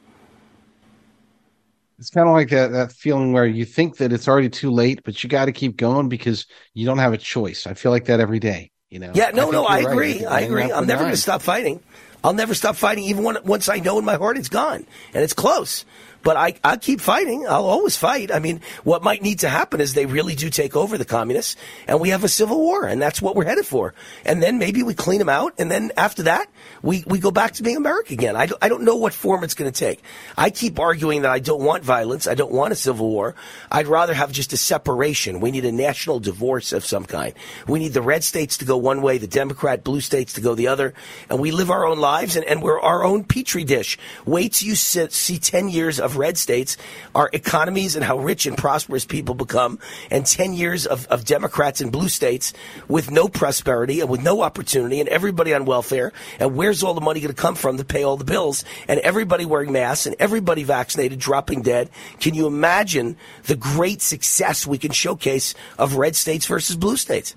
It's 1.99 2.09
kind 2.09 2.27
of 2.27 2.33
like 2.33 2.49
that, 2.49 2.73
that 2.73 2.93
feeling 2.93 3.35
where 3.35 3.45
you 3.45 3.67
think 3.67 3.99
that 3.99 4.11
it's 4.11 4.27
already 4.27 4.49
too 4.49 4.71
late, 4.71 5.03
but 5.05 5.23
you 5.23 5.29
got 5.29 5.45
to 5.45 5.53
keep 5.53 5.77
going 5.77 6.09
because 6.09 6.47
you 6.73 6.87
don't 6.87 6.97
have 6.97 7.13
a 7.13 7.19
choice. 7.19 7.67
I 7.67 7.75
feel 7.75 7.93
like 7.93 8.07
that 8.07 8.21
every 8.21 8.39
day. 8.39 8.71
You 8.89 9.01
know? 9.01 9.13
Yeah, 9.15 9.33
no, 9.35 9.49
I 9.49 9.53
no, 9.53 9.65
I 9.67 9.79
agree. 9.81 10.25
I, 10.25 10.39
I 10.39 10.41
agree. 10.41 10.73
I'm 10.73 10.87
never 10.87 11.03
going 11.03 11.13
to 11.13 11.21
stop 11.21 11.43
fighting. 11.43 11.81
I'll 12.25 12.33
never 12.33 12.55
stop 12.55 12.77
fighting, 12.77 13.05
even 13.05 13.23
when, 13.23 13.37
once 13.45 13.69
I 13.69 13.79
know 13.79 13.99
in 13.99 14.05
my 14.05 14.17
heart 14.17 14.39
it's 14.39 14.49
gone 14.49 14.87
and 15.15 15.23
it's 15.23 15.33
close. 15.33 15.85
But 16.23 16.37
I, 16.37 16.55
I 16.63 16.77
keep 16.77 17.01
fighting. 17.01 17.47
I'll 17.47 17.67
always 17.67 17.97
fight. 17.97 18.31
I 18.33 18.39
mean, 18.39 18.61
what 18.85 19.03
might 19.03 19.23
need 19.23 19.41
to 19.41 19.49
happen 19.49 19.81
is 19.81 19.95
they 19.95 20.07
really 20.07 20.35
do 20.35 20.51
take 20.51 20.77
over 20.77 20.99
the 20.99 21.05
communists 21.05 21.57
and 21.87 22.01
we 22.01 22.11
have 22.11 22.25
a 22.25 22.29
civil 22.29 22.59
war 22.59 22.87
and 22.87 23.01
that's 23.01 23.21
what 23.21 23.37
we're 23.37 23.45
headed 23.45 23.67
for. 23.67 23.95
And 24.25 24.43
then 24.43 24.59
maybe 24.59 24.83
we 24.83 24.95
clean 24.95 25.19
them 25.19 25.29
out. 25.29 25.55
And 25.59 25.71
then 25.71 25.93
after 25.97 26.25
that, 26.25 26.49
we, 26.83 27.05
we 27.07 27.19
go 27.19 27.31
back 27.31 27.53
to 27.53 27.63
being 27.63 27.77
America 27.77 28.13
again. 28.13 28.37
I 28.37 28.49
I 28.63 28.69
don't 28.69 28.83
know 28.83 28.97
what 28.97 29.15
form 29.15 29.45
it's 29.45 29.55
going 29.55 29.71
to 29.71 29.79
take. 29.79 30.03
I 30.37 30.51
keep 30.51 30.79
arguing 30.79 31.23
that 31.23 31.31
I 31.31 31.39
don't 31.39 31.63
want 31.63 31.85
violence. 31.85 32.27
I 32.27 32.35
don't 32.35 32.53
want 32.53 32.73
a 32.73 32.77
civil 32.77 33.09
war. 33.09 33.35
I'd 33.71 33.87
rather 33.87 34.15
have 34.15 34.33
just 34.33 34.53
a 34.53 34.57
separation. 34.57 35.41
We 35.41 35.51
need 35.51 35.65
a 35.65 35.73
national 35.73 36.21
divorce 36.21 36.73
of 36.73 36.85
some 36.85 37.05
kind. 37.05 37.35
We 37.67 37.79
need 37.79 37.93
the 37.93 38.03
red 38.03 38.25
states 38.25 38.59
to 38.59 38.65
go 38.65 38.77
one 38.77 39.03
way, 39.03 39.19
the 39.19 39.27
Democrat 39.27 39.85
blue 39.85 40.01
states 40.01 40.35
to 40.35 40.41
go 40.41 40.55
the 40.55 40.69
other. 40.69 40.95
And 41.29 41.41
we 41.41 41.51
live 41.51 41.71
our 41.71 41.87
own 41.87 41.99
lives 41.99 42.21
lives, 42.21 42.37
and, 42.37 42.45
and 42.45 42.63
we're 42.63 42.81
our 42.81 43.05
own 43.05 43.25
petri 43.25 43.65
dish. 43.65 43.99
Wait 44.27 44.53
till 44.53 44.69
you 44.69 44.75
sit, 44.75 45.13
see 45.13 45.39
10 45.39 45.69
years 45.69 46.01
of 46.01 46.10
red 46.17 46.39
states, 46.39 46.77
our 47.15 47.31
economies 47.33 47.97
and 47.97 48.05
how 48.05 48.19
rich 48.19 48.47
and 48.47 48.57
prosperous 48.57 49.05
people 49.05 49.35
become, 49.35 49.79
and 50.11 50.27
10 50.27 50.53
years 50.53 50.87
of, 50.87 51.07
of 51.07 51.25
Democrats 51.25 51.81
in 51.81 51.91
blue 51.91 52.09
states 52.09 52.53
with 52.89 53.11
no 53.11 53.29
prosperity 53.29 54.01
and 54.01 54.11
with 54.11 54.23
no 54.23 54.43
opportunity, 54.43 55.01
and 55.01 55.09
everybody 55.09 55.55
on 55.55 55.65
welfare. 55.65 56.13
And 56.39 56.57
where's 56.57 56.83
all 56.83 56.95
the 56.95 57.01
money 57.01 57.21
going 57.21 57.35
to 57.35 57.41
come 57.41 57.55
from 57.55 57.77
to 57.77 57.85
pay 57.85 58.03
all 58.03 58.17
the 58.17 58.25
bills? 58.25 58.65
And 58.89 59.01
everybody 59.01 59.45
wearing 59.45 59.73
masks 59.73 60.07
and 60.07 60.17
everybody 60.19 60.63
vaccinated, 60.63 61.19
dropping 61.19 61.63
dead. 61.63 61.91
Can 62.21 62.35
you 62.35 62.47
imagine 62.47 63.17
the 63.45 63.57
great 63.57 64.03
success 64.03 64.67
we 64.67 64.79
can 64.79 64.93
showcase 64.93 65.55
of 65.79 65.97
red 65.97 66.17
states 66.17 66.47
versus 66.47 66.77
blue 66.77 66.97
states? 66.97 67.35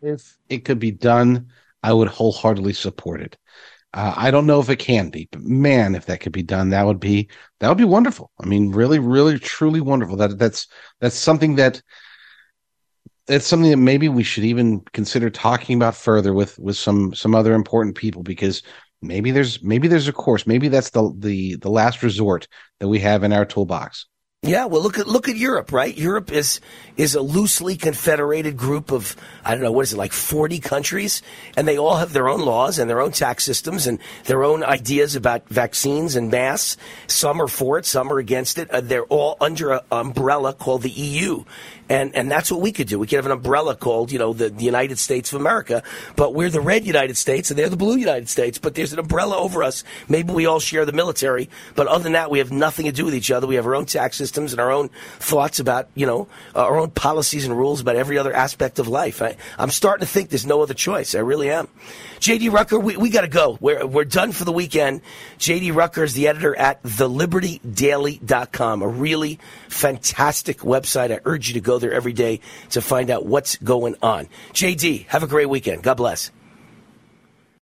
If 0.00 0.36
it 0.48 0.64
could 0.64 0.78
be 0.78 0.92
done, 0.92 1.48
I 1.82 1.92
would 1.92 2.08
wholeheartedly 2.08 2.72
support 2.72 3.20
it. 3.20 3.36
Uh, 3.94 4.12
I 4.16 4.30
don't 4.30 4.46
know 4.46 4.60
if 4.60 4.68
it 4.68 4.78
can 4.78 5.08
be, 5.10 5.28
but 5.32 5.40
man, 5.40 5.94
if 5.94 6.06
that 6.06 6.20
could 6.20 6.32
be 6.32 6.42
done, 6.42 6.70
that 6.70 6.84
would 6.84 7.00
be 7.00 7.28
that 7.60 7.68
would 7.68 7.78
be 7.78 7.84
wonderful. 7.84 8.30
I 8.40 8.46
mean, 8.46 8.70
really, 8.70 8.98
really, 8.98 9.38
truly 9.38 9.80
wonderful. 9.80 10.16
That 10.16 10.38
that's 10.38 10.66
that's 11.00 11.16
something 11.16 11.56
that 11.56 11.80
it's 13.28 13.46
something 13.46 13.70
that 13.70 13.76
maybe 13.76 14.08
we 14.08 14.22
should 14.22 14.44
even 14.44 14.80
consider 14.92 15.30
talking 15.30 15.76
about 15.76 15.94
further 15.94 16.32
with 16.34 16.58
with 16.58 16.76
some 16.76 17.14
some 17.14 17.34
other 17.34 17.54
important 17.54 17.96
people 17.96 18.22
because 18.22 18.62
maybe 19.02 19.30
there's 19.30 19.62
maybe 19.62 19.88
there's 19.88 20.08
a 20.08 20.12
course 20.12 20.46
maybe 20.46 20.68
that's 20.68 20.90
the 20.90 21.12
the 21.18 21.56
the 21.56 21.70
last 21.70 22.02
resort 22.02 22.48
that 22.80 22.88
we 22.88 22.98
have 22.98 23.22
in 23.22 23.32
our 23.32 23.44
toolbox 23.44 24.06
yeah, 24.42 24.66
well, 24.66 24.80
look 24.80 25.00
at 25.00 25.08
look 25.08 25.28
at 25.28 25.36
Europe, 25.36 25.72
right? 25.72 25.96
Europe 25.96 26.30
is 26.30 26.60
is 26.96 27.16
a 27.16 27.20
loosely 27.20 27.76
confederated 27.76 28.56
group 28.56 28.92
of 28.92 29.16
I 29.44 29.52
don't 29.52 29.64
know 29.64 29.72
what 29.72 29.82
is 29.82 29.94
it 29.94 29.96
like 29.96 30.12
forty 30.12 30.60
countries, 30.60 31.22
and 31.56 31.66
they 31.66 31.76
all 31.76 31.96
have 31.96 32.12
their 32.12 32.28
own 32.28 32.42
laws 32.42 32.78
and 32.78 32.88
their 32.88 33.00
own 33.00 33.10
tax 33.10 33.42
systems 33.42 33.88
and 33.88 33.98
their 34.26 34.44
own 34.44 34.62
ideas 34.62 35.16
about 35.16 35.48
vaccines 35.48 36.14
and 36.14 36.30
masks. 36.30 36.76
Some 37.08 37.42
are 37.42 37.48
for 37.48 37.78
it, 37.78 37.84
some 37.84 38.12
are 38.12 38.18
against 38.18 38.58
it. 38.58 38.70
Uh, 38.70 38.80
they're 38.80 39.02
all 39.06 39.36
under 39.40 39.72
an 39.72 39.80
umbrella 39.90 40.52
called 40.52 40.82
the 40.82 40.90
EU, 40.90 41.42
and 41.88 42.14
and 42.14 42.30
that's 42.30 42.50
what 42.50 42.60
we 42.60 42.72
could 42.72 42.88
do. 42.88 42.98
We 42.98 43.06
could 43.06 43.16
have 43.16 43.26
an 43.26 43.32
umbrella 43.32 43.76
called, 43.76 44.12
you 44.12 44.18
know, 44.18 44.32
the, 44.32 44.50
the 44.50 44.64
United 44.64 44.98
States 44.98 45.32
of 45.32 45.40
America, 45.40 45.82
but 46.16 46.34
we're 46.34 46.50
the 46.50 46.60
red 46.60 46.86
United 46.86 47.16
States 47.16 47.50
and 47.50 47.58
they're 47.58 47.68
the 47.68 47.76
blue 47.76 47.96
United 47.96 48.28
States. 48.28 48.58
But 48.58 48.74
there's 48.74 48.92
an 48.92 48.98
umbrella 48.98 49.36
over 49.36 49.62
us. 49.62 49.84
Maybe 50.08 50.32
we 50.32 50.46
all 50.46 50.60
share 50.60 50.84
the 50.84 50.92
military, 50.92 51.48
but 51.74 51.86
other 51.86 52.04
than 52.04 52.12
that, 52.12 52.30
we 52.30 52.38
have 52.38 52.52
nothing 52.52 52.86
to 52.86 52.92
do 52.92 53.04
with 53.04 53.14
each 53.14 53.30
other. 53.30 53.46
We 53.46 53.56
have 53.56 53.66
our 53.66 53.74
own 53.74 53.86
tax 53.86 54.16
systems 54.16 54.52
and 54.52 54.60
our 54.60 54.70
own 54.70 54.88
thoughts 55.18 55.60
about, 55.60 55.88
you 55.94 56.06
know, 56.06 56.28
our 56.54 56.78
own 56.78 56.90
policies 56.90 57.44
and 57.44 57.56
rules 57.56 57.80
about 57.80 57.96
every 57.96 58.18
other 58.18 58.32
aspect 58.32 58.78
of 58.78 58.88
life. 58.88 59.22
I, 59.22 59.36
I'm 59.58 59.70
starting 59.70 60.06
to 60.06 60.12
think 60.12 60.30
there's 60.30 60.46
no 60.46 60.62
other 60.62 60.74
choice. 60.74 61.14
I 61.14 61.20
really 61.20 61.50
am. 61.50 61.68
JD 62.20 62.52
Rucker, 62.52 62.78
we, 62.78 62.96
we 62.96 63.10
got 63.10 63.20
to 63.20 63.28
go. 63.28 63.56
We're, 63.60 63.86
we're 63.86 64.04
done 64.04 64.32
for 64.32 64.44
the 64.44 64.52
weekend. 64.52 65.02
JD 65.38 65.74
Rucker 65.74 66.02
is 66.02 66.14
the 66.14 66.28
editor 66.28 66.56
at 66.56 66.82
thelibertydaily.com, 66.82 68.82
a 68.82 68.88
really 68.88 69.38
fantastic 69.68 70.58
website. 70.58 71.12
I 71.12 71.20
urge 71.24 71.48
you 71.48 71.54
to 71.54 71.60
go 71.60 71.77
there 71.78 71.92
every 71.92 72.12
day 72.12 72.40
to 72.70 72.80
find 72.80 73.10
out 73.10 73.26
what's 73.26 73.56
going 73.56 73.96
on. 74.02 74.28
JD, 74.52 75.06
have 75.06 75.22
a 75.22 75.26
great 75.26 75.48
weekend. 75.48 75.82
God 75.82 75.94
bless. 75.94 76.30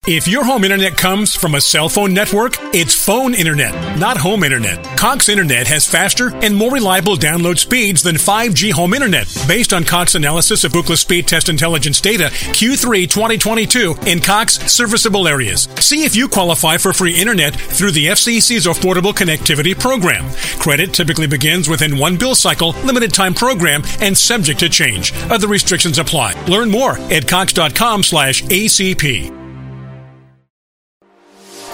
If 0.08 0.28
your 0.28 0.46
home 0.46 0.64
internet 0.64 0.98
comes 0.98 1.36
from 1.36 1.56
a 1.56 1.62
cell 1.62 1.90
phone 1.90 2.14
network, 2.14 2.58
it's 2.76 2.94
phone 2.94 3.34
internet, 3.34 3.98
not 3.98 4.18
home 4.18 4.44
internet. 4.44 4.84
Cox 4.96 5.30
Internet 5.30 5.66
has 5.66 5.88
faster 5.88 6.30
and 6.44 6.56
more 6.56 6.70
reliable 6.70 7.16
download 7.16 7.58
speeds 7.58 8.04
than 8.04 8.18
5G 8.18 8.72
home 8.72 8.94
internet, 8.94 9.26
based 9.48 9.74
on 9.74 9.84
Cox 9.84 10.14
analysis 10.14 10.64
of 10.64 10.74
Ookla 10.74 10.96
Speed 10.96 11.28
Test 11.28 11.50
Intelligence 11.50 12.00
data 12.00 12.26
Q3 12.26 13.10
2022 13.10 13.96
in 14.06 14.20
Cox 14.20 14.60
serviceable 14.72 15.28
areas. 15.28 15.68
See 15.80 16.04
if 16.04 16.16
you 16.16 16.28
qualify 16.28 16.78
for 16.78 16.94
free 16.94 17.20
internet 17.20 17.56
through 17.56 17.90
the 17.90 18.06
FCC's 18.06 18.68
Affordable 18.68 19.12
Connectivity 19.12 19.74
Program. 19.74 20.30
Credit 20.60 20.94
typically 20.94 21.26
begins 21.26 21.68
within 21.68 21.98
one 21.98 22.16
bill 22.16 22.36
cycle, 22.36 22.76
limited 22.86 23.12
time 23.12 23.34
program, 23.34 23.82
and 24.02 24.16
subject 24.16 24.60
to 24.60 24.70
change. 24.70 25.14
Other 25.32 25.48
restrictions 25.48 25.98
apply. 25.98 26.40
Learn 26.44 26.70
more 26.70 26.96
at 27.12 27.28
cox.com/acp. 27.28 29.45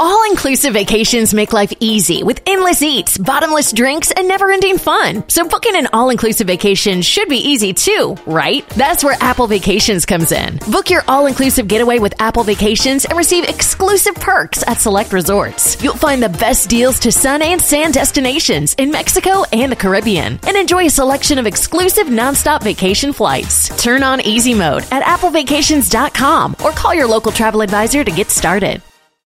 All 0.03 0.27
inclusive 0.27 0.73
vacations 0.73 1.31
make 1.31 1.53
life 1.53 1.71
easy 1.79 2.23
with 2.23 2.41
endless 2.47 2.81
eats, 2.81 3.19
bottomless 3.19 3.71
drinks, 3.71 4.09
and 4.09 4.27
never 4.27 4.49
ending 4.49 4.79
fun. 4.79 5.23
So 5.29 5.47
booking 5.47 5.75
an 5.75 5.89
all 5.93 6.09
inclusive 6.09 6.47
vacation 6.47 7.03
should 7.03 7.29
be 7.29 7.37
easy 7.37 7.71
too, 7.71 8.17
right? 8.25 8.67
That's 8.69 9.03
where 9.03 9.15
Apple 9.21 9.45
Vacations 9.45 10.07
comes 10.07 10.31
in. 10.31 10.57
Book 10.71 10.89
your 10.89 11.03
all 11.07 11.27
inclusive 11.27 11.67
getaway 11.67 11.99
with 11.99 12.19
Apple 12.19 12.43
Vacations 12.43 13.05
and 13.05 13.15
receive 13.15 13.47
exclusive 13.47 14.15
perks 14.15 14.67
at 14.67 14.81
select 14.81 15.13
resorts. 15.13 15.79
You'll 15.83 15.93
find 15.93 16.23
the 16.23 16.29
best 16.29 16.67
deals 16.67 16.97
to 17.01 17.11
sun 17.11 17.43
and 17.43 17.61
sand 17.61 17.93
destinations 17.93 18.73
in 18.79 18.89
Mexico 18.89 19.43
and 19.53 19.71
the 19.71 19.75
Caribbean 19.75 20.39
and 20.47 20.57
enjoy 20.57 20.87
a 20.87 20.89
selection 20.89 21.37
of 21.37 21.45
exclusive 21.45 22.07
nonstop 22.07 22.63
vacation 22.63 23.13
flights. 23.13 23.69
Turn 23.79 24.01
on 24.01 24.19
easy 24.21 24.55
mode 24.55 24.81
at 24.91 25.03
applevacations.com 25.03 26.55
or 26.65 26.71
call 26.71 26.95
your 26.95 27.07
local 27.07 27.31
travel 27.31 27.61
advisor 27.61 28.03
to 28.03 28.09
get 28.09 28.31
started. 28.31 28.81